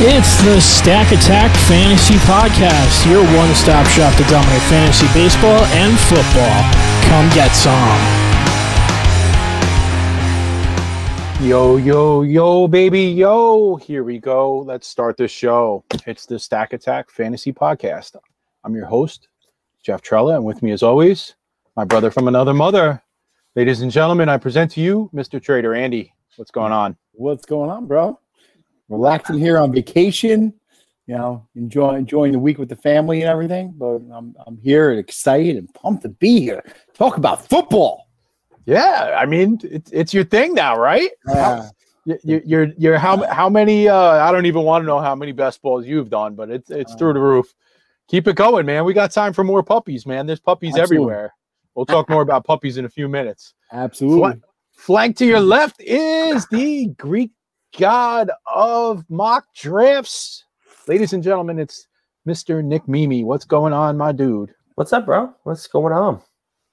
It's 0.00 0.42
the 0.44 0.60
Stack 0.60 1.10
Attack 1.10 1.56
Fantasy 1.66 2.14
Podcast, 2.14 3.10
your 3.10 3.24
one 3.36 3.52
stop 3.54 3.86
shop 3.88 4.14
to 4.16 4.22
dominate 4.24 4.62
fantasy 4.62 5.06
baseball 5.12 5.64
and 5.74 5.98
football. 5.98 6.62
Come 7.08 7.28
get 7.34 7.50
some. 7.50 8.28
Yo, 11.44 11.76
yo, 11.76 12.22
yo, 12.22 12.68
baby, 12.68 13.02
yo. 13.02 13.76
Here 13.76 14.04
we 14.04 14.18
go. 14.18 14.58
Let's 14.58 14.86
start 14.86 15.16
the 15.16 15.26
show. 15.26 15.84
It's 16.06 16.26
the 16.26 16.38
Stack 16.38 16.72
Attack 16.72 17.10
Fantasy 17.10 17.52
Podcast. 17.52 18.16
I'm 18.64 18.74
your 18.74 18.86
host, 18.86 19.28
Jeff 19.82 20.02
Trella, 20.02 20.36
and 20.36 20.44
with 20.44 20.62
me, 20.62 20.70
as 20.70 20.82
always, 20.82 21.34
my 21.76 21.84
brother 21.84 22.10
from 22.10 22.28
another 22.28 22.54
mother. 22.54 23.02
Ladies 23.56 23.80
and 23.80 23.90
gentlemen, 23.90 24.28
I 24.28 24.36
present 24.36 24.70
to 24.72 24.80
you 24.80 25.10
Mr. 25.12 25.42
Trader 25.42 25.74
Andy. 25.74 26.12
What's 26.36 26.50
going 26.50 26.70
on? 26.70 26.96
What's 27.12 27.46
going 27.46 27.70
on, 27.70 27.86
bro? 27.86 28.20
Relaxing 28.88 29.38
here 29.38 29.58
on 29.58 29.72
vacation, 29.72 30.52
you 31.06 31.16
know, 31.16 31.48
enjoy, 31.56 31.96
enjoying 31.96 32.32
the 32.32 32.38
week 32.38 32.58
with 32.58 32.68
the 32.68 32.76
family 32.76 33.22
and 33.22 33.28
everything. 33.28 33.72
But 33.76 34.02
I'm, 34.12 34.36
I'm 34.46 34.58
here 34.58 34.90
and 34.90 35.00
excited 35.00 35.56
and 35.56 35.72
pumped 35.74 36.02
to 36.02 36.10
be 36.10 36.40
here. 36.40 36.62
Talk 36.94 37.16
about 37.16 37.48
football. 37.48 38.08
Yeah, 38.66 39.16
I 39.18 39.24
mean, 39.24 39.58
it's, 39.64 39.90
it's 39.92 40.14
your 40.14 40.24
thing 40.24 40.52
now, 40.54 40.78
right? 40.78 41.10
Yeah. 41.26 41.70
You, 42.04 42.40
you're 42.44 42.68
you're 42.78 42.96
how 42.96 43.26
how 43.30 43.50
many? 43.50 43.86
Uh, 43.86 43.96
I 43.96 44.32
don't 44.32 44.46
even 44.46 44.62
want 44.62 44.82
to 44.82 44.86
know 44.86 44.98
how 44.98 45.14
many 45.14 45.32
best 45.32 45.60
balls 45.60 45.84
you've 45.84 46.08
done, 46.08 46.34
but 46.34 46.48
it's 46.48 46.70
it's 46.70 46.94
through 46.94 47.12
the 47.12 47.20
roof. 47.20 47.52
Keep 48.08 48.28
it 48.28 48.36
going, 48.36 48.64
man. 48.64 48.86
We 48.86 48.94
got 48.94 49.10
time 49.10 49.34
for 49.34 49.44
more 49.44 49.62
puppies, 49.62 50.06
man. 50.06 50.24
There's 50.24 50.40
puppies 50.40 50.78
Absolutely. 50.78 50.96
everywhere. 50.96 51.34
We'll 51.78 51.86
talk 51.86 52.08
more 52.08 52.22
about 52.22 52.44
puppies 52.44 52.76
in 52.76 52.86
a 52.86 52.88
few 52.88 53.08
minutes. 53.08 53.54
Absolutely. 53.70 54.42
Flank 54.72 55.16
to 55.18 55.24
your 55.24 55.38
left 55.38 55.80
is 55.80 56.44
the 56.48 56.86
Greek 56.98 57.30
god 57.78 58.32
of 58.52 59.04
mock 59.08 59.44
drafts. 59.54 60.44
Ladies 60.88 61.12
and 61.12 61.22
gentlemen, 61.22 61.60
it's 61.60 61.86
Mr. 62.26 62.64
Nick 62.64 62.88
Mimi. 62.88 63.22
What's 63.22 63.44
going 63.44 63.72
on, 63.72 63.96
my 63.96 64.10
dude? 64.10 64.52
What's 64.74 64.92
up, 64.92 65.06
bro? 65.06 65.32
What's 65.44 65.68
going 65.68 65.92
on? 65.92 66.20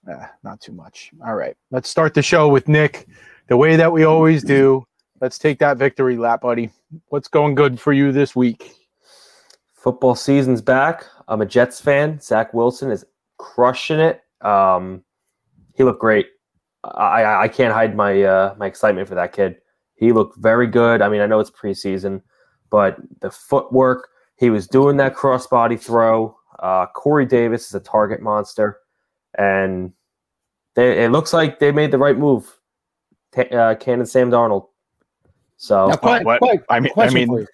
Ah, 0.10 0.32
not 0.44 0.60
too 0.60 0.72
much. 0.72 1.12
All 1.24 1.36
right. 1.36 1.56
Let's 1.70 1.88
start 1.88 2.16
the 2.16 2.24
show 2.24 2.48
with 2.48 2.68
Nick 2.68 3.08
the 3.48 3.58
way 3.58 3.76
that 3.76 3.92
we 3.92 4.06
always 4.06 4.44
do. 4.44 4.88
Let's 5.22 5.38
take 5.38 5.60
that 5.60 5.78
victory 5.78 6.18
lap, 6.18 6.42
buddy. 6.42 6.72
What's 7.10 7.28
going 7.28 7.54
good 7.54 7.80
for 7.80 7.94
you 7.94 8.12
this 8.12 8.36
week? 8.36 8.72
Football 9.76 10.16
season's 10.16 10.64
back. 10.64 11.06
I'm 11.28 11.42
a 11.42 11.46
Jets 11.46 11.80
fan. 11.80 12.20
Zach 12.20 12.56
Wilson 12.56 12.90
is 12.90 13.06
crushing 13.38 14.00
it. 14.00 14.24
Um, 14.42 15.04
he 15.76 15.84
looked 15.84 16.02
great. 16.02 16.28
I, 16.84 17.24
I, 17.24 17.42
I 17.44 17.48
can't 17.48 17.74
hide 17.74 17.96
my 17.96 18.22
uh, 18.24 18.56
my 18.58 18.66
excitement 18.68 19.08
for 19.08 19.16
that 19.16 19.34
kid. 19.34 19.58
He 19.96 20.12
looked 20.12 20.38
very 20.38 20.68
good. 20.68 21.02
I 21.02 21.10
mean, 21.10 21.22
I 21.22 21.26
know 21.26 21.40
it's 21.40 21.50
preseason, 21.52 22.22
but 22.70 22.98
the 23.22 23.32
footwork 23.32 24.10
he 24.36 24.50
was 24.50 24.68
doing 24.68 24.98
that 24.98 25.16
crossbody 25.16 25.80
throw. 25.80 26.36
Uh, 26.60 26.86
Corey 26.88 27.26
Davis 27.26 27.68
is 27.68 27.74
a 27.74 27.80
target 27.80 28.22
monster, 28.22 28.78
and 29.38 29.92
they, 30.76 31.04
it 31.06 31.12
looks 31.12 31.34
like 31.34 31.60
they 31.60 31.72
made 31.72 31.92
the 31.92 31.98
right 31.98 32.18
move. 32.18 32.60
Ta- 33.34 33.42
uh, 33.44 33.76
Cannon 33.76 34.06
Sam 34.06 34.30
Darnold. 34.32 34.68
So 35.58 35.88
Now, 35.88 35.96
que- 35.96 36.24
what? 36.26 36.40
que- 36.42 36.60
I 36.70 36.80
mean- 36.82 36.92
I 36.98 37.10
mean- 37.10 37.48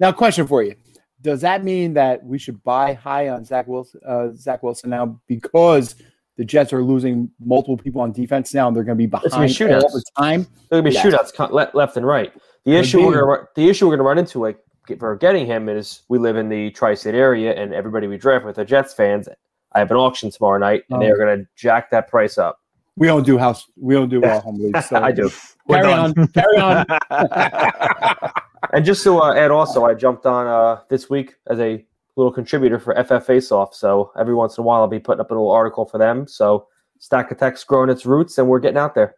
now, 0.00 0.12
question 0.12 0.46
for 0.46 0.62
you: 0.62 0.74
Does 1.22 1.40
that 1.42 1.64
mean 1.64 1.94
that 1.94 2.24
we 2.24 2.38
should 2.38 2.62
buy 2.64 2.94
high 2.94 3.28
on 3.30 3.44
Zach 3.44 3.66
Wilson? 3.68 4.00
Uh, 4.06 4.28
Zach 4.34 4.62
Wilson 4.62 4.90
now 4.90 5.20
because 5.28 5.94
the 6.36 6.44
Jets 6.44 6.72
are 6.72 6.82
losing 6.82 7.30
multiple 7.44 7.76
people 7.76 8.00
on 8.00 8.10
defense 8.12 8.52
now, 8.54 8.66
and 8.66 8.76
they're 8.76 8.84
going 8.84 8.98
to 8.98 9.06
be 9.06 9.16
It's 9.16 9.34
behind 9.34 9.56
gonna 9.58 9.70
be 9.70 9.74
shootouts. 9.74 9.82
all 9.84 9.92
the 9.92 10.04
time. 10.18 10.46
There 10.70 10.80
gonna 10.80 10.90
be 10.90 10.94
Yes. 10.94 11.04
shootouts 11.32 11.50
le- 11.50 11.70
left 11.74 11.96
and 11.96 12.06
right. 12.06 12.32
The 12.64 12.76
issue 12.76 12.98
be. 12.98 13.04
we're 13.04 13.12
gonna 13.14 13.26
ru- 13.26 13.46
the 13.56 13.68
issue 13.68 13.86
we're 13.88 13.96
gonna 13.96 14.08
run 14.08 14.18
into 14.18 14.38
like 14.40 14.58
get- 14.86 14.98
for 14.98 15.14
getting 15.16 15.46
him 15.46 15.68
is 15.68 16.02
we 16.08 16.18
live 16.18 16.36
in 16.36 16.48
the 16.48 16.70
tri-state 16.70 17.14
area 17.14 17.52
and 17.54 17.72
everybody 17.74 18.06
we 18.06 18.16
draft 18.16 18.44
with 18.44 18.58
are 18.58 18.64
Jets 18.64 18.94
fans. 18.94 19.28
I 19.72 19.78
have 19.80 19.90
an 19.90 19.96
auction 19.96 20.30
tomorrow 20.30 20.58
night 20.58 20.84
and 20.90 20.98
Oh. 21.02 21.06
they're 21.06 21.18
gonna 21.18 21.44
jack 21.56 21.90
that 21.90 22.08
price 22.08 22.38
up. 22.38 22.58
We 22.96 23.06
don't 23.06 23.24
do 23.26 23.36
house. 23.38 23.66
We 23.76 23.94
don't 23.94 24.08
do 24.10 24.22
uh, 24.24 24.40
home 24.40 24.58
leagues. 24.60 24.88
So 24.88 24.96
I 24.96 25.12
do. 25.12 25.30
We're 25.66 25.82
Carry 25.82 25.88
done. 25.92 26.14
on. 26.18 26.28
Carry 26.28 26.58
on. 26.58 28.30
And 28.72 28.84
just 28.84 29.02
to 29.04 29.18
uh, 29.18 29.34
add, 29.34 29.50
also 29.50 29.84
I 29.84 29.94
jumped 29.94 30.26
on 30.26 30.46
uh, 30.46 30.82
this 30.88 31.10
week 31.10 31.34
as 31.48 31.58
a 31.58 31.84
little 32.16 32.32
contributor 32.32 32.78
for 32.78 32.94
FF 33.02 33.26
Face 33.26 33.50
Off. 33.50 33.74
So 33.74 34.12
every 34.18 34.34
once 34.34 34.58
in 34.58 34.62
a 34.62 34.64
while 34.64 34.82
I'll 34.82 34.88
be 34.88 35.00
putting 35.00 35.20
up 35.20 35.30
a 35.30 35.34
little 35.34 35.50
article 35.50 35.84
for 35.84 35.98
them. 35.98 36.26
So 36.26 36.68
Stack 36.98 37.30
Attack's 37.30 37.64
growing 37.64 37.90
its 37.90 38.06
roots 38.06 38.38
and 38.38 38.48
we're 38.48 38.60
getting 38.60 38.78
out 38.78 38.94
there. 38.94 39.16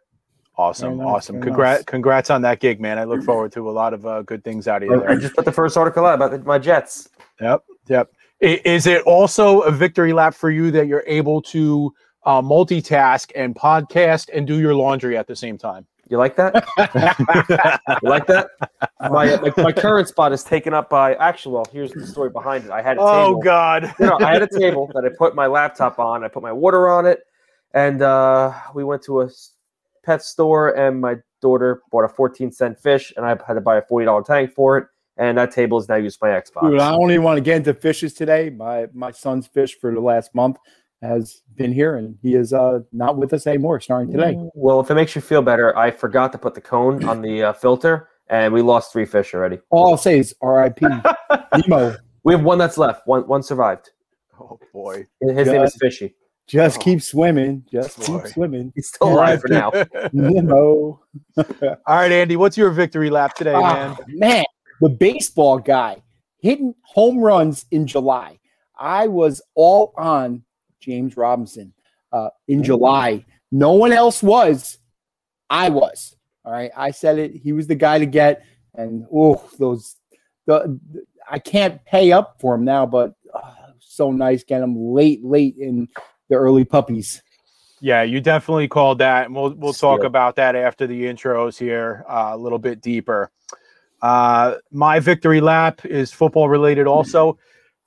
Awesome, 0.57 0.97
nice, 0.97 1.07
awesome. 1.07 1.41
Congrats, 1.41 1.79
nice. 1.79 1.85
congrats 1.85 2.29
on 2.29 2.41
that 2.43 2.61
gig, 2.61 2.79
man. 2.79 2.97
I 2.97 3.03
look 3.03 3.23
forward 3.23 3.51
to 3.53 3.69
a 3.69 3.71
lot 3.71 3.93
of 3.93 4.05
uh, 4.05 4.21
good 4.21 4.43
things 4.43 4.69
out 4.69 4.83
of 4.83 4.89
you 4.89 5.05
I 5.05 5.15
just 5.15 5.35
put 5.35 5.43
the 5.43 5.51
first 5.51 5.75
article 5.75 6.05
out 6.05 6.15
about 6.15 6.31
the, 6.31 6.39
my 6.39 6.57
Jets. 6.57 7.09
Yep, 7.41 7.63
yep. 7.89 8.11
Is 8.39 8.87
it 8.87 9.01
also 9.03 9.61
a 9.61 9.71
victory 9.71 10.13
lap 10.13 10.33
for 10.33 10.49
you 10.49 10.71
that 10.71 10.87
you're 10.87 11.03
able 11.07 11.41
to 11.43 11.93
uh, 12.25 12.41
multitask 12.41 13.31
and 13.35 13.53
podcast 13.53 14.29
and 14.33 14.47
do 14.47 14.59
your 14.59 14.75
laundry 14.75 15.17
at 15.17 15.27
the 15.27 15.35
same 15.35 15.57
time? 15.57 15.85
You 16.09 16.17
like 16.17 16.35
that? 16.35 16.53
You 18.01 18.09
like 18.09 18.27
that? 18.27 18.49
My, 18.99 19.37
my, 19.37 19.51
my 19.57 19.71
current 19.71 20.07
spot 20.07 20.31
is 20.31 20.43
taken 20.43 20.73
up 20.73 20.89
by. 20.89 21.15
Actually, 21.15 21.53
well, 21.55 21.67
here's 21.71 21.91
the 21.91 22.05
story 22.05 22.29
behind 22.29 22.65
it. 22.65 22.71
I 22.71 22.81
had 22.81 22.97
a 22.97 23.01
oh 23.01 23.27
table. 23.27 23.41
God! 23.41 23.93
You 23.99 24.05
know, 24.07 24.17
I 24.19 24.33
had 24.33 24.41
a 24.41 24.47
table 24.47 24.89
that 24.93 25.03
I 25.05 25.09
put 25.17 25.35
my 25.35 25.47
laptop 25.47 25.99
on. 25.99 26.23
I 26.23 26.27
put 26.27 26.43
my 26.43 26.51
water 26.51 26.89
on 26.89 27.05
it, 27.05 27.21
and 27.73 28.01
uh, 28.01 28.53
we 28.73 28.83
went 28.83 29.01
to 29.03 29.21
a 29.21 29.29
pet 30.03 30.21
store, 30.21 30.69
and 30.69 31.01
my 31.01 31.15
daughter 31.41 31.81
bought 31.91 32.05
a 32.05 32.09
14 32.09 32.51
cent 32.51 32.79
fish, 32.79 33.13
and 33.15 33.25
I 33.25 33.29
had 33.29 33.53
to 33.53 33.61
buy 33.61 33.77
a 33.77 33.81
40 33.81 34.05
dollar 34.05 34.23
tank 34.23 34.53
for 34.53 34.77
it. 34.77 34.87
And 35.17 35.37
that 35.37 35.51
table 35.51 35.77
is 35.77 35.87
now 35.87 35.95
used 35.95 36.19
by 36.19 36.29
Xbox. 36.29 36.69
Dude, 36.69 36.79
I 36.79 36.91
don't 36.91 37.09
even 37.09 37.23
want 37.23 37.37
to 37.37 37.41
get 37.41 37.55
into 37.57 37.73
fishes 37.73 38.13
today. 38.13 38.49
My 38.49 38.87
my 38.93 39.11
son's 39.11 39.47
fish 39.47 39.77
for 39.79 39.93
the 39.93 40.01
last 40.01 40.35
month 40.35 40.57
has 41.01 41.41
been 41.55 41.71
here, 41.71 41.95
and 41.97 42.17
he 42.21 42.35
is 42.35 42.53
uh, 42.53 42.79
not 42.91 43.17
with 43.17 43.33
us 43.33 43.47
anymore. 43.47 43.79
Starting 43.79 44.11
today. 44.11 44.35
Well, 44.53 44.79
if 44.79 44.89
it 44.89 44.95
makes 44.95 45.15
you 45.15 45.21
feel 45.21 45.41
better, 45.41 45.77
I 45.77 45.91
forgot 45.91 46.31
to 46.33 46.37
put 46.37 46.53
the 46.55 46.61
cone 46.61 47.03
on 47.05 47.21
the 47.21 47.43
uh, 47.43 47.53
filter, 47.53 48.09
and 48.29 48.53
we 48.53 48.61
lost 48.61 48.91
three 48.91 49.05
fish 49.05 49.33
already. 49.33 49.59
All 49.69 49.91
I'll 49.91 49.97
say 49.97 50.19
is 50.19 50.35
R.I.P. 50.41 50.85
Nemo. 51.67 51.95
We 52.23 52.33
have 52.33 52.43
one 52.43 52.57
that's 52.57 52.77
left. 52.77 53.05
One 53.07 53.27
one 53.27 53.43
survived. 53.43 53.91
Oh 54.39 54.59
boy! 54.73 55.05
His 55.21 55.47
name 55.47 55.61
is 55.63 55.75
Fishy. 55.79 56.15
Just 56.47 56.77
Oh. 56.77 56.81
keep 56.81 57.01
swimming. 57.01 57.63
Just 57.71 57.97
Boy. 58.05 58.19
keep 58.19 58.27
swimming. 58.33 58.71
He's 58.75 58.89
still 58.89 59.09
alive 59.13 59.41
for 59.41 59.47
now. 59.47 59.71
Nemo. 60.13 61.01
All 61.37 61.45
right, 61.87 62.11
Andy, 62.11 62.35
what's 62.35 62.55
your 62.57 62.69
victory 62.69 63.09
lap 63.09 63.33
today, 63.35 63.53
man? 63.53 63.61
Ah, 63.63 63.97
man, 64.07 64.43
the 64.79 64.89
baseball 64.89 65.57
guy 65.57 66.03
hitting 66.39 66.75
home 66.83 67.17
runs 67.19 67.65
in 67.71 67.87
July. 67.87 68.37
I 68.77 69.07
was 69.07 69.41
all 69.55 69.93
on 69.97 70.43
James 70.85 71.17
Robinson 71.17 71.73
uh, 72.13 72.29
in 72.47 72.63
July. 72.63 73.25
No 73.51 73.73
one 73.73 73.91
else 73.91 74.21
was. 74.21 74.77
I 75.49 75.69
was. 75.69 76.15
All 76.43 76.51
right. 76.51 76.71
I 76.77 76.91
said 76.91 77.17
it. 77.17 77.35
He 77.35 77.53
was 77.53 77.67
the 77.67 77.75
guy 77.75 77.99
to 77.99 78.05
get. 78.05 78.43
And 78.75 79.05
oh, 79.13 79.43
those. 79.57 79.95
The, 80.45 80.79
I 81.29 81.39
can't 81.39 81.83
pay 81.85 82.11
up 82.11 82.37
for 82.39 82.53
him 82.53 82.65
now, 82.65 82.85
but 82.85 83.15
uh, 83.33 83.53
so 83.79 84.11
nice 84.11 84.43
getting 84.43 84.63
him 84.63 84.93
late, 84.93 85.23
late 85.23 85.55
in 85.57 85.87
the 86.29 86.35
early 86.35 86.65
puppies. 86.65 87.23
Yeah, 87.81 88.03
you 88.03 88.21
definitely 88.21 88.67
called 88.67 88.99
that, 88.99 89.25
and 89.25 89.35
we'll 89.35 89.53
we'll 89.53 89.73
talk 89.73 89.99
Steal. 89.99 90.07
about 90.07 90.35
that 90.37 90.55
after 90.55 90.87
the 90.87 91.03
intros 91.03 91.57
here 91.57 92.05
uh, 92.07 92.31
a 92.33 92.37
little 92.37 92.59
bit 92.59 92.81
deeper. 92.81 93.31
Uh, 94.01 94.55
my 94.71 94.99
victory 94.99 95.41
lap 95.41 95.85
is 95.85 96.11
football 96.11 96.47
related. 96.47 96.87
Also, 96.87 97.37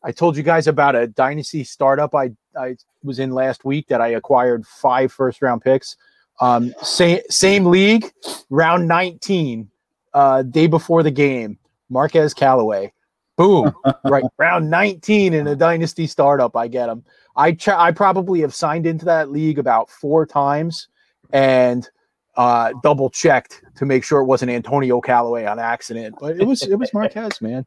I 0.02 0.12
told 0.12 0.36
you 0.36 0.42
guys 0.42 0.66
about 0.66 0.94
a 0.94 1.06
dynasty 1.06 1.64
startup 1.64 2.14
I 2.14 2.32
I 2.58 2.76
was 3.02 3.18
in 3.18 3.30
last 3.30 3.64
week 3.64 3.88
that 3.88 4.00
I 4.00 4.08
acquired 4.08 4.66
five 4.66 5.12
first 5.12 5.40
round 5.42 5.62
picks. 5.62 5.96
Um, 6.40 6.74
same 6.82 7.20
same 7.30 7.66
league, 7.66 8.12
round 8.50 8.86
nineteen, 8.86 9.70
uh, 10.14 10.42
day 10.42 10.66
before 10.66 11.02
the 11.02 11.10
game. 11.10 11.58
Marquez 11.90 12.34
Callaway, 12.34 12.92
boom, 13.36 13.72
right 14.04 14.24
round 14.38 14.70
nineteen 14.70 15.34
in 15.34 15.46
a 15.46 15.56
dynasty 15.56 16.06
startup. 16.06 16.56
I 16.56 16.68
get 16.68 16.88
him. 16.88 17.04
I 17.36 17.52
ch- 17.52 17.68
I 17.68 17.92
probably 17.92 18.40
have 18.40 18.54
signed 18.54 18.86
into 18.86 19.04
that 19.06 19.30
league 19.30 19.58
about 19.58 19.90
four 19.90 20.26
times 20.26 20.88
and 21.32 21.88
uh, 22.38 22.72
double 22.82 23.10
checked 23.10 23.62
to 23.76 23.84
make 23.84 24.02
sure 24.04 24.20
it 24.20 24.24
wasn't 24.24 24.50
Antonio 24.50 25.00
Callaway 25.00 25.44
on 25.44 25.58
accident, 25.58 26.14
but 26.18 26.40
it 26.40 26.44
was 26.46 26.62
it 26.62 26.76
was 26.78 26.92
Marquez, 26.94 27.42
man. 27.42 27.66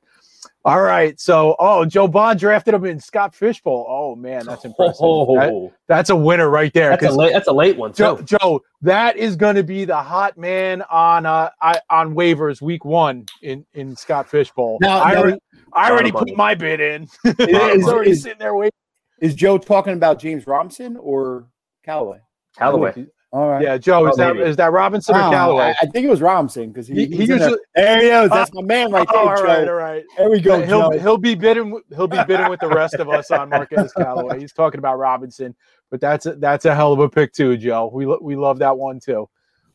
All 0.66 0.82
right, 0.82 1.20
so 1.20 1.56
oh, 1.60 1.86
Joe 1.86 2.08
Bond 2.08 2.40
drafted 2.40 2.74
him 2.74 2.86
in 2.86 3.00
Scott 3.00 3.36
Fish 3.36 3.62
Bowl. 3.62 3.86
Oh 3.88 4.16
man, 4.16 4.46
that's 4.46 4.66
impressive. 4.66 5.00
That- 5.02 5.50
Oh, 5.52 5.72
that's 5.88 6.10
a 6.10 6.16
winner 6.16 6.50
right 6.50 6.72
there. 6.74 6.92
that's 6.92 7.04
a 7.04 7.08
'cause 7.08 7.16
late. 7.18 7.34
That's 7.34 7.48
a 7.48 7.52
late 7.54 7.78
one 7.78 7.94
Joe, 7.94 8.16
too. 8.18 8.24
Joe, 8.38 8.62
that 8.82 9.18
is 9.18 9.36
going 9.36 9.56
to 9.56 9.64
be 9.64 9.86
the 9.86 9.98
hot 9.98 10.38
man 10.38 10.82
on 10.84 11.26
uh 11.26 11.50
I, 11.62 11.80
on 11.90 12.16
waivers 12.16 12.62
week 12.62 12.86
one 12.86 13.26
in 13.42 13.66
in 13.74 13.96
Scott 13.96 14.30
Fish 14.30 14.52
Bowl. 14.52 14.78
Now- 14.82 15.02
I 15.02 15.14
now- 15.14 15.20
already, 15.22 15.40
I 15.74 15.92
already 15.92 16.12
put 16.12 16.22
money. 16.22 16.36
my 16.36 16.56
bid 16.56 16.80
in. 16.80 17.04
Is- 17.26 17.36
it's 17.40 17.88
already 17.88 18.12
is- 18.12 18.24
sitting 18.24 18.40
there 18.40 18.56
waiting. 18.56 18.72
Is 19.20 19.36
Joe 19.36 19.58
talking 19.60 19.94
about 19.94 20.18
James 20.20 20.48
Robinson 20.48 20.98
or 20.98 21.48
Callaway? 21.86 22.20
Callaway. 22.58 23.06
All 23.34 23.48
right. 23.50 23.62
Yeah, 23.64 23.78
Joe, 23.78 24.08
is 24.08 24.14
Oh, 24.14 24.18
that 24.18 24.36
maybe. 24.36 24.50
is 24.50 24.58
that 24.58 24.72
Robinson 24.74 25.16
or 25.16 25.20
Callaway? 25.20 25.64
I, 25.68 25.76
I 25.84 25.86
think 25.88 26.06
it 26.06 26.10
was 26.10 26.22
Robinson 26.22 26.68
because 26.70 26.86
he, 26.88 26.96
He- 26.96 27.06
he's 27.06 27.18
he 27.18 27.24
in 27.24 27.28
there. 27.30 27.38
usually- 27.50 27.60
there 27.76 28.02
he 28.02 28.08
is. 28.10 28.30
That's 28.30 28.52
my 28.54 28.62
man 28.62 28.92
right 28.92 29.08
there, 29.10 29.20
all 29.22 29.38
Joe. 29.38 29.44
right, 29.44 29.68
all 29.70 29.74
right. 29.76 30.04
There 30.18 30.30
we 30.30 30.42
go, 30.42 30.62
he'll 30.62 30.92
Joe. 30.92 31.00
he'll 31.00 31.18
be 31.18 31.36
bidding 31.36 31.72
with- 31.72 31.84
he'll 31.96 32.08
be 32.08 32.22
bidding 32.28 32.50
with 32.50 32.60
the 32.60 32.68
rest 32.70 32.96
of 32.96 33.08
us 33.10 33.32
on 33.32 33.50
Marquez 33.50 33.94
Callaway. 33.94 34.40
He's 34.40 34.52
talking 34.52 34.80
about 34.80 34.98
Robinson, 35.00 35.56
but 35.90 36.02
that's 36.02 36.26
a, 36.26 36.34
that's 36.36 36.66
a 36.66 36.76
hell 36.76 36.92
of 36.92 37.00
a 37.00 37.10
pick 37.10 37.32
too, 37.32 37.56
Joe. 37.56 37.90
We 37.94 38.06
lo- 38.06 38.20
we 38.22 38.36
love 38.36 38.60
that 38.60 38.78
one 38.78 39.00
too. 39.00 39.30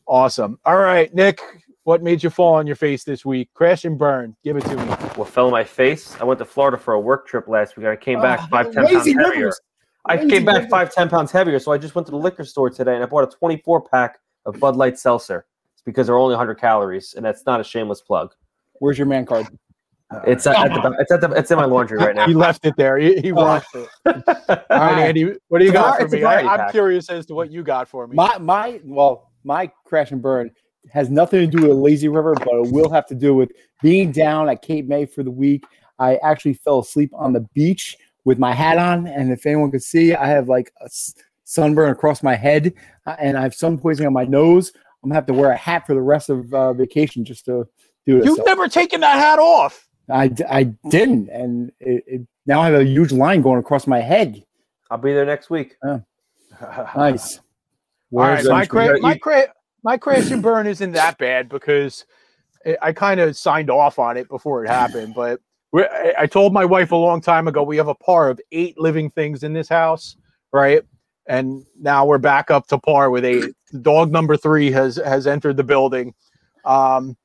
Awesome. 0.07 0.59
All 0.67 0.77
right, 0.77 1.13
Nick, 1.15 1.41
what 1.85 2.03
made 2.03 2.23
you 2.23 2.31
fall 2.31 2.55
on 2.55 2.67
your 2.67 2.77
face 2.77 3.05
this 3.05 3.25
week? 3.25 3.49
Crash 3.55 3.85
and 3.87 3.99
burn. 3.99 4.37
Give 4.45 4.57
it 4.57 4.65
to 4.65 4.77
me. 4.77 4.83
What 5.17 5.29
fell 5.29 5.47
on 5.47 5.53
my 5.53 5.65
face? 5.65 6.15
I 6.21 6.25
went 6.25 6.39
to 6.41 6.45
Florida 6.45 6.77
for 6.77 6.95
a 6.95 7.01
work 7.01 7.27
trip 7.27 7.49
last 7.49 7.77
week. 7.77 7.87
I 7.87 7.97
came 7.97 8.19
ah, 8.19 8.23
back 8.23 8.41
Oh, 8.43 8.47
five, 8.51 8.67
ten 8.67 8.85
pounds 8.85 8.93
lazy 8.99 9.13
heavier. 9.15 9.31
rivers. 9.31 9.61
I 10.09 10.17
came 10.27 10.45
back 10.45 10.69
five, 10.69 10.93
ten 10.93 11.09
pounds 11.09 11.33
heavier. 11.33 11.59
So 11.59 11.73
I 11.73 11.79
just 11.79 11.95
went 11.95 12.07
to 12.07 12.11
the 12.11 12.19
liquor 12.19 12.45
store 12.45 12.71
today 12.71 12.95
and 12.95 13.03
I 13.03 13.07
bought 13.07 13.25
a 13.25 13.37
24 13.37 13.83
pack 13.83 14.19
of 14.45 14.59
Bud 14.61 14.77
Light 14.77 14.99
Seltzer. 14.99 15.47
It's 15.75 15.83
because 15.83 16.07
they're 16.07 16.17
only 16.17 16.35
100 16.35 16.57
calories, 16.57 17.15
and 17.15 17.25
that's 17.25 17.45
not 17.47 17.61
a 17.61 17.65
shameless 17.65 18.01
plug. 18.01 18.35
Where's 18.75 18.99
your 18.99 19.07
man 19.07 19.27
card? 19.27 19.47
Uh, 20.09 20.21
it's 20.25 20.47
at, 20.47 20.69
the, 20.69 20.97
it's 21.01 21.11
at 21.11 21.21
the, 21.21 21.31
it's 21.33 21.51
in 21.51 21.59
my 21.59 21.65
laundry 21.65 21.99
right 21.99 22.15
now. 22.15 22.27
He 22.29 22.35
left 22.35 22.65
it 22.65 22.77
there. 22.77 22.97
He, 22.97 23.21
he 23.21 23.33
oh. 23.33 23.37
washed 23.37 23.75
it. 23.75 23.89
All 24.07 24.79
right, 24.79 25.09
Andy, 25.09 25.35
what 25.49 25.59
do 25.59 25.65
you 25.65 25.71
It's 25.71 25.79
a 25.79 25.83
got 25.83 25.99
var- 25.99 26.09
for 26.09 26.17
me? 26.17 26.25
I, 26.25 26.41
I'm 26.43 26.71
curious 26.71 27.11
as 27.11 27.27
to 27.27 27.35
what 27.35 27.51
you 27.51 27.65
got 27.65 27.89
for 27.89 28.07
me. 28.07 28.15
My 28.15 28.39
my 28.39 28.81
well, 28.85 29.33
my 29.43 29.71
crash 29.85 30.13
and 30.13 30.23
burn 30.23 30.53
has 30.93 31.11
nothing 31.11 31.51
to 31.51 31.57
do 31.57 31.67
with 31.67 31.77
lazy 31.77 32.07
river, 32.07 32.35
but 32.35 32.55
it 32.55 32.73
will 32.73 32.91
have 32.91 33.07
to 33.07 33.17
do 33.17 33.35
with 33.35 33.51
being 33.83 34.13
down 34.13 34.49
at 34.49 34.63
Cape 34.63 34.87
May 34.87 35.07
for 35.07 35.25
the 35.25 35.31
week. 35.31 35.65
I 35.99 36.17
actually 36.17 36.55
fell 36.55 36.81
asleep 36.81 37.11
on 37.13 37.33
the 37.33 37.41
beach 37.55 37.97
with 38.27 38.39
my 38.39 38.53
hat 38.53 38.77
on, 38.77 39.07
and 39.07 39.31
if 39.33 39.47
anyone 39.47 39.71
could 39.71 39.83
see, 39.83 40.13
I 40.15 40.27
have 40.27 40.49
like 40.49 40.73
a 40.83 40.89
sunburn 41.45 41.91
across 41.91 42.23
my 42.25 42.35
head, 42.35 42.75
uh, 43.07 43.15
and 43.21 43.39
I 43.39 43.43
have 43.43 43.55
sun 43.55 43.79
poisoning 43.79 44.09
on 44.09 44.13
my 44.13 44.25
nose. 44.25 44.73
I'm 45.03 45.09
gonna 45.11 45.15
have 45.15 45.27
to 45.27 45.33
wear 45.33 45.53
a 45.53 45.57
hat 45.57 45.87
for 45.87 45.95
the 45.95 46.03
rest 46.03 46.29
of 46.29 46.53
uh, 46.53 46.73
vacation 46.73 47.25
just 47.25 47.45
to 47.45 47.67
do 48.05 48.19
it. 48.19 48.25
You've 48.25 48.37
So 48.39 48.43
never 48.43 48.67
taken 48.69 49.01
that 49.01 49.19
hat 49.19 49.39
off. 49.39 49.87
I, 50.11 50.31
I 50.51 50.65
didn't, 50.91 51.29
and 51.31 51.71
it, 51.81 52.05
it, 52.07 52.21
now 52.47 52.61
I 52.61 52.67
have 52.71 52.81
a 52.81 52.85
huge 52.85 53.13
line 53.13 53.43
going 53.43 53.59
across 53.61 53.87
my 53.87 54.01
head. 54.01 54.45
I'll 54.91 54.99
be 54.99 55.13
there 55.15 55.25
next 55.25 55.49
week. 55.49 55.77
Nice. 56.97 57.39
All 58.13 58.21
right, 58.21 58.45
my 58.45 58.63
the- 58.63 58.69
cra- 58.69 59.01
my 59.01 59.19
cra- 59.19 59.53
my 59.83 59.97
crash 59.99 60.31
and 60.31 60.43
burn 60.43 60.67
isn't 60.67 60.93
that 60.93 61.19
bad 61.19 61.49
because 61.49 62.07
I- 62.65 62.79
I 62.81 62.93
kind 62.93 63.21
of 63.21 63.37
signed 63.37 63.69
off 63.71 63.99
on 63.99 64.17
it 64.17 64.29
before 64.29 64.65
it 64.65 64.69
happened. 64.69 65.15
But 65.15 65.41
I 65.75 66.27
told 66.27 66.53
my 66.53 66.65
wife 66.65 66.93
a 66.93 66.97
long 66.97 67.21
time 67.21 67.49
ago 67.49 67.63
we 67.63 67.77
have 67.77 67.89
a 67.89 67.95
par 67.95 68.31
of 68.31 68.41
eight 68.53 68.79
living 68.79 69.11
things 69.11 69.43
in 69.43 69.53
this 69.53 69.69
house, 69.69 70.17
right? 70.53 70.83
And 71.27 71.65
now 71.81 72.07
we're 72.07 72.19
back 72.19 72.51
up 72.51 72.69
to 72.69 72.79
par 72.79 73.11
with 73.11 73.25
eight. 73.25 73.55
Dog 73.83 74.11
number 74.13 74.37
three 74.37 74.71
has 74.71 74.97
has 74.97 75.27
entered 75.27 75.57
the 75.57 75.65
building. 75.65 76.15
Um, 76.65 77.17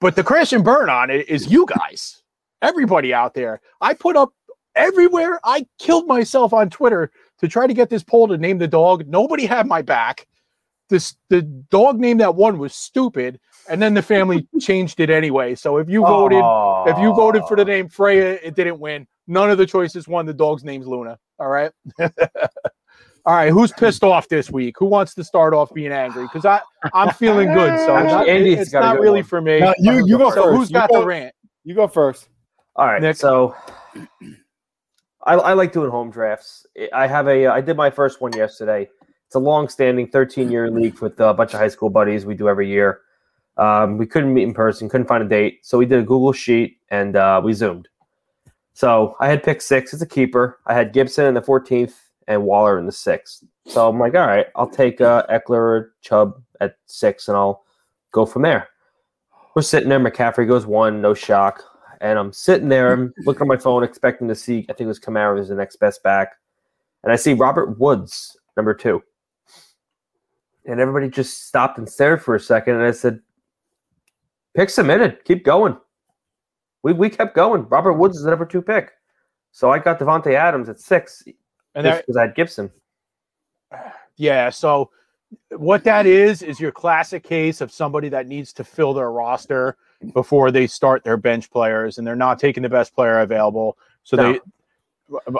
but 0.00 0.16
the 0.16 0.24
crash 0.24 0.52
and 0.52 0.64
burn 0.64 0.88
on 0.88 1.10
it 1.10 1.28
is 1.28 1.52
you 1.52 1.66
guys, 1.66 2.22
everybody 2.62 3.12
out 3.12 3.34
there. 3.34 3.60
I 3.80 3.94
put 3.94 4.16
up 4.16 4.32
everywhere. 4.74 5.40
I 5.44 5.66
killed 5.78 6.06
myself 6.06 6.52
on 6.52 6.70
Twitter 6.70 7.10
to 7.40 7.48
try 7.48 7.66
to 7.66 7.74
get 7.74 7.90
this 7.90 8.02
poll 8.02 8.28
to 8.28 8.38
name 8.38 8.58
the 8.58 8.68
dog. 8.68 9.06
Nobody 9.06 9.46
had 9.46 9.66
my 9.66 9.82
back. 9.82 10.26
This 10.88 11.14
the 11.28 11.42
dog 11.42 12.00
name 12.00 12.18
that 12.18 12.34
won 12.34 12.58
was 12.58 12.74
stupid, 12.74 13.38
and 13.70 13.80
then 13.80 13.94
the 13.94 14.02
family 14.02 14.46
changed 14.60 15.00
it 15.00 15.08
anyway. 15.08 15.54
So 15.54 15.78
if 15.78 15.88
you 15.88 16.02
voted, 16.02 16.42
if 16.92 16.98
you 17.00 17.14
voted 17.14 17.42
for 17.48 17.56
the 17.56 17.64
name 17.64 17.88
Freya, 17.88 18.38
it 18.42 18.54
didn't 18.54 18.78
win. 18.78 19.06
None 19.26 19.50
of 19.50 19.56
the 19.58 19.66
choices 19.66 20.06
won. 20.08 20.26
The 20.26 20.34
dog's 20.34 20.64
name's 20.64 20.86
Luna. 20.86 21.18
All 21.38 21.48
right. 21.48 21.70
All 23.26 23.36
right, 23.36 23.50
who's 23.52 23.70
pissed 23.72 24.02
off 24.02 24.28
this 24.28 24.50
week? 24.50 24.76
Who 24.78 24.86
wants 24.86 25.14
to 25.14 25.22
start 25.22 25.52
off 25.52 25.72
being 25.74 25.92
angry? 25.92 26.22
Because 26.24 26.46
I 26.46 26.60
I'm 26.94 27.12
feeling 27.14 27.52
good, 27.52 27.78
so 27.80 27.94
Actually, 27.94 28.12
not- 28.12 28.28
Andy's 28.28 28.58
it's 28.60 28.70
got 28.72 28.80
not 28.80 28.98
really 28.98 29.20
one. 29.20 29.24
for 29.24 29.40
me. 29.42 29.60
No, 29.60 29.74
you 29.78 30.06
you 30.06 30.16
go 30.18 30.30
so 30.30 30.44
first. 30.44 30.56
who's 30.56 30.70
You 30.70 30.74
got 30.74 30.90
go- 30.90 31.00
the 31.00 31.06
rant? 31.06 31.34
You 31.64 31.74
go 31.74 31.86
first. 31.86 32.28
All 32.76 32.86
right, 32.86 33.00
Nick? 33.00 33.16
so 33.16 33.54
I, 35.24 35.34
I 35.34 35.52
like 35.52 35.72
doing 35.72 35.90
home 35.90 36.10
drafts. 36.10 36.66
I 36.94 37.06
have 37.06 37.28
a 37.28 37.46
uh, 37.46 37.52
I 37.52 37.60
did 37.60 37.76
my 37.76 37.90
first 37.90 38.20
one 38.22 38.32
yesterday. 38.32 38.88
It's 39.26 39.34
a 39.34 39.38
long-standing 39.38 40.08
13-year 40.08 40.70
league 40.70 40.98
with 41.00 41.20
a 41.20 41.32
bunch 41.34 41.52
of 41.54 41.60
high 41.60 41.68
school 41.68 41.90
buddies. 41.90 42.24
We 42.26 42.34
do 42.34 42.48
every 42.48 42.68
year. 42.68 43.02
Um, 43.56 43.98
we 43.98 44.06
couldn't 44.06 44.32
meet 44.32 44.44
in 44.44 44.54
person, 44.54 44.88
couldn't 44.88 45.06
find 45.06 45.22
a 45.22 45.28
date, 45.28 45.60
so 45.62 45.76
we 45.76 45.86
did 45.86 45.98
a 45.98 46.02
Google 46.02 46.32
sheet 46.32 46.78
and 46.90 47.16
uh, 47.16 47.40
we 47.44 47.52
zoomed. 47.52 47.88
So 48.72 49.16
I 49.20 49.28
had 49.28 49.42
pick 49.42 49.60
six 49.60 49.92
as 49.92 50.00
a 50.00 50.06
keeper. 50.06 50.60
I 50.66 50.74
had 50.74 50.92
Gibson 50.92 51.26
in 51.26 51.34
the 51.34 51.42
14th 51.42 51.94
and 52.28 52.44
Waller 52.44 52.78
in 52.78 52.86
the 52.86 52.92
sixth. 52.92 53.44
So 53.66 53.88
I'm 53.88 53.98
like, 53.98 54.14
all 54.14 54.26
right, 54.26 54.46
I'll 54.56 54.70
take 54.70 55.00
uh, 55.00 55.26
Ekeler 55.28 55.50
or 55.50 55.94
Chubb 56.00 56.42
at 56.60 56.76
six, 56.86 57.28
and 57.28 57.36
I'll 57.36 57.64
go 58.12 58.24
from 58.24 58.42
there. 58.42 58.68
We're 59.54 59.62
sitting 59.62 59.88
there. 59.88 60.00
McCaffrey 60.00 60.46
goes 60.46 60.64
one, 60.64 61.02
no 61.02 61.12
shock. 61.12 61.62
And 62.00 62.18
I'm 62.18 62.32
sitting 62.32 62.68
there, 62.68 62.92
I'm 62.92 63.12
looking 63.26 63.42
at 63.42 63.48
my 63.48 63.58
phone, 63.58 63.84
expecting 63.84 64.28
to 64.28 64.34
see, 64.34 64.64
I 64.70 64.72
think 64.72 64.82
it 64.82 64.86
was 64.86 65.00
Kamara 65.00 65.36
was 65.36 65.48
the 65.48 65.54
next 65.54 65.76
best 65.76 66.02
back. 66.02 66.32
And 67.02 67.12
I 67.12 67.16
see 67.16 67.34
Robert 67.34 67.78
Woods, 67.78 68.38
number 68.56 68.72
two. 68.72 69.02
And 70.64 70.80
everybody 70.80 71.10
just 71.10 71.46
stopped 71.46 71.76
and 71.76 71.88
stared 71.88 72.22
for 72.22 72.34
a 72.34 72.40
second. 72.40 72.76
And 72.76 72.84
I 72.84 72.92
said, 72.92 73.20
pick 74.56 74.70
submitted. 74.70 75.24
Keep 75.24 75.44
going. 75.44 75.76
We, 76.82 76.92
we 76.92 77.10
kept 77.10 77.34
going. 77.34 77.66
Robert 77.68 77.94
Woods 77.94 78.16
is 78.16 78.22
the 78.24 78.30
number 78.30 78.46
two 78.46 78.62
pick. 78.62 78.92
So 79.52 79.70
I 79.70 79.78
got 79.78 79.98
Davante 79.98 80.34
Adams 80.34 80.68
at 80.68 80.78
six 80.80 81.22
And 81.74 81.84
just 81.84 81.84
that, 81.84 82.06
because 82.06 82.16
I 82.16 82.22
had 82.22 82.34
Gibson. 82.34 82.70
Yeah. 84.16 84.50
So 84.50 84.90
what 85.56 85.82
that 85.84 86.04
is 86.04 86.42
is 86.42 86.60
your 86.60 86.72
classic 86.72 87.22
case 87.22 87.62
of 87.62 87.72
somebody 87.72 88.10
that 88.10 88.26
needs 88.26 88.52
to 88.54 88.64
fill 88.64 88.92
their 88.92 89.10
roster 89.10 89.78
before 90.12 90.50
they 90.50 90.66
start 90.66 91.04
their 91.04 91.16
bench 91.16 91.50
players, 91.50 91.96
and 91.96 92.06
they're 92.06 92.14
not 92.16 92.38
taking 92.38 92.62
the 92.62 92.68
best 92.68 92.94
player 92.94 93.20
available. 93.20 93.78
So 94.02 94.16
No. 94.18 94.32
they. 94.32 94.40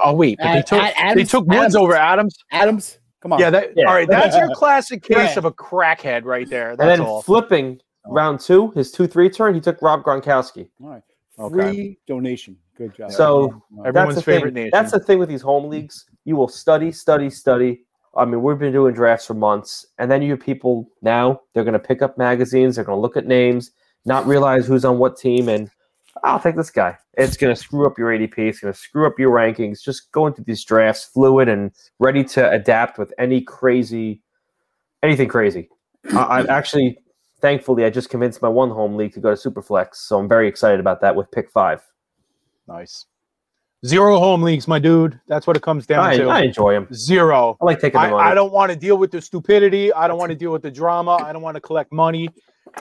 Oh 0.02 0.14
wait, 0.14 0.38
but 0.40 0.54
they 0.54 0.62
took 0.62 0.80
Ad- 0.80 1.16
they 1.18 1.24
took 1.24 1.44
Woods 1.46 1.58
Adams- 1.58 1.76
over 1.76 1.94
Adams. 1.94 2.38
Adams, 2.52 2.98
come 3.20 3.34
on. 3.34 3.38
Yeah, 3.40 3.50
that, 3.50 3.76
Yeah. 3.76 3.86
all 3.86 3.94
right. 3.94 4.08
That's 4.08 4.34
your 4.34 4.48
classic 4.54 5.02
case 5.02 5.16
Right. 5.16 5.36
of 5.36 5.44
a 5.44 5.52
crackhead 5.52 6.24
right 6.24 6.48
there. 6.48 6.70
And 6.70 6.78
That's 6.78 6.98
then 7.00 7.06
all. 7.06 7.20
flipping. 7.20 7.80
Oh. 8.06 8.12
round 8.12 8.41
two, 8.41 8.70
his 8.70 8.91
2 8.93 9.06
3 9.06 9.29
turn, 9.31 9.55
he 9.55 9.61
took 9.61 9.81
Rob 9.82 10.02
Gronkowski. 10.02 10.69
All 10.82 10.88
right. 10.88 11.02
Okay. 11.38 11.55
Free 11.55 11.99
donation. 12.06 12.56
Good 12.76 12.94
job. 12.94 13.12
So, 13.12 13.43
All 13.43 13.62
right. 13.76 13.88
Everyone's 13.88 14.14
that's 14.14 14.25
the 14.26 14.32
favorite 14.32 14.55
thing. 14.55 14.64
nation. 14.64 14.70
That's 14.73 14.93
the 14.93 15.00
thing 15.00 15.19
with 15.19 15.29
these 15.29 15.43
home 15.43 15.69
leagues. 15.69 16.06
You 16.25 16.37
will 16.37 16.49
study, 16.49 16.93
study, 16.93 17.31
study. 17.31 17.82
I 18.17 18.25
mean, 18.25 18.43
we've 18.43 18.58
been 18.58 18.73
doing 18.73 18.94
drafts 18.94 19.26
for 19.26 19.35
months, 19.35 19.87
and 19.99 20.11
then 20.11 20.23
you 20.23 20.32
have 20.32 20.41
people 20.41 20.91
now. 21.02 21.43
They're 21.52 21.64
going 21.64 21.75
to 21.75 21.79
pick 21.79 22.02
up 22.02 22.19
magazines. 22.19 22.76
They're 22.76 22.85
going 22.85 22.97
to 22.97 23.00
look 23.00 23.17
at 23.17 23.26
names, 23.26 23.70
not 24.05 24.27
realize 24.27 24.67
who's 24.67 24.84
on 24.84 24.98
what 24.98 25.17
team, 25.17 25.48
and 25.48 25.70
I'll 26.24 26.41
take 26.41 26.56
this 26.56 26.70
guy. 26.70 26.96
It's 27.15 27.36
going 27.36 27.55
to 27.55 27.60
screw 27.60 27.86
up 27.86 27.98
your 27.98 28.10
ADP. 28.10 28.36
It's 28.39 28.60
going 28.60 28.72
to 28.72 28.79
screw 28.79 29.06
up 29.06 29.19
your 29.19 29.31
rankings. 29.34 29.82
Just 29.82 30.10
go 30.13 30.27
into 30.27 30.43
these 30.43 30.65
drafts 30.65 31.05
fluid 31.05 31.48
and 31.48 31.70
ready 31.98 32.24
to 32.24 32.51
adapt 32.51 32.98
with 32.98 33.13
any 33.19 33.41
crazy, 33.43 34.22
anything 35.03 35.29
crazy. 35.29 35.69
I, 36.13 36.41
I'm 36.41 36.51
actually, 36.51 36.98
thankfully, 37.41 37.85
I 37.85 37.91
just 37.91 38.11
convinced 38.11 38.43
my 38.43 38.49
one 38.49 38.70
home 38.70 38.97
league 38.97 39.13
to 39.15 39.20
go 39.20 39.35
to 39.35 39.51
Superflex, 39.51 39.97
so 39.97 40.19
I'm 40.19 40.29
very 40.29 40.49
excited 40.49 40.81
about 40.81 41.01
that 41.01 41.15
with 41.15 41.31
pick 41.31 41.51
five. 41.51 41.82
nice. 42.67 43.06
Zero 43.87 44.19
home 44.19 44.43
leagues, 44.43 44.69
my 44.69 44.79
dude. 44.79 45.19
That's 45.27 45.47
what 45.47 45.56
it 45.56 45.63
comes 45.63 45.87
down 45.87 46.05
I, 46.05 46.17
to. 46.19 46.29
I 46.29 46.43
enjoy 46.43 46.75
them. 46.75 46.87
Zero. 46.93 47.56
I 47.63 47.65
like 47.65 47.81
taking 47.81 47.99
the 47.99 48.09
I. 48.09 48.32
I 48.32 48.35
don't 48.35 48.53
want 48.53 48.70
to 48.70 48.77
deal 48.77 48.99
with 48.99 49.11
the 49.11 49.23
stupidity. 49.23 49.91
I 49.94 50.06
don't 50.06 50.19
want 50.19 50.29
to 50.31 50.37
deal 50.37 50.53
with 50.53 50.61
the 50.61 50.70
drama. 50.70 51.13
I 51.13 51.32
don't 51.32 51.41
want 51.41 51.55
to 51.55 51.63
collect 51.63 51.91
money. 51.91 52.29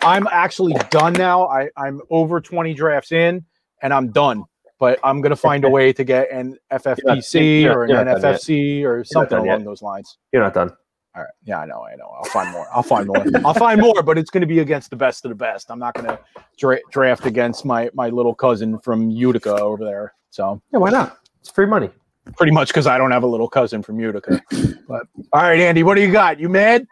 I'm 0.01 0.28
actually 0.28 0.74
done 0.89 1.13
now. 1.13 1.48
I, 1.48 1.70
I'm 1.78 2.01
over 2.10 2.42
20 2.42 2.74
drafts 2.74 3.13
in 3.13 3.46
and 3.82 3.94
I'm 3.94 4.12
done. 4.12 4.44
But 4.78 5.00
I'm 5.04 5.22
going 5.22 5.32
to 5.32 5.38
find 5.38 5.63
a 5.63 5.70
way 5.70 5.92
to 5.94 6.04
get 6.04 6.32
an 6.32 6.58
FFPC 6.72 7.66
or 7.66 7.84
an 7.84 7.89
you're 7.89 8.06
not 8.06 8.22
done. 8.22 8.34
NFFC 8.34 8.84
or 8.84 9.04
something 9.04 9.38
along 9.38 9.60
yet. 9.60 9.66
those 9.66 9.82
lines. 9.82 10.18
You're 10.32 10.44
not 10.44 10.54
done. 10.54 10.72
All 11.16 11.24
right. 11.24 11.32
Yeah, 11.44 11.60
I 11.60 11.66
know. 11.66 11.84
I 11.84 11.96
know. 11.96 12.08
I'll 12.18 12.30
find 12.30 12.51
more. 12.51 12.68
I'll 12.74 12.84
find 12.84 13.08
more. 13.08 13.24
I'll 13.44 13.54
find 13.54 13.82
more, 13.82 14.04
but 14.04 14.18
it's 14.18 14.30
going 14.30 14.42
to 14.42 14.48
be 14.48 14.60
against 14.60 14.89
the 14.92 14.96
best 14.96 15.25
of 15.25 15.30
the 15.30 15.36
best. 15.36 15.72
I'm 15.72 15.80
not 15.80 15.96
going 15.96 16.08
to 16.08 16.20
dra- 16.58 16.80
draft 16.92 17.25
against 17.25 17.66
my 17.66 17.89
my 17.94 18.10
little 18.10 18.36
cousin 18.36 18.78
from 18.80 19.10
Utica 19.10 19.56
over 19.56 19.84
there. 19.84 20.13
So 20.30 20.62
Yeah, 20.72 20.80
why 20.80 20.92
not? 20.92 21.18
It's 21.42 21.50
free 21.50 21.66
money. 21.66 21.89
pretty 22.38 22.51
much 22.51 22.68
because 22.68 22.86
I 22.86 22.98
don't 23.00 23.12
have 23.12 23.24
a 23.24 23.28
little 23.28 23.48
cousin 23.50 23.82
from 23.82 24.00
Utica. 24.00 24.42
But 24.88 25.08
all 25.34 25.42
right, 25.42 25.60
Andy, 25.60 25.84
what 25.84 25.96
do 25.96 26.01
you 26.01 26.12
got? 26.12 26.39
You 26.39 26.48
mad? 26.50 26.86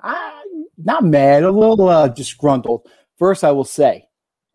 I'm 0.00 0.64
not 0.78 1.04
mad, 1.04 1.44
a 1.44 1.50
little 1.50 1.88
uh, 1.88 2.08
disgruntled. 2.08 2.88
First, 3.18 3.44
I 3.44 3.52
will 3.52 3.64
say, 3.64 4.04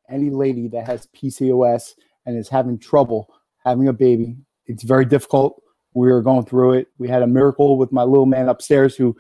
any 0.10 0.30
lady 0.30 0.68
that 0.70 0.86
has 0.86 1.08
PCOS 1.16 1.94
and 2.26 2.38
is 2.38 2.50
having 2.50 2.78
trouble 2.80 3.34
having 3.64 3.88
a 3.88 3.94
baby, 3.94 4.36
it's 4.66 4.84
very 4.84 5.06
difficult. 5.06 5.62
We 5.98 6.12
were 6.12 6.22
going 6.22 6.46
through 6.46 6.74
it. 6.74 6.88
We 7.00 7.08
had 7.08 7.24
a 7.24 7.28
miracle 7.28 7.76
with 7.78 7.92
my 7.92 8.04
little 8.04 8.28
man 8.28 8.50
upstairs 8.50 8.96
who 8.96 9.18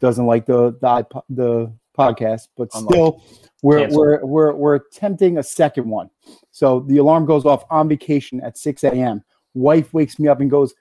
doesn't 0.00 0.26
like 0.26 0.44
the 0.44 0.72
the, 0.82 1.22
the 1.30 1.72
podcast, 1.96 2.48
but 2.58 2.68
Unlucky. 2.74 2.94
still, 2.94 3.22
we're, 3.62 3.80
Cancel. 3.80 3.98
we're 3.98 4.24
we're 4.26 4.54
we're 4.54 4.74
attempting 4.74 5.38
a 5.38 5.42
second 5.42 5.88
one. 5.88 6.10
So 6.50 6.80
the 6.80 6.98
alarm 6.98 7.24
goes 7.24 7.46
off 7.46 7.64
on 7.70 7.88
vacation 7.88 8.40
at 8.42 8.58
6 8.58 8.84
a.m. 8.84 9.24
Wife 9.54 9.94
wakes 9.94 10.18
me 10.18 10.28
up 10.28 10.40
and 10.40 10.50
goes, 10.50 10.74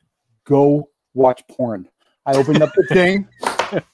"Go 0.44 0.90
watch 1.14 1.42
porn." 1.48 1.88
I 2.26 2.36
opened 2.36 2.62
up 2.62 2.74
the 2.76 2.84
thing. 2.94 3.30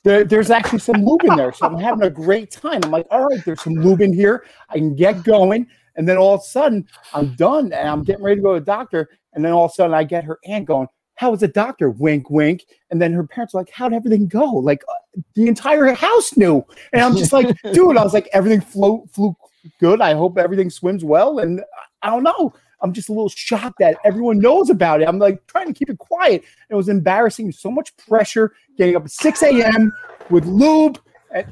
there, 0.01 0.23
there's 0.23 0.49
actually 0.49 0.79
some 0.79 1.05
lube 1.05 1.23
in 1.25 1.35
there. 1.35 1.53
So 1.53 1.67
I'm 1.67 1.77
having 1.77 2.01
a 2.01 2.09
great 2.09 2.49
time. 2.49 2.81
I'm 2.83 2.89
like, 2.89 3.05
all 3.11 3.27
right, 3.27 3.45
there's 3.45 3.61
some 3.61 3.75
lube 3.75 4.01
in 4.01 4.11
here. 4.11 4.45
I 4.69 4.79
can 4.79 4.95
get 4.95 5.23
going. 5.23 5.67
And 5.95 6.09
then 6.09 6.17
all 6.17 6.33
of 6.33 6.41
a 6.41 6.43
sudden, 6.43 6.87
I'm 7.13 7.35
done 7.35 7.71
and 7.71 7.87
I'm 7.87 8.03
getting 8.03 8.23
ready 8.23 8.37
to 8.37 8.41
go 8.41 8.55
to 8.55 8.59
the 8.59 8.65
doctor. 8.65 9.09
And 9.33 9.45
then 9.45 9.51
all 9.51 9.65
of 9.65 9.71
a 9.71 9.73
sudden, 9.75 9.93
I 9.93 10.03
get 10.03 10.23
her 10.23 10.39
aunt 10.45 10.65
going, 10.65 10.87
How 11.15 11.31
was 11.31 11.41
the 11.41 11.47
doctor? 11.47 11.89
Wink, 11.89 12.29
wink. 12.29 12.65
And 12.89 13.01
then 13.01 13.13
her 13.13 13.25
parents 13.25 13.53
were 13.53 13.61
like, 13.61 13.71
How'd 13.71 13.93
everything 13.93 14.27
go? 14.27 14.45
Like, 14.45 14.83
uh, 14.89 15.21
the 15.35 15.47
entire 15.47 15.93
house 15.93 16.35
knew. 16.35 16.65
And 16.91 17.01
I'm 17.01 17.15
just 17.15 17.33
like, 17.33 17.55
Dude, 17.73 17.97
I 17.97 18.03
was 18.03 18.13
like, 18.13 18.29
Everything 18.33 18.61
flew, 18.61 19.05
flew 19.11 19.35
good. 19.79 20.01
I 20.01 20.13
hope 20.13 20.37
everything 20.37 20.69
swims 20.69 21.03
well. 21.03 21.39
And 21.39 21.63
I 22.01 22.09
don't 22.09 22.23
know. 22.23 22.53
I'm 22.81 22.91
just 22.91 23.07
a 23.07 23.13
little 23.13 23.29
shocked 23.29 23.79
that 23.79 23.97
everyone 24.03 24.39
knows 24.39 24.69
about 24.69 25.01
it. 25.01 25.07
I'm 25.07 25.17
like 25.17 25.45
trying 25.47 25.67
to 25.67 25.73
keep 25.73 25.89
it 25.89 25.97
quiet. 25.97 26.43
It 26.69 26.75
was 26.75 26.89
embarrassing. 26.89 27.53
So 27.53 27.71
much 27.71 27.95
pressure 27.95 28.53
getting 28.77 28.97
up 28.97 29.05
at 29.05 29.11
6 29.11 29.43
a.m. 29.43 29.93
with 30.29 30.45
lube. 30.45 30.99
And, 31.33 31.45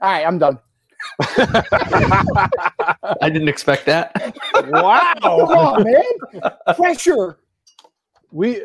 all 0.00 0.10
right, 0.10 0.26
I'm 0.26 0.38
done. 0.38 0.58
I 1.20 3.28
didn't 3.28 3.48
expect 3.48 3.84
that. 3.86 4.14
Come 4.54 4.70
wow. 4.70 5.14
on, 5.22 5.84
man. 5.84 6.50
Pressure. 6.76 7.38
We 8.32 8.62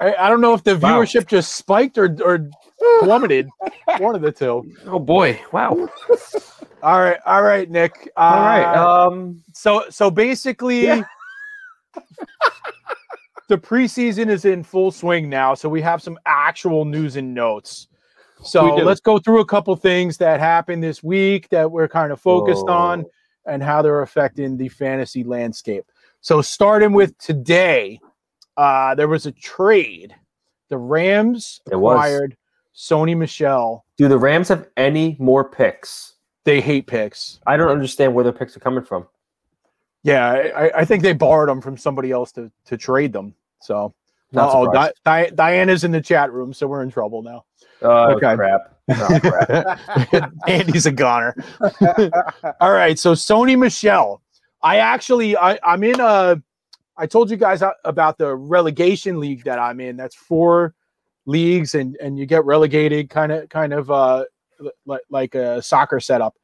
I, 0.00 0.14
I 0.14 0.28
don't 0.28 0.40
know 0.40 0.54
if 0.54 0.64
the 0.64 0.76
Wow. 0.76 1.00
viewership 1.00 1.26
just 1.26 1.54
spiked 1.54 1.98
or 1.98 2.16
or 2.24 2.50
plummeted. 3.02 3.48
One 3.98 4.14
of 4.14 4.22
the 4.22 4.32
two. 4.32 4.66
Oh 4.86 4.98
boy! 4.98 5.40
Wow. 5.52 5.88
All 6.82 7.00
right, 7.00 7.18
all 7.26 7.42
right, 7.42 7.68
Nick. 7.68 8.08
Uh, 8.16 8.20
All 8.20 8.42
right. 8.42 8.74
Um, 8.74 9.42
so 9.52 9.84
so 9.90 10.10
basically 10.10 10.84
Yeah. 10.84 11.02
the 13.48 13.58
preseason 13.58 14.28
is 14.28 14.44
in 14.44 14.62
full 14.62 14.90
swing 14.90 15.28
now 15.28 15.54
so 15.54 15.68
we 15.68 15.80
have 15.80 16.02
some 16.02 16.18
actual 16.26 16.84
news 16.84 17.16
and 17.16 17.34
notes 17.34 17.88
so 18.44 18.66
let's 18.84 19.00
go 19.00 19.18
through 19.18 19.40
a 19.40 19.44
couple 19.46 19.74
things 19.74 20.18
that 20.18 20.38
happened 20.38 20.82
this 20.82 21.02
week 21.02 21.48
that 21.48 21.70
we're 21.70 21.88
kind 21.88 22.12
of 22.12 22.20
focused 22.20 22.68
on 22.68 23.04
and 23.46 23.62
how 23.62 23.80
they're 23.80 24.02
affecting 24.02 24.56
the 24.56 24.68
fantasy 24.68 25.24
landscape 25.24 25.84
so 26.20 26.42
starting 26.42 26.92
with 26.92 27.16
today 27.18 27.98
uh 28.58 28.94
there 28.94 29.08
was 29.08 29.24
a 29.24 29.32
trade 29.32 30.14
the 30.68 30.76
rams 30.76 31.60
was. 31.66 31.94
acquired 31.94 32.36
sony 32.74 33.16
michel 33.16 33.84
do 33.96 34.06
the 34.08 34.18
Rams 34.18 34.48
have 34.48 34.68
any 34.76 35.16
more 35.18 35.48
picks? 35.48 36.14
they 36.44 36.60
hate 36.60 36.86
picks 36.86 37.40
I 37.46 37.56
don't 37.56 37.70
understand 37.70 38.14
where 38.14 38.22
their 38.24 38.32
picks 38.32 38.56
are 38.56 38.60
coming 38.60 38.84
from. 38.84 39.06
yeah 40.02 40.50
i, 40.54 40.80
I 40.80 40.84
think 40.84 41.02
they 41.02 41.12
borrowed 41.14 41.48
them 41.48 41.60
from 41.62 41.76
somebody 41.78 42.10
else 42.10 42.30
to 42.32 42.52
to 42.66 42.76
trade 42.76 43.12
them 43.12 43.34
so 43.62 43.94
oh. 44.36 44.70
Di- 44.72 44.92
Di- 45.04 45.30
diana's 45.34 45.84
in 45.84 45.90
the 45.90 46.00
chat 46.02 46.32
room 46.32 46.52
so 46.52 46.66
we're 46.66 46.82
in 46.82 46.90
trouble 46.90 47.22
now 47.22 47.44
Oh, 47.80 48.12
okay. 48.16 48.34
crap. 48.34 48.74
Oh, 48.90 49.20
crap. 49.20 50.32
Andy's 50.48 50.86
a 50.86 50.90
goner. 50.90 51.36
All 52.60 52.72
right, 52.72 52.98
so 52.98 53.12
Sony 53.12 53.56
Michel. 53.58 54.22
I 54.62 54.78
actually 54.78 55.36
I, 55.36 55.58
I'm 55.62 55.84
in 55.84 56.00
a 56.00 56.42
I 56.98 57.06
told 57.06 57.30
you 57.30 57.36
guys 57.36 57.62
about 57.84 58.18
the 58.18 58.34
relegation 58.34 59.20
league 59.20 59.44
that 59.44 59.58
I'm 59.58 59.80
in. 59.80 59.96
That's 59.96 60.16
four 60.16 60.74
leagues 61.26 61.74
and 61.74 61.96
and 61.96 62.18
you 62.18 62.26
get 62.26 62.44
relegated 62.44 63.10
kind 63.10 63.30
of 63.30 63.48
kind 63.50 63.72
of 63.72 63.90
uh 63.90 64.24
like 64.86 65.02
like 65.08 65.34
a 65.34 65.62
soccer 65.62 66.00
setup. 66.00 66.34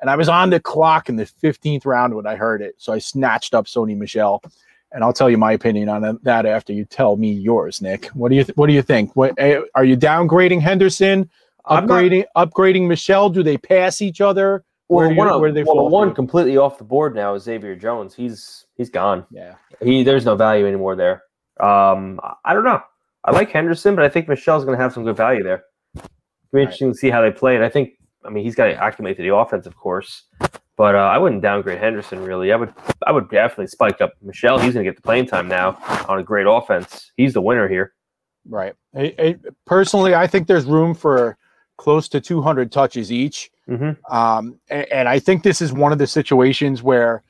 And 0.00 0.10
I 0.10 0.16
was 0.16 0.28
on 0.28 0.50
the 0.50 0.60
clock 0.60 1.08
in 1.08 1.16
the 1.16 1.24
15th 1.24 1.86
round 1.86 2.14
when 2.14 2.26
I 2.26 2.34
heard 2.34 2.60
it. 2.60 2.74
So 2.76 2.92
I 2.92 2.98
snatched 2.98 3.54
up 3.54 3.66
Sony 3.66 3.96
Michel. 3.96 4.42
And 4.90 5.02
I'll 5.02 5.12
tell 5.12 5.30
you 5.30 5.38
my 5.38 5.52
opinion 5.52 5.88
on 5.88 6.18
that 6.22 6.44
after 6.44 6.72
you 6.74 6.84
tell 6.84 7.16
me 7.16 7.32
yours, 7.32 7.80
Nick. 7.80 8.06
What 8.08 8.28
do 8.28 8.34
you 8.34 8.44
th- 8.44 8.56
what 8.58 8.66
do 8.66 8.74
you 8.74 8.82
think? 8.82 9.16
What 9.16 9.32
eh, 9.38 9.60
are 9.74 9.84
you 9.84 9.96
downgrading 9.96 10.60
Henderson? 10.60 11.30
I'm 11.64 11.86
not- 11.86 12.02
upgrading 12.02 12.24
upgrading 12.36 12.88
Michel? 12.88 13.30
Do 13.30 13.42
they 13.42 13.56
pass 13.56 14.02
each 14.02 14.20
other? 14.20 14.64
Where 14.92 15.06
Well, 15.08 15.12
you- 15.14 15.18
one, 15.32 15.40
where 15.40 15.52
they 15.52 15.62
well, 15.64 15.88
one 15.88 16.08
through? 16.08 16.14
completely 16.14 16.56
off 16.56 16.78
the 16.78 16.84
board 16.84 17.14
now 17.14 17.34
is 17.34 17.42
Xavier 17.44 17.74
Jones. 17.76 18.14
He's 18.14 18.66
he's 18.76 18.90
gone. 18.90 19.24
Yeah, 19.30 19.54
He 19.80 20.02
there's 20.02 20.24
no 20.24 20.36
value 20.36 20.66
anymore 20.66 20.96
there. 20.96 21.22
Um, 21.60 22.20
I- 22.44 22.52
don't 22.54 22.64
know. 22.64 22.80
I 23.24 23.30
like 23.30 23.50
Henderson, 23.50 23.94
but 23.94 24.04
I 24.04 24.08
think 24.08 24.28
Michel's 24.28 24.64
going 24.64 24.76
to 24.76 24.82
have 24.82 24.92
some 24.92 25.04
good 25.04 25.16
value 25.16 25.44
there. 25.44 25.64
It'll 25.96 26.08
be 26.52 26.60
interesting 26.62 26.90
to 26.92 26.98
see 26.98 27.08
how 27.08 27.20
they 27.22 27.30
play. 27.30 27.54
And 27.54 27.64
I 27.64 27.68
think, 27.68 27.90
I 28.24 28.30
mean, 28.30 28.42
he's 28.42 28.56
got 28.56 28.64
to 28.66 28.74
acclimate 28.74 29.16
to 29.18 29.22
the 29.22 29.32
offense, 29.34 29.64
of 29.66 29.76
course. 29.76 30.24
But 30.76 30.96
uh, 30.96 30.98
I 30.98 31.18
wouldn't 31.18 31.40
downgrade 31.40 31.78
Henderson 31.78 32.20
really. 32.24 32.52
I 32.52 32.56
would, 32.56 32.74
I 33.06 33.12
would 33.12 33.30
definitely 33.30 33.68
spike 33.68 34.00
up 34.00 34.14
Michel. 34.22 34.58
He's 34.58 34.74
going 34.74 34.84
to 34.84 34.90
get 34.90 34.96
the 34.96 35.02
playing 35.02 35.26
time 35.26 35.46
now 35.46 35.78
on 36.08 36.18
a 36.18 36.22
great 36.24 36.46
offense. 36.48 37.12
He's 37.16 37.32
the 37.32 37.40
winner 37.42 37.68
here. 37.68 37.92
right. 38.48 38.74
I, 38.96 39.14
I, 39.18 39.36
personally, 39.66 40.16
I 40.16 40.26
think 40.26 40.48
there's 40.48 40.64
room 40.64 40.92
for 40.92 41.38
close 41.78 42.08
to 42.08 42.20
200 42.20 42.72
touches 42.72 43.12
each. 43.12 43.51
Mm-hmm. 43.68 44.14
Um, 44.14 44.58
and, 44.68 44.92
and 44.92 45.08
I 45.08 45.18
think 45.18 45.42
this 45.42 45.62
is 45.62 45.72
one 45.72 45.92
of 45.92 45.98
the 45.98 46.06
situations 46.06 46.82
where 46.82 47.22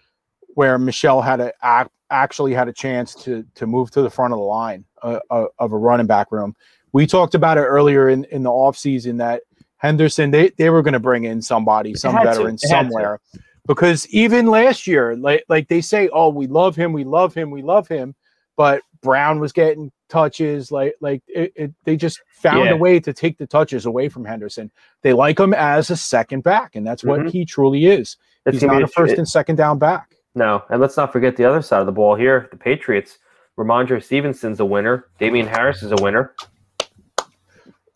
where 0.55 0.79
Michel 0.79 1.23
had 1.23 1.41
a 1.41 1.53
ac- 1.65 1.91
actually 2.11 2.53
had 2.55 2.69
a 2.69 2.73
chance 2.73 3.15
to 3.17 3.45
to 3.55 3.67
move 3.67 3.91
to 3.93 4.03
the 4.03 4.11
front 4.11 4.33
of 4.33 4.39
the 4.39 4.45
line 4.45 4.85
uh, 5.03 5.21
uh, 5.31 5.47
of 5.59 5.73
a 5.73 5.77
running 5.77 6.07
back 6.07 6.33
room. 6.33 6.55
We 6.93 7.07
talked 7.07 7.35
about 7.35 7.59
it 7.59 7.63
earlier 7.63 8.09
in 8.09 8.25
in 8.25 8.43
the 8.43 8.51
offseason 8.51 9.19
that 9.19 9.43
Henderson 9.77 10.31
they 10.31 10.51
they 10.51 10.71
were 10.71 10.83
going 10.83 10.93
to 10.93 11.01
bring 11.01 11.25
in 11.25 11.43
somebody, 11.43 11.95
some 11.95 12.15
veteran 12.15 12.57
to. 12.57 12.69
somewhere. 12.69 13.21
Because 13.67 14.09
even 14.09 14.47
last 14.47 14.87
year, 14.87 15.17
like 15.17 15.45
like 15.49 15.69
they 15.69 15.81
say, 15.81 16.09
oh, 16.13 16.31
we 16.31 16.47
love 16.47 16.75
him, 16.75 16.93
we 16.93 17.05
love 17.05 17.33
him, 17.33 17.51
we 17.51 17.63
love 17.63 17.87
him, 17.87 18.15
but 18.57 18.83
Brown 19.03 19.41
was 19.41 19.53
getting 19.53 19.91
touches, 20.09 20.71
like 20.71 20.95
like 21.01 21.23
it, 21.27 21.53
it 21.57 21.73
they 21.85 21.97
just 21.97 22.21
found 22.35 22.65
Yeah. 22.67 22.71
a 22.73 22.77
way 22.77 23.01
to 23.01 23.13
take 23.13 23.37
the 23.39 23.47
touches 23.47 23.85
away 23.87 24.09
from 24.09 24.25
Henderson. 24.25 24.71
They 25.03 25.13
like 25.13 25.39
him 25.41 25.53
as 25.55 25.91
a 25.91 25.97
second 25.97 26.43
back, 26.45 26.77
and 26.77 26.87
that's 26.87 27.03
what 27.05 27.21
Mhm. 27.21 27.31
he 27.31 27.45
truly 27.45 27.87
is. 27.87 28.17
He's 28.51 28.63
not 28.63 28.83
a 28.83 28.87
first 28.87 29.15
it- 29.15 29.19
and 29.19 29.29
second 29.29 29.57
down 29.57 29.79
back. 29.79 30.15
No, 30.35 30.63
and 30.71 30.81
let's 30.81 30.97
not 30.97 31.13
forget 31.13 31.37
the 31.37 31.45
other 31.45 31.61
side 31.63 31.81
of 31.81 31.87
the 31.87 31.93
ball 31.93 32.15
here. 32.15 32.49
The 32.51 32.57
Patriots. 32.57 33.19
Rhamondre 33.59 34.03
Stevenson's 34.03 34.61
a 34.61 34.65
winner. 34.65 35.09
Damien 35.19 35.47
Harris 35.47 35.83
is 35.83 35.93
a 35.93 35.97
winner. 36.03 36.35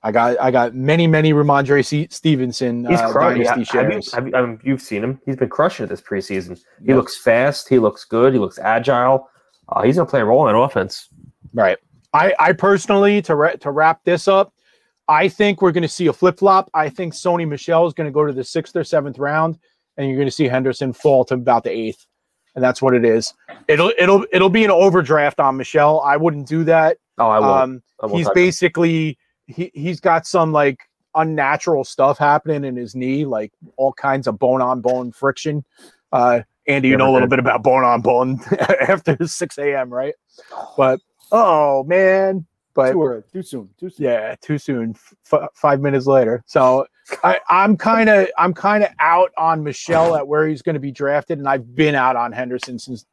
I 0.03 0.13
got 0.13 0.39
I 0.41 0.51
got 0.51 0.75
many 0.75 1.07
many 1.07 1.33
Rhamondre 1.33 1.85
C- 1.85 2.09
Stevenson 2.11 2.85
He's 2.87 3.01
uh, 3.01 3.11
crushing. 3.11 3.43
dynasty 3.43 3.79
Have 3.79 3.93
you, 3.93 4.01
have 4.13 4.29
you, 4.29 4.35
um, 4.35 4.61
you've 4.63 4.83
seen 4.83 5.03
him. 5.03 5.21
He's 5.25 5.37
been 5.37 5.49
crushing 5.49 5.85
it 5.85 5.89
this 5.89 6.01
preseason. 6.03 6.57
He 6.81 6.89
Yep. 6.89 6.97
looks 6.97 7.17
fast. 7.17 7.69
He 7.69 7.79
looks 7.79 8.05
good. 8.05 8.33
He 8.33 8.39
looks 8.39 8.59
agile. 8.59 9.29
Uh, 9.69 9.83
he's 9.83 9.97
going 9.97 10.07
to 10.07 10.11
play 10.11 10.21
a 10.21 10.25
role 10.25 10.49
in 10.49 10.55
offense. 10.55 11.09
Right. 11.53 11.79
I, 12.13 12.35
I 12.39 12.53
personally, 12.53 13.21
to, 13.23 13.35
ra- 13.35 13.53
to 13.61 13.71
wrap 13.71 14.05
this 14.05 14.29
up, 14.29 14.53
I 15.09 15.29
think 15.29 15.63
we're 15.63 15.73
going 15.73 15.83
to 15.83 15.89
see 15.89 16.07
a 16.07 16.13
flip 16.13 16.39
flop. 16.39 16.71
I 16.75 16.89
think 16.89 17.15
Sony 17.15 17.47
Michel 17.47 17.87
is 17.87 17.93
going 17.93 18.07
to 18.07 18.13
go 18.13 18.25
to 18.27 18.33
the 18.33 18.45
sixth 18.45 18.75
or 18.75 18.85
seventh 18.85 19.19
round, 19.19 19.59
and 19.97 20.09
you're 20.09 20.17
going 20.17 20.29
to 20.29 20.33
see 20.33 20.49
Henderson 20.49 20.93
fall 20.93 21.25
to 21.27 21.35
about 21.35 21.65
the 21.65 21.71
eighth, 21.71 22.07
and 22.55 22.65
that's 22.65 22.83
what 22.83 22.95
it 22.95 23.05
is. 23.05 23.33
It'll 23.69 23.93
it'll 23.99 24.27
it'll 24.33 24.51
be 24.51 24.65
an 24.65 24.71
overdraft 24.71 25.39
on 25.39 25.57
Michel. 25.57 26.01
I 26.01 26.17
wouldn't 26.17 26.49
do 26.49 26.65
that. 26.65 26.99
Oh, 27.19 27.29
I 27.29 27.39
will. 27.39 27.47
Um, 27.47 27.83
I 28.03 28.07
won't 28.07 28.19
he's 28.19 28.31
basically 28.31 29.19
he 29.47 29.71
he's 29.75 30.01
got 30.01 30.27
some 30.27 30.53
like 30.53 30.79
unnatural 31.15 31.85
stuff 31.85 32.19
happening 32.19 32.65
in 32.65 32.77
his 32.77 32.95
knee, 32.95 33.25
like 33.25 33.53
all 33.77 33.93
kinds 33.93 34.27
of 34.27 34.39
bone 34.39 34.61
on 34.61 34.81
bone 34.81 35.13
friction. 35.13 35.65
Uh, 36.13 36.41
Andy, 36.69 36.89
you 36.89 36.97
Never 36.97 37.07
know 37.07 37.13
a 37.13 37.15
little 37.15 37.29
did. 37.29 37.31
bit 37.31 37.39
about 37.41 37.63
bone 37.63 37.85
on 37.85 38.01
bone 38.01 38.41
after 38.89 39.17
six 39.27 39.59
a.m. 39.59 39.93
right? 39.93 40.15
But 40.77 41.01
oh 41.33 41.85
man, 41.85 42.47
but 42.75 42.93
Too 42.93 43.03
early, 43.05 43.23
too 43.33 43.43
soon, 43.43 43.69
too 43.79 43.91
soon. 43.91 44.05
yeah, 44.07 44.35
too 44.41 44.59
soon. 44.59 44.95
F- 45.33 45.49
five 45.55 45.81
minutes 45.81 46.07
later, 46.07 46.43
so 46.47 46.87
I, 47.25 47.39
I'm 47.49 47.77
kind 47.77 48.09
of 48.09 48.29
I'm 48.37 48.53
kind 48.53 48.83
of 48.85 48.91
out 49.01 49.31
on 49.39 49.63
Michel 49.63 50.17
at 50.17 50.27
where 50.27 50.47
he's 50.49 50.63
going 50.63 50.75
to 50.75 50.81
be 50.81 50.91
drafted, 50.93 51.39
and 51.39 51.49
I've 51.49 51.75
been 51.75 51.95
out 51.95 52.17
on 52.17 52.33
Henderson 52.33 52.79
since 52.79 53.07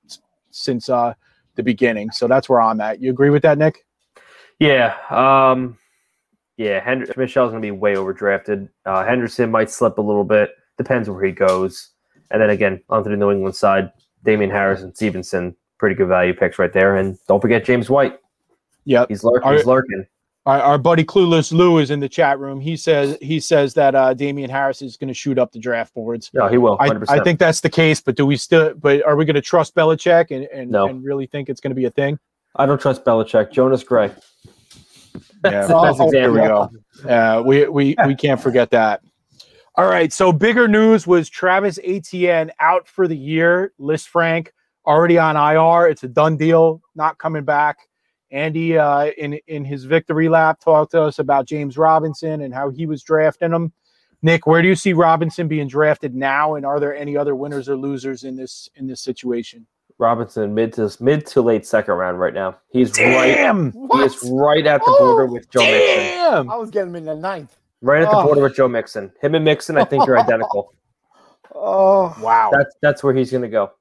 since 0.51 0.89
uh 0.89 1.13
the 1.55 1.63
beginning. 1.63 2.09
So 2.11 2.27
that's 2.27 2.49
where 2.49 2.59
I'm 2.59 2.81
at. 2.81 3.01
You 3.01 3.11
agree 3.11 3.29
with 3.29 3.43
that, 3.43 3.57
Nick? 3.59 3.85
Yeah. 4.59 4.95
Um, 5.11 5.77
yeah. 6.57 6.79
Hend- 6.83 7.11
Michel's 7.15 7.51
going 7.51 7.61
to 7.61 7.65
be 7.65 7.69
way 7.71 7.93
overdrafted. 7.93 8.69
Uh, 8.85 9.05
Henderson 9.05 9.51
might 9.51 9.69
slip 9.69 9.99
a 9.99 10.01
little 10.01 10.23
bit. 10.23 10.49
Depends 10.79 11.07
where 11.09 11.23
he 11.23 11.31
goes. 11.31 11.91
And 12.33 12.41
then 12.41 12.49
again, 12.49 12.81
onto 12.89 13.09
the 13.09 13.15
New 13.15 13.31
England 13.31 13.55
side, 13.55 13.91
Damien 14.23 14.49
Harris 14.49 14.81
and 14.81 14.93
Stevenson, 14.95 15.55
pretty 15.77 15.95
good 15.95 16.07
value 16.09 16.33
picks 16.33 16.59
right 16.59 16.73
there. 16.73 16.97
And 16.97 17.17
don't 17.27 17.39
forget 17.39 17.63
James 17.63 17.89
White. 17.89 18.19
Yep. 18.85 19.07
He's 19.09 19.23
lurking. 19.23 19.47
Are- 19.47 19.53
he's 19.53 19.65
lurking. 19.65 20.05
Our, 20.45 20.59
our 20.59 20.77
buddy 20.77 21.05
Clueless 21.05 21.53
Lou 21.53 21.77
is 21.77 21.89
in 21.89 22.01
the 22.01 22.09
chat 22.09 22.37
room. 22.37 22.59
He 22.59 22.75
says 22.75 23.17
he 23.21 23.39
says 23.39 23.73
that 23.75 23.95
uh, 23.95 24.13
Damien 24.13 24.49
Harris 24.49 24.81
is 24.81 24.97
going 24.97 25.07
to 25.07 25.13
shoot 25.13 25.39
up 25.39 25.53
the 25.53 25.59
draft 25.59 25.93
boards. 25.93 26.29
No, 26.33 26.49
he 26.49 26.57
will. 26.57 26.75
I, 26.81 26.89
100%. 26.89 27.05
I 27.07 27.23
think 27.23 27.39
that's 27.39 27.61
the 27.61 27.69
case, 27.69 28.01
but 28.01 28.15
do 28.17 28.25
we 28.25 28.35
still? 28.35 28.73
But 28.73 29.05
are 29.05 29.15
we 29.15 29.23
going 29.23 29.35
to 29.35 29.41
trust 29.41 29.73
Belichick 29.73 30.31
and 30.31 30.43
and, 30.47 30.69
No. 30.69 30.87
and 30.87 31.01
really 31.01 31.27
think 31.27 31.47
it's 31.47 31.61
going 31.61 31.71
to 31.71 31.75
be 31.75 31.85
a 31.85 31.91
thing? 31.91 32.19
I 32.57 32.65
don't 32.65 32.81
trust 32.81 33.05
Belichick. 33.05 33.53
Jonas 33.53 33.85
Gray. 33.85 34.11
Yeah, 35.45 35.67
Oh, 35.69 35.95
that's 35.97 36.11
there 36.11 36.31
we 36.33 36.39
go. 36.39 36.69
Uh, 37.07 37.41
we 37.45 37.65
we 37.69 37.95
we 38.05 38.13
can't 38.15 38.41
forget 38.41 38.69
that. 38.71 39.01
All 39.75 39.85
right, 39.85 40.13
so 40.13 40.31
bigger 40.31 40.67
news 40.67 41.07
was 41.07 41.29
Travis 41.29 41.79
Etienne 41.83 42.51
out 42.59 42.87
for 42.87 43.07
the 43.07 43.17
year. 43.17 43.73
Lisfranc 43.79 44.49
already 44.85 45.17
on 45.17 45.35
IR. 45.35 45.87
It's 45.87 46.03
a 46.03 46.07
done 46.07 46.37
deal, 46.37 46.79
not 46.93 47.17
coming 47.17 47.43
back. 47.43 47.79
Andy, 48.29 48.77
uh, 48.77 49.07
in 49.17 49.33
in 49.47 49.65
his 49.65 49.85
victory 49.85 50.29
lap, 50.29 50.59
talked 50.59 50.91
to 50.91 51.01
us 51.01 51.17
about 51.17 51.47
James 51.47 51.75
Robinson 51.75 52.41
and 52.41 52.53
how 52.53 52.69
he 52.69 52.85
was 52.85 53.01
drafting 53.01 53.51
him. 53.51 53.73
Nick, 54.21 54.45
where 54.45 54.61
do 54.61 54.67
you 54.67 54.75
see 54.75 54.93
Robinson 54.93 55.47
being 55.47 55.67
drafted 55.67 56.13
now? 56.13 56.53
And 56.53 56.65
are 56.67 56.79
there 56.79 56.95
any 56.95 57.17
other 57.17 57.35
winners 57.35 57.67
or 57.67 57.75
losers 57.75 58.23
in 58.23 58.35
this 58.35 58.69
in 58.75 58.85
this 58.85 59.01
situation? 59.01 59.65
Robinson 59.97 60.53
mid 60.53 60.73
to 60.73 60.95
mid 60.99 61.25
to 61.27 61.41
late 61.41 61.65
second 61.65 61.95
round 61.95 62.19
right 62.19 62.33
now. 62.33 62.57
He's 62.69 62.91
Damn! 62.91 63.71
right. 63.71 63.91
He 63.91 64.03
is 64.03 64.31
right 64.31 64.67
at 64.67 64.81
the 64.81 64.95
border 64.99 65.25
with 65.25 65.49
Joe 65.49 65.61
Mixon. 65.61 65.95
Damn! 65.97 66.49
I 66.51 66.57
was 66.57 66.69
getting 66.69 66.89
him 66.89 66.95
in 66.95 67.05
the 67.05 67.15
ninth. 67.15 67.57
Right 67.83 68.01
at 68.01 68.09
the 68.09 68.17
Oh. 68.17 68.23
border 68.23 68.41
with 68.41 68.55
Joe 68.55 68.69
Mixon. 68.69 69.11
Him 69.21 69.35
and 69.35 69.43
Mixon, 69.45 69.77
I 69.77 69.83
think, 69.83 70.07
are 70.07 70.17
identical. 70.17 70.73
Oh, 71.55 72.15
Wow. 72.19 72.49
That's 72.51 72.75
that's 72.81 73.03
where 73.03 73.13
he's 73.13 73.29
going 73.29 73.43
to 73.43 73.47
go. 73.49 73.71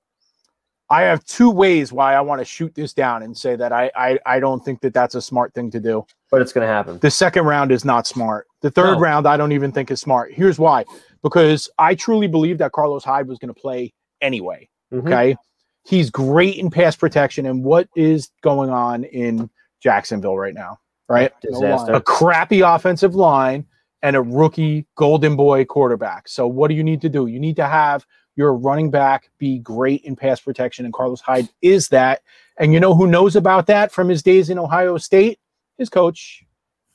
I 0.90 1.02
have 1.02 1.24
two 1.24 1.50
ways 1.50 1.90
why 1.90 2.14
I 2.14 2.20
want 2.20 2.38
to 2.40 2.44
shoot 2.44 2.74
this 2.74 2.92
down 2.92 3.22
and 3.22 3.34
say 3.36 3.56
that 3.56 3.72
I, 3.72 3.90
I 3.96 4.18
I 4.26 4.40
don't 4.40 4.62
think 4.62 4.82
that 4.82 4.92
that's 4.92 5.14
a 5.14 5.22
smart 5.22 5.54
thing 5.54 5.70
to 5.70 5.80
do. 5.80 6.04
But 6.30 6.42
it's 6.42 6.52
going 6.52 6.66
to 6.66 6.72
happen. 6.72 6.98
The 6.98 7.10
second 7.10 7.44
round 7.46 7.72
is 7.72 7.82
not 7.84 8.06
smart. 8.06 8.46
The 8.60 8.70
third 8.70 8.94
No. 8.96 9.00
round 9.00 9.26
I 9.26 9.38
don't 9.38 9.52
even 9.52 9.72
think 9.72 9.90
is 9.90 10.00
smart. 10.02 10.32
Here's 10.34 10.58
why: 10.58 10.84
because 11.22 11.70
I 11.78 11.94
truly 11.94 12.26
believe 12.26 12.58
that 12.58 12.72
Carlos 12.72 13.04
Hyde 13.04 13.26
was 13.26 13.38
going 13.38 13.52
to 13.54 13.58
play 13.58 13.94
anyway. 14.20 14.68
Mhm. 14.92 15.06
Okay, 15.06 15.36
he's 15.84 16.10
great 16.10 16.58
in 16.58 16.70
pass 16.70 16.94
protection, 16.94 17.46
and 17.46 17.64
what 17.64 17.88
is 17.96 18.30
going 18.42 18.68
on 18.68 19.04
in 19.04 19.48
Jacksonville 19.80 20.36
right 20.36 20.54
now? 20.54 20.78
Right, 21.08 21.32
Disaster. 21.40 21.94
a 21.94 22.00
crappy 22.02 22.60
offensive 22.60 23.14
line 23.14 23.64
and 24.02 24.16
a 24.16 24.22
rookie 24.22 24.86
golden 24.96 25.36
boy 25.36 25.64
quarterback. 25.64 26.28
So 26.28 26.46
what 26.46 26.68
do 26.68 26.74
you 26.74 26.84
need 26.84 27.00
to 27.02 27.08
do? 27.08 27.26
You 27.26 27.38
need 27.38 27.56
to 27.56 27.66
have 27.66 28.06
your 28.34 28.54
running 28.54 28.90
back 28.90 29.30
be 29.38 29.58
great 29.58 30.02
in 30.02 30.16
pass 30.16 30.40
protection, 30.40 30.84
and 30.84 30.94
Carlos 30.94 31.20
Hyde 31.20 31.48
is 31.60 31.88
that. 31.88 32.22
And 32.58 32.72
you 32.72 32.80
know 32.80 32.94
who 32.94 33.06
knows 33.06 33.36
about 33.36 33.66
that 33.66 33.92
from 33.92 34.08
his 34.08 34.22
days 34.22 34.50
in 34.50 34.58
Ohio 34.58 34.96
State? 34.96 35.38
His 35.78 35.88
coach. 35.88 36.44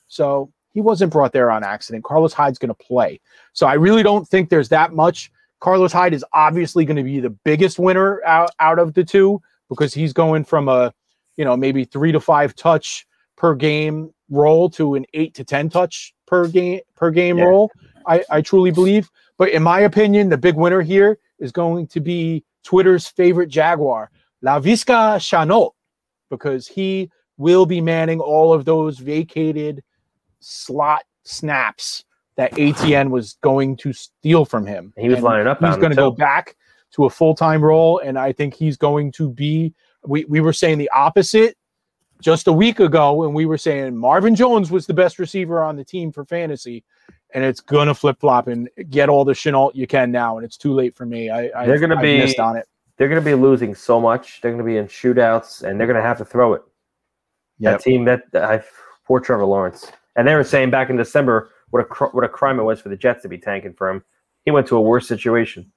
So 0.08 0.52
he 0.72 0.80
wasn't 0.80 1.12
brought 1.12 1.32
there 1.32 1.50
on 1.50 1.64
accident. 1.64 2.04
Carlos 2.04 2.32
Hyde's 2.32 2.58
going 2.58 2.68
to 2.68 2.74
play. 2.74 3.20
So 3.52 3.66
I 3.66 3.74
really 3.74 4.02
don't 4.02 4.26
think 4.26 4.48
there's 4.48 4.68
that 4.68 4.92
much. 4.92 5.30
Carlos 5.60 5.92
Hyde 5.92 6.14
is 6.14 6.24
obviously 6.32 6.84
going 6.84 6.96
to 6.96 7.02
be 7.02 7.20
the 7.20 7.30
biggest 7.30 7.78
winner 7.78 8.22
out, 8.24 8.50
out 8.60 8.78
of 8.78 8.94
the 8.94 9.04
two 9.04 9.40
because 9.68 9.92
he's 9.92 10.12
going 10.12 10.44
from 10.44 10.68
a, 10.68 10.92
you 11.36 11.44
know, 11.44 11.56
maybe 11.56 11.84
three 11.84 12.12
to 12.12 12.20
five 12.20 12.54
touch 12.54 13.06
per 13.36 13.54
game 13.54 14.10
role 14.30 14.70
to 14.70 14.94
an 14.94 15.04
eight 15.14 15.34
to 15.34 15.44
ten 15.44 15.68
touch 15.68 16.14
per 16.28 16.46
game 16.46 16.80
per 16.94 17.10
game 17.10 17.38
Yeah. 17.38 17.44
role. 17.44 17.72
I, 18.06 18.24
I 18.30 18.40
truly 18.40 18.70
believe. 18.70 19.10
But 19.36 19.50
in 19.50 19.62
my 19.62 19.80
opinion, 19.80 20.28
the 20.28 20.38
big 20.38 20.56
winner 20.56 20.82
here 20.82 21.18
is 21.38 21.52
going 21.52 21.86
to 21.88 22.00
be 22.00 22.44
Twitter's 22.64 23.06
favorite 23.06 23.48
Jaguar, 23.48 24.10
Laviska 24.44 25.16
Shenault, 25.18 25.72
because 26.30 26.66
he 26.66 27.10
will 27.36 27.66
be 27.66 27.80
manning 27.80 28.20
all 28.20 28.52
of 28.52 28.64
those 28.64 28.98
vacated 28.98 29.82
slot 30.40 31.04
snaps 31.24 32.04
that 32.36 32.58
Etienne 32.58 33.10
was 33.10 33.36
going 33.42 33.76
to 33.76 33.92
steal 33.92 34.44
from 34.44 34.64
him. 34.64 34.92
He 34.96 35.08
was 35.08 35.16
And 35.16 35.24
lining 35.24 35.46
up 35.46 35.58
He's 35.60 35.76
going 35.76 35.90
to 35.90 35.96
go 35.96 36.10
back 36.10 36.56
to 36.92 37.04
a 37.04 37.10
full 37.10 37.34
time 37.34 37.62
role, 37.62 37.98
and 37.98 38.18
I 38.18 38.32
think 38.32 38.54
he's 38.54 38.76
going 38.76 39.12
to 39.12 39.28
be. 39.30 39.74
We 40.06 40.24
we 40.26 40.40
were 40.40 40.52
saying 40.52 40.78
the 40.78 40.90
opposite 40.94 41.57
just 42.20 42.46
a 42.48 42.52
week 42.52 42.80
ago, 42.80 43.24
and 43.24 43.34
we 43.34 43.46
were 43.46 43.58
saying 43.58 43.96
Marvin 43.96 44.34
Jones 44.34 44.70
was 44.70 44.86
the 44.86 44.94
best 44.94 45.18
receiver 45.18 45.62
on 45.62 45.76
the 45.76 45.84
team 45.84 46.10
for 46.12 46.24
fantasy, 46.24 46.84
and 47.34 47.44
it's 47.44 47.60
gonna 47.60 47.94
flip 47.94 48.18
flop 48.20 48.48
and 48.48 48.68
get 48.90 49.08
all 49.08 49.24
the 49.24 49.32
Shenault 49.32 49.74
you 49.74 49.86
can 49.86 50.10
now, 50.10 50.36
and 50.36 50.44
it's 50.44 50.56
too 50.56 50.72
late 50.72 50.96
for 50.96 51.06
me. 51.06 51.30
I, 51.30 51.50
I 51.56 51.66
They're 51.66 51.78
gonna 51.78 51.98
I 51.98 52.02
be- 52.02 52.18
missed 52.18 52.38
on 52.38 52.56
it. 52.56 52.66
They're 52.96 53.08
going 53.08 53.22
to 53.22 53.24
be 53.24 53.34
losing 53.34 53.76
so 53.76 54.00
much. 54.00 54.40
They're 54.40 54.50
going 54.50 54.58
to 54.58 54.64
be 54.68 54.76
in 54.76 54.86
shootouts, 54.88 55.62
and 55.62 55.78
they're 55.78 55.86
going 55.86 56.02
to 56.02 56.02
have 56.02 56.18
to 56.18 56.24
throw 56.24 56.54
it. 56.54 56.62
Yep. 57.60 57.78
That 57.78 57.84
team, 57.84 58.04
that 58.06 58.22
I 58.34 58.60
poor 59.06 59.20
Trevor 59.20 59.44
Lawrence, 59.44 59.92
and 60.16 60.26
they 60.26 60.34
were 60.34 60.42
saying 60.42 60.70
back 60.72 60.90
in 60.90 60.96
December 60.96 61.50
what 61.70 61.78
a 61.78 61.84
cr- 61.84 62.06
what 62.06 62.24
a 62.24 62.28
crime 62.28 62.58
it 62.58 62.64
was 62.64 62.80
for 62.80 62.88
the 62.88 62.96
Jets 62.96 63.22
to 63.22 63.28
be 63.28 63.38
tanking 63.38 63.72
for 63.72 63.88
him. 63.88 64.02
He 64.44 64.50
went 64.50 64.66
to 64.66 64.76
a 64.76 64.80
worse 64.80 65.06
situation. 65.06 65.70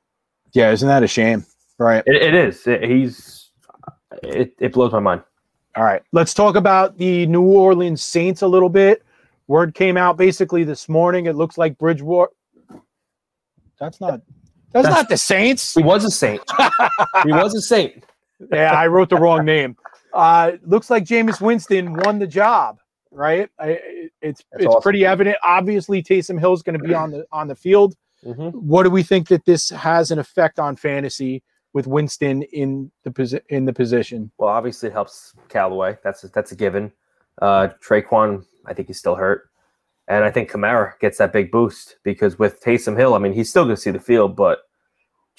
Yeah, 0.54 0.72
isn't 0.72 0.88
that 0.88 1.04
a 1.04 1.08
shame? 1.08 1.46
Right. 1.78 2.02
It, 2.08 2.16
it 2.24 2.34
is. 2.34 2.66
It- 2.66 2.84
he's. 2.90 3.52
It, 4.24 4.56
it 4.60 4.74
blows 4.74 4.92
my 4.92 5.00
mind. 5.00 5.22
All 5.76 5.84
right. 5.84 6.02
Let's 6.12 6.34
talk 6.34 6.56
about 6.56 6.98
the 6.98 7.26
New 7.28 7.44
Orleans 7.44 8.02
Saints 8.02 8.42
a 8.42 8.48
little 8.48 8.70
bit. 8.70 9.04
Word 9.48 9.74
came 9.74 9.98
out 9.98 10.18
basically 10.18 10.64
this 10.64 10.88
morning. 10.90 11.26
It 11.26 11.36
looks 11.36 11.58
like 11.58 11.78
Bridgewater. 11.78 12.32
That's 13.80 14.00
not. 14.00 14.22
That's, 14.72 14.86
That's- 14.86 14.94
not 14.96 15.10
the 15.10 15.18
Saints. 15.18 15.74
He 15.74 15.84
was 15.84 16.06
a 16.06 16.12
saint. 16.12 16.42
he 17.26 17.32
was 17.32 17.54
a 17.56 17.62
saint. 17.62 18.06
yeah, 18.52 18.72
I 18.74 18.88
wrote 18.88 19.10
the 19.10 19.18
wrong 19.18 19.44
name. 19.44 19.76
Uh, 20.14 20.54
looks 20.66 20.90
like 20.90 21.04
Jameis 21.06 21.42
Winston 21.42 21.94
won 21.94 22.20
the 22.20 22.28
job, 22.28 22.80
right? 23.12 23.50
I, 23.60 23.80
it's 24.22 24.44
That's 24.52 24.64
it's 24.64 24.66
awesome. 24.68 24.82
pretty 24.82 25.06
evident. 25.06 25.38
Obviously, 25.44 26.02
Taysom 26.04 26.40
Hill's 26.40 26.64
going 26.64 26.78
to 26.80 26.84
be 26.86 26.94
on 26.94 27.12
the 27.12 27.26
on 27.32 27.48
the 27.48 27.56
field. 27.56 27.96
hmm 28.24 28.50
What 28.50 28.84
do 28.84 28.90
we 28.90 29.04
think 29.04 29.28
that 29.30 29.46
this 29.46 29.70
has 29.70 30.12
an 30.12 30.20
effect 30.20 30.60
on 30.60 30.76
fantasy 30.78 31.44
with 31.74 31.88
Winston 31.88 32.44
in 32.44 32.92
the 33.04 33.12
posi- 33.12 33.42
in 33.50 33.66
the 33.66 33.74
position? 33.74 34.32
Well, 34.38 34.50
obviously 34.50 34.90
it 34.90 34.94
helps 34.94 35.34
Callaway. 35.50 35.98
That's 36.04 36.24
a, 36.24 36.28
that's 36.30 36.52
a 36.52 36.56
given. 36.56 36.92
Uh, 37.42 37.70
Tre'Quan, 37.84 38.46
I 38.66 38.74
think 38.74 38.88
he's 38.88 39.00
still 39.00 39.16
hurt, 39.16 39.50
and 40.08 40.24
I 40.24 40.32
think 40.32 40.52
Kamara 40.52 41.00
gets 41.00 41.18
that 41.18 41.34
big 41.34 41.52
boost 41.52 41.98
because 42.04 42.38
with 42.38 42.62
Taysom 42.62 42.98
Hill, 42.98 43.14
I 43.14 43.20
mean, 43.20 43.34
he's 43.34 43.50
still 43.50 43.64
going 43.64 43.76
to 43.76 43.82
see 43.82 43.92
the 43.92 44.00
field, 44.00 44.36
but 44.36 44.60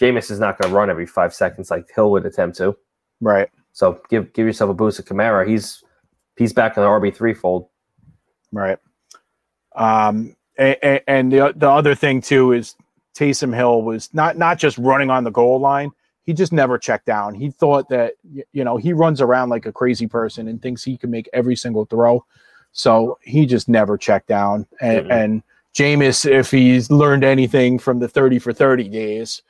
Jameis 0.01 0.31
is 0.31 0.41
not 0.41 0.59
going 0.59 0.71
to 0.71 0.77
run 0.77 0.91
every 0.91 1.07
five 1.07 1.35
seconds 1.35 1.71
like 1.71 1.87
Hill 1.95 2.11
would 2.13 2.27
attempt 2.27 2.57
to. 2.59 2.77
Right. 3.21 3.49
So 3.73 4.01
give 4.11 4.33
give 4.33 4.47
yourself 4.47 4.71
a 4.71 4.75
boost 4.75 4.99
of 4.99 5.05
Kamara. 5.05 5.47
He's 5.47 5.83
he's 6.37 6.53
back 6.53 6.77
in 6.77 6.83
the 6.83 6.89
RB 6.89 7.15
three 7.15 7.35
fold. 7.35 7.69
Right. 8.51 8.79
Um, 9.75 10.37
and, 10.59 11.01
and 11.07 11.33
the 11.33 11.53
the 11.57 11.71
other 11.71 11.95
thing 11.95 12.21
too 12.21 12.53
is 12.53 12.75
Taysom 13.17 13.55
Hill 13.55 13.83
was 13.83 14.13
not 14.13 14.37
not 14.37 14.59
just 14.59 14.77
running 14.79 15.11
on 15.11 15.25
the 15.25 15.31
goal 15.31 15.61
line. 15.61 15.91
He 16.25 16.33
just 16.33 16.53
never 16.53 16.79
checked 16.79 17.07
down. 17.07 17.35
He 17.35 17.51
thought 17.51 17.89
that 17.89 18.15
you 18.53 18.65
know 18.65 18.77
he 18.77 18.93
runs 18.93 19.21
around 19.21 19.49
like 19.49 19.67
a 19.67 19.73
crazy 19.73 20.07
person 20.07 20.49
and 20.49 20.61
thinks 20.63 20.85
he 20.85 20.97
can 20.97 21.11
make 21.11 21.29
every 21.33 21.57
single 21.57 21.85
throw. 21.85 22.25
So 22.73 23.19
he 23.23 23.45
just 23.45 23.69
never 23.69 23.99
checked 23.99 24.29
down. 24.29 24.67
And, 24.81 25.07
Mhm. 25.07 25.13
and 25.25 25.43
Jameis, 25.75 26.25
if 26.31 26.51
he's 26.51 26.91
learned 26.91 27.25
anything 27.25 27.79
from 27.79 27.99
the 27.99 28.09
thirty 28.09 28.39
for 28.39 28.53
thirty 28.53 28.89
days, 28.89 29.43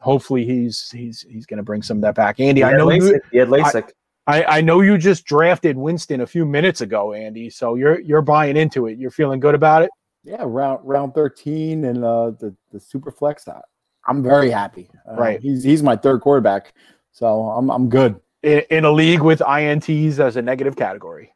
hopefully 0.00 0.44
he's 0.44 0.90
he's 0.90 1.22
he's 1.28 1.46
going 1.46 1.58
to 1.58 1.62
bring 1.62 1.82
some 1.82 1.98
of 1.98 2.02
that 2.02 2.14
back. 2.14 2.40
Andy, 2.40 2.62
I 2.64 2.70
had 2.70 2.78
know 2.78 2.90
you. 2.90 3.20
He 3.30 3.38
had 3.38 3.48
LASIK. 3.48 3.90
I, 4.26 4.44
I 4.58 4.60
know 4.60 4.82
you 4.82 4.98
just 4.98 5.24
drafted 5.24 5.78
Winston 5.78 6.20
a 6.20 6.26
few 6.26 6.44
minutes 6.44 6.82
ago, 6.82 7.14
Andy. 7.14 7.48
So 7.48 7.76
you're 7.76 8.00
you're 8.00 8.20
buying 8.22 8.56
into 8.58 8.86
it. 8.86 8.98
You're 8.98 9.10
feeling 9.10 9.40
good 9.40 9.54
about 9.54 9.82
it. 9.82 9.90
yeah, 10.24 10.42
round 10.44 10.80
round 10.82 11.14
thirteen 11.14 11.84
and 11.86 12.04
uh, 12.04 12.30
the 12.32 12.54
the 12.72 12.80
super 12.80 13.10
flex. 13.10 13.46
I- 13.48 13.60
I'm 14.08 14.22
very 14.22 14.50
happy. 14.50 14.88
Uh, 15.08 15.14
Right. 15.14 15.40
he's 15.40 15.62
he's 15.62 15.82
my 15.82 15.96
third 15.96 16.20
quarterback, 16.22 16.72
so 17.12 17.42
I'm 17.50 17.70
I'm 17.70 17.88
good. 17.88 18.16
in, 18.42 18.62
in 18.70 18.84
a 18.84 18.90
league 18.90 19.20
with 19.20 19.40
ints 19.40 20.18
as 20.18 20.36
a 20.36 20.42
negative 20.42 20.76
category. 20.76 21.32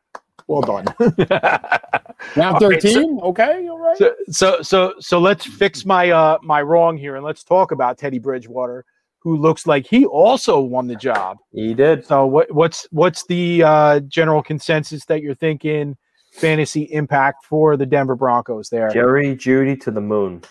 Well 0.49 0.63
done. 0.63 0.85
Round 0.99 2.57
All 2.57 2.71
right, 2.71 2.81
so- 2.83 2.89
thirteen, 2.89 3.21
okay, 3.23 3.69
all 3.69 3.79
right. 3.79 3.97
so, 3.97 4.15
so 4.31 4.63
so 4.63 4.95
so 5.01 5.19
let's 5.19 5.45
fix 5.47 5.85
my 5.85 6.11
uh 6.11 6.39
my 6.43 6.63
wrong 6.63 6.97
here 6.97 7.17
and 7.17 7.25
let's 7.25 7.45
talk 7.45 7.73
about 7.73 7.99
Teddy 7.99 8.19
Bridgewater, 8.19 8.85
who 9.19 9.37
looks 9.37 9.67
like 9.67 9.87
he 9.87 10.05
also 10.07 10.61
won 10.61 10.87
the 10.87 10.97
job. 10.97 11.39
He 11.53 11.75
did. 11.75 12.05
So 12.07 12.27
what 12.27 12.51
what's 12.53 12.87
what's 12.91 13.25
the 13.27 13.63
uh, 13.63 14.01
general 14.01 14.43
consensus 14.43 15.05
that 15.07 15.23
you're 15.23 15.35
thinking 15.35 15.97
fantasy 16.33 16.83
impact 16.93 17.45
for 17.45 17.77
the 17.77 17.87
Denver 17.87 18.15
Broncos 18.17 18.69
there? 18.69 18.89
Jerry 18.91 19.35
Jeudy 19.37 19.81
to 19.83 19.91
the 19.91 20.01
moon. 20.01 20.43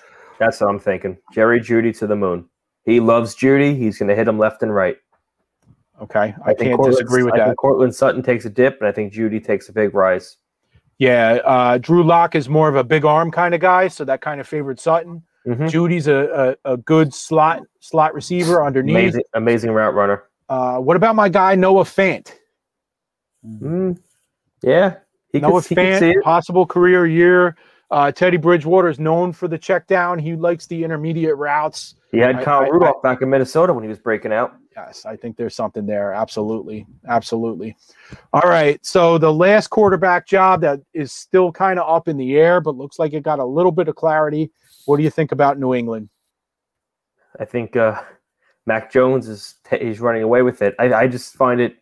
That's 0.41 0.59
what 0.59 0.71
I'm 0.71 0.79
thinking. 0.79 1.17
Jerry 1.31 1.59
Jeudy 1.61 1.95
to 1.99 2.07
the 2.07 2.15
moon. 2.15 2.49
He 2.83 2.99
loves 2.99 3.35
Jeudy. 3.35 3.77
He's 3.77 3.99
going 3.99 4.09
to 4.09 4.15
hit 4.15 4.27
him 4.27 4.39
left 4.39 4.63
and 4.63 4.73
right. 4.73 4.97
Okay, 6.01 6.33
I, 6.43 6.53
think 6.55 6.59
can't 6.61 6.75
Courtland- 6.77 6.93
disagree 6.93 7.21
with 7.21 7.35
I 7.35 7.37
that. 7.37 7.45
think 7.49 7.57
Courtland 7.57 7.93
Sutton 7.93 8.23
takes 8.23 8.45
a 8.45 8.49
dip, 8.49 8.79
and 8.79 8.87
I 8.87 8.91
think 8.91 9.13
Jeudy 9.13 9.39
takes 9.43 9.69
a 9.69 9.71
big 9.71 9.93
rise. 9.93 10.37
Yeah, 10.97 11.33
uh, 11.45 11.77
Drew 11.77 12.03
Lock 12.03 12.33
is 12.33 12.49
more 12.49 12.67
of 12.67 12.75
a 12.75 12.83
big 12.83 13.05
arm 13.05 13.29
kind 13.29 13.53
of 13.53 13.61
guy, 13.61 13.87
so 13.87 14.03
that 14.05 14.19
kind 14.21 14.41
of 14.41 14.47
favored 14.47 14.79
Sutton. 14.79 15.21
Mhm. 15.45 15.69
Jeudy's 15.69 16.07
a, 16.07 16.57
a, 16.65 16.73
a 16.73 16.77
good 16.77 17.13
slot 17.13 17.61
slot 17.81 18.15
receiver 18.15 18.63
underneath. 18.65 18.95
Amazing, 18.95 19.23
amazing 19.35 19.71
route 19.73 19.93
runner. 19.93 20.23
Uh, 20.49 20.79
what 20.79 20.95
about 20.97 21.15
my 21.15 21.29
guy 21.29 21.53
Noah 21.53 21.83
Fant? 21.83 22.31
Mm, 23.45 23.99
yeah, 24.63 24.95
he 25.31 25.39
Noah 25.39 25.61
could, 25.61 25.69
he 25.69 25.75
could 25.75 25.99
see 25.99 26.05
Fant, 26.15 26.21
possible 26.23 26.65
career 26.65 27.05
year. 27.05 27.55
Uh, 27.91 28.11
Teddy 28.11 28.37
Bridgewater 28.37 28.87
is 28.87 28.99
known 28.99 29.33
for 29.33 29.47
the 29.49 29.57
check 29.57 29.85
down. 29.85 30.17
He 30.17 30.35
likes 30.35 30.65
the 30.65 30.81
intermediate 30.83 31.35
routes. 31.35 31.95
He 32.11 32.19
had 32.19 32.37
I- 32.37 32.43
Kyle 32.43 32.61
I- 32.63 32.69
Rudolph 32.69 33.01
back 33.03 33.21
in 33.21 33.29
Minnesota 33.29 33.73
when 33.73 33.83
he 33.83 33.89
was 33.89 33.99
breaking 33.99 34.31
out. 34.31 34.55
Yes, 34.75 35.05
I 35.05 35.17
think 35.17 35.35
there's 35.35 35.53
something 35.53 35.85
there. 35.85 36.13
Absolutely. 36.13 36.87
Absolutely. 37.09 37.75
All 38.31 38.49
right. 38.49 38.83
So 38.85 39.17
the 39.17 39.31
last 39.31 39.67
quarterback 39.67 40.25
job 40.25 40.61
that 40.61 40.79
is 40.93 41.11
still 41.11 41.51
kind 41.51 41.77
of 41.77 41.93
up 41.93 42.07
in 42.07 42.15
the 42.15 42.37
air, 42.37 42.61
but 42.61 42.77
looks 42.77 42.97
like 42.97 43.11
it 43.11 43.21
got 43.23 43.39
a 43.39 43.45
little 43.45 43.73
bit 43.73 43.89
of 43.89 43.95
clarity. 43.97 44.49
What 44.85 44.95
do 44.95 45.03
you 45.03 45.09
think 45.09 45.33
about 45.33 45.59
New 45.59 45.73
England? 45.73 46.07
I 47.37 47.43
think 47.43 47.75
uh, 47.75 48.01
Mac 48.65 48.89
Jones 48.93 49.27
is 49.27 49.55
he's 49.69 49.99
running 49.99 50.23
away 50.23 50.41
with 50.41 50.61
it. 50.61 50.73
I, 50.79 50.93
I 50.93 51.07
just 51.07 51.35
find 51.35 51.59
it 51.59 51.75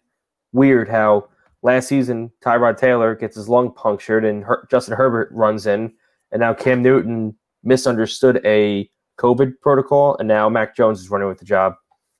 weird 0.52 0.89
how 0.89 1.30
last 1.62 1.88
season 1.89 2.32
Tyrod 2.43 2.78
Taylor 2.78 3.13
gets 3.13 3.36
his 3.36 3.48
lung 3.48 3.72
punctured 3.72 4.26
and 4.26 4.43
Her- 4.43 4.67
Justin 4.72 4.95
Herbert 4.98 5.30
runs 5.32 5.67
in, 5.67 5.93
and 6.31 6.39
now 6.39 6.53
Cam 6.53 6.81
Newton 6.81 7.35
misunderstood 7.63 8.41
a 8.45 8.89
COVID 9.17 9.59
protocol, 9.61 10.15
and 10.17 10.27
now 10.27 10.49
Mac 10.49 10.75
Jones 10.75 10.99
is 10.99 11.09
running 11.09 11.27
with 11.27 11.39
the 11.39 11.45
job. 11.45 11.73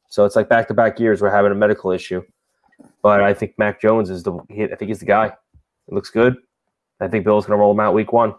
So 0.10 0.26
it's 0.26 0.36
like 0.36 0.50
back 0.50 0.68
to 0.68 0.74
back 0.74 1.00
years 1.00 1.22
we're 1.22 1.30
having 1.30 1.52
a 1.52 1.56
medical 1.56 1.92
issue. 1.92 2.22
But 3.02 3.22
I 3.22 3.34
think 3.34 3.54
Mac 3.58 3.82
Jones 3.82 4.10
is 4.10 4.24
the 4.24 4.38
he, 4.50 4.64
I 4.64 4.76
think 4.76 4.90
he's 4.90 5.00
the 5.00 5.06
guy. 5.06 5.28
It 5.28 5.94
looks 5.94 6.10
good. 6.10 6.36
I 7.00 7.08
think 7.08 7.24
Bill's 7.24 7.46
going 7.46 7.58
to 7.58 7.62
roll 7.62 7.72
him 7.72 7.80
out 7.80 7.94
week 7.94 8.12
one. 8.12 8.36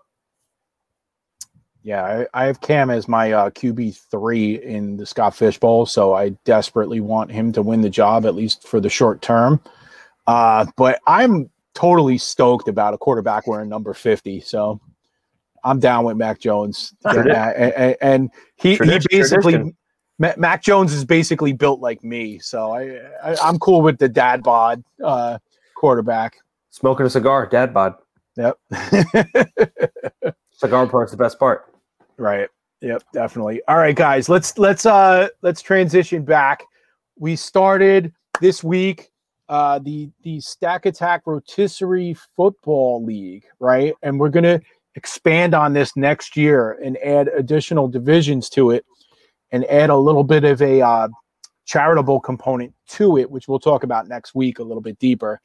Yeah, 1.83 2.27
I, 2.35 2.43
I 2.43 2.45
have 2.45 2.61
Cam 2.61 2.91
as 2.91 3.09
my 3.09 3.33
uh, 3.33 3.51
QB 3.51 3.99
three 4.11 4.63
in 4.63 4.99
the 4.99 5.07
Scott 5.07 5.35
Fish 5.35 5.59
Bowl, 5.59 5.87
so 5.87 6.13
I 6.13 6.31
desperately 6.45 7.01
want 7.01 7.31
him 7.31 7.53
to 7.53 7.63
win 7.63 7.81
the 7.81 7.89
job 7.89 8.27
at 8.27 8.35
least 8.35 8.69
for 8.69 8.81
the 8.81 8.91
short 8.91 9.23
term. 9.23 9.61
Uh, 10.27 10.67
but 10.77 11.01
I'm 11.07 11.49
totally 11.73 12.19
stoked 12.19 12.69
about 12.69 12.93
a 12.93 12.99
quarterback 12.99 13.47
wearing 13.47 13.71
number 13.71 13.95
fifty. 13.95 14.41
So 14.41 14.79
I'm 15.65 15.79
down 15.81 16.05
with 16.05 16.17
Mac 16.17 16.39
Jones, 16.41 16.95
Yeah, 17.05 17.53
and, 17.57 17.73
and- 17.75 17.97
and 18.01 18.31
he, 18.57 18.77
he 18.77 18.99
basically 19.11 19.53
tradition. 19.53 19.77
Mac 20.37 20.63
Jones 20.63 20.93
is 20.93 21.05
basically 21.05 21.53
built 21.55 21.81
like 21.81 22.05
me, 22.05 22.39
so 22.39 22.73
I, 22.73 23.01
I 23.25 23.37
I'm 23.43 23.59
cool 23.59 23.81
with 23.81 23.99
the 23.99 24.09
dad 24.09 24.43
bod 24.43 24.83
uh, 25.03 25.39
quarterback. 25.77 26.37
Smoking 26.71 27.07
a 27.07 27.11
cigar, 27.11 27.47
dad 27.47 27.73
bod. 27.73 27.95
Yep. 28.37 28.59
Cigar 30.53 30.87
part's 30.87 31.11
the 31.13 31.17
best 31.17 31.39
part. 31.39 31.73
Right. 32.19 32.49
Yep, 32.83 33.03
definitely. 33.13 33.61
All 33.69 33.77
right, 33.77 33.97
guys, 33.97 34.29
let's 34.29 34.57
let's 34.59 34.87
uh 34.87 35.29
let's 35.43 35.63
transition 35.63 36.23
back. 36.25 36.63
We 37.19 37.35
started 37.37 38.13
this 38.41 38.63
week 38.65 39.11
uh 39.49 39.79
the 39.81 40.11
the 40.23 40.41
Stack 40.41 40.87
Attack 40.87 41.23
Rotisserie 41.27 42.17
Football 42.37 43.05
League, 43.05 43.45
right? 43.59 43.95
And 44.03 44.19
we're 44.21 44.29
gonna 44.31 44.61
expand 44.97 45.55
on 45.55 45.73
this 45.73 45.97
next 45.97 46.37
year 46.37 46.73
and 46.85 46.97
add 46.99 47.29
additional 47.29 47.89
divisions 47.89 48.49
to 48.51 48.71
it 48.71 48.85
and 49.53 49.65
add 49.67 49.91
a 49.91 49.97
little 49.97 50.25
bit 50.25 50.45
of 50.45 50.61
a 50.63 50.81
uh 50.83 51.09
charitable 51.67 52.19
component 52.21 52.75
to 52.89 53.17
it, 53.17 53.31
which 53.31 53.47
we'll 53.47 53.61
talk 53.61 53.85
about 53.85 54.09
next 54.09 54.35
week 54.35 54.59
a 54.59 54.63
little 54.63 54.81
bit 54.81 54.99
deeper. 54.99 55.41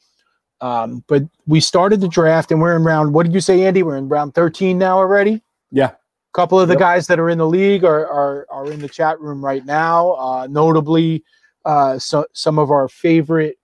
Um, 0.62 1.04
but 1.08 1.24
we 1.46 1.60
started 1.60 2.02
the 2.02 2.08
draft 2.08 2.52
and 2.52 2.60
we're 2.60 2.76
in 2.76 2.84
round 2.84 3.14
what 3.14 3.24
did 3.26 3.34
you 3.34 3.42
say, 3.42 3.66
Andy? 3.66 3.84
We're 3.84 3.98
in 3.98 4.10
round 4.10 4.34
13 4.34 4.78
now 4.78 4.98
already? 4.98 5.44
Yeah. 5.72 5.90
A 5.90 5.98
couple 6.34 6.60
of 6.60 6.68
the 6.68 6.74
Yep. 6.74 6.80
guys 6.80 7.08
that 7.08 7.20
are 7.20 7.30
in 7.30 7.38
the 7.38 7.46
league 7.48 7.84
are 7.84 8.08
are, 8.08 8.48
are 8.50 8.72
in 8.72 8.80
the 8.80 8.90
chat 8.90 9.20
room 9.20 9.44
right 9.44 9.66
now. 9.66 10.14
Uh, 10.14 10.48
notably, 10.50 11.24
uh, 11.66 12.00
so, 12.00 12.26
some 12.34 12.58
of 12.58 12.72
our 12.72 12.88
favorite 12.88 13.58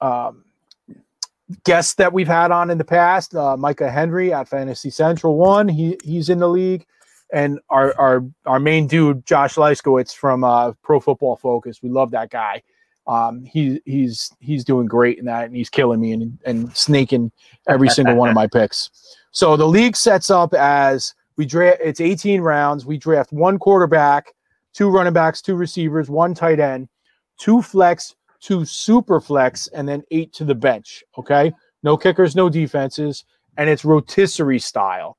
um, 0.00 0.44
guests 1.64 1.94
that 1.94 2.12
we've 2.12 2.26
had 2.26 2.50
on 2.50 2.70
in 2.70 2.78
the 2.78 2.84
past. 2.84 3.34
Uh, 3.34 3.56
Micah 3.56 3.90
Henry 3.90 4.32
at 4.32 4.48
Fantasy 4.48 4.90
Central 4.90 5.36
One. 5.36 5.68
He 5.68 5.98
he's 6.02 6.28
in 6.28 6.38
the 6.38 6.48
league, 6.48 6.86
and 7.32 7.60
our 7.70 7.94
our 7.98 8.24
our 8.46 8.58
main 8.58 8.86
dude 8.86 9.24
Josh 9.26 9.54
Leiskowitz 9.54 10.14
from 10.14 10.44
uh, 10.44 10.72
Pro 10.82 11.00
Football 11.00 11.36
Focus. 11.36 11.82
We 11.82 11.90
love 11.90 12.10
that 12.12 12.30
guy. 12.30 12.62
Um, 13.06 13.44
he 13.44 13.80
he's 13.84 14.32
he's 14.40 14.64
doing 14.64 14.86
great 14.86 15.18
in 15.18 15.26
that, 15.26 15.44
and 15.44 15.54
he's 15.54 15.70
killing 15.70 16.00
me 16.00 16.12
and 16.12 16.38
and 16.44 16.76
snaking 16.76 17.30
every 17.68 17.88
single 17.88 18.16
one 18.16 18.28
of 18.28 18.34
my 18.34 18.46
picks. 18.52 18.90
So 19.30 19.56
the 19.56 19.68
league 19.68 19.96
sets 19.96 20.30
up 20.30 20.54
as 20.54 21.14
we 21.36 21.46
draft. 21.46 21.78
It's 21.82 22.00
18 22.00 22.40
rounds. 22.40 22.84
We 22.84 22.98
draft 22.98 23.32
one 23.32 23.58
quarterback, 23.58 24.32
two 24.72 24.88
running 24.90 25.12
backs, 25.12 25.40
two 25.40 25.54
receivers, 25.54 26.10
one 26.10 26.34
tight 26.34 26.58
end, 26.58 26.88
two 27.38 27.62
flex, 27.62 28.15
two 28.40 28.64
super 28.64 29.20
flex, 29.20 29.68
and 29.68 29.88
then 29.88 30.02
eight 30.10 30.32
to 30.34 30.44
the 30.44 30.54
bench. 30.54 31.04
Okay, 31.18 31.52
no 31.82 31.96
kickers, 31.96 32.36
no 32.36 32.48
defenses, 32.48 33.24
and 33.56 33.68
it's 33.70 33.84
rotisserie 33.84 34.58
style, 34.58 35.16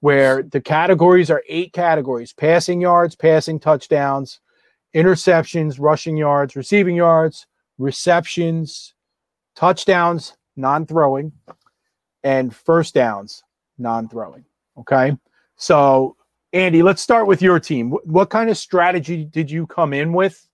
where 0.00 0.42
the 0.42 0.60
categories 0.60 1.30
are 1.30 1.42
eight 1.48 1.72
categories: 1.72 2.32
passing 2.32 2.80
yards, 2.80 3.14
passing 3.14 3.60
touchdowns, 3.60 4.40
interceptions, 4.94 5.76
rushing 5.78 6.16
yards, 6.16 6.56
receiving 6.56 6.96
yards, 6.96 7.46
receptions, 7.78 8.94
touchdowns, 9.54 10.36
non-throwing, 10.56 11.32
and 12.24 12.54
first 12.54 12.94
downs, 12.94 13.42
non-throwing. 13.78 14.44
Okay. 14.78 15.16
So, 15.56 16.16
Andy, 16.52 16.82
let's 16.82 17.02
start 17.02 17.26
with 17.26 17.42
your 17.42 17.60
team. 17.60 17.90
What 18.04 18.30
kind 18.30 18.48
of 18.50 18.56
strategy 18.56 19.24
did 19.24 19.50
you 19.50 19.66
come 19.66 19.92
in 19.92 20.12
with? 20.12 20.45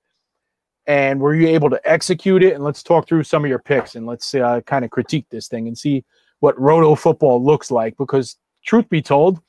And 0.87 1.21
were 1.21 1.35
you 1.35 1.47
able 1.49 1.71
to 1.71 1.81
execute 1.89 2.43
it? 2.43 2.55
And 2.55 2.65
let's 2.65 2.83
talk 2.83 3.07
through 3.07 3.23
some 3.25 3.45
of 3.45 3.49
your 3.49 3.61
picks 3.61 3.95
and 3.95 4.05
let's 4.07 4.35
uh, 4.35 4.61
kind 4.63 4.85
of 4.85 4.91
critique 4.91 5.27
this 5.31 5.47
thing 5.49 5.69
and 5.69 5.79
see 5.79 6.05
what 6.41 6.59
roto 6.61 6.95
football 6.97 7.43
looks 7.43 7.71
like. 7.71 7.97
Because, 7.97 8.37
truth 8.65 8.89
be 8.89 9.01
told, 9.01 9.41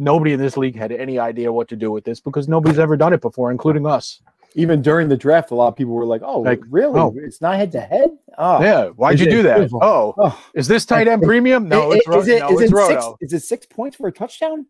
nobody 0.00 0.32
in 0.32 0.40
this 0.40 0.56
league 0.56 0.74
had 0.76 0.90
any 0.90 1.18
idea 1.18 1.52
what 1.52 1.68
to 1.68 1.76
do 1.76 1.92
with 1.92 2.04
this 2.04 2.18
because 2.20 2.48
nobody's 2.48 2.80
ever 2.80 2.96
done 2.96 3.12
it 3.12 3.20
before, 3.20 3.50
including 3.52 3.86
us. 3.86 4.20
Even 4.54 4.82
during 4.82 5.08
the 5.08 5.16
draft, 5.16 5.50
a 5.50 5.54
lot 5.54 5.68
of 5.68 5.76
people 5.76 5.94
were 5.94 6.04
like, 6.04 6.20
"Oh, 6.22 6.40
Like, 6.40 6.60
really? 6.68 7.00
oh. 7.00 7.14
It's 7.16 7.40
not 7.40 7.54
head 7.56 7.72
to 7.72 7.80
head? 7.80 8.10
Oh, 8.36 8.60
Yeah. 8.62 8.88
Why'd 8.88 9.18
you 9.20 9.30
do 9.30 9.42
that? 9.44 9.70
Oh, 9.72 10.14
Oh. 10.18 10.44
is 10.54 10.66
this 10.68 10.84
tight 10.84 11.08
end 11.08 11.22
premium? 11.22 11.68
No, 11.68 11.92
I- 11.92 11.96
it's, 11.96 12.08
ro- 12.08 12.20
is 12.20 12.28
it, 12.28 12.40
no, 12.40 12.48
is 12.48 12.60
it's 12.60 12.72
it 12.72 12.76
six? 12.76 12.94
roto. 12.94 13.16
Is 13.22 13.32
it 13.32 13.42
six 13.44 13.64
points 13.66 13.96
for 13.96 14.08
a 14.08 14.12
touchdown? 14.12 14.66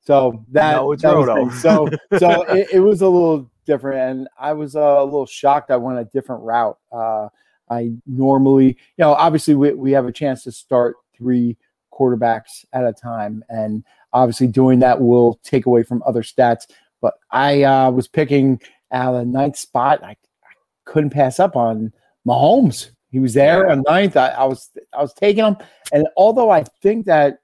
So 0.00 0.42
that 0.52 0.76
No, 0.76 0.92
it's 0.92 1.02
that 1.02 1.14
roto. 1.14 1.50
So 1.50 1.90
so 2.16 2.42
it, 2.54 2.68
it 2.74 2.80
was 2.80 3.02
a 3.02 3.08
little 3.08 3.50
different, 3.68 4.00
and 4.00 4.28
I 4.40 4.54
was 4.54 4.74
uh, 4.74 4.80
a 4.80 5.04
little 5.04 5.26
shocked. 5.26 5.70
I 5.70 5.76
went 5.76 6.00
a 6.00 6.04
different 6.06 6.42
route. 6.42 6.78
Uh, 6.90 7.28
I 7.70 7.92
normally, 8.06 8.66
you 8.66 9.04
know, 9.04 9.12
obviously 9.12 9.54
we 9.54 9.72
we 9.74 9.92
have 9.92 10.06
a 10.06 10.12
chance 10.12 10.42
to 10.44 10.52
start 10.52 10.96
three 11.16 11.56
quarterbacks 11.92 12.64
at 12.72 12.84
a 12.84 12.92
time, 12.92 13.44
and 13.48 13.84
obviously 14.12 14.48
doing 14.48 14.80
that 14.80 15.00
will 15.00 15.38
take 15.44 15.66
away 15.66 15.82
from 15.84 16.02
other 16.06 16.22
stats. 16.22 16.62
But 17.00 17.14
I 17.30 17.62
uh, 17.62 17.90
was 17.90 18.08
picking 18.08 18.60
the 18.90 19.24
ninth 19.24 19.56
spot. 19.56 20.02
I, 20.02 20.10
I 20.10 20.16
couldn't 20.86 21.10
pass 21.10 21.38
up 21.38 21.54
on 21.54 21.92
Mahomes. 22.26 22.90
He 23.10 23.20
was 23.20 23.34
there 23.34 23.70
on 23.70 23.82
ninth. 23.86 24.16
I, 24.16 24.28
I 24.28 24.44
was 24.44 24.70
I 24.92 25.02
was 25.02 25.12
taking 25.12 25.44
him, 25.44 25.56
and 25.92 26.08
although 26.16 26.50
I 26.50 26.64
think 26.82 27.06
that 27.06 27.38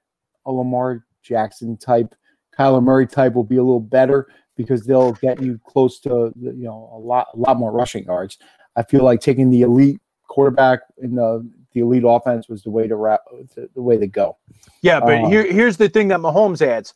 a 0.45 0.51
Lamar 0.51 1.05
Jackson 1.21 1.77
type, 1.77 2.15
Kyler 2.57 2.83
Murray 2.83 3.07
type 3.07 3.33
will 3.33 3.43
be 3.43 3.57
a 3.57 3.63
little 3.63 3.79
better 3.79 4.27
because 4.55 4.85
they'll 4.85 5.13
get 5.13 5.41
you 5.41 5.59
close 5.65 5.99
to 6.01 6.31
you 6.39 6.53
know 6.63 6.89
a 6.93 6.99
lot 6.99 7.27
a 7.33 7.37
lot 7.37 7.57
more 7.57 7.71
rushing 7.71 8.03
yards. 8.05 8.37
I 8.75 8.83
feel 8.83 9.03
like 9.03 9.21
taking 9.21 9.49
the 9.49 9.61
elite 9.61 9.99
quarterback 10.27 10.79
in 10.97 11.15
the 11.15 11.49
the 11.73 11.81
elite 11.81 12.03
offense 12.05 12.47
was 12.47 12.63
the 12.63 12.71
way 12.71 12.87
to 12.87 12.95
wrap 12.95 13.21
the, 13.55 13.69
the 13.75 13.81
way 13.81 13.97
to 13.97 14.07
go. 14.07 14.37
Yeah, 14.81 14.99
but 14.99 15.23
Um, 15.23 15.29
here, 15.29 15.51
here's 15.51 15.77
the 15.77 15.89
thing 15.89 16.07
that 16.07 16.19
Mahomes 16.19 16.61
adds: 16.61 16.93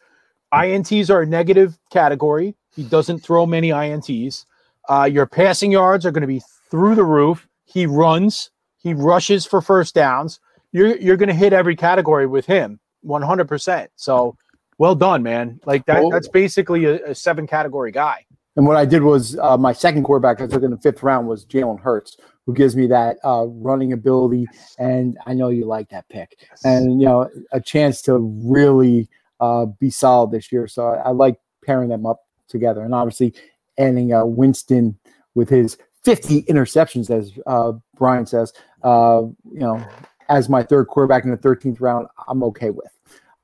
ints 0.53 1.09
are 1.09 1.21
a 1.21 1.25
negative 1.25 1.77
category. 1.91 2.55
He 2.75 2.83
doesn't 2.83 3.19
throw 3.19 3.45
many 3.45 3.69
ints. 3.69 4.45
Uh, 4.87 5.07
your 5.11 5.25
passing 5.25 5.71
yards 5.71 6.05
are 6.05 6.11
going 6.11 6.21
to 6.21 6.27
be 6.27 6.41
through 6.71 6.95
the 6.95 7.03
roof. 7.03 7.47
He 7.65 7.85
runs. 7.85 8.51
He 8.77 8.93
rushes 8.93 9.45
for 9.45 9.61
first 9.61 9.93
downs. 9.93 10.39
You're 10.71 10.95
you're 10.97 11.17
going 11.17 11.29
to 11.29 11.35
hit 11.35 11.53
every 11.53 11.75
category 11.75 12.25
with 12.25 12.45
him, 12.45 12.79
100. 13.01 13.47
percent 13.47 13.91
So, 13.95 14.37
well 14.79 14.95
done, 14.95 15.21
man. 15.21 15.59
Like 15.65 15.85
that. 15.85 16.03
That's 16.11 16.27
basically 16.27 16.85
a, 16.85 17.11
a 17.11 17.15
seven 17.15 17.45
category 17.45 17.91
guy. 17.91 18.25
And 18.55 18.65
what 18.65 18.77
I 18.77 18.85
did 18.85 19.03
was 19.03 19.37
uh, 19.37 19.57
my 19.57 19.73
second 19.73 20.03
quarterback 20.03 20.41
I 20.41 20.47
took 20.47 20.63
in 20.63 20.71
the 20.71 20.77
fifth 20.77 21.03
round 21.03 21.27
was 21.27 21.45
Jalen 21.45 21.79
Hurts, 21.79 22.17
who 22.45 22.53
gives 22.53 22.75
me 22.75 22.87
that 22.87 23.17
uh, 23.23 23.45
running 23.47 23.93
ability, 23.93 24.47
and 24.79 25.17
I 25.27 25.33
know 25.33 25.49
you 25.49 25.65
like 25.65 25.89
that 25.89 26.09
pick, 26.09 26.39
and 26.65 26.99
you 26.99 27.05
know 27.05 27.29
a 27.51 27.61
chance 27.61 28.01
to 28.03 28.17
really 28.17 29.07
uh, 29.39 29.65
be 29.65 29.91
solid 29.91 30.31
this 30.31 30.51
year. 30.51 30.67
So 30.67 30.87
I, 30.87 30.95
I 30.95 31.09
like 31.11 31.39
pairing 31.63 31.89
them 31.89 32.05
up 32.05 32.21
together, 32.47 32.81
and 32.81 32.95
obviously 32.95 33.33
adding 33.77 34.13
uh, 34.13 34.25
Winston 34.25 34.97
with 35.35 35.47
his 35.47 35.77
50 36.03 36.43
interceptions, 36.43 37.09
as 37.09 37.31
uh, 37.45 37.73
Brian 37.97 38.25
says, 38.25 38.53
uh, 38.83 39.21
you 39.51 39.59
know, 39.59 39.85
as 40.27 40.49
my 40.49 40.63
third 40.63 40.87
quarterback 40.87 41.23
in 41.23 41.31
the 41.31 41.37
13th 41.37 41.79
round, 41.79 42.07
I'm 42.27 42.43
okay 42.43 42.69
with. 42.71 42.91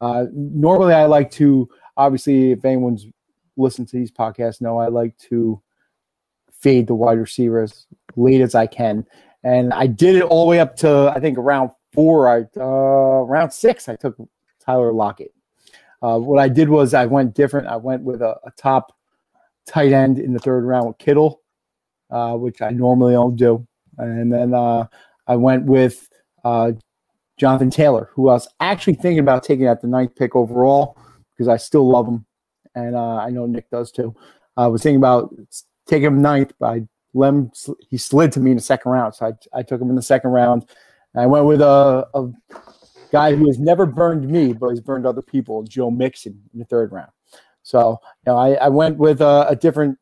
Uh, 0.02 0.26
normally, 0.34 0.94
I 0.94 1.06
like 1.06 1.32
to 1.32 1.70
obviously 1.98 2.52
if 2.52 2.66
anyone's 2.66 3.08
listened 3.58 3.88
to 3.88 3.98
these 3.98 4.12
podcasts 4.12 4.62
know 4.62 4.78
I 4.78 4.88
like 4.88 5.18
to 5.30 5.62
fade 6.52 6.88
the 6.88 6.96
wide 6.96 7.18
receiver 7.18 7.62
as 7.62 7.86
late 8.16 8.42
as 8.42 8.56
I 8.56 8.68
can. 8.68 9.06
And 9.44 9.74
I 9.74 9.88
did 9.88 10.16
it 10.16 10.24
all 10.24 10.46
the 10.46 10.50
way 10.50 10.60
up 10.60 10.76
to 10.78 11.12
I 11.16 11.20
think 11.20 11.38
around 11.38 11.72
four. 11.94 12.28
I 12.28 12.46
uh, 12.60 13.24
round 13.24 13.54
six 13.54 13.88
I 13.88 13.96
took 13.96 14.18
Tyler 14.60 14.92
Lockett. 14.92 15.34
Uh, 16.02 16.20
what 16.20 16.40
I 16.40 16.50
did 16.50 16.70
was 16.70 16.94
I 16.94 17.06
went 17.06 17.34
different. 17.34 17.68
I 17.68 17.78
went 17.78 18.04
with 18.04 18.22
a, 18.22 18.38
a 18.46 18.52
top 18.58 18.96
tight 19.66 19.92
end 19.92 20.20
in 20.20 20.34
the 20.34 20.40
third 20.40 20.66
round 20.66 20.88
with 20.88 20.98
Kittle, 20.98 21.42
uh, 22.12 22.34
which 22.34 22.62
I 22.62 22.70
normally 22.70 23.14
don't 23.14 23.36
do. 23.36 23.66
And 23.98 24.32
then 24.32 24.54
uh, 24.54 24.88
I 25.28 25.36
went 25.36 25.66
with 25.66 26.08
uh, 26.44 26.74
Jonathan 27.38 27.70
Taylor, 27.70 28.10
who 28.14 28.30
I 28.30 28.34
was 28.34 28.48
actually 28.60 28.96
thinking 28.96 29.20
about 29.20 29.44
taking 29.44 29.68
at 29.68 29.82
the 29.82 29.88
ninth 29.88 30.16
pick 30.16 30.36
overall 30.36 30.98
because 31.34 31.48
I 31.48 31.58
still 31.58 31.88
love 31.88 32.08
him 32.08 32.26
and 32.76 32.96
uh, 32.96 33.18
I 33.18 33.30
know 33.30 33.46
Nick 33.46 33.70
does 33.70 33.92
too. 33.92 34.16
I 34.58 34.68
was 34.68 34.84
thinking 34.84 34.98
about 34.98 35.36
taking 35.88 36.08
him 36.08 36.22
ninth, 36.22 36.54
but 36.60 36.68
I 36.68 36.88
let 37.14 37.30
him, 37.30 37.52
he 37.90 37.98
slid 37.98 38.32
to 38.34 38.40
me 38.40 38.52
in 38.52 38.58
the 38.58 38.64
second 38.64 38.92
round, 38.92 39.16
so 39.16 39.28
I, 39.28 39.60
I 39.60 39.64
took 39.64 39.82
him 39.82 39.90
in 39.90 39.96
the 39.96 40.02
second 40.02 40.32
round. 40.32 40.66
I 41.16 41.26
went 41.26 41.46
with 41.46 41.62
a, 41.62 42.06
a 42.14 42.30
guy 43.12 43.34
who 43.34 43.48
has 43.48 43.58
never 43.58 43.86
burned 43.86 44.28
me, 44.30 44.52
but 44.52 44.70
he's 44.70 44.82
burned 44.82 45.06
other 45.06 45.22
people, 45.22 45.64
Joe 45.64 45.90
Mixon, 45.90 46.42
in 46.54 46.60
the 46.60 46.66
third 46.66 46.92
round. 46.92 47.12
So, 47.64 48.00
you 48.26 48.34
know, 48.34 48.38
I, 48.38 48.56
I 48.56 48.68
went 48.68 48.98
with 48.98 49.22
a, 49.22 49.46
a 49.48 49.56
different, 49.56 49.98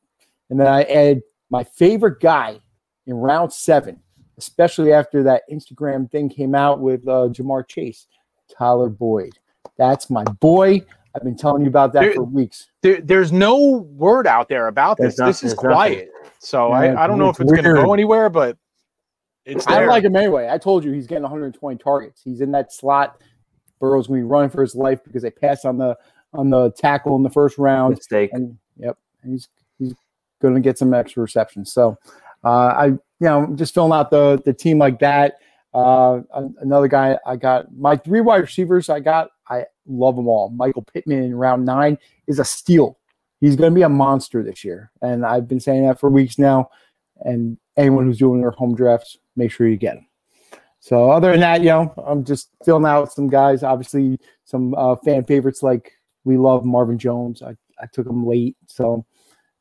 and 0.49 0.59
then 0.59 0.67
I 0.67 0.83
added 0.83 1.21
my 1.51 1.63
favorite 1.63 2.19
guy 2.19 2.59
in 3.05 3.13
round 3.13 3.53
seven, 3.53 4.01
especially 4.37 4.91
after 4.93 5.23
that 5.23 5.43
Instagram 5.51 6.09
thing 6.11 6.29
came 6.29 6.55
out 6.55 6.79
with 6.79 7.07
uh, 7.07 7.27
Ja'Marr 7.29 7.67
Chase, 7.67 8.07
Tyler 8.57 8.89
Boyd. 8.89 9.31
That's 9.77 10.09
my 10.09 10.23
boy. 10.23 10.81
I've 11.15 11.23
been 11.23 11.37
telling 11.37 11.61
you 11.61 11.67
about 11.67 11.93
that 11.93 12.01
There- 12.01 12.13
for 12.13 12.23
weeks. 12.23 12.67
There, 12.81 12.99
there's 13.01 13.31
no 13.31 13.85
word 13.95 14.25
out 14.27 14.49
there 14.49 14.67
about 14.67 14.97
There's 14.97 15.13
this. 15.13 15.19
not- 15.19 15.25
this 15.27 15.37
is 15.37 15.41
there's 15.41 15.55
nothing. 15.55 15.69
quiet. 15.71 16.09
So 16.39 16.69
Yeah, 16.69 16.73
I, 16.75 17.03
I 17.03 17.07
don't 17.07 17.19
know 17.19 17.29
if 17.29 17.39
it's 17.39 17.51
it's 17.51 17.61
going 17.61 17.75
to 17.75 17.81
go 17.83 17.93
anywhere, 17.93 18.29
but 18.29 18.57
it's 19.45 19.67
I 19.67 19.79
there. 19.79 19.87
like 19.89 20.03
him 20.03 20.15
anyway. 20.15 20.49
I 20.49 20.57
told 20.57 20.83
you 20.83 20.91
he's 20.91 21.05
getting 21.07 21.23
120 21.23 21.77
targets. 21.77 22.21
He's 22.23 22.41
in 22.41 22.51
that 22.53 22.73
slot. 22.73 23.21
Burrow's 23.79 24.07
going 24.07 24.21
to 24.21 24.25
be 24.25 24.29
running 24.29 24.49
for 24.49 24.61
his 24.61 24.73
life 24.75 25.03
because 25.03 25.21
they 25.21 25.29
passed 25.31 25.65
on 25.65 25.77
the 25.77 25.95
on 26.33 26.49
the 26.49 26.71
tackle 26.71 27.15
in 27.17 27.23
the 27.23 27.29
first 27.29 27.57
round. 27.57 27.95
Mistake. 27.95 28.31
and 28.33 28.57
yep, 28.77 28.97
and 29.21 29.33
he's 29.33 29.49
he's 29.77 29.93
going 30.41 30.53
to 30.55 30.61
get 30.61 30.77
some 30.77 30.93
extra 30.93 31.21
receptions. 31.21 31.71
So, 31.73 31.97
I 32.49 32.85
you 32.87 32.99
know 33.19 33.53
just 33.55 33.73
filling 33.73 33.93
out 33.93 34.11
the 34.11 34.41
the 34.43 34.53
team 34.53 34.77
like 34.77 34.99
that. 34.99 35.39
Uh, 35.73 36.21
another 36.61 36.87
guy 36.87 37.17
I 37.25 37.35
got 37.35 37.75
my 37.75 37.95
three 37.95 38.21
wide 38.21 38.41
receivers. 38.41 38.89
I 38.89 38.99
got 38.99 39.29
I 39.47 39.65
love 39.87 40.15
them 40.15 40.27
all. 40.27 40.49
Michael 40.49 40.83
Pittman 40.83 41.23
in 41.23 41.35
round 41.35 41.65
nine 41.65 41.97
is 42.27 42.39
a 42.39 42.45
steal. 42.45 42.99
He's 43.39 43.55
going 43.55 43.71
to 43.71 43.75
be 43.75 43.81
a 43.81 43.89
monster 43.89 44.41
this 44.41 44.63
year, 44.63 44.91
and 45.01 45.25
I've 45.25 45.47
been 45.47 45.59
saying 45.59 45.85
that 45.85 45.99
for 45.99 46.09
weeks 46.09 46.37
now. 46.37 46.69
And 47.21 47.57
anyone 47.75 48.05
who's 48.05 48.17
doing 48.17 48.41
their 48.41 48.51
home 48.51 48.75
drafts, 48.75 49.17
make 49.35 49.51
sure 49.51 49.67
you 49.67 49.77
get 49.77 49.97
him. 49.97 50.07
So 50.79 51.11
other 51.11 51.31
than 51.31 51.39
that, 51.41 51.61
you 51.61 51.67
know, 51.67 51.93
I'm 52.05 52.23
just 52.23 52.49
filling 52.65 52.85
out 52.85 53.11
some 53.11 53.29
guys. 53.29 53.63
Obviously, 53.63 54.19
some 54.43 54.73
uh, 54.75 54.95
fan 54.97 55.23
favorites 55.23 55.63
like 55.63 55.93
we 56.23 56.37
love 56.37 56.65
Marvin 56.65 56.97
Jones. 56.97 57.41
I, 57.41 57.55
I 57.81 57.85
took 57.91 58.07
him 58.07 58.25
late, 58.25 58.55
so 58.67 59.05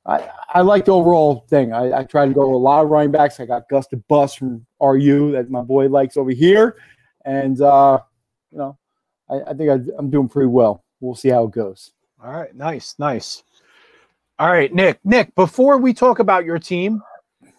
I 0.04 0.28
I 0.54 0.60
like 0.62 0.84
the 0.86 0.92
overall 0.92 1.44
thing. 1.48 1.72
I, 1.72 2.00
I 2.00 2.04
tried 2.04 2.26
to 2.26 2.34
go 2.34 2.48
with 2.48 2.54
a 2.54 2.58
lot 2.58 2.82
of 2.82 2.90
running 2.90 3.12
backs. 3.12 3.38
I 3.38 3.46
got 3.46 3.68
Gus 3.68 3.86
the 3.86 3.96
Bus 3.96 4.34
from 4.34 4.66
RU 4.80 5.32
that 5.32 5.50
my 5.50 5.62
boy 5.62 5.88
likes 5.88 6.16
over 6.16 6.30
here, 6.30 6.76
and 7.24 7.60
uh, 7.60 8.00
you 8.50 8.58
know, 8.58 8.76
I, 9.30 9.50
I 9.50 9.54
think 9.54 9.70
I, 9.70 9.78
I'm 9.98 10.10
doing 10.10 10.28
pretty 10.28 10.48
well. 10.48 10.84
We'll 11.00 11.14
see 11.14 11.28
how 11.28 11.44
it 11.44 11.52
goes. 11.52 11.92
All 12.22 12.32
right, 12.32 12.54
nice, 12.54 12.94
nice. 12.98 13.42
All 14.38 14.50
right, 14.50 14.72
Nick. 14.72 14.98
Nick, 15.04 15.34
before 15.34 15.78
we 15.78 15.94
talk 15.94 16.18
about 16.18 16.44
your 16.44 16.58
team, 16.58 17.00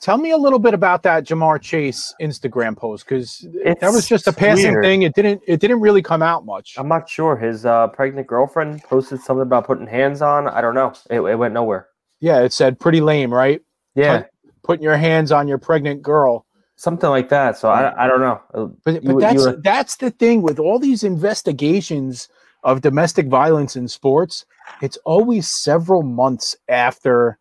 tell 0.02 0.18
me 0.18 0.32
a 0.32 0.38
little 0.38 0.60
bit 0.60 0.74
about 0.74 1.02
that 1.04 1.24
Ja'Marr 1.24 1.62
Chase 1.62 2.14
Instagram 2.22 2.76
post 2.76 3.06
because 3.08 3.48
that 3.64 3.92
was 3.92 4.06
just 4.06 4.28
a 4.28 4.34
passing 4.34 4.72
weird. 4.72 4.84
thing. 4.84 5.02
It 5.04 5.16
didn't. 5.16 5.42
It 5.48 5.62
didn't 5.62 5.80
really 5.80 6.02
come 6.02 6.22
out 6.22 6.46
much. 6.46 6.76
I'm 6.78 6.90
not 6.90 7.08
sure. 7.08 7.38
His 7.38 7.66
uh, 7.66 7.88
pregnant 7.88 8.28
girlfriend 8.28 8.84
posted 8.84 9.22
something 9.22 9.44
about 9.44 9.66
putting 9.66 9.88
hands 9.88 10.22
on. 10.22 10.50
I 10.50 10.60
don't 10.60 10.76
know. 10.76 10.94
It, 11.10 11.22
it 11.22 11.36
went 11.36 11.54
nowhere. 11.54 11.88
Yeah, 12.24 12.40
it 12.40 12.54
said 12.54 12.80
pretty 12.80 13.02
lame, 13.02 13.34
right? 13.34 13.62
Yeah, 13.96 14.24
Putting 14.64 14.82
your 14.84 14.96
hands 14.96 15.32
on 15.34 15.48
your 15.50 15.58
pregnant 15.58 16.02
girl. 16.02 16.46
something 16.78 17.10
like 17.10 17.28
that. 17.30 17.58
So 17.58 17.70
I, 17.70 18.06
I 18.06 18.08
don't 18.08 18.20
know. 18.22 18.42
Uh, 18.54 18.66
But 18.86 18.94
You- 18.96 19.02
but 19.02 19.14
you 19.14 19.20
that's 19.20 19.46
were- 19.46 19.62
that's 19.62 19.96
the 19.98 20.10
thing 20.12 20.42
with 20.42 20.58
all 20.60 20.80
these 20.80 21.04
investigations 21.04 22.30
of 22.64 22.80
domestic 22.82 23.28
violence 23.28 23.76
in 23.76 23.88
sports. 23.88 24.46
It's 24.82 24.98
always 25.06 25.48
several 25.48 26.02
months 26.04 26.56
after 26.70 27.38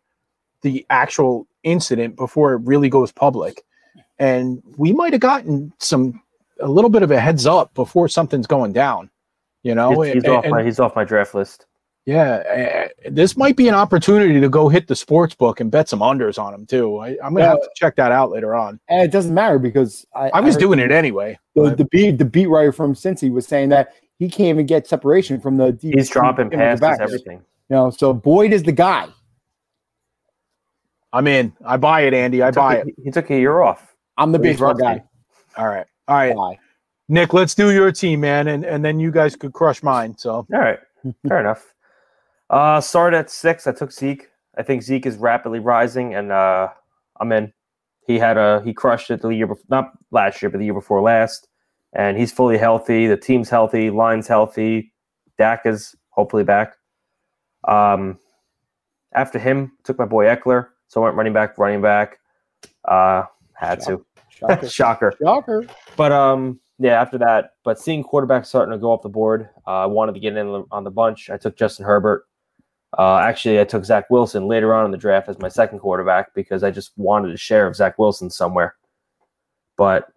the 0.61 0.85
actual 0.89 1.47
incident 1.63 2.15
before 2.17 2.53
it 2.53 2.61
really 2.65 2.89
goes 2.89 3.11
public, 3.11 3.63
and 4.19 4.61
we 4.77 4.91
might 4.93 5.13
have 5.13 5.21
gotten 5.21 5.71
some 5.79 6.21
a 6.59 6.67
little 6.67 6.89
bit 6.89 7.03
of 7.03 7.11
a 7.11 7.19
heads 7.19 7.45
up 7.45 7.73
before 7.73 8.07
something's 8.09 8.47
going 8.47 8.73
down. 8.73 9.09
You 9.63 9.75
know, 9.75 10.01
He's, 10.01 10.13
he's 10.15 10.23
And- 10.25 10.33
off 10.33 10.43
and- 10.45 10.51
my 10.51 10.63
he's 10.63 10.79
off 10.79 10.95
my 10.95 11.03
draft 11.05 11.33
list. 11.35 11.65
Yeah, 12.05 12.87
uh, 13.05 13.09
this 13.09 13.37
might 13.37 13.55
be 13.55 13.67
an 13.67 13.75
opportunity 13.75 14.39
to 14.39 14.49
go 14.49 14.67
hit 14.67 14.87
the 14.87 14.95
sports 14.95 15.35
book 15.35 15.59
and 15.59 15.71
bet 15.71 15.87
some 15.87 15.99
unders 15.99 16.37
on 16.37 16.53
him 16.53 16.65
too. 16.65 16.97
I, 16.97 17.17
I'm 17.23 17.33
gonna 17.33 17.45
have 17.45 17.61
to 17.61 17.69
check 17.75 17.95
that 17.95 18.11
out 18.11 18.31
later 18.31 18.55
on. 18.55 18.79
And 18.89 19.01
it 19.03 19.11
doesn't 19.11 19.33
matter 19.33 19.57
because 19.57 20.05
I, 20.15 20.29
I 20.33 20.41
was 20.41 20.55
heard 20.55 20.59
doing 20.59 20.79
it 20.79 20.91
anyway. 20.91 21.39
The, 21.55 21.75
the 21.75 21.85
beat 21.85 22.17
the 22.17 22.25
beat 22.25 22.47
writer 22.47 22.71
from 22.71 22.93
Cincy 22.93 23.31
was 23.31 23.47
saying 23.47 23.69
that 23.69 23.93
he 24.19 24.29
can't 24.29 24.49
even 24.49 24.65
get 24.65 24.87
separation 24.87 25.39
from 25.39 25.57
the 25.57 25.71
deep. 25.71 25.95
He's 25.95 26.09
dropping 26.09 26.49
passes, 26.49 26.99
everything. 26.99 27.37
You 27.69 27.75
know, 27.77 27.89
so 27.89 28.13
Boyd 28.13 28.51
is 28.51 28.63
the 28.63 28.71
guy. 28.71 29.07
I'm 31.13 31.27
in. 31.27 31.53
I 31.63 31.77
buy 31.77 32.01
it, 32.01 32.13
Andy. 32.13 32.43
I 32.43 32.47
Took 32.47 32.55
buy 32.55 32.75
a- 32.77 32.85
it. 32.85 32.95
He 33.03 33.11
took 33.11 33.29
a 33.29 33.37
year 33.37 33.61
off. 33.61 33.95
I'm 34.17 34.31
the 34.31 34.39
He's 34.39 34.53
baseball 34.53 34.73
guy. 34.73 35.03
All 35.57 35.67
right. 35.67 35.85
All 36.07 36.15
right. 36.15 36.35
Guy. 36.35 36.59
Nick, 37.09 37.33
let's 37.33 37.53
do 37.53 37.71
your 37.71 37.91
team, 37.91 38.21
man, 38.21 38.47
and, 38.47 38.65
and 38.65 38.83
then 38.83 38.99
you 38.99 39.11
guys 39.11 39.35
could 39.35 39.53
crush 39.53 39.83
mine. 39.83 40.17
So 40.17 40.47
All 40.51 40.59
right, 40.59 40.79
fair 41.27 41.39
enough. 41.39 41.72
Uh, 42.53 42.79
started 42.79 43.17
at 43.17 43.31
six. 43.31 43.65
I 43.65 43.71
took 43.71 43.91
Zeke. 43.91 44.29
I 44.55 44.61
think 44.61 44.83
Zeke 44.83 45.07
is 45.07 45.17
rapidly 45.17 45.57
rising, 45.57 46.13
and 46.13 46.31
uh, 46.31 46.67
I'm 47.19 47.31
in. 47.31 47.51
He 48.05 48.19
had 48.19 48.37
a 48.37 48.61
he 48.63 48.73
crushed 48.73 49.09
it 49.09 49.23
the 49.23 49.29
year 49.29 49.47
before, 49.47 49.65
not 49.69 49.91
last 50.11 50.39
year, 50.39 50.51
but 50.51 50.59
the 50.59 50.65
year 50.65 50.73
before 50.75 51.01
last, 51.01 51.47
and 51.93 52.15
he's 52.15 52.31
fully 52.31 52.59
healthy. 52.59 53.07
The 53.07 53.17
team's 53.17 53.49
healthy. 53.49 53.89
Line's 53.89 54.27
healthy. 54.27 54.93
Dak 55.39 55.65
is 55.65 55.95
hopefully 56.09 56.43
back. 56.43 56.75
Um, 57.67 58.19
after 59.15 59.39
him, 59.39 59.71
took 59.83 59.97
my 59.97 60.05
boy 60.05 60.25
Ekeler. 60.25 60.67
So 60.89 61.01
I 61.01 61.05
went 61.05 61.17
running 61.17 61.33
back, 61.33 61.57
running 61.57 61.81
back. 61.81 62.19
Uh, 62.85 63.23
had 63.55 63.79
to 63.81 64.05
Shocker. 64.29 64.69
shocker. 64.69 65.13
Shocker. 65.19 65.65
But 65.95 66.11
um, 66.11 66.59
yeah, 66.77 67.01
after 67.01 67.17
that, 67.17 67.53
but 67.63 67.79
seeing 67.79 68.03
quarterbacks 68.03 68.45
starting 68.45 68.73
to 68.73 68.77
go 68.77 68.91
off 68.91 69.01
the 69.01 69.09
board, 69.09 69.49
uh, 69.65 69.71
I 69.71 69.85
wanted 69.87 70.13
to 70.13 70.19
get 70.19 70.37
in 70.37 70.65
on 70.69 70.83
the 70.83 70.91
bunch. 70.91 71.31
I 71.31 71.37
took 71.37 71.57
Justin 71.57 71.85
Herbert. 71.85 72.25
Uh, 72.97 73.17
actually, 73.17 73.59
I 73.59 73.63
took 73.63 73.85
Zach 73.85 74.09
Wilson 74.09 74.47
later 74.47 74.73
on 74.73 74.85
in 74.85 74.91
the 74.91 74.97
draft 74.97 75.29
as 75.29 75.39
my 75.39 75.49
second 75.49 75.79
quarterback 75.79 76.33
because 76.35 76.63
I 76.63 76.71
just 76.71 76.91
wanted 76.95 77.33
a 77.33 77.37
share 77.37 77.65
of 77.65 77.75
Zach 77.75 77.97
Wilson 77.97 78.29
somewhere. 78.29 78.75
But 79.77 80.09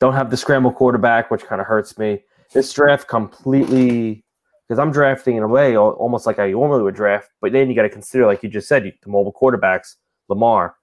don't 0.00 0.14
have 0.14 0.30
the 0.30 0.36
scramble 0.36 0.72
quarterback, 0.72 1.30
which 1.30 1.44
kind 1.44 1.60
of 1.60 1.66
hurts 1.66 1.96
me. 1.96 2.24
This 2.52 2.72
draft 2.72 3.06
completely 3.08 4.24
because 4.66 4.78
I'm 4.78 4.92
drafting 4.92 5.36
in 5.36 5.42
a 5.42 5.48
way 5.48 5.76
almost 5.76 6.26
like 6.26 6.38
I 6.38 6.50
normally 6.50 6.82
would 6.82 6.94
draft, 6.94 7.30
but 7.40 7.52
then 7.52 7.68
you 7.68 7.76
got 7.76 7.82
to 7.82 7.90
consider, 7.90 8.26
like 8.26 8.42
you 8.42 8.48
just 8.48 8.66
said, 8.66 8.82
the 8.84 9.10
mobile 9.10 9.32
quarterbacks, 9.32 9.96
Lamar, 10.28 10.76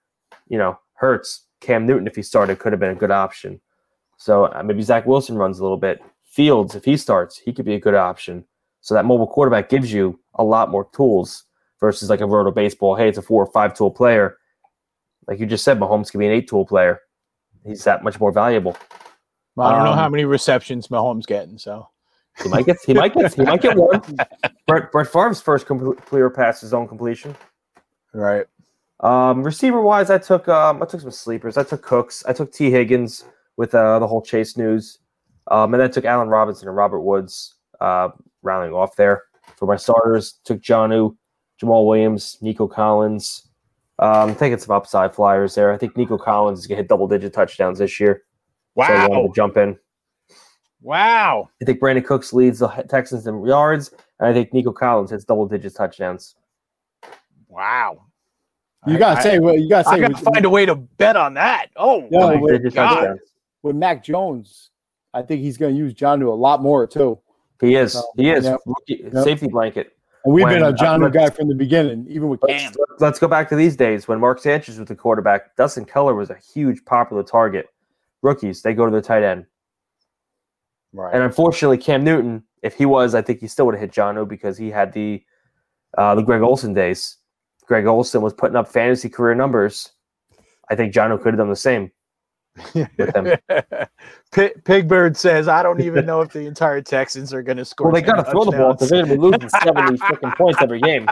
you 0.47 0.58
know, 0.58 0.80
Hurts, 0.93 1.47
Cam 1.62 1.86
Newton, 1.86 2.08
if 2.08 2.15
he 2.15 2.21
started, 2.21 2.60
could 2.60 2.74
have 2.74 2.80
been 2.80 2.91
a 2.91 2.95
good 2.95 3.12
option. 3.12 3.60
So 4.17 4.45
uh, 4.45 4.62
maybe 4.63 4.84
Zach 4.84 5.08
Wilson 5.08 5.36
runs 5.36 5.60
a 5.60 5.63
little 5.63 5.78
bit. 5.78 6.00
Fields, 6.24 6.76
if 6.76 6.86
he 6.86 6.95
starts, 6.95 7.38
he 7.38 7.52
could 7.52 7.65
be 7.65 7.74
a 7.74 7.80
good 7.80 7.95
option. 7.95 8.45
So 8.82 8.94
that 8.96 9.06
mobile 9.06 9.28
quarterback 9.28 9.70
gives 9.70 9.91
you 9.94 10.20
a 10.36 10.44
lot 10.44 10.70
more 10.72 10.88
tools 10.94 11.46
versus 11.80 12.10
like 12.10 12.22
a 12.22 12.26
roto 12.26 12.52
baseball. 12.52 12.96
Hey, 12.96 13.08
it's 13.10 13.17
a 13.17 13.22
four 13.22 13.44
or 13.44 13.52
five 13.52 13.74
tool 13.74 13.91
player. 13.91 14.38
Like 15.28 15.39
you 15.39 15.46
just 15.46 15.63
said, 15.63 15.80
Mahomes 15.80 16.12
can 16.12 16.20
be 16.20 16.26
an 16.26 16.32
eight 16.34 16.48
tool 16.48 16.65
player. 16.65 17.00
He's 17.65 17.84
that 17.84 18.04
much 18.04 18.20
more 18.20 18.32
valuable. 18.32 18.76
I 19.58 19.72
don't 19.72 19.84
know 19.84 19.91
Um, 19.91 19.98
how 19.98 20.10
many 20.10 20.26
receptions 20.26 20.88
Mahomes 20.88 21.26
getting. 21.28 21.58
So 21.58 21.88
He 22.41 22.50
might 22.50 22.65
get 22.65 22.78
he 22.86 22.94
might 22.94 23.13
get 23.13 23.34
he 23.34 23.44
might 23.44 23.62
get 23.62 23.78
one. 23.78 24.02
Brett 24.67 24.91
Brett 24.91 25.08
Favre's 25.08 25.41
first 25.41 25.67
clear 25.67 26.30
pass 26.30 26.63
is 26.63 26.70
zone 26.70 26.88
completion. 26.88 27.36
right. 28.13 28.46
Um, 29.02 29.44
receiver 29.44 29.82
wise, 29.82 30.10
I 30.10 30.17
took 30.17 30.48
um, 30.48 30.82
I 30.82 30.86
took 30.86 31.02
some 31.02 31.12
sleepers. 31.12 31.58
I 31.58 31.63
took 31.63 31.82
Cooks. 31.82 32.24
I 32.28 32.34
took 32.34 32.52
Tee 32.52 32.72
Higgins 32.72 33.26
with 33.58 33.76
uh, 33.76 34.00
the 34.00 34.08
whole 34.08 34.22
Chase 34.22 34.58
news, 34.58 35.00
um, 35.50 35.74
and 35.74 35.82
then 35.82 35.89
I 35.89 35.91
took 35.91 36.06
Allen 36.06 36.30
Robinson 36.30 36.67
and 36.67 36.78
Robert 36.78 37.02
Woods 37.02 37.56
uh, 37.80 38.10
rounding 38.41 38.73
off 38.73 38.95
there 38.95 39.23
for 39.58 39.65
my 39.65 39.75
starters. 39.75 40.39
Took 40.43 40.62
Jonnu, 40.62 41.15
Jamaal 41.62 41.88
Williams, 41.88 42.38
Nico 42.41 42.67
Collins. 42.67 43.47
Um, 43.99 44.30
I'm 44.30 44.36
taking 44.36 44.58
some 44.58 44.75
upside 44.75 45.13
flyers 45.13 45.54
there. 45.56 45.71
I 45.71 45.77
think 45.77 45.95
Nico 45.95 46.17
Collins 46.17 46.60
is 46.60 46.67
gonna 46.67 46.77
hit 46.77 46.88
double 46.88 47.08
digit 47.08 47.34
touchdowns 47.34 47.80
this 47.80 47.99
year. 47.99 48.23
So 48.77 48.84
I 48.84 49.08
wanted 49.08 49.21
Wow. 49.21 49.27
to 49.27 49.34
jump 49.36 49.58
in. 49.58 49.77
Wow. 50.82 51.49
I 51.62 51.65
think 51.65 51.80
Brandin 51.80 52.04
Cooks 52.06 52.34
leads 52.34 52.60
the 52.60 52.67
Texans 52.89 53.27
in 53.27 53.45
yards, 53.45 53.91
and 54.19 54.27
I 54.27 54.34
think 54.34 54.54
Nico 54.54 54.71
Collins 54.71 55.12
hits 55.12 55.23
double 55.23 55.45
digit 55.45 55.75
touchdowns. 55.75 56.36
Wow. 57.47 58.06
You 58.88 58.95
I- 58.95 58.99
gotta 58.99 59.19
I- 59.19 59.23
say, 59.23 59.39
well, 59.39 59.56
you 59.56 59.69
gotta 59.69 59.89
I 59.89 59.99
gotta 59.99 60.13
with, 60.13 60.23
find 60.23 60.45
a 60.45 60.49
way 60.49 60.65
to 60.65 60.73
bet 60.75 61.15
on 61.15 61.36
that. 61.36 61.67
Oh, 61.75 62.08
Yeah, 62.10 62.19
my 62.19 62.34
Double 62.34 62.69
God. 62.71 63.19
with 63.62 63.75
Mac 63.75 64.04
Jones, 64.04 64.71
I 65.13 65.21
think 65.21 65.41
he's 65.41 65.58
gonna 65.58 65.73
use 65.73 65.93
John 65.93 66.21
a 66.23 66.32
lot 66.32 66.63
more 66.63 66.88
too. 66.88 67.19
He 67.62 67.76
is. 67.76 67.93
So, 67.93 68.04
He 68.17 68.30
is. 68.30 68.45
yep. 68.45 68.60
Rookie, 68.65 69.10
Yep. 69.13 69.24
Safety 69.24 69.47
blanket. 69.47 69.95
And 70.26 70.34
we've 70.34 70.43
When- 70.43 70.56
been 70.56 70.63
a 70.63 70.74
John 70.74 71.04
uh, 71.04 71.10
guy 71.10 71.30
from 71.30 71.47
the 71.47 71.56
beginning, 71.56 72.06
even 72.10 72.28
with 72.30 72.41
Cam. 72.47 72.71
Let's, 72.78 73.02
let's 73.02 73.19
go 73.19 73.28
back 73.28 73.50
to 73.50 73.56
these 73.56 73.76
days 73.76 74.08
when 74.08 74.19
Mark 74.19 74.39
Sanchez 74.39 74.78
was 74.78 74.88
the 74.88 74.95
quarterback. 74.95 75.56
Dustin 75.56 75.86
Keller 75.86 76.13
was 76.15 76.30
a 76.30 76.36
huge 76.54 76.84
popular 76.86 77.24
target. 77.24 77.67
Rookies, 78.21 78.62
they 78.62 78.74
go 78.74 78.86
to 78.86 78.91
the 78.91 79.02
tight 79.02 79.24
end. 79.24 79.45
Right. 80.93 81.13
And 81.13 81.24
unfortunately, 81.24 81.78
Cam 81.78 82.04
Newton, 82.04 82.43
if 82.62 82.76
he 82.76 82.86
was, 82.86 83.15
I 83.15 83.21
think 83.21 83.39
he 83.39 83.47
still 83.47 83.65
would 83.65 83.76
have 83.76 83.82
hit 83.82 83.91
John 83.91 84.24
because 84.28 84.58
he 84.58 84.69
had 84.69 84.91
the 84.93 85.24
uh, 85.97 86.15
the 86.15 86.21
Greg 86.21 86.41
Olsen 86.41 86.74
days. 86.74 87.17
Greg 87.65 87.86
Olsen 87.86 88.21
was 88.21 88.34
putting 88.34 88.56
up 88.56 88.67
fantasy 88.67 89.10
career 89.10 89.34
numbers. 89.36 89.91
I 90.69 90.76
think 90.76 90.93
John 90.93 91.15
could 91.17 91.34
have 91.34 91.38
done 91.38 91.50
the 91.50 91.56
same. 91.56 91.91
With 92.74 93.15
him. 93.15 93.38
Pi- 94.32 94.54
Pigbird 94.63 95.17
says, 95.17 95.47
"I 95.47 95.62
don't 95.63 95.82
even 95.82 96.06
know 96.06 96.21
if 96.21 96.32
the 96.32 96.41
entire 96.41 96.82
Texans 96.82 97.34
are 97.34 97.41
going 97.43 97.58
to 97.58 97.65
score." 97.65 97.88
Well, 97.88 97.93
they 97.93 98.06
got 98.06 98.24
to 98.24 98.32
throw 98.32 98.45
the 98.45 98.52
ball 98.52 98.74
because 98.74 98.89
they're 98.89 99.06
going 99.06 99.10
to 99.10 99.15
be 99.15 99.21
losing 99.21 99.50
70 99.50 99.97
freaking 99.97 100.36
points 100.38 100.62
every 100.62 100.80
game. 100.82 101.08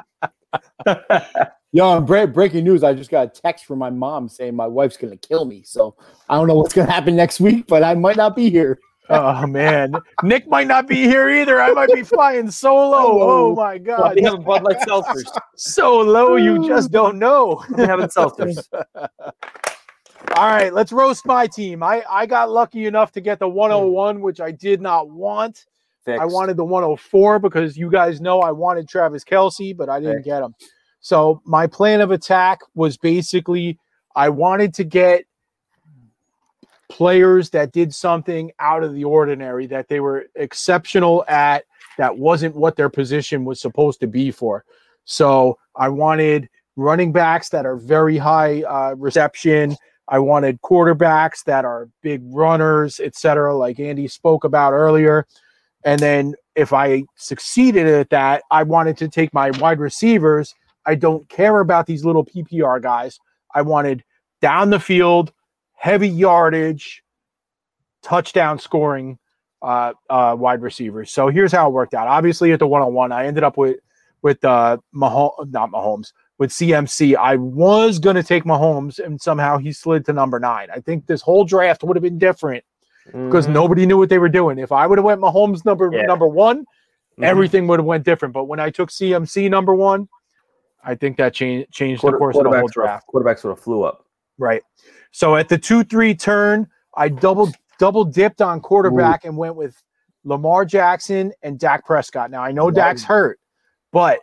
Yo, 1.72 2.02
bre- 2.02 2.26
breaking 2.26 2.64
news! 2.64 2.84
I 2.84 2.94
just 2.94 3.12
got 3.12 3.28
a 3.28 3.30
text 3.30 3.66
from 3.66 3.78
my 3.78 3.92
mom 3.92 4.28
saying 4.28 4.56
my 4.56 4.66
wife's 4.66 4.98
gonna 4.98 5.18
kill 5.18 5.46
me. 5.46 5.62
So 5.64 5.96
I 6.28 6.36
don't 6.36 6.48
know 6.48 6.56
what's 6.56 6.74
gonna 6.74 6.92
happen 6.92 7.16
next 7.16 7.40
week, 7.40 7.68
but 7.68 7.84
I 7.84 7.94
might 7.94 8.16
not 8.16 8.36
be 8.36 8.50
here. 8.50 8.80
Oh 9.12 9.46
man, 9.46 9.94
Nick 10.24 10.48
might 10.48 10.66
not 10.68 10.88
be 10.88 10.96
here 11.04 11.30
either. 11.30 11.62
I 11.62 11.72
might 11.74 11.92
be 11.94 12.02
flying 12.04 12.50
solo. 12.50 12.98
Oh 13.52 13.56
my 13.56 13.78
god, 13.78 14.16
They 14.18 14.24
have 14.24 14.44
Bud 14.44 14.64
Light 14.64 14.80
seltzers. 14.80 15.26
so 15.56 16.00
low 16.00 16.38
you 16.38 16.68
just 16.68 16.92
don't 16.92 17.20
know. 17.20 17.64
They 17.76 17.86
having 17.86 18.08
seltzers. 18.08 18.68
All 20.36 20.46
right, 20.48 20.74
let's 20.74 20.92
roast 20.92 21.26
my 21.26 21.48
team. 21.48 21.84
I 21.84 22.04
I 22.10 22.26
got 22.26 22.50
lucky 22.50 22.86
enough 22.86 23.12
to 23.14 23.22
get 23.22 23.40
the 23.40 23.50
101, 23.50 24.22
which 24.22 24.40
I 24.40 24.52
did 24.52 24.82
not 24.82 25.10
want. 25.10 25.66
I 26.22 26.26
wanted 26.26 26.56
the 26.58 26.64
104 26.64 27.40
because 27.40 27.78
you 27.78 27.90
guys 27.90 28.22
know 28.22 28.40
I 28.40 28.52
wanted 28.52 28.88
Travis 28.88 29.24
Kelce, 29.24 29.76
but 29.76 29.90
I 29.90 30.00
didn't 30.00 30.18
Right. 30.18 30.26
get 30.26 30.44
him. 30.44 30.56
So 31.02 31.42
my 31.46 31.68
plan 31.68 32.02
of 32.02 32.12
attack 32.12 32.60
was 32.74 32.98
basically 32.98 33.80
I 34.16 34.30
wanted 34.30 34.74
to 34.76 34.84
get 34.84 35.26
players 36.90 37.50
that 37.52 37.72
did 37.72 37.94
something 37.94 38.52
out 38.60 38.84
of 38.84 38.94
the 38.94 39.04
ordinary 39.04 39.68
that 39.68 39.88
they 39.88 40.00
were 40.00 40.26
exceptional 40.36 41.24
at 41.28 41.64
that 41.98 42.18
wasn't 42.18 42.56
what 42.56 42.76
their 42.76 42.90
position 42.90 43.46
was 43.46 43.60
supposed 43.62 44.00
to 44.00 44.08
be 44.08 44.32
for. 44.32 44.64
So 45.06 45.58
I 45.76 45.90
wanted 45.90 46.50
running 46.76 47.12
backs 47.12 47.50
that 47.50 47.66
are 47.66 47.76
very 47.76 48.18
high 48.18 48.64
uh, 48.64 48.96
reception. 48.98 49.76
I 50.10 50.20
wanted 50.20 50.62
quarterbacks 50.62 51.44
that 51.46 51.66
are 51.66 51.88
big 52.02 52.22
runners, 52.26 53.00
etc., 53.00 53.56
like 53.56 53.80
Andy 53.80 54.08
spoke 54.08 54.44
about 54.44 54.74
earlier. 54.74 55.28
And 55.86 56.00
then 56.00 56.36
if 56.56 56.74
I 56.74 57.04
succeeded 57.16 57.88
at 57.88 58.10
that, 58.10 58.44
I 58.52 58.64
wanted 58.64 58.98
to 58.98 59.08
take 59.08 59.34
my 59.34 59.52
wide 59.52 59.80
receivers. 59.80 60.54
I 60.86 60.96
don't 60.96 61.30
care 61.30 61.60
about 61.60 61.86
these 61.86 62.04
little 62.04 62.26
PPR 62.26 62.82
guys. 62.82 63.20
I 63.54 63.62
wanted 63.62 64.04
down 64.42 64.72
the 64.72 64.80
field, 64.80 65.32
heavy 65.74 66.10
yardage, 66.10 67.04
touchdown 68.02 68.60
scoring 68.60 69.20
uh, 69.62 69.94
uh, 70.10 70.36
wide 70.38 70.62
receivers. 70.62 71.12
So 71.12 71.28
here's 71.28 71.52
how 71.52 71.68
it 71.68 71.74
worked 71.74 71.94
out. 71.94 72.08
Obviously, 72.08 72.52
at 72.52 72.60
the 72.60 72.68
one 72.68 72.82
on 72.82 72.94
one, 72.94 73.12
I 73.12 73.26
ended 73.26 73.44
up 73.44 73.58
with 73.58 73.78
with 74.22 74.44
uh, 74.44 74.78
Mahomes, 74.94 75.50
not 75.52 75.72
Mahomes, 75.72 76.12
with 76.40 76.50
CMC. 76.52 77.16
I 77.16 77.36
was 77.36 78.00
going 78.00 78.16
to 78.16 78.24
take 78.24 78.46
Mahomes, 78.46 78.98
and 78.98 79.22
somehow 79.22 79.58
he 79.58 79.72
slid 79.72 80.06
to 80.06 80.14
number 80.14 80.40
nine. 80.40 80.70
I 80.74 80.80
think 80.80 81.06
this 81.06 81.22
whole 81.22 81.46
draft 81.46 81.84
would 81.84 81.96
have 81.96 82.04
been 82.04 82.18
different 82.18 82.64
because 83.06 83.46
Mhm. 83.48 83.54
nobody 83.54 83.86
knew 83.86 83.98
what 83.98 84.10
they 84.10 84.18
were 84.20 84.30
doing. 84.30 84.58
If 84.58 84.72
I 84.72 84.88
would 84.88 84.98
have 84.98 85.06
went 85.06 85.22
Mahomes 85.22 85.66
number 85.66 85.90
Yeah. 85.92 86.04
number 86.04 86.28
one, 86.28 86.60
Mhm. 87.18 87.24
everything 87.26 87.68
would 87.68 87.80
have 87.80 87.86
went 87.86 88.06
different. 88.06 88.34
But 88.34 88.46
when 88.46 88.60
I 88.60 88.70
took 88.70 88.90
CMC 88.90 89.50
number 89.50 89.76
one, 89.76 90.08
I 90.84 90.96
think 90.96 91.18
that 91.18 91.34
changed 91.34 91.72
changed 91.72 92.02
the 92.04 92.14
course 92.14 92.38
of 92.38 92.44
the 92.44 92.58
whole 92.58 92.68
draft. 92.72 93.06
Sort 93.12 93.26
of, 93.26 93.28
quarterbacks 93.28 93.40
sort 93.40 93.52
of 93.52 93.60
flew 93.60 93.84
up. 93.84 94.06
Right. 94.38 94.64
So 95.12 95.36
at 95.36 95.50
the 95.50 95.58
two 95.58 95.84
three 95.84 96.16
turn, 96.16 96.68
I 96.96 97.10
double 97.10 97.50
double 97.80 98.06
dipped 98.06 98.42
on 98.42 98.62
quarterback 98.62 99.26
and 99.26 99.36
went 99.36 99.56
with 99.56 99.82
Lamar 100.24 100.64
Jackson 100.64 101.34
and 101.44 101.60
Dak 101.60 101.86
Prescott. 101.86 102.32
Now 102.32 102.44
I 102.44 102.52
know. 102.54 102.72
Dak's 102.72 103.04
hurt, 103.04 103.40
but 103.92 104.20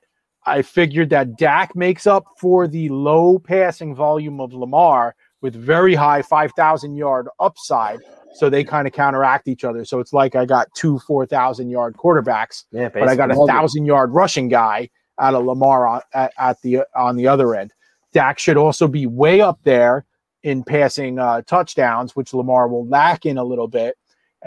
I 0.46 0.62
figured 0.62 1.10
that 1.10 1.36
Dak 1.36 1.74
makes 1.74 2.06
up 2.06 2.24
for 2.38 2.68
the 2.68 2.88
low 2.88 3.38
passing 3.38 3.94
volume 3.94 4.40
of 4.40 4.52
Lamar 4.52 5.16
with 5.42 5.54
very 5.54 5.94
high 5.94 6.22
5,000 6.22 6.96
yard 6.96 7.28
upside. 7.40 8.00
So 8.34 8.50
they 8.50 8.64
kind 8.64 8.86
of 8.86 8.92
counteract 8.92 9.48
each 9.48 9.64
other. 9.64 9.84
So 9.84 9.98
it's 9.98 10.12
like 10.12 10.36
I 10.36 10.44
got 10.44 10.68
two 10.74 10.98
4,000 11.00 11.70
yard 11.70 11.96
quarterbacks 11.96 12.64
Yeah, 12.70 12.88
but 12.90 13.08
I 13.08 13.16
got 13.16 13.30
a 13.30 13.46
thousand 13.46 13.86
yard 13.86 14.12
rushing 14.12 14.48
guy 14.48 14.90
out 15.18 15.34
of 15.34 15.44
Lamar 15.44 15.86
on, 15.86 16.00
at, 16.12 16.32
at 16.38 16.60
the 16.62 16.80
on 16.94 17.16
the 17.16 17.26
other 17.26 17.54
end. 17.54 17.72
Dak 18.12 18.38
should 18.38 18.56
also 18.56 18.88
be 18.88 19.06
way 19.06 19.40
up 19.40 19.58
there 19.62 20.04
in 20.42 20.62
passing 20.62 21.18
uh, 21.18 21.42
touchdowns, 21.42 22.14
which 22.14 22.32
Lamar 22.32 22.68
will 22.68 22.86
lack 22.86 23.26
in 23.26 23.38
a 23.38 23.44
little 23.44 23.68
bit, 23.68 23.96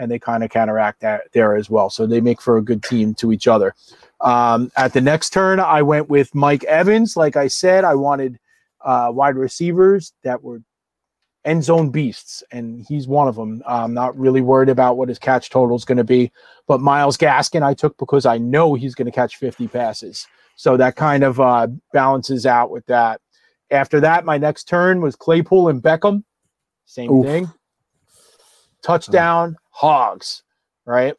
and 0.00 0.10
they 0.10 0.18
kind 0.18 0.42
of 0.42 0.50
counteract 0.50 1.00
that 1.00 1.24
there 1.32 1.54
as 1.54 1.68
well. 1.68 1.90
So 1.90 2.06
they 2.06 2.22
make 2.22 2.40
for 2.40 2.56
a 2.56 2.62
good 2.62 2.82
team 2.82 3.14
to 3.16 3.32
each 3.32 3.46
other. 3.46 3.74
Um, 4.22 4.72
at 4.74 4.94
the 4.94 5.00
next 5.00 5.30
turn, 5.30 5.60
I 5.60 5.82
went 5.82 6.08
with 6.08 6.34
Mike 6.34 6.64
Evans. 6.64 7.16
Like 7.16 7.36
I 7.36 7.48
said, 7.48 7.84
I 7.84 7.94
wanted 7.94 8.38
uh, 8.82 9.10
wide 9.12 9.36
receivers 9.36 10.14
that 10.24 10.42
were 10.42 10.62
end 11.44 11.64
zone 11.64 11.90
beasts, 11.90 12.42
and 12.50 12.84
he's 12.88 13.06
one 13.06 13.28
of 13.28 13.36
them. 13.36 13.62
I'm 13.66 13.92
not 13.92 14.18
really 14.18 14.40
worried 14.40 14.70
about 14.70 14.96
what 14.96 15.10
his 15.10 15.18
catch 15.18 15.50
total 15.50 15.76
is 15.76 15.84
going 15.84 15.98
to 15.98 16.04
be. 16.04 16.32
But 16.66 16.80
Myles 16.80 17.18
Gaskin, 17.18 17.62
I 17.62 17.74
took 17.74 17.96
because 17.98 18.24
I 18.24 18.38
know 18.38 18.74
he's 18.74 18.94
going 18.94 19.06
to 19.06 19.12
catch 19.12 19.36
50 19.36 19.68
passes. 19.68 20.26
So 20.56 20.78
that 20.78 20.96
kind 20.96 21.24
of 21.24 21.40
uh, 21.40 21.68
balances 21.92 22.46
out 22.46 22.70
with 22.70 22.86
that. 22.86 23.20
After 23.70 24.00
that, 24.00 24.24
my 24.24 24.38
next 24.38 24.64
turn 24.64 25.02
was 25.02 25.14
Claypool 25.14 25.68
and 25.68 25.82
Beckham. 25.82 26.24
Same 26.86 27.10
Oof. 27.10 27.26
thing. 27.26 27.50
Touchdown, 28.82 29.56
hogs, 29.70 30.42
right? 30.86 31.14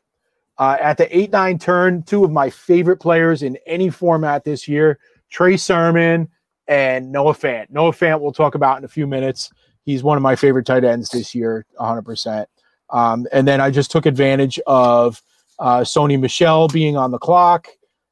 Uh, 0.57 0.77
at 0.79 0.97
the 0.97 1.17
8 1.17 1.31
9 1.31 1.57
turn, 1.59 2.03
two 2.03 2.23
of 2.23 2.31
my 2.31 2.49
favorite 2.49 2.97
players 2.97 3.41
in 3.43 3.57
any 3.65 3.89
format 3.89 4.43
this 4.43 4.67
year 4.67 4.99
Trey 5.29 5.57
Sermon 5.57 6.29
and 6.67 7.11
Noah 7.11 7.33
Fant. 7.33 7.69
Noah 7.69 7.91
Fant, 7.91 8.21
we'll 8.21 8.31
talk 8.31 8.55
about 8.55 8.77
in 8.77 8.83
a 8.83 8.89
few 8.89 9.07
minutes. 9.07 9.49
He's 9.83 10.03
one 10.03 10.17
of 10.17 10.21
my 10.21 10.35
favorite 10.35 10.65
tight 10.65 10.83
ends 10.83 11.09
this 11.09 11.33
year, 11.33 11.65
100%. 11.79 12.45
Um, 12.91 13.25
and 13.31 13.47
then 13.47 13.59
I 13.59 13.71
just 13.71 13.89
took 13.89 14.05
advantage 14.05 14.59
of 14.67 15.21
uh, 15.57 15.79
Sony 15.79 16.19
Michel 16.19 16.67
being 16.67 16.97
on 16.97 17.11
the 17.11 17.17
clock 17.17 17.67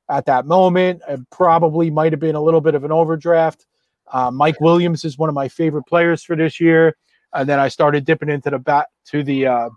at 0.10 0.26
that 0.26 0.46
moment. 0.46 1.02
It 1.08 1.20
probably 1.30 1.92
might 1.92 2.14
have 2.14 2.20
been 2.20 2.36
a 2.36 2.42
little 2.42 2.62
bit 2.62 2.76
of 2.76 2.84
an 2.84 2.92
overdraft. 2.92 3.66
Uh, 4.12 4.32
Mike 4.32 4.60
Williams 4.60 5.06
is 5.06 5.18
one 5.18 5.30
of 5.30 5.36
my 5.36 5.48
favorite 5.48 5.84
players 5.84 6.24
for 6.24 6.36
this 6.36 6.60
year. 6.60 6.96
And 7.34 7.48
then 7.48 7.60
I 7.60 7.68
started 7.68 8.06
dipping 8.06 8.30
into 8.30 8.50
the 8.50 8.58
back 8.58 8.88
to 9.12 9.24
the 9.24 9.48
uh, 9.48 9.70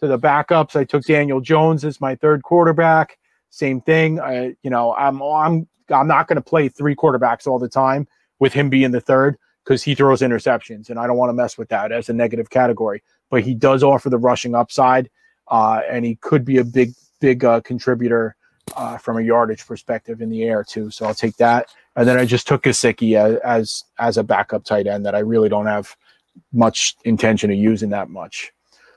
to 0.00 0.06
the 0.06 0.18
backups. 0.18 0.76
I 0.76 0.84
took 0.84 1.04
Daniel 1.04 1.40
Jones 1.40 1.84
as 1.84 2.00
my 2.00 2.14
third 2.14 2.42
quarterback. 2.42 3.18
Same 3.50 3.80
thing. 3.80 4.20
I, 4.20 4.54
you 4.62 4.70
know, 4.70 4.94
I'm 4.94 5.22
I'm 5.22 5.68
I'm 5.90 6.08
not 6.08 6.28
going 6.28 6.36
to 6.36 6.42
play 6.42 6.68
three 6.68 6.96
quarterbacks 6.96 7.46
all 7.46 7.58
the 7.58 7.68
time 7.68 8.08
with 8.38 8.52
him 8.52 8.70
being 8.70 8.90
the 8.90 9.00
third 9.00 9.36
because 9.64 9.82
he 9.82 9.94
throws 9.94 10.20
interceptions, 10.20 10.90
and 10.90 10.98
I 10.98 11.06
don't 11.06 11.16
want 11.16 11.30
to 11.30 11.34
mess 11.34 11.56
with 11.56 11.68
that 11.68 11.92
as 11.92 12.08
a 12.08 12.12
negative 12.12 12.50
category. 12.50 13.02
But 13.30 13.42
he 13.42 13.54
does 13.54 13.82
offer 13.82 14.10
the 14.10 14.18
rushing 14.18 14.54
upside, 14.54 15.10
uh, 15.48 15.80
and 15.88 16.04
he 16.04 16.16
could 16.16 16.44
be 16.44 16.58
a 16.58 16.64
big 16.64 16.92
big 17.20 17.44
uh, 17.44 17.60
contributor 17.60 18.34
uh, 18.76 18.96
from 18.98 19.18
a 19.18 19.22
yardage 19.22 19.66
perspective 19.66 20.20
in 20.20 20.28
the 20.28 20.42
air 20.44 20.64
too. 20.64 20.90
So 20.90 21.06
I'll 21.06 21.14
take 21.14 21.36
that. 21.36 21.68
And 21.96 22.08
then 22.08 22.18
I 22.18 22.24
just 22.24 22.48
took 22.48 22.62
Gesicki 22.62 23.16
as, 23.16 23.38
as 23.44 23.84
as 23.98 24.16
a 24.16 24.24
backup 24.24 24.64
tight 24.64 24.86
end 24.86 25.06
that 25.06 25.14
I 25.14 25.20
really 25.20 25.48
don't 25.48 25.66
have 25.66 25.94
much 26.52 26.96
intention 27.04 27.50
of 27.50 27.56
using 27.56 27.90
that 27.90 28.08
much. 28.08 28.52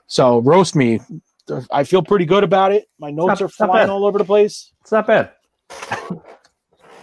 So 0.06 0.38
roast 0.40 0.74
me. 0.76 1.00
I 1.70 1.84
feel 1.84 2.02
pretty 2.02 2.24
good 2.24 2.42
about 2.44 2.72
it. 2.72 2.86
My 2.98 3.10
notes 3.10 3.40
not- 3.40 3.42
are 3.42 3.48
flying 3.48 3.88
all 3.90 4.04
over 4.04 4.18
the 4.18 4.24
place. 4.24 4.72
It's 4.82 4.92
not 4.92 5.06
bad. 5.06 5.32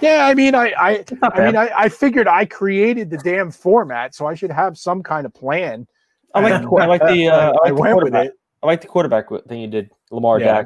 Yeah, 0.01 0.25
I 0.25 0.33
mean, 0.33 0.53
I 0.53 0.73
I, 0.77 1.05
I 1.21 1.45
mean. 1.45 1.55
I, 1.55 1.71
I 1.77 1.89
figured 1.89 2.27
I 2.27 2.43
created 2.45 3.09
the 3.09 3.17
damn 3.17 3.51
format, 3.51 4.13
so 4.13 4.25
I 4.25 4.33
should 4.35 4.51
have 4.51 4.77
some 4.77 5.01
kind 5.01 5.25
of 5.25 5.33
plan. 5.33 5.87
I 6.33 6.41
like 6.41 6.61
the, 6.61 6.67
I 6.75 6.85
like 6.87 7.01
the 7.07 7.27
uh, 7.29 7.35
I, 7.35 7.45
I 7.45 7.49
like 7.51 7.67
the 7.67 7.73
went 7.75 7.95
with 7.95 8.01
quarterback. 8.03 8.25
it. 8.27 8.33
I 8.61 8.65
like 8.67 8.81
the 8.81 8.87
quarterback 8.87 9.25
thing 9.47 9.61
you 9.61 9.67
did, 9.67 9.91
Lamar 10.11 10.39
Yeah. 10.39 10.45
Dak. 10.63 10.65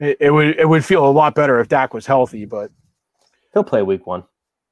it. 0.00 0.16
It 0.20 0.30
would 0.30 0.58
it 0.58 0.68
would 0.68 0.84
feel 0.84 1.06
a 1.06 1.10
lot 1.10 1.34
better 1.34 1.60
if 1.60 1.68
Dak 1.68 1.94
was 1.94 2.04
healthy, 2.04 2.44
but 2.44 2.70
He'll 3.54 3.64
play 3.64 3.82
week 3.82 4.06
one. 4.06 4.24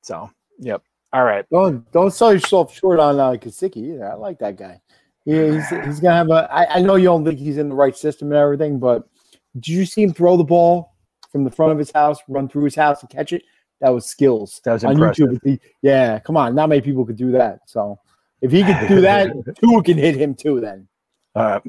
so 0.03 0.29
yep. 0.59 0.83
All 1.15 1.25
right. 1.25 1.47
Don't 1.51 1.91
don't 1.93 2.11
sell 2.11 2.35
yourself 2.35 2.75
short 2.77 2.99
on 3.01 3.19
uh, 3.19 3.31
Gesicki 3.33 3.77
either. 3.95 4.11
I 4.11 4.15
like 4.15 4.39
that 4.41 4.57
guy. 4.57 4.81
Yeah, 5.25 5.53
he's, 5.53 5.69
he's 5.87 6.01
gonna 6.01 6.17
have 6.17 6.31
a. 6.31 6.53
I, 6.53 6.77
I 6.77 6.81
know 6.81 6.97
you 6.97 7.05
don't 7.05 7.25
think 7.25 7.39
he's 7.39 7.59
in 7.59 7.69
the 7.69 7.75
right 7.75 7.97
system 7.97 8.29
and 8.29 8.37
everything, 8.37 8.79
but 8.79 9.09
did 9.57 9.69
you 9.69 9.85
see 9.87 10.03
him 10.03 10.13
throw 10.13 10.37
the 10.37 10.45
ball 10.45 10.95
from 11.31 11.45
the 11.45 11.51
front 11.51 11.73
of 11.73 11.79
his 11.79 11.91
house, 11.93 12.19
run 12.29 12.49
through 12.49 12.65
his 12.65 12.75
house, 12.75 13.01
and 13.03 13.11
catch 13.11 13.33
it? 13.33 13.43
That 13.81 13.91
was 13.91 14.07
skills. 14.07 14.61
That 14.65 14.73
was 14.75 14.85
on 14.85 14.93
impressive. 14.93 15.29
YouTube. 15.29 15.41
He- 15.45 15.61
yeah, 15.83 16.19
come 16.21 16.37
on, 16.37 16.55
not 16.55 16.69
many 16.69 16.81
people 16.81 17.05
could 17.05 17.17
do 17.17 17.31
that. 17.33 17.61
So 17.67 17.99
if 18.41 18.51
he 18.51 18.65
could 18.65 18.89
do 18.89 19.01
that, 19.01 19.31
Tua 19.61 19.83
can 19.83 19.99
hit 19.99 20.17
him 20.17 20.35
too. 20.35 20.61
Then 20.61 20.89
Uh, 21.35 21.61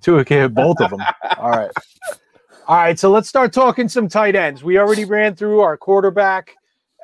two 0.00 0.18
okay, 0.18 0.40
hit 0.40 0.54
both 0.54 0.80
of 0.80 0.90
them. 0.90 1.00
All 1.38 1.50
right. 1.50 1.70
All 2.68 2.76
right. 2.76 2.98
So 2.98 3.10
let's 3.10 3.28
start 3.28 3.52
talking 3.52 3.88
some 3.88 4.08
tight 4.08 4.34
ends. 4.36 4.62
We 4.64 4.78
already 4.78 5.04
ran 5.04 5.34
through 5.34 5.60
our 5.60 5.76
quarterback 5.76 6.52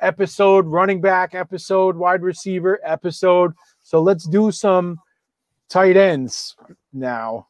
episode, 0.01 0.65
running 0.65 1.01
back 1.01 1.35
episode, 1.35 1.95
wide 1.97 2.21
receiver 2.21 2.79
episode. 2.83 3.53
So 3.83 4.01
let's 4.01 4.25
do 4.27 4.51
some 4.51 4.97
tight 5.69 5.97
ends 5.97 6.55
now, 6.93 7.47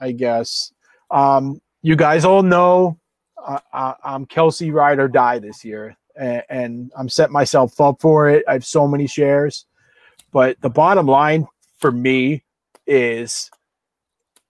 I 0.00 0.12
guess. 0.12 0.72
Um, 1.10 1.60
you 1.82 1.96
guys 1.96 2.24
all 2.24 2.42
know 2.42 2.98
uh, 3.44 3.60
I, 3.72 3.94
I'm 4.04 4.26
Kelce 4.26 4.72
ride 4.72 4.98
or 4.98 5.08
die 5.08 5.38
this 5.38 5.64
year, 5.64 5.96
and, 6.16 6.42
and 6.50 6.92
I'm 6.96 7.08
setting 7.08 7.32
myself 7.32 7.80
up 7.80 8.00
for 8.00 8.28
it. 8.28 8.44
I 8.48 8.52
have 8.52 8.64
so 8.64 8.86
many 8.86 9.06
shares, 9.06 9.66
but 10.32 10.60
the 10.60 10.70
bottom 10.70 11.06
line 11.06 11.46
for 11.78 11.90
me 11.90 12.44
is 12.86 13.50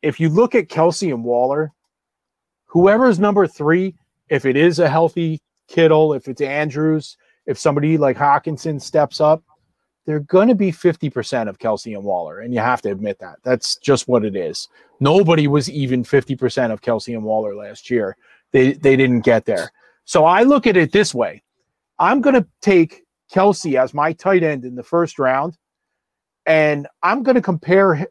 if 0.03 0.18
you 0.18 0.29
look 0.29 0.55
at 0.55 0.68
Kelce 0.68 1.12
and 1.12 1.25
Waller, 1.25 1.73
whoever's 2.66 3.18
number 3.18 3.47
three, 3.47 3.95
if 4.29 4.45
it 4.45 4.57
is 4.57 4.79
a 4.79 4.89
healthy 4.89 5.41
Kittle, 5.68 6.14
if 6.14 6.27
it's 6.27 6.41
Andrews, 6.41 7.16
if 7.47 7.59
somebody 7.59 7.97
like 7.97 8.16
Hockenson 8.16 8.81
steps 8.81 9.21
up, 9.21 9.43
they're 10.07 10.20
going 10.20 10.48
to 10.48 10.55
be 10.55 10.72
50% 10.72 11.48
of 11.48 11.59
Kelce 11.59 11.94
and 11.94 12.05
Waller. 12.05 12.40
And 12.40 12.53
you 12.53 12.61
have 12.61 12.82
to 12.82 12.90
admit 12.90 13.18
that. 13.18 13.36
That's 13.42 13.76
just 13.76 14.09
what 14.09 14.24
it 14.24 14.34
is. 14.34 14.68
Nobody 14.98 15.46
was 15.46 15.70
even 15.70 16.03
50% 16.05 16.72
of 16.72 16.80
Kelce 16.80 17.14
and 17.14 17.24
Waller 17.24 17.55
last 17.55 17.90
year. 17.90 18.16
They, 18.53 18.72
they 18.72 18.96
didn't 18.96 19.20
get 19.20 19.44
there. 19.44 19.70
So 20.05 20.24
I 20.24 20.42
look 20.42 20.66
at 20.66 20.76
it 20.76 20.92
this 20.92 21.14
way 21.14 21.42
I'm 21.98 22.20
going 22.20 22.34
to 22.34 22.46
take 22.62 23.05
Kelce 23.32 23.80
as 23.80 23.94
my 23.94 24.12
tight 24.12 24.42
end 24.42 24.64
in 24.64 24.74
the 24.74 24.82
first 24.82 25.18
round, 25.18 25.57
and 26.46 26.88
I'm 27.03 27.22
going 27.22 27.36
to 27.36 27.42
compare 27.42 28.07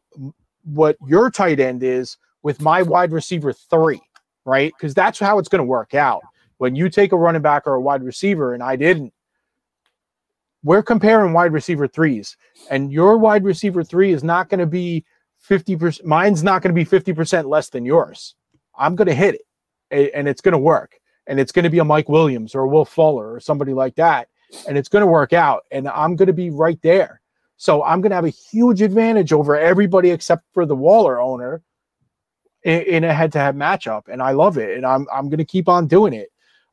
what 0.64 0.96
your 1.06 1.32
tight 1.32 1.60
end 1.60 1.84
is 1.84 2.18
with 2.44 2.62
my 2.62 2.82
wide 2.84 3.12
receiver 3.12 3.52
three, 3.52 4.00
right? 4.46 4.72
Because 4.78 4.94
that's 4.94 5.20
how 5.20 5.40
it's 5.40 5.50
going 5.50 5.60
to 5.60 5.66
work 5.66 5.94
out. 5.94 6.22
When 6.58 6.76
you 6.76 6.90
take 6.90 7.12
a 7.12 7.18
running 7.18 7.42
back 7.42 7.66
or 7.66 7.76
a 7.76 7.82
wide 7.82 8.04
receiver, 8.04 8.54
and 8.54 8.62
I 8.62 8.76
didn't, 8.76 9.14
we're 10.64 10.84
comparing 10.84 11.34
wide 11.34 11.54
receiver 11.54 11.88
threes, 11.88 12.36
and 12.70 12.92
your 12.92 13.18
wide 13.18 13.44
receiver 13.44 13.84
three 13.84 14.12
is 14.12 14.24
not 14.24 14.50
going 14.50 14.60
to 14.60 14.66
be 14.66 15.06
50%. 15.48 16.04
Mine's 16.04 16.44
not 16.44 16.62
going 16.62 16.76
to 16.76 16.86
be 16.86 16.86
50% 16.86 17.46
less 17.46 17.70
than 17.70 17.86
yours. 17.86 18.36
I'm 18.78 18.96
going 18.96 19.08
to 19.08 19.14
hit 19.14 19.40
it, 19.92 20.12
and 20.14 20.28
it's 20.28 20.42
going 20.42 20.54
to 20.54 20.58
work. 20.58 21.00
And 21.28 21.40
it's 21.40 21.52
going 21.52 21.64
to 21.64 21.70
be 21.70 21.80
a 21.80 21.86
Mike 21.86 22.10
Williams 22.10 22.56
or 22.56 22.62
a 22.62 22.68
Will 22.68 22.86
Fuller 22.86 23.32
or 23.34 23.40
somebody 23.40 23.74
like 23.74 23.96
that. 23.96 24.30
And 24.68 24.78
it's 24.80 24.90
going 24.90 25.02
to 25.02 25.08
work 25.08 25.32
out. 25.32 25.64
And 25.70 25.88
I'm 25.88 26.16
going 26.16 26.28
to 26.28 26.34
be 26.34 26.50
right 26.50 26.82
there. 26.82 27.22
So 27.58 27.84
I'm 27.84 28.02
going 28.02 28.10
to 28.10 28.16
have 28.16 28.26
a 28.26 28.30
huge 28.30 28.82
advantage 28.82 29.32
over 29.32 29.56
everybody 29.56 30.10
except 30.10 30.44
for 30.54 30.66
the 30.66 30.76
Waller 30.76 31.22
owner 31.22 31.62
in, 32.64 32.82
in 32.82 33.04
a 33.04 33.14
head-to-head 33.14 33.56
matchup, 33.56 34.04
and 34.08 34.22
I 34.22 34.32
love 34.32 34.58
it. 34.58 34.76
And 34.76 34.86
I'm 34.86 35.06
I'm 35.14 35.30
going 35.30 35.40
to 35.40 35.46
keep 35.46 35.68
on 35.68 35.88
doing 35.88 36.14
it. 36.14 36.30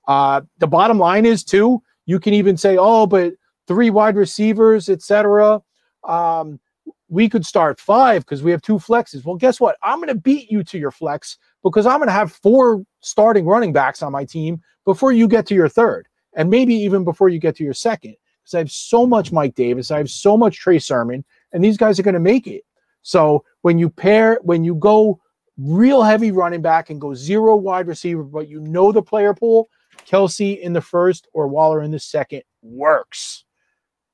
Uh, 0.06 0.42
the 0.58 0.66
bottom 0.66 0.98
line 0.98 1.26
is 1.26 1.44
too. 1.44 1.82
You 2.06 2.20
can 2.20 2.34
even 2.34 2.56
say, 2.56 2.76
oh, 2.78 3.06
but 3.06 3.34
three 3.66 3.90
wide 3.90 4.16
receivers, 4.16 4.88
etc. 4.88 5.62
Um, 6.04 6.60
we 7.08 7.28
could 7.28 7.46
start 7.46 7.78
five 7.78 8.24
because 8.24 8.42
we 8.42 8.50
have 8.50 8.62
two 8.62 8.78
flexes. 8.78 9.24
Well, 9.24 9.36
guess 9.36 9.60
what? 9.60 9.76
I'm 9.82 9.98
going 9.98 10.08
to 10.08 10.14
beat 10.14 10.50
you 10.50 10.64
to 10.64 10.78
your 10.78 10.90
flex 10.90 11.38
because 11.62 11.86
I'm 11.86 11.98
going 11.98 12.08
to 12.08 12.12
have 12.12 12.32
four 12.32 12.84
starting 13.00 13.46
running 13.46 13.72
backs 13.72 14.02
on 14.02 14.12
my 14.12 14.24
team 14.24 14.60
before 14.84 15.12
you 15.12 15.28
get 15.28 15.46
to 15.46 15.54
your 15.54 15.68
third, 15.68 16.08
and 16.34 16.50
maybe 16.50 16.74
even 16.74 17.04
before 17.04 17.28
you 17.28 17.38
get 17.38 17.56
to 17.56 17.64
your 17.64 17.74
second 17.74 18.16
because 18.46 18.54
I 18.54 18.58
have 18.58 18.70
so 18.70 19.06
much 19.06 19.32
Mike 19.32 19.56
Davis, 19.56 19.90
I 19.90 19.98
have 19.98 20.10
so 20.10 20.36
much 20.36 20.58
Trey 20.58 20.78
Sermon, 20.78 21.24
and 21.52 21.64
these 21.64 21.76
guys 21.76 21.98
are 21.98 22.04
going 22.04 22.14
to 22.14 22.20
make 22.20 22.46
it. 22.46 22.62
So 23.02 23.44
when 23.62 23.78
you 23.78 23.90
pair, 23.90 24.38
when 24.42 24.62
you 24.62 24.76
go 24.76 25.20
real 25.58 26.02
heavy 26.02 26.30
running 26.30 26.62
back 26.62 26.90
and 26.90 27.00
go 27.00 27.14
zero 27.14 27.56
wide 27.56 27.88
receiver, 27.88 28.22
but 28.22 28.48
you 28.48 28.60
know 28.60 28.92
the 28.92 29.02
player 29.02 29.34
pool, 29.34 29.68
Kelce 30.06 30.60
in 30.60 30.72
the 30.72 30.80
first 30.80 31.26
or 31.32 31.48
Waller 31.48 31.82
in 31.82 31.90
the 31.90 31.98
second 31.98 32.42
works. 32.62 33.44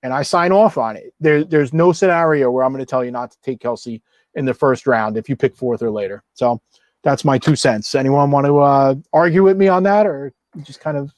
And 0.02 0.12
I 0.12 0.22
sign 0.22 0.50
off 0.52 0.78
on 0.78 0.96
it. 0.96 1.14
There, 1.20 1.44
there's 1.44 1.72
no 1.72 1.92
scenario 1.92 2.50
where 2.50 2.64
I'm 2.64 2.72
going 2.72 2.80
to 2.84 2.86
tell 2.86 3.04
you 3.04 3.10
not 3.10 3.30
to 3.30 3.40
take 3.42 3.60
Kelce 3.60 4.00
in 4.34 4.44
the 4.44 4.54
first 4.54 4.86
round 4.86 5.16
if 5.16 5.28
you 5.28 5.36
pick 5.36 5.54
fourth 5.54 5.82
or 5.82 5.90
later. 5.90 6.24
So 6.34 6.60
that's 7.02 7.24
my 7.24 7.38
two 7.38 7.54
cents. 7.56 7.94
Anyone 7.94 8.30
want 8.30 8.46
to 8.46 8.58
uh, 8.58 8.94
argue 9.12 9.42
with 9.44 9.56
me 9.56 9.68
on 9.68 9.82
that 9.84 10.06
or 10.06 10.32
just 10.62 10.80
kind 10.80 10.96
of 10.96 11.12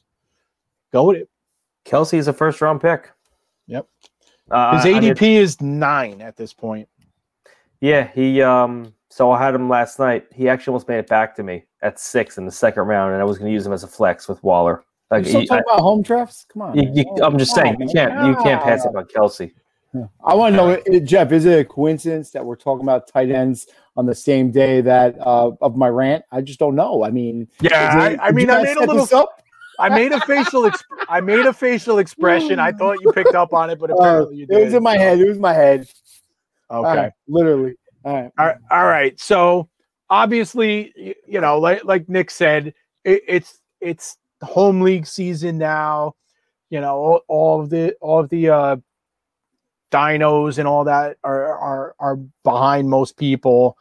go 0.92 1.04
with 1.04 1.16
it? 1.18 1.28
Kelce 1.86 2.14
is 2.18 2.28
a 2.28 2.32
first 2.32 2.60
round 2.60 2.80
pick. 2.80 3.10
Yep. 3.66 3.86
Uh, 4.50 4.76
His 4.76 4.94
ADP 4.94 5.22
is 5.36 5.60
nine 5.60 6.20
at 6.20 6.36
this 6.36 6.52
point. 6.52 6.88
yeah, 7.80 8.08
he. 8.14 8.42
Um, 8.42 8.92
so 9.08 9.30
I 9.30 9.42
had 9.42 9.54
him 9.54 9.68
last 9.68 9.98
night. 9.98 10.26
He 10.34 10.48
actually 10.48 10.72
almost 10.72 10.88
made 10.88 10.98
it 10.98 11.06
back 11.06 11.36
to 11.36 11.42
me 11.42 11.64
at 11.82 12.00
six 12.00 12.36
in 12.36 12.44
the 12.46 12.52
second 12.52 12.82
round, 12.82 13.12
and 13.12 13.22
I 13.22 13.24
was 13.24 13.38
going 13.38 13.48
to 13.48 13.52
use 13.52 13.64
him 13.64 13.72
as 13.72 13.84
a 13.84 13.88
flex 13.88 14.28
with 14.28 14.42
Waller. 14.42 14.84
You 15.10 15.16
Like, 15.18 15.26
still 15.26 15.40
he- 15.40 15.46
talking 15.46 15.64
about 15.68 15.80
home 15.80 16.02
drafts? 16.02 16.46
Come 16.52 16.62
on. 16.62 16.76
you- 16.78 16.90
you- 16.94 17.04
Oh, 17.20 17.24
I'm 17.26 17.38
just 17.38 17.54
come 17.54 17.64
saying 17.64 17.74
on, 17.76 17.80
you 17.82 17.88
can't 17.94 18.26
you 18.26 18.34
can't 18.42 18.62
pass 18.62 18.86
up 18.86 18.96
on 18.96 19.04
Kelce. 19.04 19.52
I 20.24 20.34
want 20.34 20.54
to 20.54 20.56
know, 20.56 20.70
uh, 20.72 20.98
Jeff, 21.04 21.30
is 21.30 21.44
it 21.44 21.60
a 21.60 21.64
coincidence 21.64 22.30
that 22.32 22.44
we're 22.44 22.56
talking 22.56 22.82
about 22.84 23.06
tight 23.06 23.30
ends 23.30 23.68
on 23.96 24.06
the 24.06 24.14
same 24.14 24.50
day 24.50 24.80
that 24.80 25.14
uh, 25.20 25.52
of 25.60 25.76
my 25.76 25.88
rant? 25.88 26.24
I 26.32 26.40
just 26.40 26.58
don't 26.58 26.74
know. 26.74 27.04
I 27.04 27.10
mean, 27.10 27.46
Yeah, 27.60 28.08
it- 28.10 28.18
I, 28.20 28.28
I 28.28 28.32
mean, 28.32 28.50
I 28.50 28.62
made 28.62 28.76
a 28.76 28.80
little, 28.92 29.16
up? 29.16 29.40
I 29.78 29.88
made 29.90 30.10
a 30.10 30.20
facial, 30.22 30.66
ex- 30.66 30.82
I 31.08 31.20
made 31.20 31.46
a 31.46 31.52
facial 31.52 31.98
expression. 31.98 32.58
I 32.58 32.72
thought 32.72 32.98
you 33.02 33.12
picked 33.12 33.36
up 33.36 33.52
on 33.52 33.70
it, 33.70 33.78
but 33.78 33.90
Uh, 33.92 33.94
apparently 33.94 34.36
you 34.38 34.46
it 34.50 34.64
was 34.64 34.74
in 34.74 34.82
my 34.82 34.96
head. 34.98 35.20
It 35.20 35.28
was 35.28 35.38
my 35.38 35.52
head. 35.52 35.86
Okay. 36.72 36.96
right, 36.96 37.12
literally. 37.28 37.74
All 38.04 38.14
right. 38.14 38.30
All 38.36 38.46
right. 38.46 38.56
All 38.72 38.86
right. 38.86 39.20
So 39.20 39.68
obviously, 40.10 41.14
you 41.26 41.40
know, 41.40 41.58
like 41.60 41.84
like 41.84 42.08
Nick 42.08 42.30
said, 42.32 42.74
it, 43.04 43.22
it's 43.28 43.60
it's 43.80 44.16
home 44.44 44.80
league 44.80 45.06
season 45.06 45.58
now. 45.58 46.14
You 46.70 46.80
know, 46.80 46.96
all, 46.96 47.20
all 47.28 47.60
of 47.60 47.70
the 47.70 47.94
all 48.00 48.20
of 48.20 48.28
the 48.30 48.48
uh, 48.48 48.76
dinos 49.90 50.58
and 50.58 50.66
all 50.66 50.84
that 50.84 51.16
are 51.22 51.56
are 51.56 51.94
are 51.98 52.16
behind 52.42 52.88
most 52.88 53.16
people. 53.16 53.76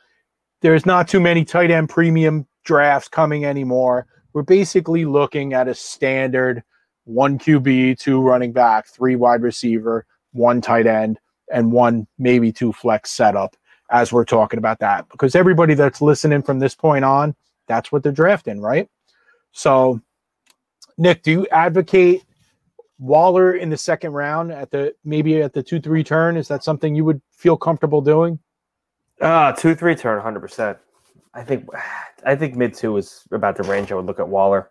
There's 0.61 0.85
not 0.85 1.07
too 1.07 1.19
many 1.19 1.43
tight 1.43 1.71
end 1.71 1.89
premium 1.89 2.47
drafts 2.63 3.09
coming 3.09 3.45
anymore. 3.45 4.07
We're 4.33 4.43
basically 4.43 5.05
looking 5.05 5.53
at 5.53 5.67
a 5.67 5.75
standard 5.75 6.63
one 7.05 7.37
QB, 7.37 7.99
two 7.99 8.21
running 8.21 8.53
back, 8.53 8.87
three 8.87 9.15
wide 9.15 9.41
receiver, 9.41 10.05
one 10.31 10.61
tight 10.61 10.87
end, 10.87 11.19
and 11.51 11.71
one 11.71 12.07
maybe 12.17 12.51
two 12.51 12.71
flex 12.71 13.11
setup 13.11 13.55
as 13.89 14.11
we're 14.11 14.25
talking 14.25 14.57
about 14.57 14.79
that 14.79 15.07
because 15.09 15.35
everybody 15.35 15.73
that's 15.75 16.01
listening 16.01 16.41
from 16.41 16.59
this 16.59 16.75
point 16.75 17.05
on, 17.05 17.35
that's 17.67 17.91
what 17.91 18.03
they're 18.03 18.11
drafting, 18.11 18.59
right? 18.59 18.89
So, 19.51 20.01
Nick, 20.97 21.23
do 21.23 21.31
you 21.31 21.47
advocate 21.47 22.23
Waller 22.99 23.53
in 23.53 23.69
the 23.69 23.77
second 23.77 24.13
round 24.13 24.51
at 24.51 24.71
the 24.71 24.93
maybe 25.03 25.41
at 25.41 25.53
the 25.53 25.63
two 25.63 25.79
three 25.79 26.03
turn? 26.03 26.37
Is 26.37 26.47
that 26.47 26.63
something 26.63 26.95
you 26.95 27.05
would 27.05 27.21
feel 27.31 27.57
comfortable 27.57 28.01
doing? 28.01 28.39
Uh 29.19 29.51
two 29.51 29.75
three 29.75 29.95
turn, 29.95 30.21
hundred 30.21 30.41
percent. 30.41 30.77
I 31.33 31.43
think 31.43 31.67
I 32.25 32.35
think 32.35 32.55
mid 32.55 32.73
two 32.73 32.97
is 32.97 33.23
about 33.31 33.57
the 33.57 33.63
range 33.63 33.91
I 33.91 33.95
would 33.95 34.05
look 34.05 34.19
at 34.19 34.27
Waller. 34.27 34.69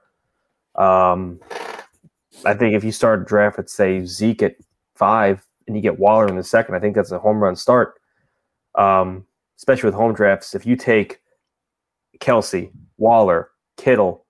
Um, 0.75 1.41
I 2.45 2.55
think 2.55 2.75
if 2.75 2.85
you 2.85 2.93
start 2.93 3.23
a 3.23 3.25
draft 3.25 3.59
at 3.59 3.69
say 3.69 4.05
Zeke 4.05 4.43
at 4.43 4.57
five 4.95 5.47
and 5.67 5.77
you 5.77 5.83
get 5.83 5.99
Waller 5.99 6.27
in 6.29 6.37
the 6.37 6.45
second, 6.45 6.75
I 6.75 6.81
think 6.81 6.95
that's 6.95 7.13
a 7.13 7.19
home 7.19 7.43
run 7.43 7.57
start. 7.57 7.95
Um, 8.77 9.27
especially 9.59 9.89
with 9.89 9.95
home 9.95 10.15
drafts, 10.15 10.55
if 10.55 10.65
you 10.65 10.77
take 10.77 11.21
Kelce, 12.21 12.71
Waller, 12.97 13.51
Kittle, 13.77 14.22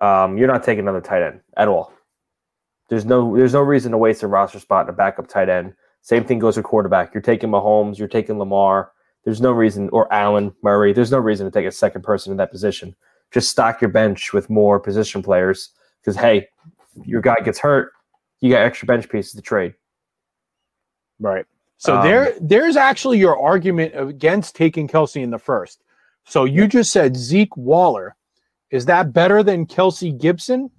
um, 0.00 0.38
you're 0.38 0.48
not 0.48 0.62
taking 0.62 0.80
another 0.80 1.00
tight 1.00 1.22
end 1.22 1.40
at 1.56 1.68
all. 1.68 1.92
There's 2.88 3.04
no 3.04 3.36
there's 3.36 3.52
no 3.52 3.62
reason 3.62 3.92
to 3.92 3.98
waste 3.98 4.22
a 4.22 4.26
roster 4.26 4.58
spot 4.58 4.86
in 4.86 4.90
a 4.90 4.96
backup 4.96 5.28
tight 5.28 5.48
end. 5.48 5.74
Same 6.02 6.24
thing 6.24 6.38
goes 6.38 6.56
with 6.56 6.64
quarterback. 6.64 7.12
You're 7.12 7.22
taking 7.22 7.50
Mahomes, 7.50 7.98
you're 7.98 8.08
taking 8.08 8.38
Lamar. 8.38 8.92
There's 9.24 9.40
no 9.40 9.52
reason, 9.52 9.90
or 9.90 10.10
Allen 10.12 10.54
Murray. 10.62 10.92
There's 10.92 11.10
no 11.10 11.18
reason 11.18 11.46
to 11.46 11.50
take 11.50 11.66
a 11.66 11.72
second 11.72 12.02
person 12.02 12.30
in 12.30 12.38
that 12.38 12.50
position. 12.50 12.94
Just 13.30 13.50
stock 13.50 13.80
your 13.80 13.90
bench 13.90 14.32
with 14.32 14.48
more 14.48 14.80
position 14.80 15.22
players 15.22 15.70
because 16.00 16.16
hey, 16.16 16.48
your 17.04 17.20
guy 17.20 17.36
gets 17.44 17.58
hurt, 17.58 17.92
you 18.40 18.50
got 18.50 18.62
extra 18.62 18.86
bench 18.86 19.08
pieces 19.08 19.34
to 19.34 19.42
trade. 19.42 19.74
Right. 21.20 21.44
So 21.76 21.96
Um, 21.96 22.04
there 22.04 22.34
there's 22.40 22.76
actually 22.76 23.18
your 23.18 23.38
argument 23.38 23.92
against 23.94 24.56
taking 24.56 24.88
Kelce 24.88 25.22
in 25.22 25.30
the 25.30 25.38
first. 25.38 25.82
So 26.24 26.44
you 26.44 26.66
just 26.66 26.92
said 26.92 27.16
Zeke 27.16 27.56
Waller. 27.56 28.16
Is 28.70 28.84
that 28.86 29.12
better 29.12 29.42
than 29.42 29.66
Kelce 29.66 30.16
Gibson? 30.18 30.70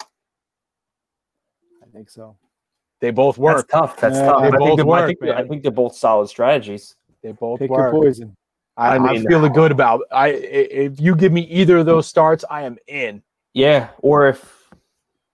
I 0.00 1.86
think 1.92 2.10
so. 2.10 2.36
They 3.00 3.10
both 3.10 3.38
work. 3.38 3.56
That's 3.56 3.68
tough. 3.70 3.96
That's 4.00 4.16
Yeah, 4.16 4.26
tough. 4.26 4.42
they 4.42 4.48
I 4.48 4.50
both 4.58 4.76
think, 4.76 4.76
they're, 4.88 4.90
I, 4.96 5.06
think 5.06 5.18
they're, 5.20 5.36
I 5.36 5.48
think 5.48 5.62
they're 5.62 5.72
both 5.72 5.94
solid 5.96 6.28
strategies. 6.28 6.96
They 7.22 7.32
both 7.32 7.58
Pick 7.60 7.70
work. 7.70 7.92
your 7.92 8.02
poison. 8.02 8.36
I, 8.76 8.96
I 8.96 9.12
am 9.14 9.24
feeling 9.26 9.52
good 9.52 9.72
about. 9.72 10.02
I 10.12 10.28
i- 10.28 10.30
if 10.32 11.00
you 11.00 11.16
give 11.16 11.32
me 11.32 11.42
either 11.42 11.78
of 11.78 11.86
those 11.86 12.06
starts, 12.06 12.44
I 12.48 12.62
am 12.62 12.76
in. 12.86 13.22
Yeah, 13.54 13.88
or 13.98 14.28
if 14.28 14.70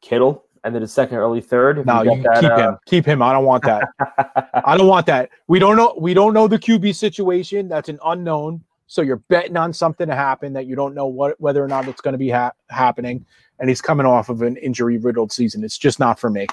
Kittle 0.00 0.44
ended 0.64 0.82
a 0.82 0.86
second, 0.88 1.18
early 1.18 1.42
third. 1.42 1.84
No, 1.84 2.02
you 2.02 2.14
you 2.14 2.22
got 2.22 2.40
keep 2.40 2.48
that, 2.48 2.58
him. 2.58 2.78
Keep 2.86 3.04
him. 3.04 3.20
I 3.20 3.32
don't 3.34 3.44
want 3.44 3.62
that. 3.64 3.86
uh, 3.98 4.42
I 4.64 4.78
don't 4.78 4.86
want 4.86 5.04
that. 5.06 5.28
We 5.46 5.58
don't 5.58 5.76
know. 5.76 5.94
We 5.98 6.14
don't 6.14 6.32
know 6.32 6.48
the 6.48 6.58
QB 6.58 6.94
situation. 6.94 7.68
That's 7.68 7.90
an 7.90 7.98
unknown. 8.02 8.64
So 8.86 9.02
you're 9.02 9.16
betting 9.16 9.56
on 9.56 9.72
something 9.72 10.08
to 10.08 10.14
happen 10.14 10.52
that 10.52 10.66
you 10.66 10.76
don't 10.76 10.94
know 10.94 11.06
what 11.06 11.40
whether 11.40 11.64
or 11.64 11.68
not 11.68 11.88
it's 11.88 12.00
going 12.00 12.12
to 12.12 12.18
be 12.18 12.30
ha- 12.30 12.52
happening. 12.68 13.24
And 13.58 13.68
he's 13.68 13.80
coming 13.80 14.06
off 14.06 14.28
of 14.28 14.42
an 14.42 14.56
injury 14.56 14.98
riddled 14.98 15.32
season. 15.32 15.64
It's 15.64 15.78
just 15.78 15.98
not 15.98 16.18
for 16.18 16.28
me. 16.28 16.46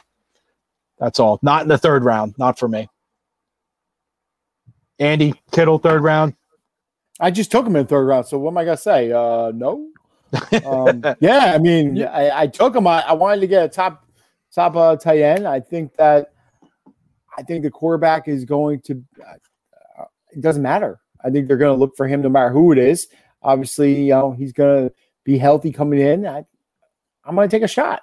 That's 1.00 1.20
all. 1.20 1.40
Not 1.42 1.64
in 1.64 1.68
the 1.68 1.78
third 1.78 2.04
round. 2.04 2.36
Not 2.38 2.60
for 2.60 2.68
me. 2.68 2.88
Andy 5.00 5.34
Kittle, 5.52 5.80
third 5.80 6.04
round. 6.04 6.36
I 7.20 7.32
just 7.32 7.52
took 7.52 7.66
him 7.66 7.76
in 7.76 7.88
third 7.88 8.06
round. 8.06 8.28
So 8.28 8.38
what 8.38 8.52
am 8.52 8.58
I 8.58 8.66
gonna 8.66 8.78
say? 8.78 9.12
Uh, 9.12 9.52
no. 9.54 9.88
Um, 10.64 11.04
yeah, 11.20 11.52
I 11.54 11.58
mean, 11.58 12.04
I, 12.04 12.42
I 12.42 12.48
took 12.48 12.76
him. 12.76 12.88
I, 12.88 13.02
I 13.02 13.14
wanted 13.14 13.42
to 13.42 13.48
get 13.48 13.66
a 13.66 13.68
top 13.68 14.06
top 14.54 14.76
uh, 14.76 14.96
tight 14.96 15.22
end. 15.22 15.48
I 15.48 15.60
think 15.60 15.96
that 15.98 16.34
I 17.38 17.44
think 17.44 17.64
the 17.64 17.72
quarterback 17.72 18.28
is 18.28 18.46
going 18.46 18.82
to. 18.82 19.04
Uh, 19.20 20.06
it 20.32 20.42
doesn't 20.42 20.64
matter. 20.64 21.00
I 21.24 21.30
think 21.30 21.48
they're 21.48 21.58
going 21.58 21.76
to 21.76 21.80
look 21.80 21.96
for 21.96 22.08
him 22.08 22.22
no 22.22 22.30
matter 22.30 22.50
who 22.52 22.72
it 22.72 22.78
is. 22.78 23.08
Obviously, 23.44 24.06
you 24.06 24.12
know 24.12 24.32
he's 24.32 24.54
going 24.54 24.90
to 24.90 24.96
be 25.24 25.38
healthy 25.38 25.72
coming 25.72 26.00
in. 26.00 26.26
I, 26.26 26.46
I'm 27.26 27.36
going 27.36 27.50
to 27.50 27.56
take 27.56 27.64
a 27.64 27.68
shot. 27.68 28.02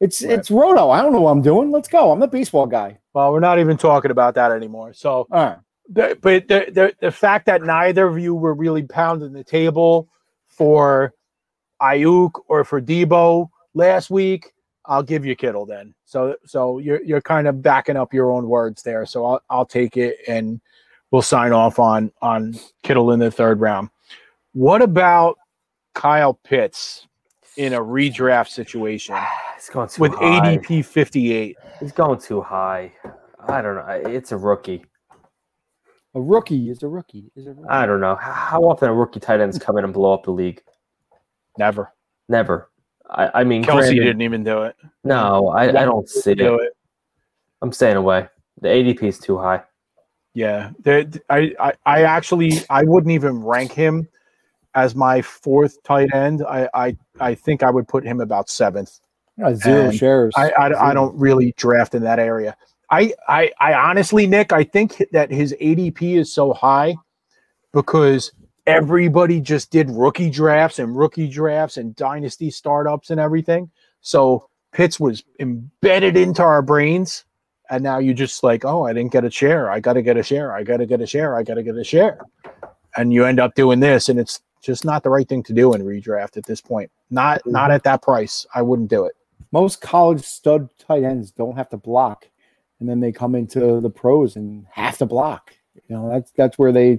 It's 0.00 0.22
Right. 0.22 0.32
it's 0.32 0.50
Roto. 0.50 0.90
I 0.90 1.02
don't 1.02 1.12
know 1.12 1.20
what 1.20 1.32
I'm 1.32 1.42
doing. 1.42 1.70
Let's 1.70 1.88
go. 1.88 2.10
I'm 2.10 2.20
the 2.20 2.26
baseball 2.26 2.66
guy. 2.66 2.98
Well, 3.12 3.32
we're 3.32 3.40
not 3.40 3.58
even 3.58 3.76
talking 3.76 4.10
about 4.10 4.34
that 4.34 4.50
anymore. 4.52 4.92
So, 4.94 5.26
right. 5.30 5.58
the, 5.88 6.16
but 6.20 6.48
the, 6.48 6.66
the 6.72 6.94
the 7.00 7.10
fact 7.10 7.46
that 7.46 7.62
neither 7.62 8.06
of 8.06 8.18
you 8.18 8.34
were 8.34 8.54
really 8.54 8.82
pounding 8.82 9.32
the 9.32 9.44
table 9.44 10.08
for 10.46 11.12
Aiyuk 11.82 12.32
or 12.48 12.64
for 12.64 12.80
Deebo 12.80 13.50
last 13.74 14.10
week, 14.10 14.52
I'll 14.86 15.02
give 15.02 15.26
you 15.26 15.36
Kittle 15.36 15.66
then. 15.66 15.94
So 16.04 16.36
so 16.46 16.78
you're 16.78 17.02
you're 17.02 17.20
kind 17.20 17.46
of 17.46 17.62
backing 17.62 17.96
up 17.96 18.14
your 18.14 18.30
own 18.30 18.48
words 18.48 18.82
there. 18.82 19.04
So 19.04 19.24
I'll 19.26 19.42
I'll 19.50 19.66
take 19.66 19.96
it 19.96 20.18
and 20.26 20.60
we'll 21.10 21.22
sign 21.22 21.52
off 21.52 21.78
on 21.78 22.10
on 22.22 22.54
Kittle 22.82 23.12
in 23.12 23.18
the 23.20 23.30
third 23.30 23.60
round. 23.60 23.90
What 24.52 24.82
about 24.82 25.38
Kyle 25.94 26.34
Pitts 26.34 27.06
in 27.56 27.72
a 27.74 27.80
redraft 27.80 28.48
situation 28.48 29.16
He's 29.56 29.68
going 29.68 29.88
too 29.88 30.02
with 30.02 30.14
high. 30.14 30.56
ADP 30.58 30.84
58? 30.84 31.56
He's 31.80 31.92
going 31.92 32.18
too 32.20 32.40
high. 32.40 32.92
I 33.48 33.60
don't 33.62 33.74
know. 33.76 34.10
It's 34.10 34.32
a 34.32 34.36
rookie. 34.36 34.84
A 36.14 36.20
rookie 36.20 36.70
is 36.70 36.82
a 36.82 36.88
rookie 36.88 37.30
is 37.36 37.46
a 37.46 37.50
rookie. 37.52 37.68
I 37.68 37.86
don't 37.86 38.00
know. 38.00 38.16
How 38.16 38.62
often 38.62 38.88
a 38.88 38.94
rookie 38.94 39.20
tight 39.20 39.40
ends 39.40 39.58
come 39.58 39.78
in 39.78 39.84
and 39.84 39.92
blow 39.92 40.12
up 40.12 40.24
the 40.24 40.32
league? 40.32 40.62
Never. 41.58 41.92
Never. 42.28 42.70
I, 43.08 43.40
I 43.40 43.44
mean, 43.44 43.62
Kelce 43.62 43.78
granted- 43.78 43.94
didn't 44.04 44.22
even 44.22 44.42
do 44.44 44.62
it. 44.62 44.76
No, 45.04 45.48
I, 45.48 45.64
I 45.68 45.84
don't 45.84 46.08
see 46.08 46.34
do 46.34 46.54
it. 46.56 46.64
it. 46.64 46.72
I'm 47.62 47.72
staying 47.72 47.96
away. 47.96 48.28
The 48.60 48.68
ADP 48.68 49.02
is 49.04 49.18
too 49.18 49.38
high. 49.38 49.62
Yeah, 50.34 50.70
there, 50.80 51.06
I, 51.28 51.52
I, 51.58 51.72
I 51.84 52.02
actually, 52.02 52.60
I 52.70 52.84
wouldn't 52.84 53.12
even 53.12 53.42
rank 53.42 53.72
him 53.72 54.08
as 54.74 54.94
my 54.94 55.22
fourth 55.22 55.82
tight 55.82 56.14
end. 56.14 56.44
I, 56.48 56.68
I, 56.72 56.96
I 57.18 57.34
think 57.34 57.62
I 57.62 57.70
would 57.70 57.88
put 57.88 58.04
him 58.04 58.20
about 58.20 58.48
seventh. 58.48 59.00
Yeah, 59.36 59.54
zero 59.54 59.84
And 59.86 59.94
shares. 59.94 60.34
I, 60.36 60.50
I, 60.50 60.90
I 60.90 60.94
don't 60.94 61.16
really 61.18 61.52
draft 61.56 61.94
in 61.94 62.02
that 62.04 62.18
area. 62.18 62.56
I, 62.90 63.12
I, 63.28 63.50
I 63.60 63.74
honestly, 63.74 64.26
Nick, 64.26 64.52
I 64.52 64.64
think 64.64 65.02
that 65.12 65.30
his 65.30 65.54
ADP 65.60 66.18
is 66.18 66.32
so 66.32 66.52
high 66.52 66.96
because 67.72 68.32
everybody 68.66 69.40
just 69.40 69.70
did 69.70 69.90
rookie 69.90 70.30
drafts 70.30 70.78
and 70.78 70.96
rookie 70.96 71.28
drafts 71.28 71.76
and 71.76 71.94
dynasty 71.96 72.50
startups 72.50 73.10
and 73.10 73.20
everything. 73.20 73.70
So 74.00 74.48
Pitts 74.72 75.00
was 75.00 75.24
embedded 75.38 76.16
into 76.16 76.42
our 76.42 76.62
brains. 76.62 77.24
And 77.70 77.84
now 77.84 77.98
you 77.98 78.12
just 78.14 78.42
like, 78.42 78.64
oh, 78.64 78.84
I 78.84 78.92
didn't 78.92 79.12
get 79.12 79.24
a 79.24 79.30
share. 79.30 79.70
I 79.70 79.78
got 79.80 79.92
to 79.94 80.02
get 80.02 80.16
a 80.16 80.22
share. 80.22 80.52
I 80.52 80.64
got 80.64 80.78
to 80.78 80.86
get 80.86 81.00
a 81.00 81.06
share. 81.06 81.36
I 81.36 81.42
got 81.44 81.54
to 81.54 81.62
get 81.62 81.76
a 81.76 81.84
share. 81.84 82.18
And 82.96 83.12
you 83.12 83.24
end 83.24 83.38
up 83.38 83.54
doing 83.54 83.78
this, 83.78 84.08
and 84.08 84.18
it's 84.18 84.40
just 84.60 84.84
not 84.84 85.02
the 85.04 85.10
right 85.10 85.28
thing 85.28 85.42
to 85.44 85.52
do 85.52 85.72
in 85.74 85.82
redraft 85.82 86.36
at 86.36 86.44
this 86.44 86.60
point. 86.60 86.90
Not 87.10 87.40
not 87.46 87.70
at 87.70 87.84
that 87.84 88.02
price. 88.02 88.44
I 88.54 88.62
wouldn't 88.62 88.90
do 88.90 89.04
it. 89.04 89.14
Most 89.52 89.80
college 89.80 90.22
stud 90.22 90.68
tight 90.78 91.04
ends 91.04 91.30
don't 91.30 91.56
have 91.56 91.68
to 91.70 91.76
block, 91.76 92.28
and 92.80 92.88
then 92.88 92.98
they 93.00 93.12
come 93.12 93.34
into 93.36 93.80
the 93.80 93.90
pros 93.90 94.34
and 94.36 94.66
have 94.72 94.98
to 94.98 95.06
block. 95.06 95.54
You 95.88 95.94
know, 95.96 96.10
that's 96.10 96.32
that's 96.32 96.58
where 96.58 96.72
they 96.72 96.98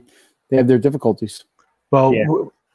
they 0.49 0.57
have 0.57 0.67
their 0.67 0.79
difficulties. 0.79 1.43
Well, 1.91 2.13
Yeah. 2.13 2.25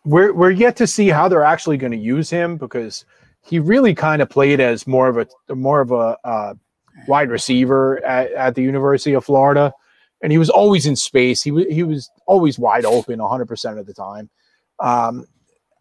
we're 0.04 0.34
we're 0.34 0.50
yet 0.50 0.76
to 0.76 0.86
see 0.86 1.08
how 1.08 1.28
they're 1.28 1.42
actually 1.42 1.78
going 1.78 1.92
to 1.92 1.98
use 1.98 2.28
him 2.28 2.58
because 2.58 3.06
he 3.40 3.58
really 3.58 3.94
kind 3.94 4.20
of 4.20 4.28
played 4.28 4.60
as 4.60 4.86
more 4.86 5.08
of 5.08 5.16
a 5.48 5.54
more 5.54 5.80
of 5.80 5.90
a 5.92 6.18
uh, 6.24 6.54
wide 7.06 7.30
receiver 7.30 8.04
at, 8.04 8.32
at 8.32 8.54
the 8.54 8.62
University 8.62 9.14
of 9.14 9.24
Florida, 9.24 9.72
and 10.22 10.32
he 10.32 10.38
was 10.38 10.50
always 10.50 10.86
in 10.86 10.96
space. 10.96 11.42
He 11.42 11.50
was 11.50 11.66
he 11.68 11.82
was 11.82 12.10
always 12.26 12.58
wide 12.58 12.84
open 12.84 13.18
100 13.18 13.46
percent 13.46 13.78
of 13.78 13.86
the 13.86 13.94
time. 13.94 14.30
Um, 14.80 15.26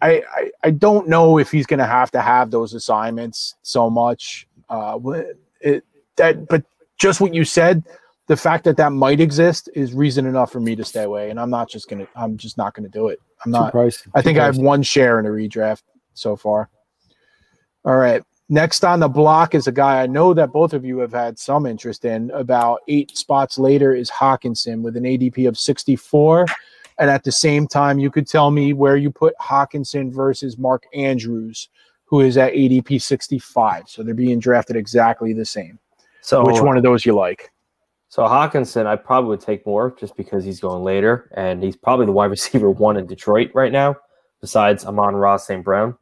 I, 0.01 0.23
I 0.29 0.51
I 0.63 0.71
don't 0.71 1.07
know 1.07 1.37
if 1.37 1.51
he's 1.51 1.65
going 1.65 1.79
to 1.79 1.85
have 1.85 2.11
to 2.11 2.21
have 2.21 2.51
those 2.51 2.73
assignments 2.73 3.55
so 3.61 3.89
much. 3.89 4.47
Uh, 4.69 4.99
it, 5.61 5.83
that 6.17 6.47
but 6.47 6.63
just 6.97 7.21
what 7.21 7.33
you 7.33 7.43
said, 7.43 7.83
the 8.27 8.37
fact 8.37 8.63
that 8.65 8.77
that 8.77 8.91
might 8.91 9.19
exist 9.19 9.69
is 9.73 9.93
reason 9.93 10.25
enough 10.25 10.51
for 10.51 10.59
me 10.59 10.75
to 10.75 10.83
stay 10.83 11.03
away. 11.03 11.29
And 11.29 11.39
I'm 11.39 11.49
not 11.49 11.69
just 11.69 11.89
gonna. 11.89 12.07
I'm 12.15 12.37
just 12.37 12.57
not 12.57 12.73
gonna 12.73 12.89
do 12.89 13.07
it. 13.07 13.19
I'm 13.45 13.51
Too 13.51 13.59
not. 13.59 13.73
pricey. 13.73 14.07
I 14.13 14.21
think 14.21 14.37
I 14.37 14.45
have 14.45 14.57
one 14.57 14.83
share 14.83 15.19
in 15.19 15.25
a 15.25 15.29
redraft 15.29 15.83
so 16.13 16.35
far. 16.35 16.69
All 17.83 17.95
right. 17.95 18.23
Next 18.47 18.83
on 18.83 18.99
the 18.99 19.07
block 19.07 19.55
is 19.55 19.65
a 19.65 19.71
guy 19.71 20.03
I 20.03 20.05
know 20.05 20.33
that 20.35 20.51
both 20.51 20.73
of 20.73 20.85
you 20.85 20.99
have 20.99 21.11
had 21.11 21.39
some 21.39 21.65
interest 21.65 22.05
in. 22.05 22.29
About 22.31 22.81
eight 22.87 23.17
spots 23.17 23.57
later 23.57 23.93
is 23.93 24.11
Hockenson 24.11 24.81
with 24.81 24.95
an 24.95 25.03
ADP 25.03 25.47
of 25.47 25.57
64. 25.57 26.45
And 26.99 27.09
at 27.09 27.23
the 27.23 27.31
same 27.31 27.67
time, 27.67 27.97
you 27.97 28.11
could 28.11 28.27
tell 28.27 28.51
me 28.51 28.71
where 28.73 28.97
you 28.97 29.11
put 29.11 29.33
Hockenson 29.41 30.13
versus 30.13 30.57
Mark 30.59 30.83
Andrews, 30.93 31.69
who 32.05 32.21
is 32.21 32.37
at 32.37 32.53
ADP 32.53 33.01
65. 33.01 33.89
So 33.89 34.03
they're 34.03 34.13
being 34.13 34.39
drafted 34.39 34.75
exactly 34.75 35.33
the 35.33 35.43
same. 35.43 35.79
So 36.21 36.45
Which 36.45 36.61
one 36.61 36.77
of 36.77 36.83
those 36.83 37.05
you 37.05 37.13
like? 37.13 37.51
So 38.09 38.23
Hockenson, 38.23 38.85
I 38.85 38.95
probably 38.95 39.29
would 39.29 39.41
take 39.41 39.65
more 39.65 39.95
just 39.99 40.15
because 40.15 40.45
he's 40.45 40.59
going 40.59 40.83
later, 40.83 41.29
and 41.35 41.61
he's 41.61 41.75
probably 41.75 42.05
the 42.05 42.11
wide 42.11 42.25
receiver 42.29 42.69
one 42.69 42.95
in 42.95 43.07
Detroit 43.07 43.51
right 43.53 43.71
now, 43.71 43.95
besides 44.39 44.85
Amon-Ra 44.85 45.37
St. 45.37 45.63
Brown. 45.63 45.97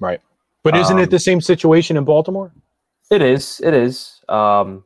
Right. 0.00 0.20
But 0.64 0.76
isn't 0.76 0.96
Um, 0.96 1.02
it 1.02 1.10
the 1.10 1.18
same 1.18 1.40
situation 1.40 1.96
in 1.96 2.04
Baltimore? 2.04 2.52
It 3.10 3.22
is. 3.22 3.60
It 3.64 3.74
is. 3.74 4.20
Um, 4.28 4.84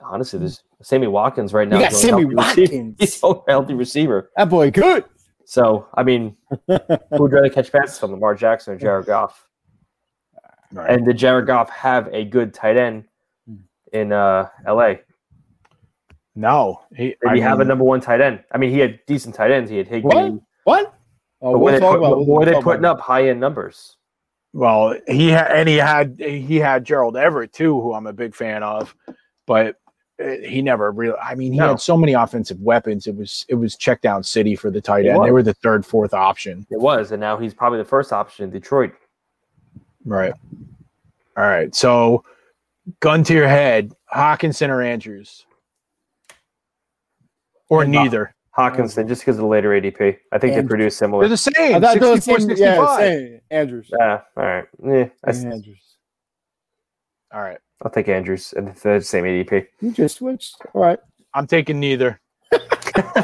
honestly, 0.00 0.38
there's 0.38 0.62
Sammy 0.82 1.06
Watkins 1.06 1.52
right 1.54 1.66
now. 1.68 1.76
You 1.78 1.82
got 1.84 1.92
is 1.92 2.02
the 2.02 2.10
only 2.12 2.22
Sammy 2.24 2.34
healthy 2.34 2.60
receiver- 2.60 2.72
Watkins. 2.74 2.96
He's 3.00 3.20
the 3.20 3.26
only 3.26 3.42
healthy 3.48 3.74
receiver. 3.74 4.30
That 4.36 4.48
boy 4.50 4.70
good. 4.70 5.04
So 5.44 5.86
I 5.94 6.02
mean, 6.02 6.36
who 6.66 6.78
would 7.12 7.32
rather 7.32 7.48
catch 7.48 7.70
passes 7.72 7.98
from 7.98 8.10
Lamar 8.12 8.34
Jackson 8.34 8.74
or 8.74 8.78
Jared 8.78 9.06
Goff? 9.06 9.48
Right. 10.72 10.90
And 10.90 11.04
did 11.06 11.16
Jared 11.18 11.46
Goff 11.46 11.68
have 11.70 12.08
a 12.12 12.24
good 12.24 12.54
tight 12.54 12.76
end 12.76 13.04
in 13.92 14.12
uh, 14.12 14.48
L.A.? 14.66 15.00
No. 16.34 16.80
He, 16.96 17.08
Did 17.08 17.16
I 17.28 17.34
he 17.34 17.40
have 17.42 17.60
a 17.60 17.64
number 17.64 17.84
one 17.84 18.00
tight 18.00 18.22
end? 18.22 18.42
I 18.52 18.56
mean, 18.58 18.70
he 18.70 18.78
had 18.78 18.98
decent 19.06 19.34
tight 19.34 19.50
ends. 19.50 19.70
He 19.70 19.76
had 19.76 19.86
Higbee. 19.86 20.08
What? 20.08 20.32
What? 20.64 20.94
Oh, 21.42 21.52
But 21.52 21.58
we'll 21.58 21.60
were 21.60 21.72
they, 21.72 21.80
put, 21.80 21.98
about. 21.98 22.26
we'll 22.26 22.40
they 22.46 22.52
putting 22.62 22.78
about- 22.84 22.96
up 22.96 23.00
high 23.00 23.28
end 23.28 23.38
numbers? 23.40 23.96
Well, 24.52 24.94
he 25.08 25.28
had 25.28 25.50
and 25.50 25.68
he 25.68 25.76
had 25.76 26.16
he 26.18 26.56
had 26.58 26.84
Gerald 26.84 27.16
Everett 27.16 27.52
too, 27.52 27.80
who 27.80 27.94
I'm 27.94 28.06
a 28.06 28.12
big 28.12 28.34
fan 28.34 28.62
of, 28.62 28.94
but 29.46 29.76
uh, 30.22 30.28
he 30.44 30.60
never 30.60 30.90
really. 30.92 31.16
I 31.16 31.34
mean, 31.34 31.52
he 31.52 31.58
No. 31.58 31.68
had 31.68 31.80
so 31.80 31.96
many 31.96 32.12
offensive 32.12 32.60
weapons. 32.60 33.06
It 33.06 33.16
was 33.16 33.46
it 33.48 33.54
was 33.54 33.76
check 33.76 34.02
down 34.02 34.22
city 34.22 34.54
for 34.54 34.70
the 34.70 34.80
tight 34.80 35.06
end. 35.06 35.24
They 35.24 35.30
were 35.30 35.42
the 35.42 35.54
third, 35.54 35.86
fourth 35.86 36.12
option. 36.12 36.66
It 36.70 36.80
was, 36.80 37.12
and 37.12 37.20
now 37.20 37.38
he's 37.38 37.54
probably 37.54 37.78
the 37.78 37.86
first 37.86 38.12
option 38.12 38.44
in 38.44 38.50
Detroit. 38.50 38.92
Right. 40.04 40.34
All 41.36 41.44
right. 41.44 41.74
So, 41.74 42.24
gun 43.00 43.24
to 43.24 43.32
your 43.32 43.48
head, 43.48 43.92
Hockenson 44.14 44.68
or 44.68 44.82
Andrews, 44.82 45.46
or 47.70 47.86
neither. 47.86 48.34
Hockenson, 48.56 49.08
just 49.08 49.22
because 49.22 49.36
of 49.36 49.42
the 49.42 49.46
later 49.46 49.70
ADP. 49.70 50.18
I 50.30 50.38
think 50.38 50.54
they 50.54 50.62
produce 50.62 50.96
similar. 50.96 51.22
They're 51.22 51.30
the 51.30 51.36
same. 51.36 51.80
thought 51.80 51.98
those 52.00 52.24
64, 52.24 52.38
same, 52.40 52.48
65. 52.48 52.58
yeah, 52.58 52.98
same. 52.98 53.40
Andrews. 53.50 53.90
Yeah, 53.98 54.20
all 54.36 54.44
right. 54.44 54.64
Yeah, 54.84 55.08
I, 55.24 55.30
Andrews. 55.30 55.96
All 57.32 57.40
right. 57.40 57.58
I'll 57.82 57.90
take 57.90 58.08
Andrews, 58.08 58.52
and 58.56 58.68
the 58.74 59.00
same 59.00 59.24
ADP. 59.24 59.66
You 59.80 59.90
just 59.92 60.18
switched. 60.18 60.56
All 60.74 60.82
right. 60.82 60.98
I'm 61.34 61.46
taking 61.46 61.80
neither. 61.80 62.20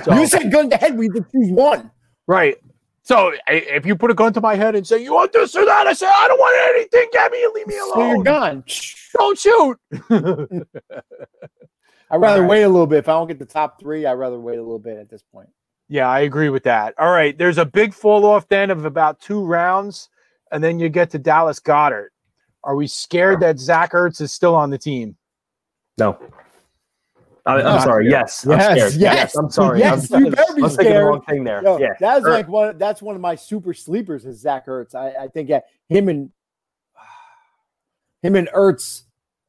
So- 0.04 0.14
You 0.14 0.26
said 0.26 0.50
gun 0.50 0.70
to 0.70 0.76
head. 0.78 0.96
We 0.96 1.08
did 1.10 1.30
choose 1.30 1.50
one. 1.52 1.90
Right. 2.26 2.56
So 3.02 3.32
if 3.48 3.84
you 3.84 3.96
put 3.96 4.10
a 4.10 4.14
gun 4.14 4.32
to 4.32 4.40
my 4.40 4.54
head 4.54 4.74
and 4.74 4.86
say 4.86 5.02
you 5.02 5.12
want 5.14 5.32
this 5.32 5.54
or 5.54 5.64
that, 5.66 5.86
I 5.86 5.92
say 5.92 6.06
I 6.06 6.26
don't 6.28 6.38
want 6.38 6.74
anything. 6.74 7.08
Get 7.12 7.30
me 7.32 7.44
and 7.44 7.52
leave 7.54 7.66
me 7.66 7.74
So 7.74 8.06
you're 8.14 8.22
gone. 8.22 8.64
don't 9.18 9.38
shoot. 9.38 9.76
I'd 12.10 12.20
rather 12.20 12.36
Alright. 12.42 12.50
wait 12.50 12.62
a 12.62 12.68
little 12.68 12.86
bit. 12.86 12.98
If 12.98 13.08
I 13.08 13.12
don't 13.12 13.28
get 13.28 13.38
the 13.38 13.44
top 13.44 13.78
three, 13.80 14.06
I'd 14.06 14.12
rather 14.14 14.40
wait 14.40 14.58
a 14.58 14.62
little 14.62 14.78
bit 14.78 14.96
at 14.98 15.10
this 15.10 15.22
point. 15.22 15.48
yeah, 15.88 16.08
I 16.08 16.20
agree 16.20 16.48
with 16.48 16.62
that. 16.64 16.94
All 16.98 17.10
right. 17.10 17.36
There's 17.36 17.58
a 17.58 17.64
big 17.66 17.92
fall 17.94 18.24
off 18.26 18.48
then 18.48 18.70
of 18.70 18.84
about 18.84 19.20
two 19.20 19.44
rounds, 19.44 20.08
and 20.52 20.62
then 20.64 20.78
you 20.78 20.88
get 20.88 21.10
to 21.10 21.18
Dallas 21.18 21.60
Goedert. 21.60 22.08
Are 22.64 22.74
we 22.76 22.86
scared 22.86 23.40
that 23.40 23.58
Zach 23.58 23.92
Ertz 23.92 24.20
is 24.20 24.32
still 24.32 24.54
on 24.54 24.70
the 24.70 24.78
team? 24.78 25.16
No. 25.98 26.18
I, 27.46 27.54
I'm 27.56 27.64
Not 27.64 27.82
sorry. 27.84 28.08
scared. 28.10 28.12
Yes. 28.12 28.44
I'm 28.46 28.50
Yes, 28.58 28.76
scared. 28.94 28.94
yes, 29.00 29.34
I'm 29.36 29.50
sorry. 29.50 29.78
yes, 29.78 30.12
I'm, 30.12 30.24
you 30.26 30.30
better 30.30 30.54
be 30.54 30.62
I'm 30.62 30.68
thinking 30.68 30.84
the 30.84 30.90
scared. 30.90 31.06
wrong 31.06 31.22
thing 31.22 31.44
there. 31.44 31.62
Yo, 31.62 31.78
yeah. 31.78 31.94
that's 31.98 32.24
Er- 32.26 32.30
like 32.30 32.48
one. 32.48 32.76
That's 32.76 33.00
one 33.00 33.14
of 33.14 33.20
my 33.22 33.34
super 33.36 33.72
sleepers. 33.72 34.26
Is 34.26 34.40
Zach 34.40 34.66
Ertz? 34.66 34.94
I, 34.94 35.24
I 35.24 35.28
think 35.28 35.48
yeah, 35.48 35.60
him 35.88 36.08
and 36.10 36.30
him 38.22 38.34
and 38.36 38.48
Ertz. 38.48 39.02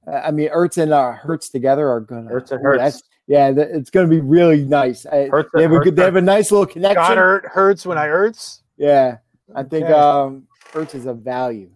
Uh, 0.07 0.21
I 0.25 0.31
mean, 0.31 0.49
Ertz 0.49 0.77
and 0.77 0.93
uh, 0.93 1.13
Hurts 1.13 1.49
together 1.49 1.89
are 1.89 2.01
gonna. 2.01 2.29
Ertz 2.29 2.51
and 2.51 2.61
ooh, 2.61 2.63
Hurts. 2.63 3.03
Yeah, 3.27 3.51
that, 3.51 3.69
it's 3.71 3.89
gonna 3.89 4.07
be 4.07 4.21
really 4.21 4.65
nice. 4.65 5.05
I, 5.05 5.27
Hurts 5.27 5.49
they, 5.53 5.61
have 5.63 5.71
a 5.71 5.79
good, 5.79 5.95
they 5.95 6.03
have 6.03 6.15
a 6.15 6.21
nice 6.21 6.51
little 6.51 6.65
connection. 6.65 7.03
Goedert 7.03 7.45
hurts 7.45 7.85
when 7.85 7.97
I 7.97 8.07
Ertz. 8.07 8.61
Yeah, 8.77 9.17
I 9.55 9.63
think 9.63 9.85
Okay. 9.85 9.93
um, 9.93 10.47
Ertz 10.71 10.95
is 10.95 11.05
a 11.05 11.13
value. 11.13 11.69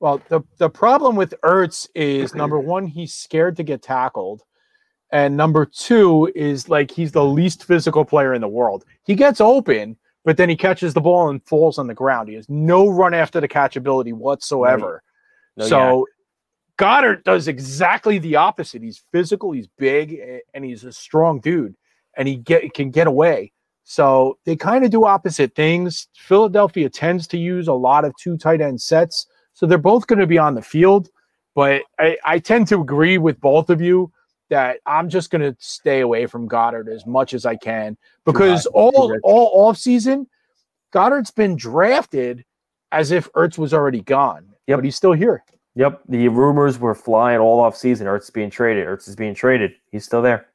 Well, 0.00 0.20
the, 0.28 0.42
the 0.58 0.68
problem 0.68 1.16
with 1.16 1.34
Ertz 1.42 1.88
is 1.94 2.34
number 2.34 2.58
one, 2.58 2.86
he's 2.86 3.14
scared 3.14 3.56
to 3.56 3.62
get 3.62 3.80
tackled. 3.80 4.42
And 5.10 5.36
number 5.36 5.64
two 5.64 6.30
is 6.34 6.68
like 6.68 6.90
he's 6.90 7.12
the 7.12 7.24
least 7.24 7.64
physical 7.64 8.04
player 8.04 8.34
in 8.34 8.40
the 8.40 8.48
world. 8.48 8.84
He 9.04 9.14
gets 9.14 9.40
open, 9.40 9.96
but 10.24 10.36
then 10.36 10.48
he 10.48 10.56
catches 10.56 10.92
the 10.92 11.00
ball 11.00 11.30
and 11.30 11.42
falls 11.46 11.78
on 11.78 11.86
the 11.86 11.94
ground. 11.94 12.28
He 12.28 12.34
has 12.34 12.48
no 12.48 12.88
run 12.88 13.14
after 13.14 13.40
the 13.40 13.48
catch 13.48 13.76
ability 13.76 14.12
whatsoever. 14.12 15.02
No 15.56 15.66
so 15.66 16.06
Goedert 16.78 17.22
does 17.24 17.48
exactly 17.48 18.18
the 18.18 18.36
opposite. 18.36 18.82
He's 18.82 19.04
physical, 19.12 19.52
he's 19.52 19.68
big, 19.78 20.20
and 20.54 20.64
he's 20.64 20.84
a 20.84 20.92
strong 20.92 21.40
dude, 21.40 21.74
and 22.16 22.26
he 22.26 22.36
get 22.36 22.74
can 22.74 22.90
get 22.90 23.06
away. 23.06 23.52
So 23.84 24.38
they 24.44 24.56
kind 24.56 24.84
of 24.84 24.90
do 24.90 25.04
opposite 25.04 25.54
things. 25.54 26.08
Philadelphia 26.16 26.88
tends 26.88 27.26
to 27.28 27.38
use 27.38 27.68
a 27.68 27.74
lot 27.74 28.04
of 28.04 28.14
two 28.20 28.36
tight 28.36 28.60
end 28.60 28.80
sets, 28.80 29.26
so 29.52 29.66
they're 29.66 29.78
both 29.78 30.06
going 30.06 30.18
to 30.18 30.26
be 30.26 30.38
on 30.38 30.54
the 30.54 30.62
field. 30.62 31.08
But 31.54 31.82
I, 32.00 32.16
I 32.24 32.38
tend 32.40 32.66
to 32.68 32.80
agree 32.80 33.18
with 33.18 33.40
both 33.40 33.70
of 33.70 33.80
you 33.80 34.10
that 34.50 34.78
I'm 34.86 35.08
just 35.08 35.30
going 35.30 35.42
to 35.42 35.56
stay 35.60 36.00
away 36.00 36.26
from 36.26 36.48
Goedert 36.48 36.88
as 36.88 37.06
much 37.06 37.34
as 37.34 37.46
I 37.46 37.56
can 37.56 37.96
because 38.24 38.66
all 38.66 39.16
all 39.22 39.50
off 39.68 39.76
season, 39.76 40.26
Goedert's 40.92 41.30
been 41.30 41.56
drafted 41.56 42.44
as 42.90 43.10
if 43.10 43.30
Ertz 43.32 43.58
was 43.58 43.72
already 43.74 44.00
gone, 44.00 44.48
Yeah, 44.66 44.76
but 44.76 44.84
he's 44.84 44.96
still 44.96 45.12
here. 45.12 45.44
Yep, 45.76 46.02
the 46.08 46.28
rumors 46.28 46.78
were 46.78 46.94
flying 46.94 47.40
all 47.40 47.60
off 47.60 47.76
season. 47.76 48.06
Ertz 48.06 48.22
is 48.24 48.30
being 48.30 48.50
traded. 48.50 48.86
Ertz 48.86 49.08
is 49.08 49.16
being 49.16 49.34
traded. 49.34 49.72
He's 49.90 50.04
still 50.04 50.22
there. 50.22 50.46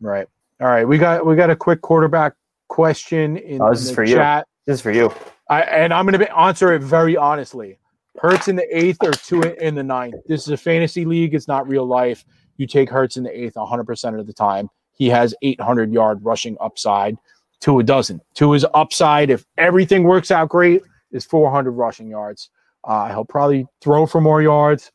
Right. 0.00 0.26
All 0.60 0.66
right. 0.66 0.84
We 0.86 0.98
got 0.98 1.24
we 1.24 1.36
got 1.36 1.50
a 1.50 1.56
quick 1.56 1.80
quarterback 1.80 2.34
question 2.68 3.36
in, 3.36 3.62
Oh, 3.62 3.70
this 3.70 3.82
is 3.82 3.88
the 3.88 3.94
for 3.94 4.04
you. 4.04 4.16
chat. 4.16 4.46
This 4.66 4.74
is 4.76 4.80
for 4.80 4.90
you. 4.90 5.12
I, 5.48 5.62
and 5.62 5.94
I'm 5.94 6.06
going 6.06 6.18
to 6.18 6.38
answer 6.38 6.72
it 6.74 6.82
very 6.82 7.16
honestly. 7.16 7.78
Hurts 8.20 8.48
in 8.48 8.56
the 8.56 8.76
eighth 8.76 8.98
or 9.02 9.12
Tua 9.12 9.54
in 9.60 9.74
the 9.76 9.82
ninth. 9.82 10.16
This 10.26 10.42
is 10.42 10.48
a 10.48 10.56
fantasy 10.56 11.04
league. 11.04 11.34
It's 11.34 11.48
not 11.48 11.68
real 11.68 11.86
life. 11.86 12.24
You 12.56 12.66
take 12.66 12.90
Hurts 12.90 13.16
in 13.16 13.22
the 13.22 13.30
eighth 13.44 13.54
100% 13.54 14.18
of 14.18 14.26
the 14.26 14.32
time. 14.32 14.68
He 14.92 15.08
has 15.08 15.34
800 15.42 15.92
yard 15.92 16.24
rushing 16.24 16.56
upside. 16.60 17.16
Tua 17.60 17.84
doesn't. 17.84 18.20
Tua's 18.34 18.64
upside, 18.74 19.30
if 19.30 19.46
everything 19.56 20.02
works 20.02 20.30
out 20.32 20.48
great, 20.48 20.82
is 21.12 21.24
400 21.24 21.70
rushing 21.70 22.08
yards. 22.08 22.50
Uh, 22.88 23.08
he'll 23.08 23.24
probably 23.24 23.66
throw 23.82 24.06
for 24.06 24.20
more 24.20 24.42
yards. 24.42 24.90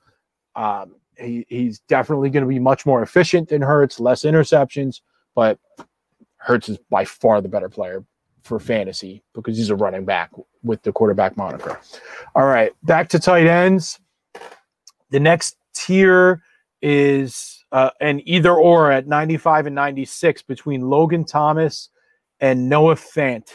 Um, 0.56 0.96
he, 1.16 1.46
he's 1.48 1.80
definitely 1.88 2.32
going 2.32 2.44
to 2.44 2.50
be 2.50 2.60
much 2.60 2.86
more 2.88 3.04
efficient 3.04 3.50
than 3.50 3.62
Hurts, 3.62 4.00
less 4.00 4.24
interceptions, 4.24 5.02
but 5.36 5.60
Hurts 6.38 6.70
is 6.70 6.80
by 6.90 7.06
far 7.06 7.40
the 7.40 7.48
better 7.48 7.70
player 7.70 8.04
for 8.42 8.60
fantasy 8.60 9.24
because 9.34 9.58
he's 9.58 9.70
a 9.70 9.76
running 9.76 10.06
back 10.06 10.32
with 10.64 10.82
the 10.82 10.92
quarterback 10.92 11.38
moniker. 11.38 11.80
All 12.36 12.46
right, 12.46 12.74
back 12.84 13.10
to 13.10 13.20
tight 13.20 13.46
ends. 13.46 14.00
The 15.12 15.20
next 15.20 15.56
tier 15.76 16.42
is 16.82 17.64
uh, 17.72 17.92
an 18.02 18.22
either 18.26 18.54
or 18.54 18.92
at 18.92 19.08
95 19.08 19.68
and 19.68 19.76
96 19.76 20.42
between 20.42 20.82
Logan 20.82 21.26
Thomas 21.26 21.90
and 22.40 22.68
Noah 22.68 22.96
Fant. 22.96 23.50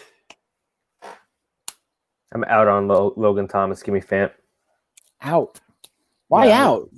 I'm 2.32 2.44
out 2.44 2.68
on 2.68 2.88
Lo- 2.88 3.14
Logan 3.16 3.48
Thomas. 3.48 3.82
Give 3.82 3.94
me 3.94 4.00
Fant. 4.00 4.30
Out. 5.22 5.60
Why 6.28 6.46
Yeah. 6.46 6.66
out? 6.66 6.90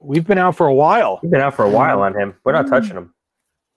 We've 0.00 0.26
been 0.26 0.38
out 0.38 0.54
for 0.56 0.66
a 0.66 0.74
while, 0.74 1.18
We've 1.22 1.30
been 1.30 1.40
out 1.40 1.54
for 1.54 1.64
a 1.64 1.70
while 1.70 2.02
on 2.02 2.14
him. 2.14 2.34
We're 2.44 2.52
not 2.52 2.66
touching 2.68 2.96
him. 2.96 3.14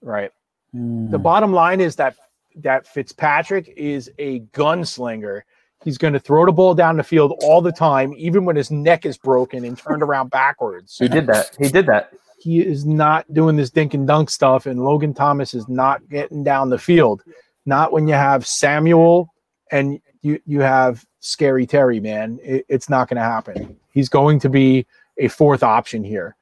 right? 0.01 0.31
Hmm. 0.73 1.09
The 1.09 1.17
bottom 1.17 1.53
line 1.53 1.79
is 1.81 1.95
that 1.95 2.15
that 2.57 2.85
Fitzpatrick 2.87 3.73
is 3.77 4.11
a 4.19 4.41
gunslinger. 4.53 5.41
He's 5.83 5.97
going 5.97 6.13
to 6.13 6.19
throw 6.19 6.45
the 6.45 6.51
ball 6.51 6.73
down 6.75 6.97
the 6.97 7.03
field 7.03 7.33
all 7.43 7.61
the 7.61 7.71
time, 7.71 8.13
even 8.17 8.45
when 8.45 8.55
his 8.55 8.69
neck 8.71 9.05
is 9.05 9.17
broken 9.17 9.63
and 9.63 9.77
turned 9.77 10.03
around 10.03 10.29
backwards. 10.29 10.97
He 10.97 11.07
did 11.07 11.27
that. 11.27 11.55
He 11.59 11.69
did 11.69 11.85
that. 11.87 12.11
he 12.39 12.59
is 12.61 12.85
not 12.85 13.31
doing 13.33 13.55
this 13.55 13.69
dink 13.69 13.93
and 13.93 14.05
dunk 14.07 14.29
stuff, 14.29 14.65
and 14.65 14.83
Logan 14.83 15.13
Thomas 15.13 15.53
is 15.53 15.67
not 15.69 16.07
getting 16.09 16.43
down 16.43 16.69
the 16.69 16.77
field. 16.79 17.23
Not 17.65 17.91
when 17.91 18.07
you 18.07 18.13
have 18.15 18.45
Samuel 18.45 19.33
and 19.71 19.99
you 20.21 20.39
you 20.45 20.61
have 20.61 21.05
Scary 21.19 21.65
Terry, 21.65 21.99
man. 21.99 22.39
It, 22.43 22.65
it's 22.69 22.89
not 22.89 23.09
going 23.09 23.17
to 23.17 23.23
happen. 23.23 23.77
He's 23.91 24.09
going 24.09 24.39
to 24.39 24.49
be 24.49 24.85
a 25.17 25.27
fourth 25.27 25.63
option 25.63 26.03
here. 26.03 26.35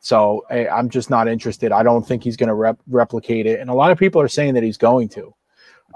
So 0.00 0.44
I, 0.50 0.66
I'm 0.68 0.88
just 0.88 1.10
not 1.10 1.28
interested. 1.28 1.72
I 1.72 1.82
don't 1.82 2.06
think 2.06 2.24
he's 2.24 2.36
going 2.36 2.48
to 2.48 2.54
rep, 2.54 2.78
replicate 2.88 3.46
it, 3.46 3.60
and 3.60 3.68
a 3.68 3.74
lot 3.74 3.90
of 3.90 3.98
people 3.98 4.20
are 4.20 4.28
saying 4.28 4.54
that 4.54 4.62
he's 4.62 4.78
going 4.78 5.08
to. 5.10 5.34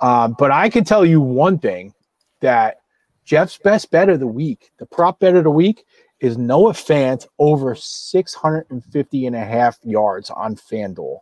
Um, 0.00 0.34
but 0.38 0.50
I 0.50 0.68
can 0.68 0.84
tell 0.84 1.04
you 1.04 1.20
one 1.20 1.58
thing 1.58 1.94
that 2.40 2.78
Jeff's 3.24 3.56
best 3.56 3.90
bet 3.90 4.08
of 4.08 4.20
the 4.20 4.26
week, 4.26 4.72
the 4.78 4.86
prop 4.86 5.20
bet 5.20 5.36
of 5.36 5.44
the 5.44 5.50
week, 5.50 5.86
is 6.20 6.36
Noah 6.36 6.72
Fant 6.72 7.26
over 7.38 7.74
650 7.74 9.26
and 9.26 9.36
a 9.36 9.44
half 9.44 9.78
yards 9.82 10.30
on 10.30 10.56
FanDuel. 10.56 11.18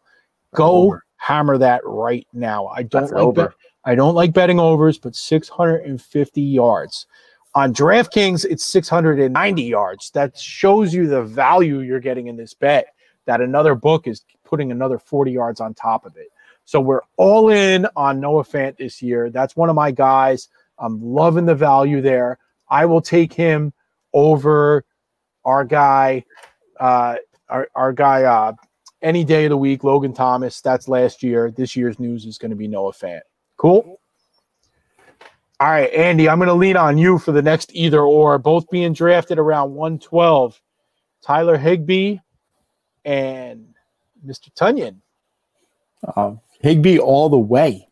Go 0.54 0.98
hammer 1.16 1.58
that 1.58 1.80
right 1.84 2.26
now. 2.32 2.66
I 2.66 2.82
don't 2.82 3.02
That's 3.02 3.12
like 3.12 3.22
over. 3.22 3.46
bet, 3.48 3.54
I 3.84 3.94
don't 3.94 4.14
like 4.14 4.32
betting 4.32 4.60
overs, 4.60 4.98
but 4.98 5.16
650 5.16 6.40
yards. 6.40 7.06
On 7.54 7.74
DraftKings, 7.74 8.46
it's 8.48 8.64
690 8.64 9.62
yards. 9.62 10.10
That 10.12 10.38
shows 10.38 10.94
you 10.94 11.06
the 11.06 11.22
value 11.22 11.80
you're 11.80 12.00
getting 12.00 12.28
in 12.28 12.36
this 12.36 12.54
bet. 12.54 12.94
That 13.26 13.40
another 13.40 13.74
book 13.74 14.06
is 14.06 14.24
putting 14.44 14.70
another 14.70 14.98
40 14.98 15.32
yards 15.32 15.60
on 15.60 15.74
top 15.74 16.06
of 16.06 16.16
it. 16.16 16.28
So 16.64 16.80
we're 16.80 17.02
all 17.16 17.50
in 17.50 17.86
on 17.96 18.20
Noah 18.20 18.44
Fant 18.44 18.76
this 18.76 19.02
year. 19.02 19.30
That's 19.30 19.56
one 19.56 19.68
of 19.68 19.76
my 19.76 19.90
guys. 19.90 20.48
I'm 20.78 21.02
loving 21.02 21.44
the 21.44 21.54
value 21.54 22.00
there. 22.00 22.38
I 22.68 22.86
will 22.86 23.02
take 23.02 23.32
him 23.32 23.72
over 24.14 24.84
our 25.44 25.64
guy, 25.64 26.24
uh, 26.80 27.16
our, 27.48 27.68
our 27.74 27.92
guy, 27.92 28.22
uh, 28.22 28.52
any 29.02 29.24
day 29.24 29.44
of 29.46 29.50
the 29.50 29.56
week, 29.56 29.84
Logan 29.84 30.14
Thomas. 30.14 30.60
That's 30.60 30.88
last 30.88 31.22
year. 31.22 31.50
This 31.50 31.76
year's 31.76 31.98
news 31.98 32.24
is 32.24 32.38
going 32.38 32.50
to 32.50 32.56
be 32.56 32.68
Noah 32.68 32.92
Fant. 32.92 33.20
Cool. 33.62 34.00
All 35.60 35.70
right, 35.70 35.92
Andy, 35.92 36.28
I'm 36.28 36.40
going 36.40 36.48
to 36.48 36.54
lean 36.54 36.76
on 36.76 36.98
you 36.98 37.16
for 37.16 37.30
the 37.30 37.42
next 37.42 37.70
either 37.72 38.00
or, 38.00 38.36
both 38.36 38.68
being 38.70 38.92
drafted 38.92 39.38
around 39.38 39.72
112. 39.72 40.60
Tyler 41.22 41.56
Higbee 41.56 42.18
and 43.04 43.72
Mr. 44.26 44.52
Tonyan. 44.54 44.96
Uh, 46.04 46.34
Higby 46.60 46.98
all 46.98 47.28
the 47.28 47.38
way. 47.38 47.86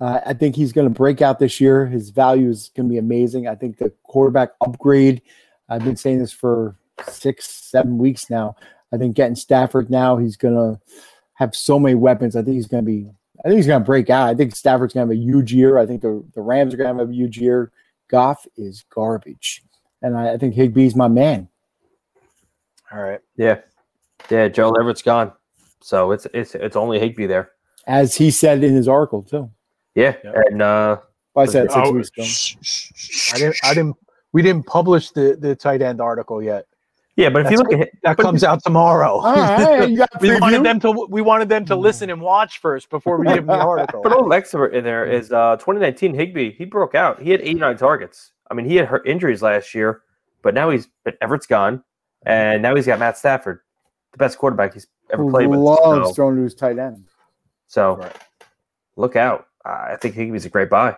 Uh, 0.00 0.20
I 0.24 0.34
think 0.34 0.54
he's 0.54 0.72
going 0.72 0.86
to 0.86 0.94
break 0.94 1.20
out 1.20 1.40
this 1.40 1.60
year. 1.60 1.84
His 1.84 2.10
value 2.10 2.48
is 2.48 2.70
going 2.76 2.88
to 2.88 2.92
be 2.92 2.98
amazing. 2.98 3.48
I 3.48 3.56
think 3.56 3.78
the 3.78 3.92
quarterback 4.04 4.50
upgrade. 4.60 5.20
I've 5.68 5.82
been 5.82 5.96
saying 5.96 6.20
this 6.20 6.30
for 6.30 6.76
six, 7.08 7.50
seven 7.50 7.98
weeks 7.98 8.30
now. 8.30 8.54
I 8.92 8.98
think 8.98 9.16
getting 9.16 9.34
Stafford 9.34 9.90
now, 9.90 10.16
he's 10.16 10.36
going 10.36 10.54
to 10.54 10.80
have 11.34 11.56
so 11.56 11.80
many 11.80 11.96
weapons. 11.96 12.36
I 12.36 12.42
think 12.42 12.54
he's 12.54 12.68
going 12.68 12.84
to 12.84 12.88
be. 12.88 13.10
I 13.44 13.48
think 13.48 13.56
he's 13.56 13.66
going 13.66 13.80
to 13.80 13.86
break 13.86 14.10
out. 14.10 14.28
I 14.28 14.34
think 14.34 14.54
Stafford's 14.56 14.94
going 14.94 15.08
to 15.08 15.14
have 15.14 15.18
a 15.18 15.22
huge 15.24 15.52
year. 15.52 15.78
I 15.78 15.86
think 15.86 16.02
the, 16.02 16.24
the 16.34 16.40
Rams 16.40 16.74
are 16.74 16.76
going 16.76 16.92
to 16.92 16.98
have 17.00 17.08
a 17.10 17.14
huge 17.14 17.38
year. 17.38 17.70
Goff 18.10 18.46
is 18.56 18.84
garbage, 18.90 19.62
and 20.02 20.16
I, 20.16 20.32
I 20.32 20.36
think 20.38 20.54
Higbee's 20.54 20.96
my 20.96 21.08
man. 21.08 21.48
All 22.90 23.00
right. 23.00 23.20
Yeah, 23.36 23.58
yeah. 24.30 24.48
Joe 24.48 24.72
Everett's 24.72 25.02
gone, 25.02 25.32
so 25.82 26.10
it's 26.12 26.26
it's 26.32 26.54
it's 26.54 26.74
only 26.76 26.98
Higby 26.98 27.26
there. 27.28 27.50
As 27.86 28.14
he 28.16 28.30
said 28.30 28.64
in 28.64 28.74
his 28.74 28.88
article 28.88 29.22
too. 29.22 29.50
Yeah, 29.94 30.14
Yep. 30.24 30.34
and 30.50 30.62
uh, 30.62 30.96
I 31.36 31.44
said 31.46 31.70
six 31.70 31.74
Oh, 31.76 31.92
weeks 31.92 32.10
ago. 32.16 33.34
I 33.34 33.38
didn't. 33.38 33.56
I 33.64 33.74
didn't. 33.74 33.96
We 34.32 34.42
didn't 34.42 34.64
publish 34.66 35.10
the 35.10 35.36
the 35.38 35.54
tight 35.54 35.82
end 35.82 36.00
article 36.00 36.42
yet. 36.42 36.66
Yeah. 37.18 37.30
But 37.30 37.44
if 37.46 37.50
you 37.52 37.58
look 37.58 37.72
at 37.72 37.90
That 38.04 38.16
But- 38.16 38.22
comes 38.22 38.44
out 38.44 38.62
tomorrow. 38.62 39.14
All 39.18 39.34
right, 39.34 39.88
you 39.90 39.96
got 39.98 40.08
we 40.20 40.28
preview? 40.28 40.40
wanted 40.40 40.62
them 40.62 40.80
to. 40.80 41.06
We 41.10 41.20
wanted 41.20 41.48
them 41.48 41.64
to 41.66 41.76
listen 41.76 42.10
and 42.10 42.20
watch 42.20 42.58
first 42.60 42.88
before 42.90 43.18
we 43.18 43.26
give 43.26 43.46
them 43.46 43.46
the 43.48 43.54
article. 43.64 44.00
But 44.02 44.12
old 44.12 44.32
expert 44.32 44.68
in 44.74 44.84
there 44.84 45.04
is 45.04 45.32
uh, 45.32 45.56
2019 45.56 46.14
Higbee. 46.14 46.52
He 46.52 46.64
broke 46.64 46.94
out. 46.94 47.20
He 47.20 47.30
had 47.30 47.40
89 47.40 47.76
targets. 47.76 48.32
I 48.50 48.54
mean, 48.54 48.66
he 48.66 48.76
had 48.76 48.86
hurt 48.86 49.06
injuries 49.06 49.42
last 49.42 49.74
year, 49.74 50.02
but 50.42 50.54
now 50.54 50.70
he's 50.70 50.88
but 51.04 51.16
Everett's 51.20 51.46
gone, 51.46 51.82
and 52.24 52.62
now 52.62 52.74
he's 52.76 52.86
got 52.86 52.98
Matt 53.00 53.18
Stafford, 53.18 53.60
the 54.12 54.18
best 54.18 54.38
quarterback 54.38 54.72
he's 54.74 54.86
ever 55.12 55.24
Who 55.24 55.30
played 55.30 55.48
with. 55.48 55.58
loves 55.58 56.08
So, 56.08 56.14
throwing 56.14 56.36
to 56.36 56.42
his 56.42 56.54
tight 56.54 56.78
end. 56.78 57.04
so 57.66 57.96
Right. 57.96 58.16
look 58.96 59.16
out. 59.16 59.48
I 59.64 59.96
think 59.96 60.14
Higbee's 60.14 60.46
a 60.46 60.48
great 60.48 60.70
buy. 60.70 60.96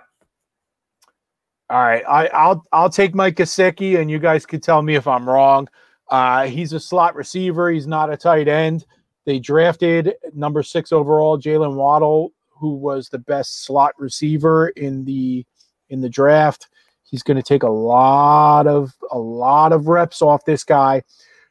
All 1.71 1.81
right, 1.83 2.03
I, 2.09 2.27
I'll 2.29 2.65
I'll 2.73 2.91
take 2.91 3.15
Mike 3.15 3.37
Gesicki, 3.37 3.99
and 4.01 4.11
you 4.11 4.19
guys 4.19 4.45
could 4.45 4.63
tell 4.63 4.83
me 4.83 4.97
if 4.97 5.07
I'm 5.07 5.29
wrong. 5.29 5.69
Uh, 6.11 6.47
he's 6.47 6.73
a 6.73 6.81
slot 6.81 7.15
receiver. 7.15 7.71
He's 7.71 7.87
not 7.87 8.13
a 8.13 8.17
tight 8.17 8.49
end. 8.49 8.85
They 9.25 9.39
drafted 9.39 10.15
number 10.35 10.63
six 10.63 10.93
overall 10.93 11.39
Jaylen 11.39 11.75
Waddle, 11.75 12.33
who 12.49 12.75
was 12.75 13.09
the 13.09 13.19
best 13.19 13.65
slot 13.65 13.95
receiver 13.99 14.69
in 14.71 15.05
the 15.05 15.47
in 15.89 16.01
the 16.01 16.09
draft. 16.09 16.69
He's 17.05 17.23
going 17.23 17.37
to 17.37 17.43
take 17.43 17.63
a 17.63 17.71
lot 17.71 18.67
of 18.67 18.93
a 19.11 19.19
lot 19.19 19.73
of 19.73 19.89
reps 19.89 20.23
off 20.23 20.45
this 20.45 20.65
guy. 20.65 21.03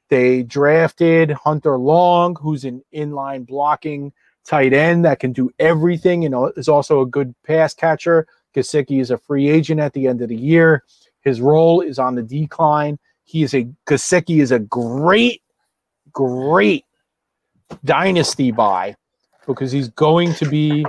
They 0.10 0.44
drafted 0.44 1.32
Hunter 1.32 1.78
Long, 1.78 2.36
who's 2.36 2.66
an 2.66 2.84
inline 2.94 3.46
blocking 3.46 4.12
tight 4.46 4.74
end 4.74 5.06
that 5.06 5.20
can 5.20 5.32
do 5.32 5.52
everything 5.60 6.26
and 6.26 6.36
is 6.58 6.68
also 6.68 7.02
a 7.02 7.06
good 7.06 7.36
pass 7.44 7.74
catcher. 7.74 8.28
Gesicki 8.56 9.00
is 9.00 9.12
a 9.12 9.18
free 9.18 9.48
agent 9.48 9.80
at 9.80 9.94
the 9.94 10.08
end 10.08 10.22
of 10.22 10.30
the 10.30 10.36
year. 10.36 10.84
His 11.22 11.40
role 11.40 11.82
is 11.82 12.00
on 12.00 12.16
the 12.16 12.24
decline. 12.24 12.98
He 13.30 13.44
is 13.44 13.54
a 13.54 13.68
Gesicki 13.88 14.42
is 14.42 14.52
a 14.52 14.58
great, 14.58 15.44
great 16.12 16.84
dynasty 17.86 18.50
buy 18.50 18.96
because 19.46 19.72
he's 19.72 19.90
going 19.90 20.34
to 20.34 20.50
be 20.50 20.84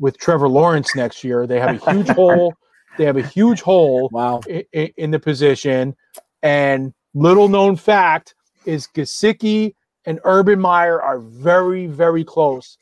with 0.00 0.18
Trevor 0.18 0.48
Lawrence 0.48 0.96
next 0.96 1.22
year. 1.22 1.46
They 1.46 1.60
have 1.60 1.80
a 1.80 1.92
huge 1.92 2.08
hole. 2.16 2.52
They 2.96 3.04
have 3.04 3.16
a 3.16 3.22
huge 3.22 3.60
hole 3.60 4.08
Wow. 4.12 4.40
in, 4.48 4.64
in 4.96 5.10
the 5.12 5.20
position. 5.20 5.94
And 6.42 6.92
little 7.14 7.48
known 7.48 7.76
fact 7.76 8.34
is 8.64 8.88
Gesicki 8.88 9.76
and 10.04 10.18
Urban 10.24 10.58
Meyer 10.58 11.00
are 11.00 11.20
very, 11.20 11.86
very 11.86 12.24
close. 12.24 12.76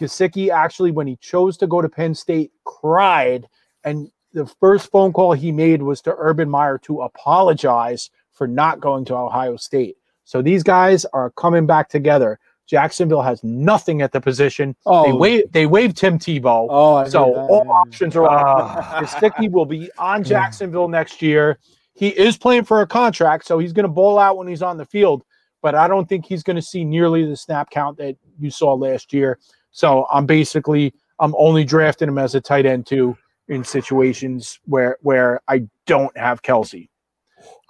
Gesicki 0.00 0.48
actually, 0.48 0.90
when 0.90 1.06
he 1.06 1.16
chose 1.16 1.58
to 1.58 1.66
go 1.66 1.82
to 1.82 1.88
Penn 1.90 2.14
State, 2.14 2.50
cried. 2.64 3.46
And 3.84 4.10
the 4.32 4.46
first 4.58 4.90
phone 4.90 5.12
call 5.12 5.34
he 5.34 5.52
made 5.52 5.82
was 5.82 6.00
to 6.02 6.14
Urban 6.16 6.48
Meyer 6.48 6.78
to 6.84 7.02
apologize 7.02 8.08
for 8.38 8.46
not 8.46 8.80
going 8.80 9.04
to 9.06 9.14
Ohio 9.16 9.56
State. 9.56 9.96
So 10.24 10.40
these 10.40 10.62
guys 10.62 11.04
are 11.12 11.30
coming 11.32 11.66
back 11.66 11.88
together. 11.88 12.38
Jacksonville 12.66 13.22
has 13.22 13.42
nothing 13.42 14.02
at 14.02 14.12
the 14.12 14.20
position. 14.20 14.76
Oh, 14.86 15.04
They 15.04 15.12
waive 15.12 15.52
they 15.52 15.66
waived 15.66 15.96
Tim 15.96 16.18
Tebow. 16.18 16.68
oh, 16.70 16.96
I 16.96 17.08
So 17.08 17.34
all 17.34 17.68
options 17.70 18.14
are 18.14 18.26
off. 18.28 18.76
Ah. 18.78 19.00
Gesicki 19.02 19.50
will 19.50 19.64
be 19.66 19.90
on 19.98 20.22
Jacksonville 20.22 20.88
next 20.88 21.22
year. 21.22 21.58
He 21.94 22.08
is 22.08 22.36
playing 22.36 22.64
for 22.64 22.82
a 22.82 22.86
contract, 22.86 23.46
so 23.46 23.58
he's 23.58 23.72
going 23.72 23.84
to 23.84 23.92
bowl 23.92 24.18
out 24.18 24.36
when 24.36 24.46
he's 24.46 24.62
on 24.62 24.76
the 24.76 24.84
field. 24.84 25.24
But 25.62 25.74
I 25.74 25.88
don't 25.88 26.08
think 26.08 26.26
he's 26.26 26.44
going 26.44 26.56
to 26.56 26.62
see 26.62 26.84
nearly 26.84 27.24
the 27.24 27.36
snap 27.36 27.70
count 27.70 27.96
that 27.98 28.16
you 28.38 28.50
saw 28.50 28.74
last 28.74 29.12
year. 29.12 29.38
So 29.72 30.06
I'm 30.12 30.26
basically 30.26 30.94
I'm 31.18 31.34
only 31.36 31.64
drafting 31.64 32.08
him 32.08 32.18
as 32.18 32.34
a 32.34 32.40
tight 32.40 32.66
end 32.66 32.86
too 32.86 33.16
in 33.48 33.64
situations 33.64 34.60
where 34.66 34.98
where 35.00 35.40
I 35.48 35.66
don't 35.86 36.16
have 36.18 36.42
Kelce. 36.42 36.88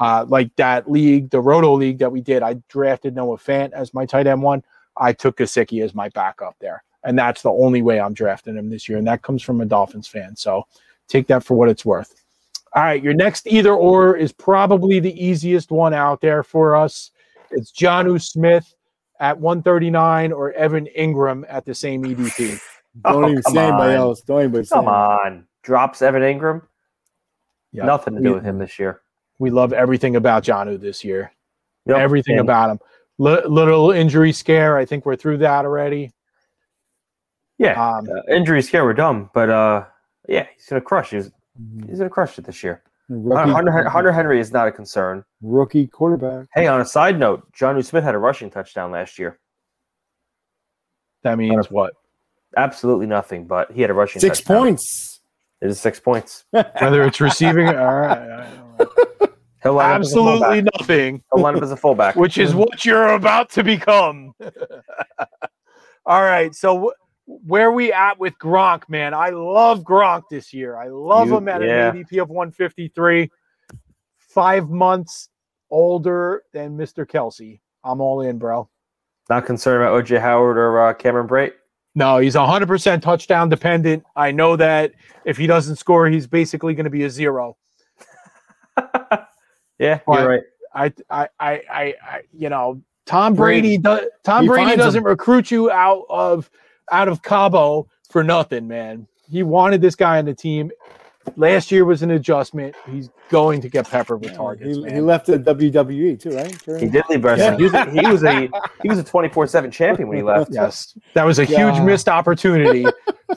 Uh, 0.01 0.25
like 0.29 0.55
that 0.57 0.91
league, 0.91 1.29
the 1.31 1.41
Roto 1.41 1.75
league 1.75 1.99
that 1.99 2.11
we 2.13 2.21
did, 2.21 2.43
I 2.43 2.55
drafted 2.69 3.17
Noah 3.17 3.37
Fant 3.37 3.73
as 3.73 3.93
my 3.93 4.07
tight 4.07 4.27
end 4.27 4.43
one. 4.43 4.63
I 4.97 5.13
took 5.13 5.39
Gesicki 5.39 5.83
as 5.83 5.95
my 5.95 6.09
backup 6.11 6.55
there. 6.61 6.83
And 7.05 7.19
that's 7.19 7.43
the 7.43 7.51
only 7.51 7.83
way 7.83 8.01
I'm 8.01 8.15
drafting 8.15 8.57
him 8.57 8.69
this 8.71 8.89
year. 8.89 8.99
And 8.99 9.07
that 9.07 9.23
comes 9.23 9.43
from 9.43 9.61
a 9.61 9.65
Dolphins 9.65 10.07
fan. 10.09 10.37
So 10.37 10.65
take 11.09 11.27
that 11.29 11.43
for 11.45 11.57
what 11.57 11.69
it's 11.69 11.85
worth. 11.85 12.15
All 12.75 12.83
right. 12.83 13.03
Your 13.03 13.15
next 13.15 13.47
either 13.47 13.73
or 13.73 14.17
is 14.17 14.33
probably 14.33 15.01
the 15.01 15.25
easiest 15.25 15.71
one 15.71 15.95
out 15.95 16.21
there 16.21 16.43
for 16.43 16.77
us. 16.77 17.11
It's 17.51 17.73
Jonnu 17.73 18.21
Smith 18.23 18.75
at 19.21 19.39
139 19.39 20.33
or 20.33 20.53
Evan 20.53 20.87
Engram 20.97 21.45
at 21.49 21.65
the 21.65 21.75
same 21.75 22.05
EDP. 22.05 22.61
Don't 23.05 23.25
Oh, 23.25 23.29
even 23.31 23.43
come 23.43 23.55
say 23.55 23.63
anybody 23.67 23.93
on. 23.93 23.99
else. 23.99 24.21
Don't 24.21 24.45
even 24.45 24.65
say. 24.65 24.75
Come 24.75 24.89
on. 24.89 25.47
Drops 25.63 26.03
Evan 26.03 26.23
Engram. 26.23 26.63
Yeah. 27.73 27.85
Nothing 27.85 28.17
to 28.17 28.21
do 28.23 28.35
with 28.35 28.45
him 28.45 28.59
this 28.59 28.79
year. 28.79 29.01
We 29.39 29.51
love 29.51 29.73
everything 29.73 30.17
about 30.17 30.43
Jonnu 30.45 30.81
this 30.81 31.05
year. 31.05 31.33
Yep. 31.87 31.97
Everything 31.97 32.39
And 32.39 32.47
about 32.49 32.71
him. 32.71 32.79
Li- 33.19 33.45
little 33.47 33.91
injury 33.93 34.33
scare. 34.33 34.77
I 34.77 34.85
think 34.85 35.07
we're 35.07 35.17
through 35.17 35.39
that 35.39 35.65
already. 35.65 36.13
Yeah. 37.59 37.73
Um, 37.73 38.09
uh, 38.09 38.33
injury 38.35 38.63
scare 38.63 38.85
were 38.85 38.95
dumb, 38.95 39.31
but 39.35 39.51
uh, 39.51 39.85
yeah, 40.29 40.47
he's 40.55 40.67
gonna 40.67 40.81
crush. 40.81 41.11
He's 41.11 41.31
Mhm. 41.61 41.89
he's 41.89 41.99
gonna 41.99 42.11
crush 42.11 42.39
it 42.39 42.45
this 42.45 42.63
year. 42.63 42.83
Rookie, 43.09 43.51
Hunter, 43.51 43.89
Hunter 43.89 44.13
Henry 44.13 44.39
is 44.39 44.53
not 44.53 44.69
a 44.69 44.73
concern. 44.73 45.25
rookie 45.41 45.87
quarterback. 45.87 46.47
Hey, 46.55 46.67
on 46.67 46.81
a 46.81 46.85
side 46.85 47.19
note, 47.19 47.51
John 47.53 47.83
Smith 47.83 48.05
had 48.05 48.15
a 48.15 48.19
rushing 48.19 48.51
touchdown 48.51 48.91
last 48.93 49.19
year. 49.19 49.39
that 51.23 51.37
means 51.39 51.71
what? 51.71 51.95
Absolutely 52.57 53.07
nothing, 53.07 53.47
but 53.47 53.73
he 53.73 53.81
had 53.81 53.91
a 53.91 53.95
rushing 53.95 54.21
Six 54.21 54.39
touchdown. 54.39 54.57
points. 54.59 55.21
It 55.61 55.69
is 55.69 55.81
six 55.81 55.99
points. 55.99 56.45
Whether 56.51 57.03
it's 57.03 57.21
receiving, 57.21 57.67
all 57.69 57.75
right, 58.01 58.47
all 58.79 58.87
right, 58.87 58.97
all 59.21 59.27
right. 59.27 59.31
He'll 59.63 59.73
line 59.75 59.91
up 59.97 60.01
as 60.03 60.15
a 60.15 60.19
absolutely 60.21 60.63
nothing. 60.79 61.23
He'll 61.35 61.43
line 61.43 61.57
up 61.57 61.63
as 61.63 61.71
a 61.73 61.77
fullback. 61.77 62.17
which 62.17 62.39
is 62.39 62.55
what 62.55 62.85
you're 62.85 63.09
about 63.15 63.51
to 63.51 63.65
become. 63.65 64.33
All 66.07 66.23
right, 66.23 66.55
so 66.55 66.79
wh- 67.27 67.49
where 67.49 67.73
we 67.73 67.93
at 67.93 68.19
with 68.19 68.35
Gronk, 68.39 68.89
man? 68.89 69.13
I 69.15 69.29
love 69.31 69.81
Gronk 69.81 70.23
this 70.31 70.55
year. 70.55 70.77
I 70.77 70.89
love 70.89 71.29
You- 71.29 71.37
him 71.37 71.49
at 71.49 71.63
yeah. 71.63 71.91
an 71.91 72.05
ADP 72.05 72.23
of 72.23 72.31
153, 72.31 73.31
five 74.17 74.71
months 74.71 75.29
older 75.71 76.45
than 76.53 76.79
Mr. 76.79 77.05
Kelce. 77.07 77.61
I'm 77.85 78.01
all 78.01 78.23
in, 78.23 78.39
bro. 78.39 78.69
Not 79.29 79.45
concerned 79.45 79.83
about 79.83 80.03
OJ 80.03 80.21
Howard 80.21 80.57
or 80.57 80.81
uh, 80.89 80.95
Cameron 80.95 81.29
Brate. 81.29 81.53
No, 81.95 82.19
he's 82.19 82.35
100% 82.35 83.03
touchdown 83.03 83.49
dependent. 83.51 84.05
I 84.17 84.31
know 84.31 84.57
that 84.57 84.93
if 85.27 85.37
he 85.37 85.47
doesn't 85.47 85.77
score, 85.77 86.07
he's 86.07 86.27
basically 86.27 86.73
going 86.75 86.85
to 86.85 86.91
be 86.91 87.03
a 87.05 87.11
zero. 87.11 87.57
Yeah, 89.79 90.01
But- 90.07 90.21
you're 90.21 90.29
right. 90.29 90.43
I, 90.75 90.93
I, 91.11 91.29
I, 91.41 91.51
I, 91.51 91.95
I 92.03 92.21
you 92.33 92.51
know, 92.51 92.83
Tom 93.07 93.35
Brady. 93.35 93.79
Brady. 93.79 93.79
does. 93.79 94.01
Tom 94.23 94.43
He 94.43 94.49
Brady 94.49 94.77
doesn't 94.77 95.03
recruit 95.03 95.51
you 95.51 95.71
out 95.71 96.05
of 96.11 96.51
out 96.93 97.09
of 97.09 97.23
Cabo 97.23 97.89
for 98.11 98.23
nothing, 98.23 98.69
man. 98.69 99.07
He 99.31 99.43
wanted 99.43 99.81
this 99.81 99.95
guy 99.95 100.19
on 100.19 100.27
the 100.27 100.35
team. 100.35 100.71
Last 101.37 101.71
year 101.73 101.85
was 101.85 102.03
an 102.03 102.11
adjustment. 102.11 102.75
He's 102.91 103.11
going 103.31 103.61
to 103.63 103.69
get 103.69 103.89
peppered 103.89 104.23
with 104.25 104.35
targets. 104.35 104.77
he, 104.77 104.83
man. 104.83 104.95
he 104.95 105.01
left 105.01 105.27
the 105.27 105.39
WWE 105.39 106.21
too, 106.21 106.31
right? 106.31 106.57
During- 106.65 106.85
He 106.85 106.89
did 106.91 107.05
leave 107.09 107.25
wrestling. 107.25 107.59
He 107.59 107.65
was 107.65 107.75
a, 107.75 107.91
he 107.91 108.07
was 108.07 108.25
a 108.25 108.51
he 108.83 108.89
was 108.89 108.99
a 108.99 109.05
twenty 109.05 109.29
four 109.31 109.47
seven 109.47 109.71
champion 109.71 110.09
when 110.09 110.19
he 110.19 110.23
left. 110.23 110.51
Yes, 110.55 110.97
that 111.15 111.25
was 111.25 111.39
a 111.39 111.45
huge 111.47 111.81
missed 111.81 112.09
opportunity 112.11 112.85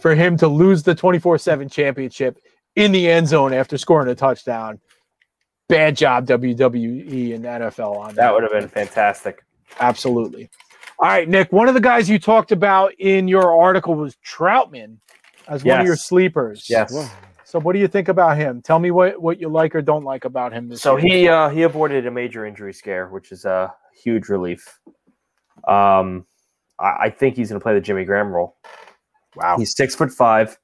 for 0.01 0.15
him 0.15 0.35
to 0.37 0.47
lose 0.49 0.83
the 0.83 0.93
twenty 0.95 1.17
four 1.19 1.37
seven 1.37 1.69
championship 1.69 2.37
in 2.75 2.91
the 2.91 3.09
end 3.09 3.27
zone 3.29 3.53
after 3.53 3.77
scoring 3.77 4.09
a 4.09 4.15
touchdown. 4.15 4.79
Bad 5.71 5.95
job, 5.95 6.27
WWE 6.27 7.33
and 7.33 7.45
NFL 7.45 7.95
on 7.97 8.13
That 8.15 8.33
would 8.33 8.43
have 8.43 8.51
been 8.51 8.67
fantastic. 8.67 9.41
Absolutely. 9.79 10.49
All 10.99 11.07
right, 11.07 11.29
Nick. 11.29 11.51
One 11.53 11.69
of 11.69 11.73
the 11.73 11.79
guys 11.79 12.09
you 12.09 12.19
talked 12.19 12.51
about 12.51 12.93
in 12.99 13.27
your 13.29 13.57
article 13.57 13.95
was 13.95 14.17
Trautman 14.17 14.97
as 15.47 15.63
one 15.63 15.79
of 15.79 15.85
your 15.85 15.95
sleepers. 15.95 16.69
Yes. 16.69 16.91
Wow. 16.93 17.09
So, 17.45 17.57
what 17.59 17.71
do 17.73 17.79
you 17.79 17.87
think 17.87 18.09
about 18.09 18.35
him? 18.37 18.61
Tell 18.61 18.79
me 18.79 18.91
what, 18.91 19.21
what 19.21 19.39
you 19.39 19.47
like 19.47 19.73
or 19.73 19.81
don't 19.81 20.03
like 20.03 20.25
about 20.25 20.51
him 20.53 20.67
this 20.67 20.81
So 20.81 20.97
year. 20.97 21.07
he 21.09 21.27
uh, 21.29 21.49
he 21.49 21.63
avoided 21.63 22.05
a 22.05 22.11
major 22.11 22.45
injury 22.45 22.73
scare, 22.73 23.07
which 23.07 23.31
is 23.31 23.45
a 23.45 23.73
huge 23.95 24.27
relief. 24.27 24.79
Um, 25.67 26.25
I, 26.79 26.95
I 27.03 27.09
think 27.09 27.35
he's 27.37 27.49
going 27.49 27.59
to 27.59 27.63
play 27.63 27.73
the 27.73 27.81
Jimmy 27.81 28.03
Graham 28.03 28.27
role. 28.31 28.57
wow. 29.37 29.57
He's 29.57 29.73
six 29.75 29.95
foot 29.95 30.11
five. 30.11 30.57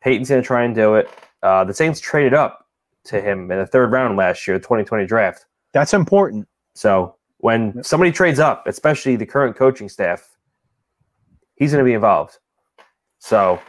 Peyton's 0.00 0.28
going 0.28 0.42
to 0.42 0.46
try 0.46 0.64
and 0.64 0.74
do 0.74 0.96
it. 0.96 1.08
Uh, 1.42 1.64
the 1.64 1.74
Saints 1.74 2.00
traded 2.00 2.34
up 2.34 2.66
to 3.08 3.20
him 3.20 3.50
in 3.50 3.58
the 3.58 3.66
third 3.66 3.90
round 3.92 4.16
last 4.16 4.46
year, 4.46 4.58
2020 4.58 5.06
draft. 5.06 5.46
That's 5.72 5.94
important. 5.94 6.48
So 6.74 7.16
when 7.38 7.82
somebody 7.82 8.12
trades 8.12 8.38
up, 8.38 8.66
especially 8.66 9.16
the 9.16 9.26
current 9.26 9.56
coaching 9.56 9.88
staff, 9.88 10.36
he's 11.56 11.72
going 11.72 11.84
to 11.84 11.88
be 11.88 11.94
involved. 11.94 12.38
So 13.18 13.60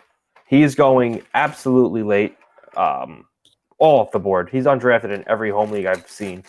he 0.47 0.63
is 0.63 0.75
going 0.75 1.23
absolutely 1.33 2.03
late, 2.03 2.37
um, 2.77 3.25
all 3.77 4.01
off 4.01 4.11
the 4.11 4.19
board. 4.19 4.49
He's 4.49 4.65
undrafted 4.65 5.11
in 5.11 5.23
every 5.27 5.51
home 5.51 5.71
league 5.71 5.85
I've 5.85 6.09
seen, 6.09 6.43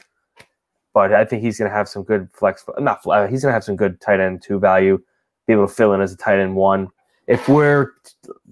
but 0.93 1.12
I 1.12 1.24
think 1.24 1.43
he's 1.43 1.59
going 1.59 1.70
to 1.70 1.76
have 1.76 1.88
some 1.88 2.03
good 2.03 2.28
flex. 2.32 2.64
Not 2.78 3.07
uh, 3.07 3.26
he's 3.26 3.43
going 3.43 3.51
to 3.51 3.55
have 3.55 3.64
some 3.64 3.76
good 3.76 4.01
tight 4.01 4.20
end 4.20 4.43
two 4.43 4.59
value. 4.59 4.99
Be 5.47 5.53
able 5.53 5.66
to 5.66 5.72
fill 5.72 5.93
in 5.95 6.01
as 6.01 6.12
a 6.12 6.16
tight 6.16 6.38
end 6.38 6.57
one. 6.57 6.88
If 7.26 7.49
we're 7.49 7.93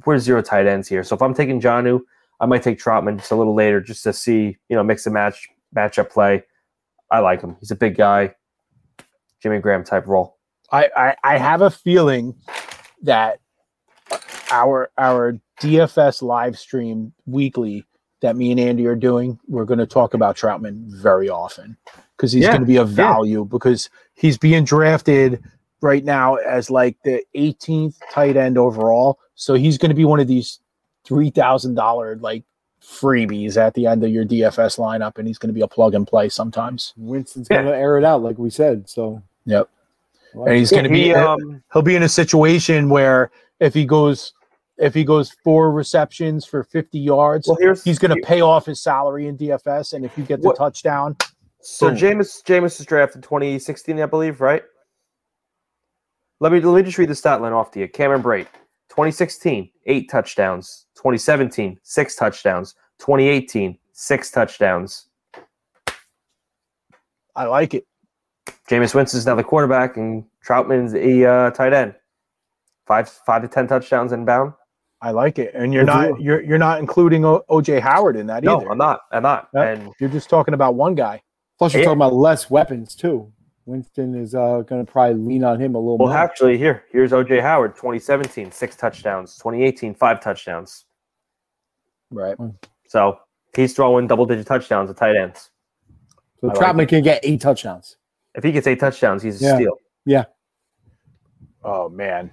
we're 0.04 0.18
zero 0.18 0.42
tight 0.42 0.66
ends 0.66 0.88
here, 0.88 1.02
so 1.02 1.16
if 1.16 1.22
I'm 1.22 1.34
taking 1.34 1.60
Jonnu, 1.60 2.00
I 2.40 2.46
might 2.46 2.62
take 2.62 2.78
Trotman 2.78 3.18
just 3.18 3.30
a 3.32 3.36
little 3.36 3.54
later 3.54 3.80
just 3.80 4.02
to 4.04 4.12
see 4.12 4.56
you 4.68 4.76
know 4.76 4.82
mix 4.82 5.06
and 5.06 5.14
match 5.14 5.48
matchup 5.76 6.10
play. 6.10 6.44
I 7.10 7.20
like 7.20 7.40
him. 7.40 7.56
He's 7.60 7.70
a 7.70 7.76
big 7.76 7.96
guy. 7.96 8.34
Jimmy 9.42 9.60
Graham 9.60 9.84
type 9.84 10.06
role. 10.06 10.36
I, 10.70 10.88
I, 10.96 11.16
I 11.24 11.38
have 11.38 11.62
a 11.62 11.70
feeling 11.70 12.34
that 13.02 13.40
our 14.50 14.90
our 14.98 15.38
DFS 15.60 16.22
live 16.22 16.58
stream 16.58 17.12
weekly 17.26 17.84
that 18.20 18.36
me 18.36 18.50
and 18.50 18.58
Andy 18.60 18.86
are 18.86 18.96
doing, 18.96 19.38
we're 19.46 19.64
going 19.64 19.78
to 19.78 19.86
talk 19.86 20.12
about 20.12 20.36
Trautman 20.36 20.84
very 20.88 21.28
often 21.28 21.76
because 22.16 22.32
he's 22.32 22.44
Yeah, 22.44 22.50
going 22.50 22.62
to 22.62 22.66
be 22.66 22.76
a 22.76 22.84
value 22.84 23.44
because 23.44 23.88
he's 24.14 24.36
being 24.36 24.64
drafted 24.64 25.40
right 25.80 26.04
now 26.04 26.34
as 26.34 26.68
like 26.68 26.96
the 27.04 27.22
18th 27.36 27.94
tight 28.12 28.36
end 28.36 28.58
overall. 28.58 29.20
So 29.36 29.54
he's 29.54 29.78
going 29.78 29.90
to 29.90 29.94
be 29.94 30.04
one 30.04 30.18
of 30.18 30.26
these 30.26 30.58
three 31.08 31.30
thousand 31.30 31.74
dollar 31.74 32.16
like 32.16 32.44
freebies 32.82 33.56
at 33.56 33.74
the 33.74 33.86
end 33.86 34.04
of 34.04 34.10
your 34.10 34.24
DFS 34.24 34.78
lineup, 34.78 35.18
and 35.18 35.26
he's 35.26 35.38
going 35.38 35.48
to 35.48 35.54
be 35.54 35.62
a 35.62 35.66
plug 35.68 35.94
and 35.94 36.06
play 36.06 36.28
sometimes. 36.28 36.92
Winston's 36.96 37.48
Yeah. 37.50 37.62
gonna 37.64 37.76
air 37.76 37.98
it 37.98 38.04
out, 38.04 38.22
like 38.22 38.38
we 38.38 38.50
said. 38.50 38.88
So 38.88 39.22
Yep. 39.46 39.68
Wow. 40.34 40.44
And 40.44 40.56
he's 40.56 40.70
going 40.70 40.84
to 40.84 40.90
be 40.90 41.04
He, 41.04 41.14
um, 41.14 41.62
he'll 41.72 41.80
be 41.82 41.96
in 41.96 42.02
a 42.02 42.08
situation 42.08 42.90
where 42.90 43.30
if 43.60 43.72
he 43.72 43.86
goes 43.86 44.34
if 44.76 44.92
he 44.94 45.02
goes 45.02 45.32
four 45.42 45.72
receptions 45.72 46.44
for 46.44 46.62
50 46.62 46.98
yards, 46.98 47.48
well, 47.48 47.56
here's 47.58 47.82
he's 47.82 47.98
going 47.98 48.14
to 48.14 48.22
pay 48.24 48.42
off 48.42 48.66
his 48.66 48.80
salary 48.80 49.26
in 49.26 49.36
DFS. 49.38 49.94
And 49.94 50.04
if 50.04 50.16
you 50.18 50.22
get 50.24 50.40
the 50.42 50.48
What- 50.48 50.56
touchdown, 50.56 51.16
So 51.60 51.88
Boom. 51.88 51.96
Jameis 51.98 52.44
Jameis 52.44 52.78
was 52.78 52.84
drafted 52.86 53.22
2016, 53.24 54.00
I 54.00 54.06
believe, 54.06 54.40
right? 54.40 54.62
Let 56.40 56.52
me 56.52 56.60
let 56.60 56.76
me 56.76 56.82
just 56.84 56.98
read 56.98 57.08
the 57.08 57.14
stat 57.16 57.40
line 57.42 57.52
off 57.52 57.70
to 57.72 57.80
you. 57.80 57.88
Cameron 57.88 58.22
Brate, 58.22 58.46
2016, 58.98 59.70
eight 59.86 60.10
touchdowns. 60.10 60.86
2017, 60.96 61.78
six 61.84 62.16
touchdowns. 62.16 62.74
2018, 62.98 63.78
six 63.92 64.28
touchdowns. 64.32 65.06
I 67.36 67.44
like 67.44 67.74
it. 67.74 67.86
Jameis 68.68 68.96
Winston's 68.96 69.24
now 69.24 69.36
the 69.36 69.44
quarterback, 69.44 69.96
and 69.96 70.24
Trautman's 70.44 70.90
the 70.90 71.24
uh, 71.26 71.50
tight 71.52 71.72
end. 71.72 71.94
five 72.88 73.08
five 73.08 73.42
to 73.42 73.46
ten 73.48 73.68
touchdowns 73.68 74.10
inbound. 74.10 74.52
I 75.00 75.12
like 75.12 75.38
it, 75.38 75.54
and 75.54 75.72
you're 75.72 75.84
Let's 75.84 76.10
not 76.10 76.20
you're 76.20 76.42
you're 76.42 76.58
not 76.58 76.80
including 76.80 77.24
o- 77.24 77.44
OJ 77.48 77.80
Howard 77.80 78.16
in 78.16 78.26
that 78.26 78.42
No, 78.42 78.56
either. 78.56 78.72
I'm 78.72 78.78
not. 78.78 79.02
I'm 79.12 79.22
not. 79.22 79.48
Yep. 79.54 79.78
And 79.78 79.92
You're 80.00 80.10
just 80.10 80.28
talking 80.28 80.54
about 80.54 80.74
one 80.74 80.96
guy. 80.96 81.22
Plus, 81.56 81.72
you're 81.72 81.82
Yeah. 81.82 81.86
talking 81.90 81.98
about 81.98 82.14
less 82.14 82.50
weapons 82.50 82.96
too. 82.96 83.32
Winston 83.68 84.14
is 84.14 84.34
uh, 84.34 84.62
going 84.62 84.84
to 84.84 84.90
probably 84.90 85.22
lean 85.22 85.44
on 85.44 85.60
him 85.60 85.74
a 85.74 85.78
little 85.78 85.98
bit. 85.98 86.04
well, 86.04 86.12
more. 86.14 86.18
actually, 86.22 86.56
here 86.56 86.84
here's 86.90 87.12
OJ 87.12 87.40
Howard, 87.42 87.74
2017, 87.76 88.50
six 88.50 88.74
touchdowns. 88.76 89.36
2018, 89.36 89.94
five 89.94 90.20
touchdowns. 90.20 90.86
Right. 92.10 92.36
So 92.88 93.18
he's 93.54 93.74
throwing 93.74 94.06
double 94.06 94.24
digit 94.24 94.46
touchdowns 94.46 94.88
at 94.88 94.96
tight 94.96 95.16
ends. 95.16 95.50
so 96.40 96.48
I 96.48 96.52
like 96.54 96.58
Trautman 96.58 96.88
can 96.88 97.02
get 97.02 97.20
eight 97.22 97.40
touchdowns. 97.42 97.98
If 98.34 98.42
he 98.42 98.52
gets 98.52 98.66
eight 98.66 98.80
touchdowns, 98.80 99.22
he's 99.22 99.42
a 99.42 99.44
Yeah. 99.44 99.54
steal. 99.56 99.76
Yeah. 100.06 100.24
Oh 101.62 101.90
man. 101.90 102.30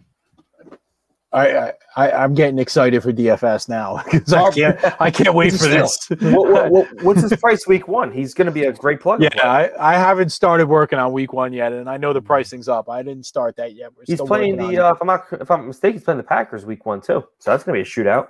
I, 1.35 1.73
I- 1.97 2.11
I'm 2.11 2.33
getting 2.33 2.59
excited 2.59 3.03
for 3.03 3.11
DFS 3.11 3.67
now 3.67 4.01
because 4.11 4.31
I 4.33 4.51
can't 4.51 5.01
I 5.01 5.11
can't 5.11 5.33
wait 5.33 5.53
for 5.53 5.67
this. 5.67 6.07
what, 6.09 6.49
what, 6.51 6.71
what, 6.71 6.87
what's 7.03 7.21
his 7.21 7.35
price 7.39 7.67
week 7.67 7.87
one? 7.87 8.11
He's 8.11 8.33
going 8.33 8.45
to 8.45 8.51
be 8.51 8.63
a 8.63 8.71
great 8.73 8.99
plug. 9.01 9.21
Yeah, 9.21 9.29
I, 9.43 9.69
I 9.79 9.93
haven't 9.97 10.29
started 10.29 10.67
working 10.67 10.97
on 10.99 11.11
week 11.11 11.33
one 11.33 11.51
yet, 11.53 11.73
and 11.73 11.89
I 11.89 11.97
know 11.97 12.13
the 12.13 12.21
pricing's 12.21 12.69
up. 12.69 12.89
I 12.89 13.03
didn't 13.03 13.25
start 13.25 13.55
that 13.57 13.75
yet. 13.75 13.89
We're 13.95 14.03
he's 14.07 14.21
playing 14.21 14.57
the. 14.57 14.77
Uh, 14.79 14.93
if 14.93 15.01
I'm 15.01 15.07
not, 15.07 15.25
if 15.33 15.51
I'm 15.51 15.67
mistaken, 15.67 15.97
he's 15.97 16.03
playing 16.05 16.17
the 16.19 16.23
Packers 16.23 16.65
week 16.65 16.85
one 16.85 17.01
too. 17.01 17.25
So 17.39 17.51
that's 17.51 17.63
going 17.63 17.77
to 17.77 17.83
be 17.83 17.89
a 17.89 17.91
shootout. 17.91 18.29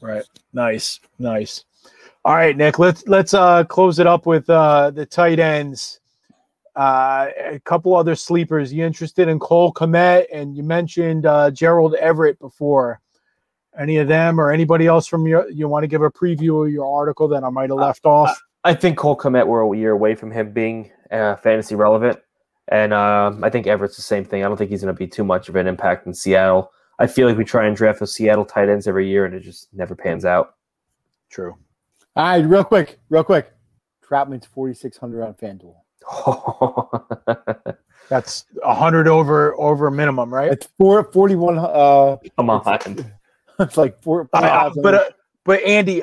right. 0.00 0.24
Nice, 0.52 1.00
nice. 1.18 1.64
All 2.24 2.34
right, 2.34 2.56
Nick. 2.56 2.78
Let's 2.78 3.06
let's 3.06 3.34
uh 3.34 3.64
close 3.64 3.98
it 3.98 4.06
up 4.06 4.26
with 4.26 4.48
uh 4.50 4.90
the 4.90 5.06
tight 5.06 5.38
ends. 5.38 6.00
Uh, 6.76 7.28
a 7.38 7.60
couple 7.60 7.96
other 7.96 8.14
sleepers. 8.14 8.70
You 8.70 8.84
interested 8.84 9.28
in 9.28 9.38
Cole 9.38 9.72
Kmet 9.72 10.26
and 10.30 10.54
you 10.54 10.62
mentioned 10.62 11.24
uh, 11.24 11.50
Gerald 11.50 11.94
Everett 11.94 12.38
before. 12.38 13.00
Any 13.78 13.96
of 13.96 14.08
them 14.08 14.38
or 14.38 14.52
anybody 14.52 14.86
else 14.86 15.06
from 15.06 15.26
your 15.26 15.50
you 15.50 15.68
want 15.68 15.82
to 15.82 15.86
give 15.86 16.02
a 16.02 16.10
preview 16.10 16.66
of 16.66 16.72
your 16.72 16.86
article 16.86 17.28
that 17.28 17.44
I 17.44 17.50
might 17.50 17.70
have 17.70 17.78
left 17.78 18.06
off? 18.06 18.42
I 18.64 18.74
think 18.74 18.98
Cole 18.98 19.16
Kmet 19.16 19.46
we're 19.46 19.62
a 19.62 19.76
year 19.76 19.92
away 19.92 20.14
from 20.14 20.30
him 20.30 20.52
being 20.52 20.90
uh, 21.10 21.36
fantasy 21.36 21.74
relevant, 21.74 22.18
and 22.68 22.94
um, 22.94 23.44
I 23.44 23.50
think 23.50 23.66
Everett's 23.66 23.96
the 23.96 24.02
same 24.02 24.24
thing. 24.24 24.44
I 24.44 24.48
don't 24.48 24.56
think 24.56 24.70
he's 24.70 24.82
going 24.82 24.94
to 24.94 24.98
be 24.98 25.06
too 25.06 25.24
much 25.24 25.48
of 25.48 25.56
an 25.56 25.66
impact 25.66 26.06
in 26.06 26.14
Seattle. 26.14 26.70
I 26.98 27.06
feel 27.06 27.28
like 27.28 27.36
we 27.36 27.44
try 27.44 27.66
and 27.66 27.76
draft 27.76 28.00
those 28.00 28.14
Seattle 28.14 28.46
tight 28.46 28.70
ends 28.70 28.88
every 28.88 29.08
year, 29.08 29.26
and 29.26 29.34
it 29.34 29.40
just 29.40 29.68
never 29.74 29.94
pans 29.94 30.24
out. 30.24 30.54
True. 31.30 31.54
All 32.16 32.24
right, 32.24 32.44
real 32.44 32.64
quick, 32.64 32.98
real 33.10 33.24
quick. 33.24 33.52
Trautman's 34.02 34.46
4,600 34.46 35.22
on 35.22 35.34
FanDuel. 35.34 35.74
That's 38.08 38.44
a 38.62 38.74
hundred 38.74 39.08
over 39.08 39.58
over 39.60 39.90
minimum, 39.90 40.32
right? 40.32 40.52
It's 40.52 40.68
four, 40.78 41.10
41. 41.12 41.58
Uh, 41.58 42.16
Come 42.36 42.50
on, 42.50 42.62
it's 43.58 43.76
like 43.76 44.00
four. 44.02 44.28
Uh, 44.32 44.70
but 44.82 44.94
uh, 44.94 45.04
but 45.44 45.60
Andy, 45.62 46.02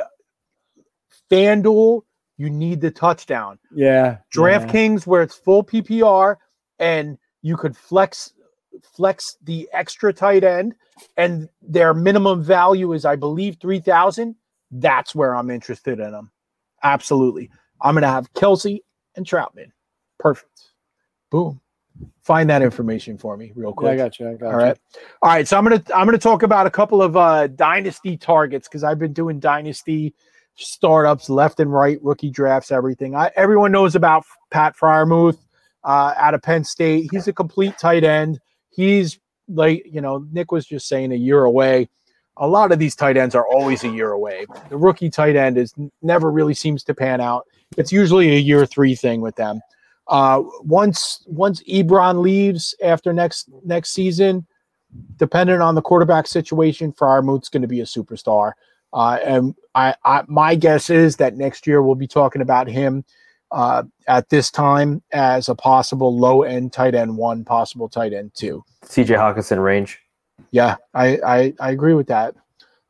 FanDuel, 1.31 2.01
you 2.37 2.49
need 2.49 2.81
the 2.81 2.91
touchdown. 2.91 3.57
yeah. 3.73 4.17
DraftKings, 4.35 5.07
where 5.07 5.21
it's 5.21 5.35
full 5.35 5.63
PPR, 5.63 6.35
and 6.79 7.17
you 7.41 7.55
could 7.55 7.77
flex 7.77 8.33
flex 8.81 9.37
the 9.43 9.69
extra 9.71 10.11
tight 10.11 10.43
end, 10.43 10.75
and 11.17 11.47
their 11.61 11.93
minimum 11.93 12.43
value 12.43 12.93
is, 12.93 13.05
I 13.05 13.15
believe, 13.15 13.57
three 13.61 13.79
thousand. 13.79 14.35
That's 14.71 15.15
where 15.15 15.35
I'm 15.35 15.49
interested 15.49 15.99
in 15.99 16.11
them. 16.11 16.31
Absolutely, 16.83 17.49
I'm 17.81 17.93
gonna 17.93 18.07
have 18.07 18.33
Kelce 18.33 18.79
and 19.15 19.25
Trautman. 19.25 19.71
Perfect. 20.23 20.69
Boom. 21.31 21.59
Find 22.23 22.49
that 22.49 22.61
information 22.61 23.17
for 23.17 23.35
me 23.35 23.51
real 23.55 23.71
Yeah, 23.71 23.75
quick. 23.75 23.91
I 23.91 23.95
got 23.97 24.19
you. 24.19 24.29
I 24.29 24.33
got 24.35 24.53
All 24.53 24.57
right. 24.57 24.77
All 25.21 25.29
right. 25.29 25.45
So 25.45 25.57
I'm 25.57 25.65
gonna 25.65 25.83
I'm 25.93 26.07
gonna 26.07 26.17
talk 26.17 26.43
about 26.43 26.65
a 26.65 26.71
couple 26.71 27.01
of 27.01 27.17
uh 27.17 27.47
dynasty 27.47 28.15
targets 28.15 28.69
because 28.69 28.85
I've 28.85 28.97
been 28.97 29.11
doing 29.11 29.41
dynasty 29.41 30.15
startups 30.55 31.29
left 31.29 31.59
and 31.59 31.71
right, 31.71 31.99
rookie 32.01 32.29
drafts, 32.29 32.71
everything. 32.71 33.15
I 33.15 33.31
everyone 33.35 33.73
knows 33.73 33.95
about 33.95 34.23
Pat 34.49 34.77
Freiermuth 34.77 35.37
uh 35.83 36.13
out 36.17 36.33
of 36.33 36.41
Penn 36.41 36.63
State. 36.63 37.09
He's 37.11 37.27
a 37.27 37.33
complete 37.33 37.77
tight 37.77 38.05
end. 38.05 38.39
He's 38.69 39.19
like, 39.49 39.85
you 39.85 39.99
know, 39.99 40.25
Nick 40.31 40.53
was 40.53 40.65
just 40.65 40.87
saying 40.87 41.11
a 41.11 41.17
year 41.17 41.43
away. 41.43 41.89
A 42.37 42.47
lot 42.47 42.71
of 42.71 42.79
these 42.79 42.95
tight 42.95 43.17
ends 43.17 43.35
are 43.35 43.45
always 43.45 43.83
a 43.83 43.89
year 43.89 44.11
away. 44.11 44.45
The 44.69 44.77
rookie 44.77 45.09
tight 45.09 45.35
end 45.35 45.57
is 45.57 45.73
never 46.01 46.31
really 46.31 46.53
seems 46.53 46.83
to 46.85 46.93
pan 46.93 47.19
out. 47.19 47.45
It's 47.77 47.91
usually 47.91 48.35
a 48.35 48.39
year 48.39 48.65
three 48.65 48.95
thing 48.95 49.19
with 49.19 49.35
them. 49.35 49.59
Uh, 50.07 50.43
once 50.61 51.23
once 51.27 51.63
Ebron 51.63 52.21
leaves 52.21 52.75
after 52.83 53.13
next 53.13 53.49
next 53.63 53.91
season, 53.91 54.45
depending 55.17 55.61
on 55.61 55.75
the 55.75 55.81
quarterback 55.81 56.27
situation, 56.27 56.91
Freiermuth's 56.91 57.49
going 57.49 57.61
to 57.61 57.67
be 57.67 57.81
a 57.81 57.85
superstar. 57.85 58.53
Uh, 58.91 59.17
and 59.23 59.55
I, 59.73 59.95
I, 60.03 60.23
my 60.27 60.55
guess 60.55 60.89
is 60.89 61.15
that 61.17 61.35
next 61.35 61.65
year 61.65 61.81
we'll 61.81 61.95
be 61.95 62.07
talking 62.07 62.41
about 62.41 62.67
him 62.67 63.03
uh, 63.51 63.83
at 64.07 64.29
this 64.29 64.51
time 64.51 65.01
as 65.11 65.49
a 65.49 65.55
possible 65.55 66.17
low 66.17 66.43
end 66.43 66.73
tight 66.73 66.95
end 66.95 67.17
one, 67.17 67.43
possible 67.43 67.89
tight 67.89 68.13
end 68.13 68.31
two. 68.35 68.63
CJ 68.83 69.17
Hockenson 69.17 69.63
range. 69.63 69.99
Yeah, 70.51 70.77
I, 70.93 71.19
I, 71.25 71.53
I 71.59 71.71
agree 71.71 71.93
with 71.93 72.07
that. 72.07 72.35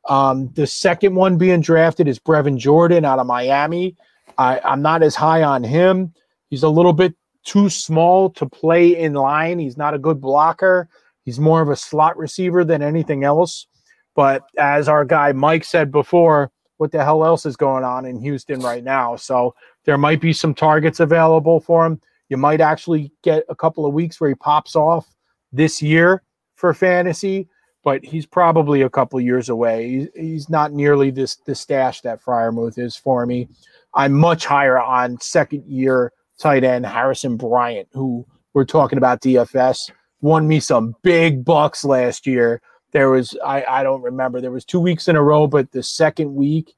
Um, 0.08 0.50
the 0.54 0.66
second 0.66 1.14
one 1.14 1.38
being 1.38 1.60
drafted 1.60 2.08
is 2.08 2.18
Brevin 2.18 2.58
Jordan 2.58 3.04
out 3.04 3.18
of 3.18 3.26
Miami. 3.26 3.96
I, 4.36 4.60
I'm 4.60 4.82
not 4.82 5.02
as 5.02 5.14
high 5.14 5.42
on 5.42 5.62
him. 5.62 6.12
He's 6.50 6.62
a 6.62 6.68
little 6.68 6.92
bit 6.92 7.14
too 7.44 7.68
small 7.68 8.30
to 8.30 8.46
play 8.46 8.98
in 8.98 9.12
line. 9.14 9.58
He's 9.58 9.76
not 9.76 9.94
a 9.94 9.98
good 9.98 10.20
blocker. 10.20 10.88
He's 11.24 11.38
more 11.38 11.62
of 11.62 11.68
a 11.68 11.76
slot 11.76 12.16
receiver 12.16 12.64
than 12.64 12.82
anything 12.82 13.24
else. 13.24 13.66
But 14.14 14.44
as 14.58 14.88
our 14.88 15.04
guy 15.04 15.32
Mike 15.32 15.64
said 15.64 15.90
before, 15.90 16.50
what 16.76 16.92
the 16.92 17.04
hell 17.04 17.24
else 17.24 17.46
is 17.46 17.56
going 17.56 17.84
on 17.84 18.04
in 18.04 18.20
Houston 18.20 18.60
right 18.60 18.84
now? 18.84 19.16
So 19.16 19.54
there 19.84 19.98
might 19.98 20.20
be 20.20 20.32
some 20.32 20.54
targets 20.54 21.00
available 21.00 21.60
for 21.60 21.86
him. 21.86 22.00
You 22.28 22.36
might 22.36 22.60
actually 22.60 23.12
get 23.22 23.44
a 23.48 23.54
couple 23.54 23.86
of 23.86 23.94
weeks 23.94 24.20
where 24.20 24.30
he 24.30 24.34
pops 24.34 24.74
off 24.76 25.06
this 25.52 25.80
year 25.82 26.22
for 26.56 26.74
fantasy, 26.74 27.48
but 27.84 28.04
he's 28.04 28.26
probably 28.26 28.82
a 28.82 28.90
couple 28.90 29.20
years 29.20 29.48
away. 29.48 29.88
He's, 29.88 30.08
he's 30.14 30.50
not 30.50 30.72
nearly 30.72 31.10
this 31.10 31.36
the 31.36 31.54
stash 31.54 32.00
that 32.00 32.22
Freiermuth 32.22 32.78
is 32.78 32.96
for 32.96 33.26
me. 33.26 33.48
I'm 33.94 34.12
much 34.12 34.46
higher 34.46 34.80
on 34.80 35.20
second 35.20 35.64
year 35.66 36.12
tight 36.38 36.64
end 36.64 36.86
Harrison 36.86 37.36
Bryant, 37.36 37.88
who 37.92 38.26
we're 38.52 38.64
talking 38.64 38.98
about 38.98 39.20
DFS, 39.20 39.90
won 40.20 40.48
me 40.48 40.60
some 40.60 40.94
big 41.02 41.44
bucks 41.44 41.84
last 41.84 42.26
year. 42.26 42.60
There 42.92 43.10
was 43.10 43.36
I, 43.44 43.64
I 43.64 43.82
don't 43.82 44.02
remember. 44.02 44.40
There 44.40 44.50
was 44.50 44.64
two 44.64 44.80
weeks 44.80 45.08
in 45.08 45.16
a 45.16 45.22
row, 45.22 45.46
but 45.46 45.72
the 45.72 45.82
second 45.82 46.34
week 46.34 46.74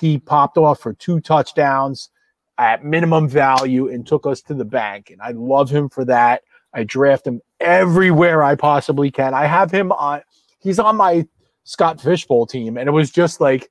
he 0.00 0.18
popped 0.18 0.56
off 0.56 0.80
for 0.80 0.92
two 0.92 1.20
touchdowns 1.20 2.10
at 2.58 2.84
minimum 2.84 3.28
value 3.28 3.88
and 3.88 4.06
took 4.06 4.26
us 4.26 4.40
to 4.42 4.54
the 4.54 4.64
bank. 4.64 5.10
And 5.10 5.20
I 5.20 5.32
love 5.32 5.70
him 5.70 5.88
for 5.88 6.04
that. 6.06 6.42
I 6.72 6.84
draft 6.84 7.26
him 7.26 7.40
everywhere 7.60 8.42
I 8.42 8.54
possibly 8.54 9.10
can. 9.10 9.34
I 9.34 9.46
have 9.46 9.70
him 9.70 9.92
on. 9.92 10.22
He's 10.58 10.78
on 10.78 10.96
my 10.96 11.26
Scott 11.64 12.00
Fish 12.00 12.26
Bowl 12.26 12.46
team, 12.46 12.76
and 12.76 12.88
it 12.88 12.92
was 12.92 13.10
just 13.10 13.40
like 13.40 13.70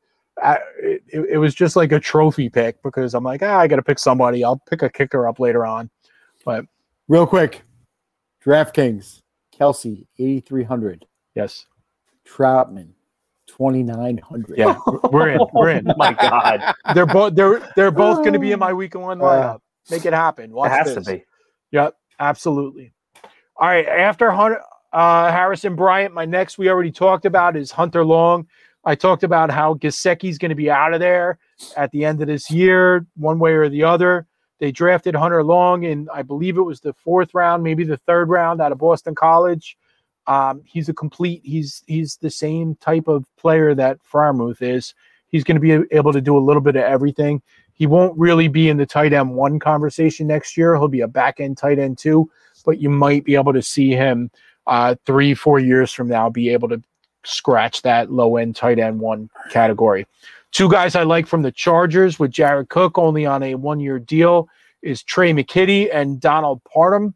uh, 0.53 0.57
it, 0.81 1.01
it 1.31 1.37
was 1.37 1.53
just 1.55 1.75
like 1.75 1.91
a 1.91 1.99
trophy 1.99 2.49
pick 2.49 2.81
because 2.83 3.13
I'm 3.13 3.23
like, 3.23 3.41
ah, 3.43 3.57
I 3.59 3.67
got 3.67 3.77
to 3.77 3.83
pick 3.83 3.99
somebody. 3.99 4.43
I'll 4.43 4.61
pick 4.69 4.81
a 4.81 4.89
kicker 4.89 5.27
up 5.27 5.39
later 5.39 5.65
on. 5.65 5.89
But 6.45 6.65
Real 7.07 7.25
quick. 7.27 7.61
DraftKings. 8.45 9.21
Kelce, 9.57 10.05
8,300. 10.19 11.05
yes, 11.33 11.65
Trautman, 12.27 12.89
2,900. 13.47 14.57
yeah, 14.57 14.77
we're 15.11 15.29
in. 15.29 15.39
We're 15.53 15.69
in. 15.69 15.87
Oh 15.91 15.93
my 15.97 16.13
God, 16.13 16.73
They're 16.93 17.05
both 17.05 17.35
they're 17.35 17.61
they're 17.75 17.91
both 17.91 18.17
going 18.17 18.33
to 18.33 18.39
be 18.39 18.51
in 18.51 18.59
my 18.59 18.73
week 18.73 18.95
one 18.95 19.19
lineup. 19.19 19.59
Make 19.89 20.05
it 20.05 20.11
happen. 20.13 20.45
it 20.45 20.51
Watch 20.51 20.71
has 20.71 20.93
this. 20.93 21.05
to 21.05 21.13
be. 21.13 21.23
Yep, 21.71 21.95
absolutely. 22.19 22.91
All 23.55 23.67
right, 23.69 23.87
after 23.87 24.29
Hunter, 24.31 24.61
uh, 24.91 25.31
Harrison 25.31 25.75
Bryant, 25.75 26.13
my 26.13 26.25
next 26.25 26.57
we 26.57 26.69
already 26.69 26.91
talked 26.91 27.25
about 27.25 27.55
is 27.55 27.71
Hunter 27.71 28.03
Long. 28.03 28.45
I 28.85 28.95
talked 28.95 29.23
about 29.23 29.49
how 29.49 29.73
Gesicki's 29.75 30.37
going 30.37 30.49
to 30.49 30.55
be 30.55 30.69
out 30.69 30.93
of 30.93 30.99
there 30.99 31.39
at 31.75 31.91
the 31.91 32.05
end 32.05 32.21
of 32.21 32.27
this 32.27 32.51
year, 32.51 33.05
one 33.15 33.39
way 33.39 33.53
or 33.53 33.67
the 33.67 33.83
other. 33.83 34.27
They 34.59 34.71
drafted 34.71 35.15
Hunter 35.15 35.43
Long 35.43 35.83
in, 35.83 36.07
I 36.13 36.21
believe 36.21 36.57
it 36.57 36.61
was 36.61 36.79
the 36.79 36.93
fourth 36.93 37.33
round, 37.33 37.63
maybe 37.63 37.83
the 37.83 37.97
third 37.97 38.29
round 38.29 38.61
out 38.61 38.71
of 38.71 38.77
Boston 38.77 39.15
College. 39.15 39.77
Um, 40.27 40.61
he's 40.65 40.89
a 40.89 40.93
complete. 40.93 41.41
He's 41.43 41.83
he's 41.87 42.17
the 42.17 42.29
same 42.29 42.75
type 42.75 43.07
of 43.07 43.25
player 43.37 43.75
that 43.75 43.99
Freiermuth 44.11 44.61
is. 44.61 44.95
He's 45.27 45.43
going 45.43 45.59
to 45.59 45.61
be 45.61 45.85
able 45.95 46.13
to 46.13 46.21
do 46.21 46.37
a 46.37 46.39
little 46.39 46.61
bit 46.61 46.75
of 46.75 46.83
everything. 46.83 47.41
He 47.73 47.85
won't 47.85 48.17
really 48.17 48.47
be 48.47 48.69
in 48.69 48.77
the 48.77 48.85
tight 48.85 49.13
end 49.13 49.35
one 49.35 49.59
conversation 49.59 50.27
next 50.27 50.57
year. 50.57 50.75
He'll 50.75 50.87
be 50.87 51.01
a 51.01 51.07
back 51.07 51.39
end 51.39 51.57
tight 51.57 51.77
end 51.77 51.97
two, 51.97 52.31
but 52.65 52.79
you 52.79 52.89
might 52.89 53.25
be 53.25 53.35
able 53.35 53.53
to 53.53 53.61
see 53.61 53.91
him 53.91 54.31
uh, 54.65 54.95
three, 55.05 55.33
four 55.33 55.59
years 55.59 55.91
from 55.91 56.07
now 56.07 56.29
be 56.29 56.49
able 56.49 56.69
to 56.69 56.81
scratch 57.25 57.81
that 57.81 58.11
low 58.11 58.37
end 58.37 58.55
tight 58.55 58.79
end 58.79 58.99
one 58.99 59.29
category. 59.49 60.05
Two 60.51 60.69
guys 60.69 60.95
I 60.95 61.03
like 61.03 61.27
from 61.27 61.41
the 61.41 61.51
Chargers 61.51 62.17
with 62.17 62.31
Jared 62.31 62.69
Cook 62.69 62.97
only 62.97 63.25
on 63.25 63.43
a 63.43 63.55
one 63.55 63.79
year 63.79 63.99
deal 63.99 64.47
is 64.81 65.03
Tre' 65.03 65.31
McKitty 65.31 65.89
and 65.93 66.19
Donald 66.19 66.61
Parham. 66.63 67.13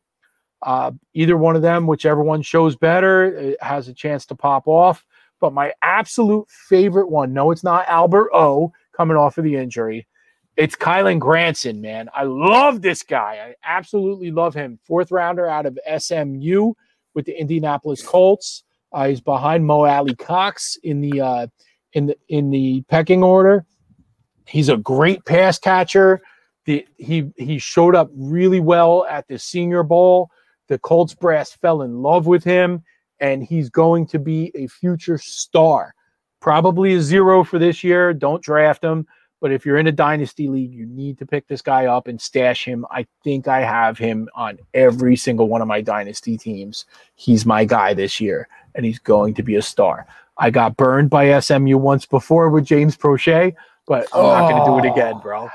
Uh, 0.62 0.91
either 1.14 1.38
one 1.38 1.55
of 1.55 1.62
them, 1.62 1.88
whichever 1.88 2.22
one 2.22 2.41
shows 2.41 2.76
better, 2.76 3.55
has 3.62 3.88
a 3.88 3.93
chance 3.93 4.26
to 4.26 4.36
pop 4.36 4.68
off. 4.68 5.05
But 5.39 5.53
my 5.53 5.72
absolute 5.82 6.49
favorite 6.49 7.10
one, 7.10 7.32
no, 7.32 7.51
it's 7.51 7.64
not 7.64 7.88
Albert 7.88 8.32
O 8.34 8.74
coming 8.91 9.16
off 9.16 9.38
of 9.38 9.45
the 9.45 9.55
injury. 9.55 10.05
It's 10.57 10.76
Kylen 10.76 11.20
Granson, 11.20 11.80
man. 11.80 12.10
I 12.14 12.24
love 12.24 12.82
this 12.82 13.03
guy. 13.03 13.39
I 13.41 13.55
absolutely 13.64 14.32
love 14.32 14.53
him. 14.53 14.78
Fourth 14.84 15.12
rounder 15.12 15.47
out 15.47 15.66
of 15.66 15.80
SMU 15.97 16.74
with 17.14 17.26
the 17.26 17.39
Indianapolis 17.39 18.05
Colts. 18.05 18.64
Uh, 18.92 19.10
he's 19.10 19.22
behind 19.22 19.66
Mo 19.66 19.86
Alie-Cox 19.86 20.78
in 20.84 21.02
the 21.02 21.22
uh, 21.22 21.48
in 21.94 22.08
the 22.08 22.18
in 22.28 22.50
the 22.50 22.84
pecking 22.90 23.24
order. 23.24 23.66
He's 24.48 24.70
a 24.70 24.78
great 24.78 25.26
pass 25.26 25.60
catcher. 25.60 26.22
The, 26.66 26.86
he 26.98 27.32
he 27.38 27.60
showed 27.60 27.96
up 27.96 28.10
really 28.16 28.60
well 28.60 29.06
at 29.10 29.28
the 29.28 29.38
Senior 29.38 29.84
Bowl. 29.84 30.30
The 30.68 30.80
Colts 30.80 31.16
brass 31.16 31.52
fell 31.52 31.82
in 31.82 32.02
love 32.02 32.28
with 32.28 32.44
him, 32.44 32.84
and 33.20 33.44
he's 33.44 33.70
going 33.70 34.08
to 34.08 34.20
be 34.20 34.52
a 34.56 34.68
future 34.68 35.18
star. 35.18 35.94
Probably 36.40 36.94
a 36.94 37.02
zero 37.02 37.44
for 37.44 37.60
this 37.60 37.84
year. 37.84 38.14
Don't 38.14 38.42
draft 38.42 38.84
him. 38.84 39.08
But 39.42 39.52
if 39.54 39.66
you're 39.66 39.78
in 39.78 39.88
a 39.88 39.92
dynasty 39.92 40.50
league, 40.50 40.74
you 40.74 40.86
need 40.86 41.18
to 41.20 41.26
pick 41.26 41.48
this 41.48 41.62
guy 41.62 41.86
up 41.86 42.08
and 42.08 42.20
stash 42.20 42.66
him. 42.66 42.86
I 42.92 43.08
think 43.24 43.48
I 43.48 43.62
have 43.62 43.98
him 43.98 44.28
on 44.36 44.60
every 44.74 45.16
single 45.16 45.48
one 45.48 45.62
of 45.62 45.68
my 45.68 45.80
dynasty 45.82 46.38
teams. 46.38 46.86
He's 47.16 47.46
my 47.46 47.64
guy 47.64 47.94
this 47.94 48.20
year, 48.20 48.50
and 48.80 48.86
he's 48.86 48.99
going 48.99 49.34
to 49.34 49.43
be 49.43 49.55
a 49.55 49.61
star. 49.61 50.07
I 50.38 50.51
got 50.51 50.77
burned 50.77 51.09
by 51.09 51.38
SMU 51.38 51.77
once 51.77 52.05
before 52.05 52.49
with 52.49 52.63
James 52.63 52.95
Proche, 52.95 53.53
but 53.86 54.07
I'm 54.13 54.23
not 54.23 54.49
going 54.49 54.63
to 54.63 54.65
do 54.65 54.88
it 54.88 54.89
oh. 54.89 54.93
again, 54.93 55.19
bro. 55.21 55.49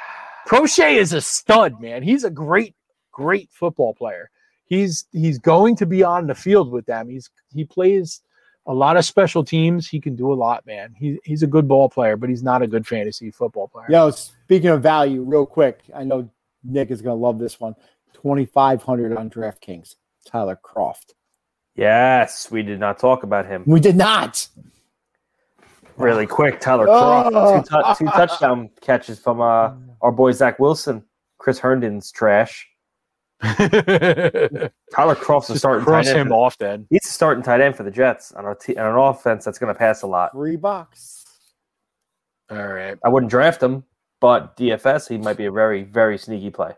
Proche 0.47 0.95
is 0.95 1.15
a 1.15 1.23
stud, 1.23 1.81
man. 1.81 2.03
He's 2.03 2.25
a 2.25 2.31
great, 2.31 2.75
great 3.13 3.49
football 3.51 3.95
player. 3.95 4.29
He's 4.67 5.07
he's 5.11 5.39
going 5.39 5.75
to 5.77 5.87
be 5.87 6.03
on 6.03 6.27
the 6.27 6.35
field 6.35 6.71
with 6.71 6.85
them. 6.85 7.09
He's 7.09 7.31
he 7.55 7.65
plays 7.65 8.21
a 8.67 8.75
lot 8.75 8.99
of 8.99 9.07
special 9.07 9.43
teams. 9.43 9.89
He 9.89 10.01
can 10.01 10.17
do 10.17 10.31
a 10.31 10.35
lot, 10.35 10.67
man. 10.67 10.95
He, 10.95 11.19
he's 11.25 11.43
a 11.43 11.47
good 11.47 11.67
ball 11.67 11.89
player, 11.89 12.19
but 12.19 12.29
he's 12.29 12.43
not 12.43 12.61
a 12.61 12.67
good 12.67 12.87
fantasy 12.87 13.31
football 13.31 13.69
player. 13.69 13.87
Yo, 13.89 14.11
speaking 14.11 14.69
of 14.69 14.83
value, 14.83 15.23
real 15.23 15.47
quick, 15.47 15.81
I 15.95 16.05
know 16.05 16.29
Nick 16.63 16.91
is 16.91 17.01
going 17.01 17.17
to 17.17 17.23
love 17.23 17.39
this 17.39 17.59
one. 17.59 17.75
2500 18.13 19.17
on 19.17 19.31
DraftKings. 19.31 19.97
Tyler 20.27 20.59
Kroft. 20.63 21.15
Yes, 21.77 22.51
we 22.51 22.63
did 22.63 22.79
not 22.81 22.99
talk 22.99 23.23
about 23.23 23.47
him. 23.47 23.65
We 23.67 23.81
did 23.81 23.97
not. 23.97 24.47
Really 25.97 26.27
quick, 26.27 26.61
Tyler 26.61 26.87
Oh. 26.89 27.31
Kroft, 27.33 27.65
two, 27.69 27.71
tou- 27.71 27.95
two 28.07 28.11
touchdown 28.17 28.71
catches 28.81 29.19
from 29.19 29.41
uh, 29.41 29.73
our 30.03 30.13
boy 30.13 30.33
Zach 30.33 30.59
Wilson. 30.59 31.05
Chris 31.39 31.59
Herndon's 31.59 32.11
trash. 32.11 32.67
Tyler 33.43 33.61
Kroft's 35.15 35.51
a 35.51 35.59
starting 35.59 35.85
cross 35.85 36.07
tight 36.07 36.11
end. 36.13 36.21
him 36.21 36.29
for- 36.29 36.35
off 36.35 36.59
then. 36.59 36.87
He's 36.91 37.05
a 37.07 37.09
starting 37.11 37.43
tight 37.45 37.61
end 37.61 37.77
for 37.77 37.83
the 37.83 37.91
Jets 37.91 38.33
on 38.33 38.45
our 38.45 38.55
te- 38.55 38.77
on 38.77 38.87
an 38.87 38.97
offense 38.97 39.45
that's 39.45 39.59
going 39.59 39.73
to 39.73 39.79
pass 39.79 40.03
a 40.03 40.07
lot. 40.07 40.33
Three 40.33 40.57
bucks. 40.57 41.25
All 42.51 42.67
right. 42.67 42.97
I 43.05 43.09
wouldn't 43.09 43.31
draft 43.31 43.63
him, 43.63 43.85
but 44.21 44.57
DFS 44.57 45.09
he 45.09 45.19
might 45.19 45.37
be 45.37 45.47
a 45.47 45.53
very 45.53 45.83
very 45.83 46.19
sneaky 46.19 46.51
play. 46.51 46.73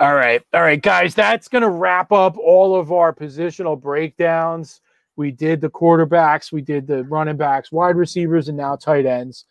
All 0.00 0.14
right. 0.14 0.42
All 0.54 0.60
right, 0.62 0.80
guys, 0.80 1.14
that's 1.14 1.48
going 1.48 1.62
to 1.62 1.68
wrap 1.70 2.12
up 2.12 2.36
all 2.38 2.78
of 2.78 2.92
our 2.92 3.12
positional 3.12 3.80
breakdowns. 3.80 4.80
We 5.16 5.32
did 5.32 5.60
the 5.60 5.68
quarterbacks, 5.70 6.52
we 6.52 6.62
did 6.62 6.86
the 6.86 7.02
running 7.04 7.36
backs, 7.36 7.72
wide 7.72 7.96
receivers, 7.96 8.46
and 8.48 8.56
now 8.56 8.76
tight 8.76 9.04
ends. 9.06 9.46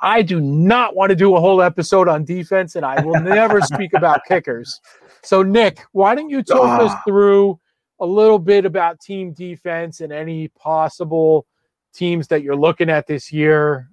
I 0.00 0.22
do 0.22 0.40
not 0.40 0.96
want 0.96 1.10
to 1.10 1.16
do 1.16 1.36
a 1.36 1.40
whole 1.40 1.60
episode 1.60 2.08
on 2.08 2.24
defense, 2.24 2.76
and 2.76 2.86
I 2.86 3.04
will 3.04 3.20
never 3.20 3.60
speak 3.60 3.92
about 3.92 4.24
kickers. 4.26 4.80
So, 5.22 5.42
Nick, 5.42 5.80
why 5.92 6.14
don't 6.14 6.30
you 6.30 6.42
talk 6.42 6.80
us 6.80 6.92
Ah. 6.94 7.02
through 7.06 7.60
a 8.00 8.06
little 8.06 8.38
bit 8.38 8.64
about 8.64 8.98
team 9.00 9.34
defense 9.34 10.00
and 10.00 10.10
any 10.10 10.48
possible 10.48 11.46
teams 11.92 12.26
that 12.28 12.42
you're 12.42 12.56
looking 12.56 12.88
at 12.88 13.06
this 13.06 13.30
year? 13.30 13.89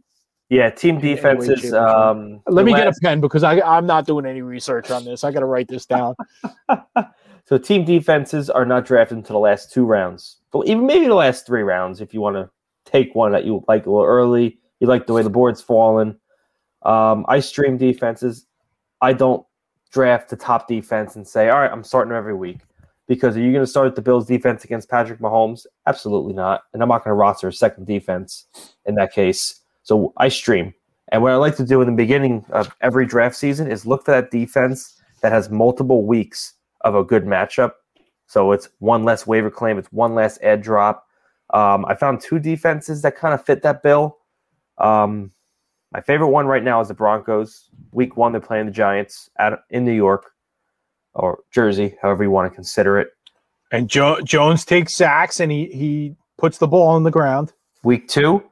Yeah, 0.49 0.69
team 0.69 0.97
any 0.97 1.09
way, 1.09 1.15
defenses. 1.15 1.59
shape, 1.59 1.73
or 1.73 1.87
form. 1.89 2.19
Um, 2.19 2.41
Let 2.47 2.61
the 2.61 2.71
me 2.71 2.73
get 2.73 2.87
a 2.87 2.93
pen 3.01 3.19
because 3.19 3.43
I, 3.43 3.59
I'm 3.59 3.85
not 3.85 4.05
doing 4.05 4.25
any 4.25 4.41
research 4.41 4.91
on 4.91 5.03
this. 5.03 5.23
I 5.23 5.31
got 5.31 5.41
to 5.41 5.45
write 5.45 5.67
this 5.67 5.85
down. 5.85 6.15
So 7.47 7.57
team 7.57 7.85
defenses 7.85 8.49
are 8.49 8.65
not 8.65 8.85
drafted 8.85 9.19
until 9.19 9.35
the 9.35 9.39
last 9.39 9.71
two 9.71 9.85
rounds, 9.85 10.39
but 10.51 10.67
even 10.67 10.85
maybe 10.85 11.07
the 11.07 11.15
last 11.15 11.45
three 11.45 11.61
rounds 11.61 12.01
if 12.01 12.13
you 12.13 12.19
want 12.19 12.35
to 12.35 12.49
take 12.83 13.15
one 13.15 13.31
that 13.31 13.45
you 13.45 13.63
like 13.69 13.85
a 13.85 13.89
little 13.89 14.05
early. 14.05 14.59
You 14.81 14.87
like 14.87 15.07
the 15.07 15.13
way 15.13 15.23
the 15.23 15.29
board's 15.29 15.61
fallen. 15.61 16.19
Um, 16.83 17.25
I 17.29 17.39
stream 17.39 17.77
defenses. 17.77 18.47
I 19.01 19.13
don't 19.13 19.45
draft 19.93 20.29
the 20.29 20.35
top 20.35 20.67
defense 20.67 21.15
and 21.15 21.25
say, 21.25 21.47
all 21.47 21.59
right, 21.59 21.71
I'm 21.71 21.85
starting 21.85 22.13
every 22.13 22.35
week. 22.35 22.59
Because 23.07 23.37
are 23.37 23.41
you 23.41 23.53
going 23.53 23.63
to 23.63 23.69
start 23.69 23.95
the 23.95 24.01
Bills 24.01 24.27
defense 24.27 24.65
against 24.65 24.89
Patrick 24.89 25.19
Mahomes? 25.19 25.65
Absolutely 25.85 26.33
not. 26.33 26.63
And 26.73 26.83
I'm 26.83 26.89
not 26.89 27.05
going 27.05 27.11
to 27.11 27.17
roster 27.17 27.47
a 27.47 27.53
second 27.53 27.87
defense 27.87 28.47
in 28.85 28.95
that 28.95 29.13
case. 29.13 29.61
So 29.87 30.11
I 30.17 30.27
stream. 30.27 30.73
And 31.13 31.23
what 31.23 31.31
I 31.31 31.37
like 31.37 31.55
to 31.55 31.65
do 31.65 31.79
in 31.79 31.87
the 31.87 31.95
beginning 31.95 32.45
of 32.49 32.75
every 32.81 33.05
draft 33.05 33.37
season 33.37 33.71
is 33.71 33.85
look 33.85 34.03
for 34.03 34.11
that 34.11 34.31
defense 34.31 35.01
that 35.21 35.31
has 35.31 35.49
multiple 35.49 36.05
weeks 36.05 36.55
of 36.81 36.93
a 36.93 37.05
good 37.05 37.23
matchup. 37.23 37.71
So 38.25 38.51
it's 38.51 38.67
one 38.79 39.05
less 39.05 39.25
waiver 39.25 39.49
claim, 39.49 39.77
it's 39.77 39.89
one 39.93 40.13
less 40.13 40.37
ed 40.41 40.61
drop. 40.61 41.07
Um, 41.53 41.85
I 41.85 41.95
found 41.95 42.19
two 42.19 42.37
defenses 42.37 43.01
that 43.03 43.15
kind 43.15 43.33
of 43.33 43.45
fit 43.45 43.61
that 43.61 43.81
bill. 43.81 44.17
Um, 44.77 45.31
my 45.93 46.01
favorite 46.01 46.31
one 46.31 46.47
right 46.47 46.63
now 46.63 46.81
is 46.81 46.89
the 46.89 46.93
Broncos. 46.93 47.69
Week 47.93 48.17
one, 48.17 48.33
they're 48.33 48.41
playing 48.41 48.65
the 48.65 48.73
Giants 48.73 49.29
at, 49.39 49.57
in 49.69 49.85
New 49.85 49.93
York 49.93 50.31
or 51.13 51.39
Jersey, 51.49 51.95
however 52.01 52.25
you 52.25 52.31
want 52.31 52.51
to 52.51 52.53
consider 52.53 52.99
it. 52.99 53.07
And 53.71 53.89
jo- 53.89 54.19
Jones 54.19 54.65
takes 54.65 54.93
sacks 54.93 55.39
and 55.39 55.49
he 55.49 55.67
he 55.67 56.15
puts 56.37 56.57
the 56.57 56.67
ball 56.67 56.89
on 56.89 57.03
the 57.03 57.11
ground. 57.11 57.53
Week 57.83 58.09
two, 58.09 58.43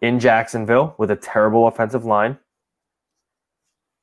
in 0.00 0.18
Jacksonville 0.20 0.94
with 0.98 1.10
a 1.10 1.16
terrible 1.16 1.66
offensive 1.66 2.04
line. 2.04 2.38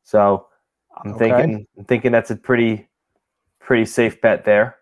So 0.04 0.48
I'm 0.96 1.12
Okay. 1.14 1.20
thinking 1.30 1.68
I'm 1.78 1.86
thinking 1.86 2.12
that's 2.12 2.32
a 2.32 2.36
pretty 2.36 2.88
pretty 3.60 3.86
safe 3.86 4.22
bet 4.22 4.46
there. 4.46 4.78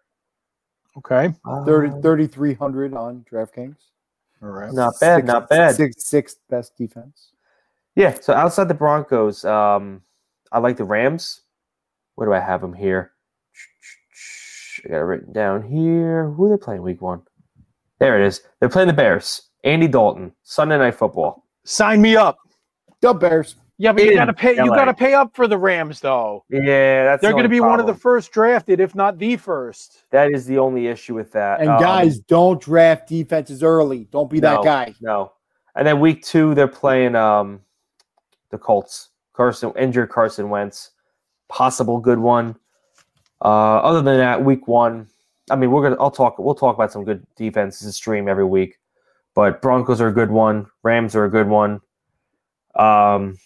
Okay. 0.98 1.34
30, 1.66 1.90
Um, 1.90 2.02
3,300 2.02 2.94
on 2.94 3.26
DraftKings. 3.30 3.78
All 4.42 4.50
right. 4.50 4.72
Not 4.72 4.94
bad, 5.00 5.16
Sixth- 5.18 5.28
not 5.28 5.50
bad. 5.50 5.76
Sixth, 5.76 6.00
sixth 6.02 6.38
best 6.50 6.78
defense. 6.78 7.34
Yeah, 7.96 8.14
so 8.14 8.34
outside 8.34 8.68
the 8.68 8.74
Broncos, 8.76 9.44
um, 9.46 10.04
I 10.52 10.60
like 10.60 10.78
the 10.78 10.84
Rams. 10.84 11.42
Where 12.16 12.28
do 12.28 12.34
I 12.34 12.40
have 12.40 12.62
them 12.62 12.74
here? 12.74 13.14
I 14.86 14.90
got 14.90 14.98
it 14.98 15.04
written 15.06 15.34
down 15.34 15.64
here. 15.64 16.30
Who 16.32 16.46
are 16.46 16.50
they 16.58 16.64
playing 16.64 16.82
week 16.84 17.02
one? 17.02 17.24
There 18.00 18.22
it 18.22 18.26
is. 18.28 18.42
They're 18.60 18.70
playing 18.70 18.88
the 18.88 18.94
Bears. 18.94 19.50
Andy 19.66 19.88
Dalton, 19.88 20.32
Sunday 20.44 20.78
Night 20.78 20.96
Football. 20.96 21.44
Sign 21.64 22.02
me 22.02 22.16
up. 22.16 22.38
The 23.02 23.14
Bears. 23.14 23.56
Yeah, 23.78 23.92
but 23.92 24.06
you 24.06 24.14
gotta 24.14 24.32
pay. 24.34 24.56
You 24.56 24.70
LA. 24.70 24.76
gotta 24.76 24.94
pay 24.94 25.14
up 25.14 25.36
for 25.36 25.48
the 25.48 25.58
Rams, 25.58 26.00
though. 26.00 26.46
Yeah, 26.50 27.04
that's 27.04 27.22
They're 27.22 27.32
the 27.32 27.34
going 27.34 27.44
to 27.44 27.48
only 27.50 27.58
be 27.58 27.60
one 27.60 27.82
of 27.82 27.88
the 27.88 27.94
first 27.94 28.32
drafted, 28.32 28.80
if 28.80 28.96
not 28.96 29.18
the 29.18 29.36
first. 29.36 30.06
That 30.12 30.32
is 30.32 30.46
the 30.46 30.58
only 30.60 30.88
issue 30.88 31.14
with 31.14 31.34
that. 31.34 31.60
And 31.60 31.70
Um, 31.70 31.82
guys, 31.82 32.20
don't 32.20 32.62
draft 32.62 33.10
defenses 33.10 33.64
early. 33.64 34.08
Don't 34.12 34.30
be 34.30 34.40
that 34.40 34.64
guy. 34.64 34.94
No. 35.02 35.34
And 35.76 35.86
then 35.86 36.00
week 36.00 36.24
two, 36.24 36.56
they're 36.56 36.70
playing 36.70 37.16
um, 37.16 37.60
the 38.50 38.58
Colts. 38.58 39.10
Carson 39.34 39.74
injured 39.78 40.08
Carson 40.08 40.50
Wentz, 40.50 40.92
possible 41.50 42.00
good 42.00 42.20
one. 42.20 42.56
Uh, 43.42 43.80
other 43.80 44.02
than 44.02 44.18
that, 44.18 44.42
week 44.42 44.70
one, 44.70 45.08
I 45.52 45.58
mean, 45.58 45.70
we're 45.70 45.84
gonna. 45.84 46.02
I'll 46.02 46.12
talk. 46.12 46.40
We'll 46.40 46.56
talk 46.56 46.76
about 46.76 46.94
some 46.94 47.04
good 47.04 47.28
defenses 47.36 47.86
to 47.86 47.92
stream 47.92 48.30
every 48.30 48.46
week. 48.46 48.78
But 49.36 49.62
Broncos 49.62 50.02
are 50.02 50.08
a 50.08 50.14
good 50.14 50.32
one. 50.32 50.68
Rams 50.84 51.16
are 51.16 51.26
a 51.26 51.30
good 51.30 51.48
one. 51.48 51.82
Um, 52.76 53.38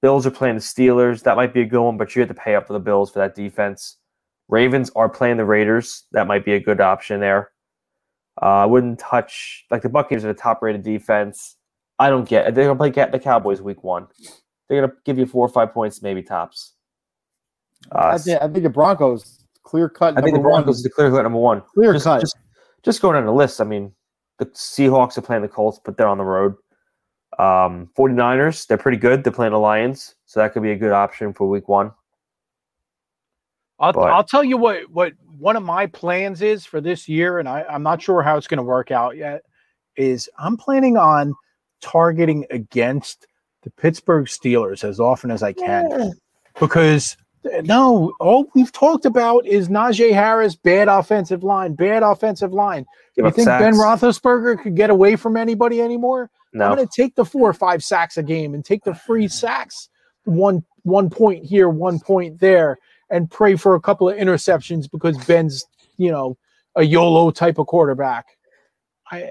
Bills 0.00 0.26
are 0.26 0.30
playing 0.30 0.56
the 0.56 0.60
Steelers. 0.60 1.22
That 1.22 1.36
might 1.36 1.54
be 1.54 1.60
a 1.60 1.66
good 1.66 1.82
one, 1.82 1.96
but 1.96 2.14
you 2.14 2.20
have 2.20 2.28
to 2.28 2.34
pay 2.34 2.54
up 2.54 2.66
for 2.66 2.72
the 2.72 2.80
Bills 2.80 3.10
for 3.10 3.20
that 3.20 3.34
defense. 3.34 3.98
Ravens 4.48 4.90
are 4.96 5.08
playing 5.08 5.36
the 5.36 5.44
Raiders. 5.44 6.04
That 6.12 6.26
might 6.26 6.44
be 6.44 6.54
a 6.54 6.60
good 6.60 6.80
option 6.80 7.20
there. 7.20 7.52
Uh, 8.40 8.46
I 8.46 8.66
wouldn't 8.66 8.98
touch 8.98 9.64
like 9.70 9.82
the 9.82 9.88
Buccaneers 9.88 10.24
are 10.24 10.28
the 10.28 10.34
top 10.34 10.62
rated 10.62 10.82
defense. 10.82 11.56
I 11.98 12.08
don't 12.10 12.28
get. 12.28 12.54
They're 12.54 12.64
gonna 12.64 12.76
play 12.76 12.90
the 12.90 13.18
Cowboys 13.18 13.60
week 13.60 13.84
one. 13.84 14.08
They're 14.68 14.80
gonna 14.80 14.94
give 15.04 15.18
you 15.18 15.26
four 15.26 15.46
or 15.46 15.50
five 15.50 15.72
points, 15.72 16.02
maybe 16.02 16.22
tops. 16.22 16.72
Uh, 17.92 18.12
I, 18.14 18.18
think, 18.18 18.42
I 18.42 18.48
think 18.48 18.62
the 18.62 18.70
Broncos 18.70 19.44
clear 19.62 19.88
cut. 19.88 20.16
I 20.16 20.22
think 20.22 20.32
the 20.32 20.38
number 20.38 20.48
one. 20.48 20.62
Broncos 20.62 20.78
is 20.78 20.82
the 20.82 20.90
clear 20.90 21.10
cut 21.10 21.22
number 21.22 21.38
one. 21.38 21.62
Clear 21.74 21.92
just, 21.92 22.04
cut. 22.04 22.20
Just, 22.20 22.36
just 22.82 23.02
going 23.02 23.14
down 23.14 23.26
the 23.26 23.32
list. 23.32 23.60
I 23.60 23.64
mean, 23.64 23.92
the 24.50 24.50
Seahawks 24.56 25.16
are 25.16 25.22
playing 25.22 25.42
the 25.42 25.48
Colts, 25.48 25.80
but 25.84 25.96
they're 25.96 26.08
on 26.08 26.18
the 26.18 26.24
road. 26.24 26.54
Um, 27.38 27.88
49ers, 27.96 28.66
they're 28.66 28.76
pretty 28.76 28.98
good. 28.98 29.24
They're 29.24 29.32
playing 29.32 29.52
the 29.52 29.58
Lions, 29.58 30.14
so 30.26 30.40
that 30.40 30.52
could 30.52 30.62
be 30.62 30.72
a 30.72 30.76
good 30.76 30.92
option 30.92 31.32
for 31.32 31.48
week 31.48 31.68
one. 31.68 31.92
I'll, 33.78 33.92
But- 33.92 34.12
I'll 34.12 34.24
tell 34.24 34.44
you 34.44 34.56
what 34.56 34.90
what 34.90 35.12
one 35.38 35.56
of 35.56 35.62
my 35.62 35.86
plans 35.86 36.42
is 36.42 36.66
for 36.66 36.80
this 36.80 37.08
year, 37.08 37.38
and 37.38 37.48
I, 37.48 37.64
I'm 37.68 37.82
not 37.82 38.02
sure 38.02 38.22
how 38.22 38.36
it's 38.36 38.46
going 38.46 38.58
to 38.58 38.62
work 38.64 38.90
out 38.90 39.16
yet. 39.16 39.42
Is 39.96 40.28
I'm 40.38 40.56
planning 40.56 40.96
on 40.96 41.34
targeting 41.80 42.46
against 42.50 43.26
the 43.62 43.70
Pittsburgh 43.70 44.26
Steelers 44.26 44.84
as 44.84 45.00
often 45.00 45.30
as 45.30 45.42
I 45.42 45.52
can 45.52 46.12
because 46.60 47.16
No, 47.64 48.12
all 48.20 48.48
we've 48.54 48.70
talked 48.70 49.04
about 49.04 49.46
is 49.46 49.68
Najee 49.68 50.12
Harris, 50.12 50.54
bad 50.54 50.88
offensive 50.88 51.42
line, 51.42 51.74
bad 51.74 52.02
offensive 52.02 52.52
line. 52.52 52.86
Give 53.16 53.24
you 53.24 53.32
think 53.32 53.46
Ben. 53.46 53.74
Roethlisberger 53.74 54.62
could 54.62 54.76
get 54.76 54.90
away 54.90 55.16
from 55.16 55.36
anybody 55.36 55.80
anymore? 55.80 56.30
I'm 56.70 56.76
going 56.76 56.86
to 56.86 56.92
take 56.94 57.14
the 57.14 57.24
four 57.24 57.48
or 57.48 57.54
five 57.54 57.82
sacks 57.82 58.16
a 58.16 58.22
game 58.22 58.54
and 58.54 58.64
take 58.64 58.84
the 58.84 58.94
free 58.94 59.26
sacks, 59.26 59.88
one 60.24 60.64
one 60.84 61.10
point 61.10 61.44
here, 61.44 61.68
one 61.68 61.98
point 61.98 62.38
there, 62.38 62.78
and 63.10 63.30
pray 63.30 63.56
for 63.56 63.74
a 63.74 63.80
couple 63.80 64.08
of 64.08 64.16
interceptions 64.16 64.90
because 64.90 65.16
Ben's, 65.26 65.64
you 65.96 66.10
know, 66.10 66.36
a 66.76 66.82
YOLO 66.82 67.30
type 67.30 67.58
of 67.58 67.66
quarterback. 67.66 68.26
I, 69.10 69.30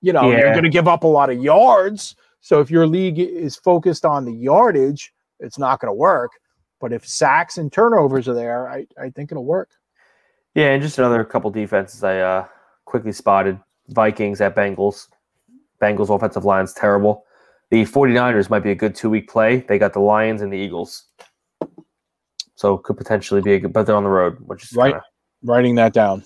you 0.00 0.12
know, 0.12 0.30
you're 0.30 0.52
going 0.52 0.64
to 0.64 0.70
give 0.70 0.88
up 0.88 1.04
a 1.04 1.08
lot 1.08 1.30
of 1.30 1.40
yards. 1.42 2.16
So 2.40 2.60
if 2.60 2.70
your 2.70 2.86
league 2.86 3.18
is 3.20 3.56
focused 3.56 4.04
on 4.04 4.24
the 4.24 4.32
yardage, 4.32 5.12
it's 5.38 5.58
not 5.58 5.80
going 5.80 5.90
to 5.90 5.94
work. 5.94 6.32
But 6.82 6.92
if 6.92 7.06
sacks 7.06 7.58
and 7.58 7.72
turnovers 7.72 8.26
are 8.28 8.34
there, 8.34 8.68
I, 8.68 8.88
I 9.00 9.08
think 9.10 9.30
it'll 9.30 9.44
work. 9.44 9.70
Yeah, 10.56 10.72
and 10.72 10.82
just 10.82 10.98
another 10.98 11.24
couple 11.24 11.48
defenses 11.48 12.02
I 12.02 12.18
uh, 12.18 12.46
quickly 12.86 13.12
spotted. 13.12 13.58
Vikings 13.90 14.40
at 14.40 14.56
Bengals. 14.56 15.06
Bengals 15.80 16.14
offensive 16.14 16.44
line's 16.44 16.72
terrible. 16.74 17.24
The 17.70 17.84
49ers 17.84 18.50
might 18.50 18.64
be 18.64 18.72
a 18.72 18.74
good 18.74 18.96
two 18.96 19.08
week 19.08 19.30
play. 19.30 19.58
They 19.60 19.78
got 19.78 19.92
the 19.92 20.00
Lions 20.00 20.42
and 20.42 20.52
the 20.52 20.56
Eagles. 20.56 21.04
So 22.56 22.76
could 22.78 22.96
potentially 22.96 23.40
be 23.40 23.54
a 23.54 23.60
good, 23.60 23.72
but 23.72 23.86
they're 23.86 23.96
on 23.96 24.02
the 24.04 24.10
road, 24.10 24.38
which 24.40 24.64
is 24.64 24.72
Right. 24.72 24.92
kinda- 24.92 25.04
Writing 25.44 25.76
that 25.76 25.92
down. 25.92 26.24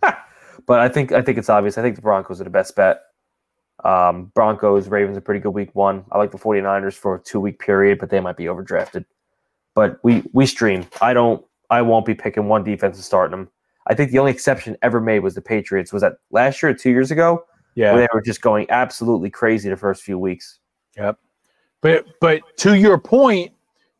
but 0.00 0.78
I 0.80 0.88
think 0.88 1.10
I 1.12 1.22
think 1.22 1.38
it's 1.38 1.50
obvious. 1.50 1.76
I 1.76 1.82
think 1.82 1.96
the 1.96 2.02
Broncos 2.02 2.40
are 2.40 2.44
the 2.44 2.50
best 2.50 2.74
bet. 2.76 3.00
Um, 3.84 4.32
Broncos, 4.34 4.88
Ravens 4.88 5.16
a 5.16 5.20
pretty 5.20 5.40
good 5.40 5.50
week 5.50 5.74
one. 5.74 6.04
I 6.10 6.18
like 6.18 6.32
the 6.32 6.38
49ers 6.38 6.94
for 6.94 7.14
a 7.16 7.20
two 7.20 7.40
week 7.40 7.58
period, 7.58 7.98
but 7.98 8.10
they 8.10 8.20
might 8.20 8.36
be 8.36 8.44
overdrafted. 8.44 9.04
But 9.74 9.98
we 10.02 10.24
we 10.32 10.46
stream. 10.46 10.86
I 11.00 11.12
don't 11.12 11.44
I 11.70 11.82
won't 11.82 12.06
be 12.06 12.14
picking 12.14 12.48
one 12.48 12.64
defense 12.64 12.96
and 12.96 13.04
starting 13.04 13.38
them. 13.38 13.48
I 13.86 13.94
think 13.94 14.10
the 14.10 14.18
only 14.18 14.32
exception 14.32 14.76
ever 14.82 15.00
made 15.00 15.20
was 15.20 15.34
the 15.34 15.40
Patriots. 15.40 15.92
Was 15.92 16.02
that 16.02 16.14
last 16.30 16.62
year 16.62 16.70
or 16.70 16.74
two 16.74 16.90
years 16.90 17.10
ago? 17.10 17.44
Yeah. 17.74 17.92
Where 17.92 18.02
they 18.02 18.08
were 18.12 18.22
just 18.22 18.42
going 18.42 18.66
absolutely 18.70 19.30
crazy 19.30 19.68
the 19.68 19.76
first 19.76 20.02
few 20.02 20.18
weeks. 20.18 20.58
Yep. 20.96 21.18
But 21.80 22.06
but 22.20 22.42
to 22.58 22.74
your 22.74 22.98
point, 22.98 23.52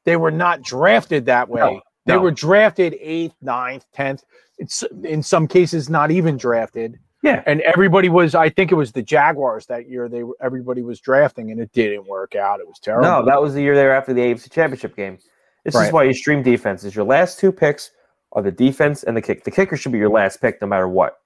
they 0.04 0.16
were 0.16 0.30
not 0.30 0.62
drafted 0.62 1.26
that 1.26 1.48
way. 1.48 1.60
No, 1.60 1.80
they 2.06 2.14
no. 2.14 2.20
were 2.20 2.32
drafted 2.32 2.96
eighth, 3.00 3.36
ninth, 3.40 3.84
tenth. 3.92 4.24
It's 4.58 4.82
in 5.04 5.22
some 5.22 5.46
cases 5.46 5.88
not 5.88 6.10
even 6.10 6.36
drafted. 6.36 6.98
Yeah. 7.22 7.42
And 7.46 7.60
everybody 7.62 8.08
was, 8.08 8.34
I 8.34 8.48
think 8.48 8.70
it 8.70 8.76
was 8.76 8.92
the 8.92 9.02
Jaguars 9.02 9.66
that 9.66 9.88
year. 9.88 10.08
They 10.08 10.22
were 10.22 10.36
everybody 10.40 10.82
was 10.82 11.00
drafting, 11.00 11.50
and 11.50 11.60
it 11.60 11.72
didn't 11.72 12.06
work 12.06 12.36
out. 12.36 12.60
It 12.60 12.66
was 12.68 12.78
terrible. 12.78 13.08
No, 13.08 13.24
that 13.24 13.40
was 13.42 13.54
the 13.54 13.62
year 13.62 13.74
they 13.74 13.84
were 13.84 13.92
after 13.92 14.12
the 14.12 14.20
AFC 14.20 14.50
Championship 14.50 14.94
game. 14.94 15.18
This 15.64 15.74
is 15.74 15.92
why 15.92 16.04
you 16.04 16.14
stream 16.14 16.42
defenses. 16.42 16.94
Your 16.94 17.04
last 17.04 17.38
two 17.38 17.50
picks 17.52 17.90
are 18.32 18.42
the 18.42 18.52
defense 18.52 19.02
and 19.02 19.16
the 19.16 19.20
kick. 19.22 19.44
The 19.44 19.50
kicker 19.50 19.76
should 19.76 19.92
be 19.92 19.98
your 19.98 20.08
last 20.10 20.40
pick, 20.40 20.60
no 20.62 20.66
matter 20.68 20.88
what. 20.88 21.16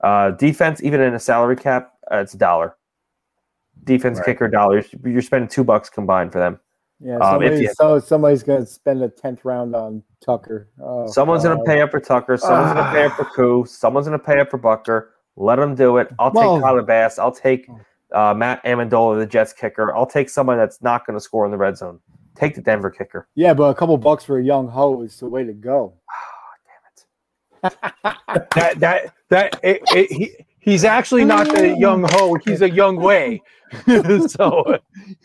Uh, 0.00 0.30
defense, 0.32 0.82
even 0.82 1.00
in 1.00 1.14
a 1.14 1.18
salary 1.18 1.56
cap, 1.56 1.92
uh, 2.10 2.18
it's 2.18 2.34
a 2.34 2.38
dollar. 2.38 2.76
Defense, 3.84 4.18
Right. 4.18 4.26
kicker, 4.26 4.48
dollars. 4.48 4.86
You're 5.04 5.22
spending 5.22 5.48
two 5.48 5.64
bucks 5.64 5.88
combined 5.90 6.32
for 6.32 6.38
them. 6.38 6.60
Yeah, 7.00 7.16
Um, 7.16 7.22
somebody, 7.40 7.60
you- 7.62 7.74
so 7.74 7.98
somebody's 8.00 8.42
going 8.42 8.60
to 8.60 8.66
spend 8.66 9.02
a 9.02 9.08
tenth 9.08 9.44
round 9.44 9.74
on 9.76 10.02
Tucker. 10.20 10.68
Oh, 10.82 11.06
someone's 11.06 11.44
going 11.44 11.58
to 11.58 11.64
pay 11.64 11.80
up 11.80 11.90
for 11.92 12.00
Tucker. 12.00 12.36
Someone's 12.36 12.72
going 12.72 12.84
to 12.84 12.90
pay 12.92 13.04
up 13.04 13.12
for 13.12 13.24
Koo. 13.36 13.64
Someone's 13.66 14.06
going 14.08 14.18
to 14.18 14.24
pay 14.24 14.40
up 14.40 14.50
for 14.50 14.58
Butker. 14.58 15.08
Let 15.36 15.56
them 15.56 15.74
do 15.76 15.98
it. 15.98 16.08
I'll 16.18 16.32
take 16.32 16.62
Tyler 16.62 16.82
Bass. 16.82 17.18
I'll 17.18 17.30
take 17.30 17.68
uh, 18.12 18.34
Matt 18.34 18.64
Amendola, 18.64 19.18
the 19.18 19.26
Jets 19.26 19.52
kicker. 19.52 19.94
I'll 19.94 20.06
take 20.06 20.28
someone 20.28 20.56
that's 20.58 20.82
not 20.82 21.06
going 21.06 21.16
to 21.16 21.20
score 21.20 21.44
in 21.44 21.52
the 21.52 21.56
red 21.56 21.76
zone. 21.76 22.00
Take 22.34 22.56
the 22.56 22.62
Denver 22.62 22.90
kicker. 22.90 23.28
Yeah, 23.36 23.54
but 23.54 23.64
a 23.64 23.74
couple 23.74 23.96
bucks 23.98 24.24
for 24.24 24.38
a 24.38 24.44
young 24.44 24.66
hoe 24.68 25.02
is 25.02 25.18
the 25.20 25.28
way 25.28 25.44
to 25.44 25.52
go. 25.52 25.94
Oh, 27.62 27.62
damn 27.62 27.70
it! 27.70 28.48
that 28.54 28.80
that 28.80 29.14
that 29.28 29.60
it, 29.62 29.82
it, 29.94 30.12
he 30.12 30.34
he's 30.68 30.84
actually 30.84 31.24
not 31.24 31.46
the 31.46 31.54
mm. 31.54 31.80
young 31.80 32.04
ho. 32.10 32.36
He's 32.44 32.62
a 32.62 32.70
young 32.70 32.96
way. 32.96 33.42
so 34.28 34.78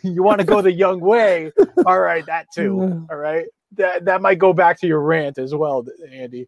you 0.03 0.23
want 0.23 0.39
to 0.39 0.45
go 0.45 0.61
the 0.61 0.71
young 0.71 0.99
way? 0.99 1.51
All 1.85 1.99
right, 1.99 2.25
that 2.25 2.47
too. 2.53 2.75
Mm. 2.75 3.07
All 3.09 3.17
right, 3.17 3.45
that 3.77 4.05
that 4.05 4.21
might 4.21 4.39
go 4.39 4.53
back 4.53 4.79
to 4.81 4.87
your 4.87 5.01
rant 5.01 5.37
as 5.37 5.53
well, 5.53 5.85
Andy. 6.11 6.47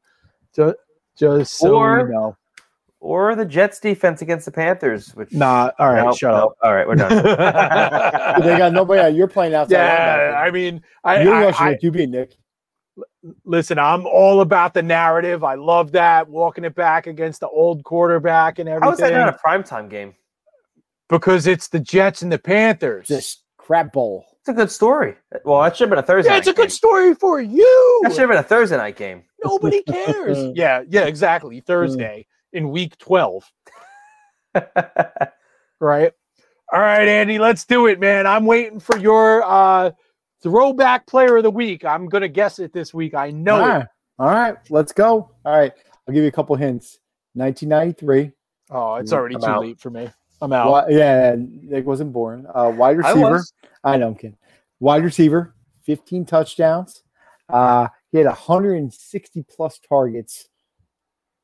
Just 0.56 0.76
just 1.18 1.54
so 1.54 1.76
Or- 1.76 2.08
you 2.08 2.14
know. 2.14 2.38
Or 3.02 3.36
the 3.36 3.46
Jets 3.46 3.80
defense 3.80 4.24
against 4.24 4.46
the 4.46 4.52
Panthers, 4.52 5.14
which 5.14 5.32
Nah. 5.32 5.70
All 5.78 5.94
right, 5.94 6.04
No, 6.04 6.14
shut 6.14 6.32
no. 6.32 6.56
All 6.64 6.74
right, 6.74 6.88
we're 6.88 6.96
done. 6.96 7.10
they 8.42 8.58
got 8.58 8.74
nobody. 8.74 9.00
out. 9.00 9.14
You're 9.14 9.28
playing 9.28 9.54
outside. 9.54 9.76
yeah, 9.76 10.18
linebacker. 10.18 10.48
I 10.48 10.52
mean, 10.52 10.82
I, 11.04 11.22
You're 11.22 11.36
I, 11.36 11.46
rushing 11.46 11.68
I 11.68 11.78
the 11.80 11.92
QB, 11.92 12.10
Nick. 12.10 12.36
Listen. 13.44 13.80
I'm 13.80 14.06
all 14.06 14.42
about 14.42 14.74
the 14.74 14.84
narrative. 14.84 15.44
I 15.44 15.56
love 15.56 15.92
that 15.94 16.30
walking 16.30 16.64
it 16.64 16.76
back 16.76 17.08
against 17.08 17.40
the 17.40 17.50
old 17.50 17.84
quarterback 17.84 18.60
and 18.60 18.70
How 18.70 18.92
is 18.92 18.98
that 19.00 19.12
everything 19.14 19.26
not 19.26 19.36
a 19.36 19.48
primetime 19.48 19.90
game? 19.90 20.14
because 21.10 21.48
it's 21.48 21.68
the 21.68 21.80
Jets 21.80 22.22
and 22.22 22.32
the 22.32 22.40
Panthers. 22.40 23.08
This 23.08 23.44
crap 23.58 23.94
bowl. 23.94 24.26
It's 24.40 24.50
a 24.50 24.54
good 24.54 24.72
story. 24.72 25.16
Well, 25.44 25.62
that 25.64 25.76
should 25.76 25.86
have 25.86 25.90
been 25.92 26.00
a 26.00 26.04
Thursday. 26.08 26.32
Yeah, 26.32 26.38
it's 26.38 26.48
a 26.48 26.52
night 26.52 26.58
good 26.58 26.72
story 26.72 27.16
for 27.16 27.42
you. 27.42 28.00
That 28.04 28.12
should 28.12 28.22
have 28.22 28.30
been 28.30 28.38
a 28.38 28.44
Thursday 28.44 28.78
night 28.78 28.96
game. 28.96 29.24
Nobody 29.44 29.82
cares. 29.84 30.52
yeah, 30.56 30.84
yeah, 30.88 31.06
exactly. 31.06 31.60
Thursday 31.62 32.28
in 32.54 32.70
week 32.70 32.98
12, 32.98 33.44
right? 35.80 36.12
All 36.74 36.80
right, 36.80 37.08
Andy, 37.08 37.38
let's 37.38 37.66
do 37.66 37.88
it, 37.88 38.00
man. 38.00 38.26
I'm 38.26 38.46
waiting 38.46 38.80
for 38.80 38.98
your 38.98 39.44
uh 39.44 39.92
throwback 40.42 41.08
player 41.08 41.38
of 41.38 41.44
the 41.44 41.52
week. 41.52 41.86
I'm 41.86 42.08
going 42.08 42.22
to 42.22 42.28
guess 42.28 42.60
it 42.60 42.74
this 42.74 42.94
week. 42.94 43.14
I 43.14 43.32
know 43.32 43.62
All 43.62 43.82
it. 43.82 43.88
All 44.18 44.28
right, 44.28 44.56
let's 44.70 44.94
go. 44.94 45.32
All 45.46 45.58
right, 45.58 45.74
I'll 46.08 46.14
give 46.14 46.24
you 46.24 46.30
a 46.30 46.32
couple 46.32 46.56
hints. 46.56 47.00
1993. 47.34 48.32
Oh, 48.72 48.96
it's 48.96 49.12
already 49.12 49.36
I'm 49.36 49.42
too 49.42 49.48
out. 49.48 49.62
late 49.62 49.80
for 49.80 49.90
me. 49.90 50.10
I'm 50.42 50.54
out. 50.54 50.92
Yeah, 50.92 51.36
Nick 51.38 51.86
wasn't 51.86 52.14
born. 52.14 52.48
Uh, 52.54 52.72
wide 52.76 52.98
receiver. 52.98 53.32
was. 53.32 53.54
I 53.84 53.98
know, 53.98 54.08
I'm 54.08 54.16
kidding. 54.16 54.38
Wide 54.80 55.04
receiver, 55.04 55.56
15 55.84 56.26
touchdowns. 56.26 57.04
Uh, 57.50 57.88
he 58.12 58.18
had 58.18 58.28
160 58.28 59.46
plus 59.50 59.80
targets. 59.80 60.48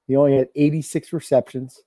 He 0.08 0.16
only 0.16 0.38
had 0.38 0.50
86 0.56 1.14
receptions, 1.14 1.82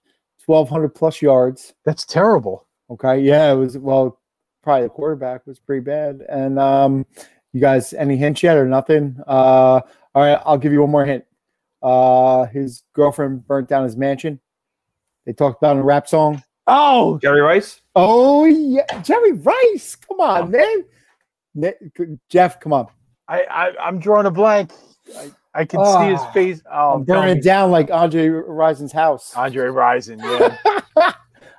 1,200 0.47 0.91
plus 0.91 1.21
yards. 1.21 1.75
That's 1.85 2.05
terrible. 2.05 2.67
Okay. 2.91 3.21
Yeah, 3.21 3.53
it 3.53 3.57
was, 3.57 3.77
well, 3.79 4.21
probably 4.65 4.85
the 4.85 4.89
quarterback 4.91 5.47
was 5.47 5.61
pretty 5.61 5.83
bad. 5.85 6.25
And 6.29 6.59
um, 6.59 7.07
you 7.53 7.61
guys, 7.61 7.93
any 7.93 8.17
hints 8.17 8.43
yet 8.43 8.57
or 8.57 8.67
nothing? 8.67 9.17
Uh, 9.29 9.81
all 10.15 10.23
right, 10.23 10.41
I'll 10.45 10.59
give 10.59 10.73
you 10.73 10.81
one 10.81 10.91
more 10.91 11.05
hint. 11.05 11.25
Uh, 11.83 12.47
his 12.47 12.83
girlfriend 12.95 13.47
burnt 13.47 13.69
down 13.69 13.85
his 13.85 13.97
mansion. 13.97 14.41
They 15.27 15.33
talked 15.35 15.63
about 15.63 15.73
it 15.73 15.79
in 15.79 15.79
a 15.81 15.85
rap 15.85 16.09
song. 16.09 16.43
Oh, 16.67 17.19
Jerry 17.19 17.43
Rice? 17.43 17.83
Oh, 17.95 18.47
yeah. 18.47 19.01
Jerry 19.03 19.33
Rice. 19.33 19.97
Come 19.97 20.21
on, 20.21 20.51
man. 20.51 20.85
Nick, 21.55 21.79
Jeff, 22.31 22.59
come 22.59 22.73
on. 22.73 22.89
I, 23.29 23.43
I 23.43 23.73
I'm 23.87 23.99
drawing 23.99 24.27
a 24.27 24.31
blank. 24.31 24.73
I, 25.17 25.31
I 25.55 25.65
can 25.67 25.85
see 25.85 26.11
his 26.11 26.21
Ah, 26.21 26.33
face. 26.33 26.63
Oh, 26.71 26.95
I'm 26.95 27.05
burning 27.05 27.37
it 27.39 27.45
down 27.45 27.71
like 27.71 27.91
Andre 27.91 28.29
Rison's 28.29 28.93
house. 28.93 29.35
Andre 29.37 29.67
Rison, 29.69 30.19
yeah. 30.21 30.57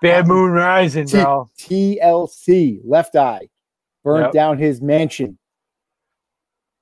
Bad 0.02 0.28
Moon 0.28 0.52
Rising, 0.52 1.08
T- 1.08 1.22
bro. 1.22 1.50
TLC, 1.58 2.80
left 2.86 3.16
eye, 3.16 3.50
burnt 4.04 4.26
Yep. 4.26 4.32
down 4.34 4.58
his 4.58 4.82
mansion. 4.82 5.38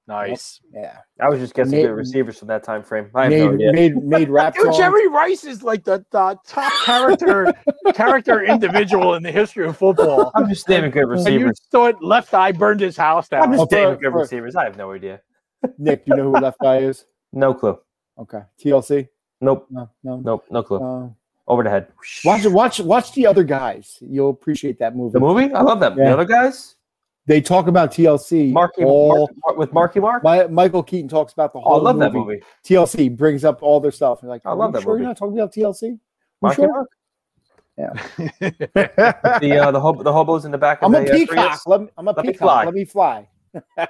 Nice. 0.06 0.60
Yeah, 0.74 0.98
I 1.22 1.30
was 1.30 1.40
just 1.40 1.54
guessing 1.54 1.72
Made- 1.78 1.84
good 1.84 1.94
receivers 1.94 2.38
from 2.38 2.50
that 2.50 2.62
time 2.64 2.84
frame. 2.84 3.10
I 3.16 3.24
have 3.24 3.32
made 3.32 3.40
no 3.46 3.54
idea. 3.54 3.72
made 3.74 3.96
made 4.04 4.30
rap 4.38 4.54
Dude, 4.54 4.66
songs. 4.66 4.78
Jerry 4.78 5.08
Rice 5.08 5.46
is 5.46 5.64
like 5.64 5.86
the, 5.86 6.04
the 6.12 6.38
top 6.46 6.74
character 6.84 7.54
character 7.94 8.44
individual 8.44 9.14
in 9.14 9.24
the 9.24 9.32
history 9.32 9.66
of 9.66 9.78
football. 9.78 10.30
I'm 10.36 10.50
just 10.50 10.68
naming 10.68 10.92
good 10.92 11.04
And 11.04 11.12
you 11.12 11.16
receivers. 11.46 11.62
thought 11.72 12.04
Left 12.04 12.34
Eye 12.34 12.52
burned 12.52 12.82
his 12.82 12.98
house 12.98 13.30
down. 13.30 13.44
I'm 13.44 13.52
down. 13.52 13.60
just 13.60 13.68
Oh, 13.74 13.76
for- 13.78 13.82
naming 13.82 14.00
good 14.02 14.12
for- 14.12 14.20
receivers. 14.20 14.56
I 14.58 14.66
have 14.66 14.76
no 14.76 14.92
idea. 14.92 15.22
Nick, 15.78 16.06
do 16.06 16.12
you 16.12 16.18
know 16.18 16.24
who 16.24 16.32
left 16.34 16.62
eye 16.62 16.80
is? 16.80 17.06
No 17.32 17.54
clue. 17.54 17.80
Okay, 18.20 18.42
TLC. 18.62 19.08
Nope. 19.40 19.68
No, 19.72 19.90
no. 20.04 20.18
Nope. 20.18 20.44
No 20.52 20.64
clue. 20.64 20.80
Uh, 20.80 21.10
Over 21.48 21.64
the 21.64 21.70
head. 21.70 21.88
watch 22.24 22.46
watch 22.46 22.80
watch 22.80 23.12
the 23.14 23.28
other 23.28 23.44
guys. 23.44 23.98
You'll 24.02 24.30
appreciate 24.30 24.80
that 24.80 24.96
movie. 24.96 25.14
The 25.14 25.20
movie? 25.20 25.52
I 25.54 25.62
love 25.62 25.80
that. 25.82 25.98
Yeah. 25.98 26.06
The 26.06 26.14
other 26.14 26.26
guys? 26.26 26.76
They 27.26 27.42
talk 27.42 27.68
about 27.68 27.92
TLC. 27.92 28.52
Marky 28.52 28.84
all, 28.84 29.18
Mark, 29.18 29.32
Mark- 29.46 29.58
with 29.58 29.74
Marky 29.74 30.00
Mark? 30.02 30.24
My, 30.24 30.46
Michael 30.48 30.84
Keaton 30.84 31.08
talks 31.10 31.32
about 31.34 31.54
the 31.54 31.60
Oh, 31.60 31.64
whole 31.64 31.80
I 31.88 31.92
love 31.92 31.96
movie. 31.98 32.10
that 32.10 32.14
movie. 32.18 32.42
TLC 32.66 33.16
brings 33.16 33.44
up 33.46 33.62
all 33.64 33.80
their 33.80 33.92
stuff. 33.92 34.22
And 34.22 34.30
like, 34.30 34.42
I 34.46 34.50
"Are 34.50 34.56
love 34.56 34.70
you 34.70 34.74
that 34.74 34.82
sure 34.84 34.92
movie. 34.94 35.02
You're 35.04 35.10
not 35.10 35.18
talking 35.18 35.38
about 35.38 35.54
TLC? 35.54 36.00
Marky 36.42 36.56
sure? 36.64 36.70
Mark? 36.70 36.90
Yeah. 37.78 37.94
The 39.40 39.58
uh, 39.60 39.72
the, 39.72 39.80
hob- 39.82 40.04
the 40.04 40.12
hobos 40.14 40.46
in 40.46 40.52
the 40.52 40.58
back 40.58 40.82
of 40.82 40.94
I'm 40.94 41.02
a 41.02 41.06
the 41.06 41.12
uh, 41.12 41.16
peacock. 41.16 41.36
Prius? 41.36 41.68
Let 41.68 41.82
me, 41.82 41.88
I'm 41.98 42.08
a 42.08 42.12
Let 42.12 42.26
me 42.26 42.32
peacock. 42.34 42.46
fly. 42.48 42.66
Let 42.66 42.74
me 42.74 42.86
fly. 42.86 43.28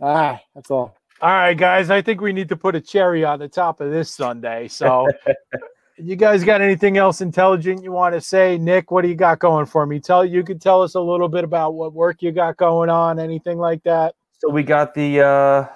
ah, 0.00 0.40
that's 0.54 0.70
all. 0.70 0.96
All 1.24 1.30
right, 1.30 1.56
guys. 1.56 1.88
I 1.88 2.02
think 2.02 2.20
we 2.20 2.34
need 2.34 2.50
to 2.50 2.56
put 2.56 2.76
a 2.76 2.80
cherry 2.82 3.24
on 3.24 3.38
the 3.38 3.48
top 3.48 3.80
of 3.80 3.90
this 3.90 4.10
Sunday. 4.10 4.68
So, 4.68 5.08
you 5.96 6.16
guys 6.16 6.44
got 6.44 6.60
anything 6.60 6.98
else 6.98 7.22
intelligent 7.22 7.82
you 7.82 7.92
want 7.92 8.14
to 8.14 8.20
say? 8.20 8.58
Nick, 8.58 8.90
what 8.90 9.00
do 9.00 9.08
you 9.08 9.14
got 9.14 9.38
going 9.38 9.64
for 9.64 9.86
me? 9.86 10.00
Tell 10.00 10.22
you 10.22 10.42
could 10.42 10.60
tell 10.60 10.82
us 10.82 10.96
a 10.96 11.00
little 11.00 11.30
bit 11.30 11.42
about 11.42 11.72
what 11.72 11.94
work 11.94 12.20
you 12.20 12.30
got 12.30 12.58
going 12.58 12.90
on, 12.90 13.18
anything 13.18 13.56
like 13.56 13.82
that. 13.84 14.14
so 14.38 14.50
we 14.50 14.62
got 14.62 14.92
the 14.92 15.22
uh 15.22 15.66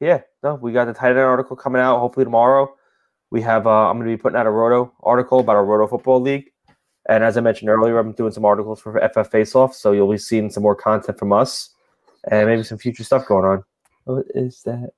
yeah, 0.00 0.20
no, 0.42 0.56
we 0.56 0.70
got 0.70 0.84
the 0.84 0.92
tight 0.92 1.12
end 1.12 1.20
article 1.20 1.56
coming 1.56 1.80
out 1.80 1.98
hopefully 2.00 2.24
tomorrow. 2.24 2.76
We 3.30 3.40
have 3.40 3.66
uh 3.66 3.88
I'm 3.88 3.96
gonna 3.96 4.10
be 4.10 4.18
putting 4.18 4.38
out 4.38 4.44
a 4.44 4.50
roto 4.50 4.92
article 5.02 5.40
about 5.40 5.56
our 5.56 5.64
roto 5.64 5.86
football 5.86 6.20
league. 6.20 6.50
And 7.08 7.24
as 7.24 7.38
I 7.38 7.40
mentioned 7.40 7.70
earlier, 7.70 7.98
I'm 7.98 8.12
doing 8.12 8.32
some 8.32 8.44
articles 8.44 8.82
for 8.82 9.00
FF 9.00 9.30
Face 9.30 9.54
Off, 9.54 9.74
so 9.74 9.92
you'll 9.92 10.12
be 10.12 10.18
seeing 10.18 10.50
some 10.50 10.62
more 10.62 10.76
content 10.76 11.18
from 11.18 11.32
us 11.32 11.70
and 12.30 12.46
maybe 12.46 12.62
some 12.64 12.76
future 12.76 13.02
stuff 13.02 13.26
going 13.26 13.46
on. 13.46 13.64
What 14.04 14.26
is 14.34 14.62
that? 14.64 14.90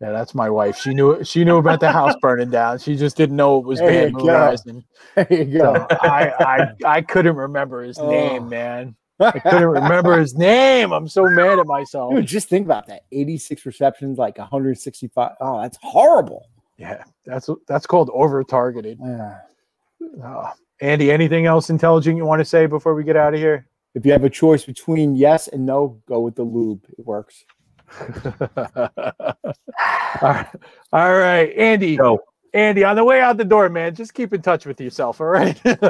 Yeah, 0.00 0.12
that's 0.12 0.34
my 0.34 0.48
wife. 0.48 0.76
She 0.78 0.94
knew 0.94 1.24
she 1.24 1.44
knew 1.44 1.56
about 1.56 1.80
the 1.80 1.90
house 1.90 2.14
burning 2.22 2.50
down. 2.50 2.78
She 2.78 2.94
just 2.96 3.16
didn't 3.16 3.34
know 3.36 3.58
it 3.58 3.64
was 3.66 3.80
Van. 3.80 4.12
Horizon. 4.14 4.84
There 5.16 5.26
you 5.32 5.58
So 5.58 5.72
go. 5.74 5.86
I, 5.90 6.32
I 6.40 6.68
I 6.84 7.02
couldn't 7.02 7.34
remember 7.36 7.82
his 7.82 7.98
Oh. 7.98 8.08
name, 8.08 8.48
man. 8.48 8.94
I 9.20 9.32
couldn't 9.40 9.66
remember 9.66 10.16
his 10.20 10.36
name. 10.36 10.92
I'm 10.92 11.08
so 11.08 11.24
mad 11.24 11.58
at 11.58 11.66
myself. 11.66 12.14
Dude, 12.14 12.24
just 12.26 12.48
think 12.48 12.64
about 12.64 12.86
that. 12.86 13.02
86 13.10 13.66
receptions, 13.66 14.16
like 14.16 14.38
165. 14.38 15.32
Oh, 15.40 15.60
that's 15.60 15.76
horrible. 15.82 16.46
Yeah, 16.76 17.02
that's 17.26 17.50
that's 17.66 17.84
called 17.86 18.10
over 18.14 18.44
targeted. 18.44 19.00
Ah. 19.04 19.40
Uh, 20.22 20.50
Andy, 20.80 21.10
anything 21.10 21.46
else 21.46 21.70
intelligent 21.70 22.16
you 22.16 22.24
want 22.24 22.38
to 22.38 22.44
say 22.44 22.66
before 22.66 22.94
we 22.94 23.02
get 23.02 23.16
out 23.16 23.34
of 23.34 23.40
here? 23.40 23.66
If 23.96 24.06
you 24.06 24.12
have 24.12 24.22
a 24.22 24.30
choice 24.30 24.64
between 24.64 25.16
yes 25.16 25.48
and 25.48 25.66
no, 25.66 26.00
go 26.06 26.20
with 26.20 26.36
the 26.36 26.44
lube. 26.44 26.84
It 26.96 27.04
works. 27.04 27.44
All 30.22 30.32
right. 30.32 30.48
All 30.92 31.14
right, 31.18 31.52
Andy. 31.56 31.96
No. 31.96 32.20
Andy, 32.54 32.82
on 32.82 32.96
the 32.96 33.04
way 33.04 33.20
out 33.20 33.36
the 33.36 33.44
door, 33.44 33.68
man, 33.68 33.94
just 33.94 34.14
keep 34.14 34.32
in 34.32 34.40
touch 34.40 34.64
with 34.64 34.80
yourself. 34.80 35.20
All 35.20 35.26
right. 35.26 35.60
all 35.66 35.82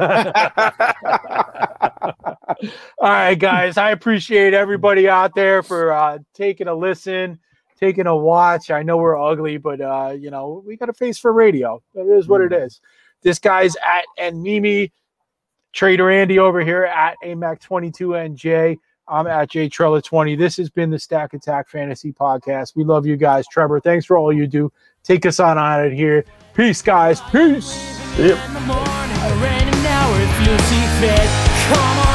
right, 2.99 3.39
guys. 3.39 3.77
I 3.77 3.91
appreciate 3.91 4.55
everybody 4.55 5.09
out 5.09 5.35
there 5.35 5.63
for 5.63 5.93
uh, 5.93 6.19
taking 6.35 6.67
a 6.67 6.75
listen, 6.75 7.39
taking 7.79 8.09
a 8.09 8.17
watch. 8.17 8.73
I 8.73 8.83
know 8.83 8.97
we're 8.97 9.21
ugly, 9.21 9.57
but 9.57 9.81
uh, 9.81 10.17
you 10.19 10.31
know 10.31 10.63
we 10.67 10.77
got 10.77 10.89
a 10.89 10.93
face 10.93 11.19
for 11.19 11.33
radio. 11.33 11.81
It 11.95 12.09
is 12.09 12.27
what 12.27 12.41
it 12.41 12.53
is. 12.53 12.81
This 13.23 13.39
guy's 13.39 13.77
at 13.77 14.05
and 14.19 14.43
Mimi 14.43 14.93
Trader 15.73 16.11
Andy 16.11 16.39
over 16.39 16.61
here 16.61 16.85
at 16.85 17.17
AMAC22NJ. 17.25 18.79
I'm 19.09 19.27
at 19.27 19.51
J 19.51 19.69
Trella 19.69 20.03
20. 20.03 20.37
This 20.37 20.57
has 20.59 20.69
been 20.69 20.91
the 20.91 20.99
Stack 20.99 21.33
Attack 21.35 21.69
Fantasy 21.69 22.13
Podcast. 22.13 22.77
We 22.77 22.85
love 22.85 23.07
you 23.07 23.17
guys. 23.17 23.47
Trevor, 23.49 23.81
thanks 23.81 24.05
for 24.05 24.19
all 24.19 24.33
you 24.33 24.47
do. 24.47 24.71
Take 25.03 25.25
us 25.25 25.41
on 25.41 25.57
out 25.59 25.87
of 25.87 25.93
here. 25.93 26.25
Peace, 26.55 26.83
guys. 26.83 27.21
Peace. 27.33 27.73
in 31.99 32.08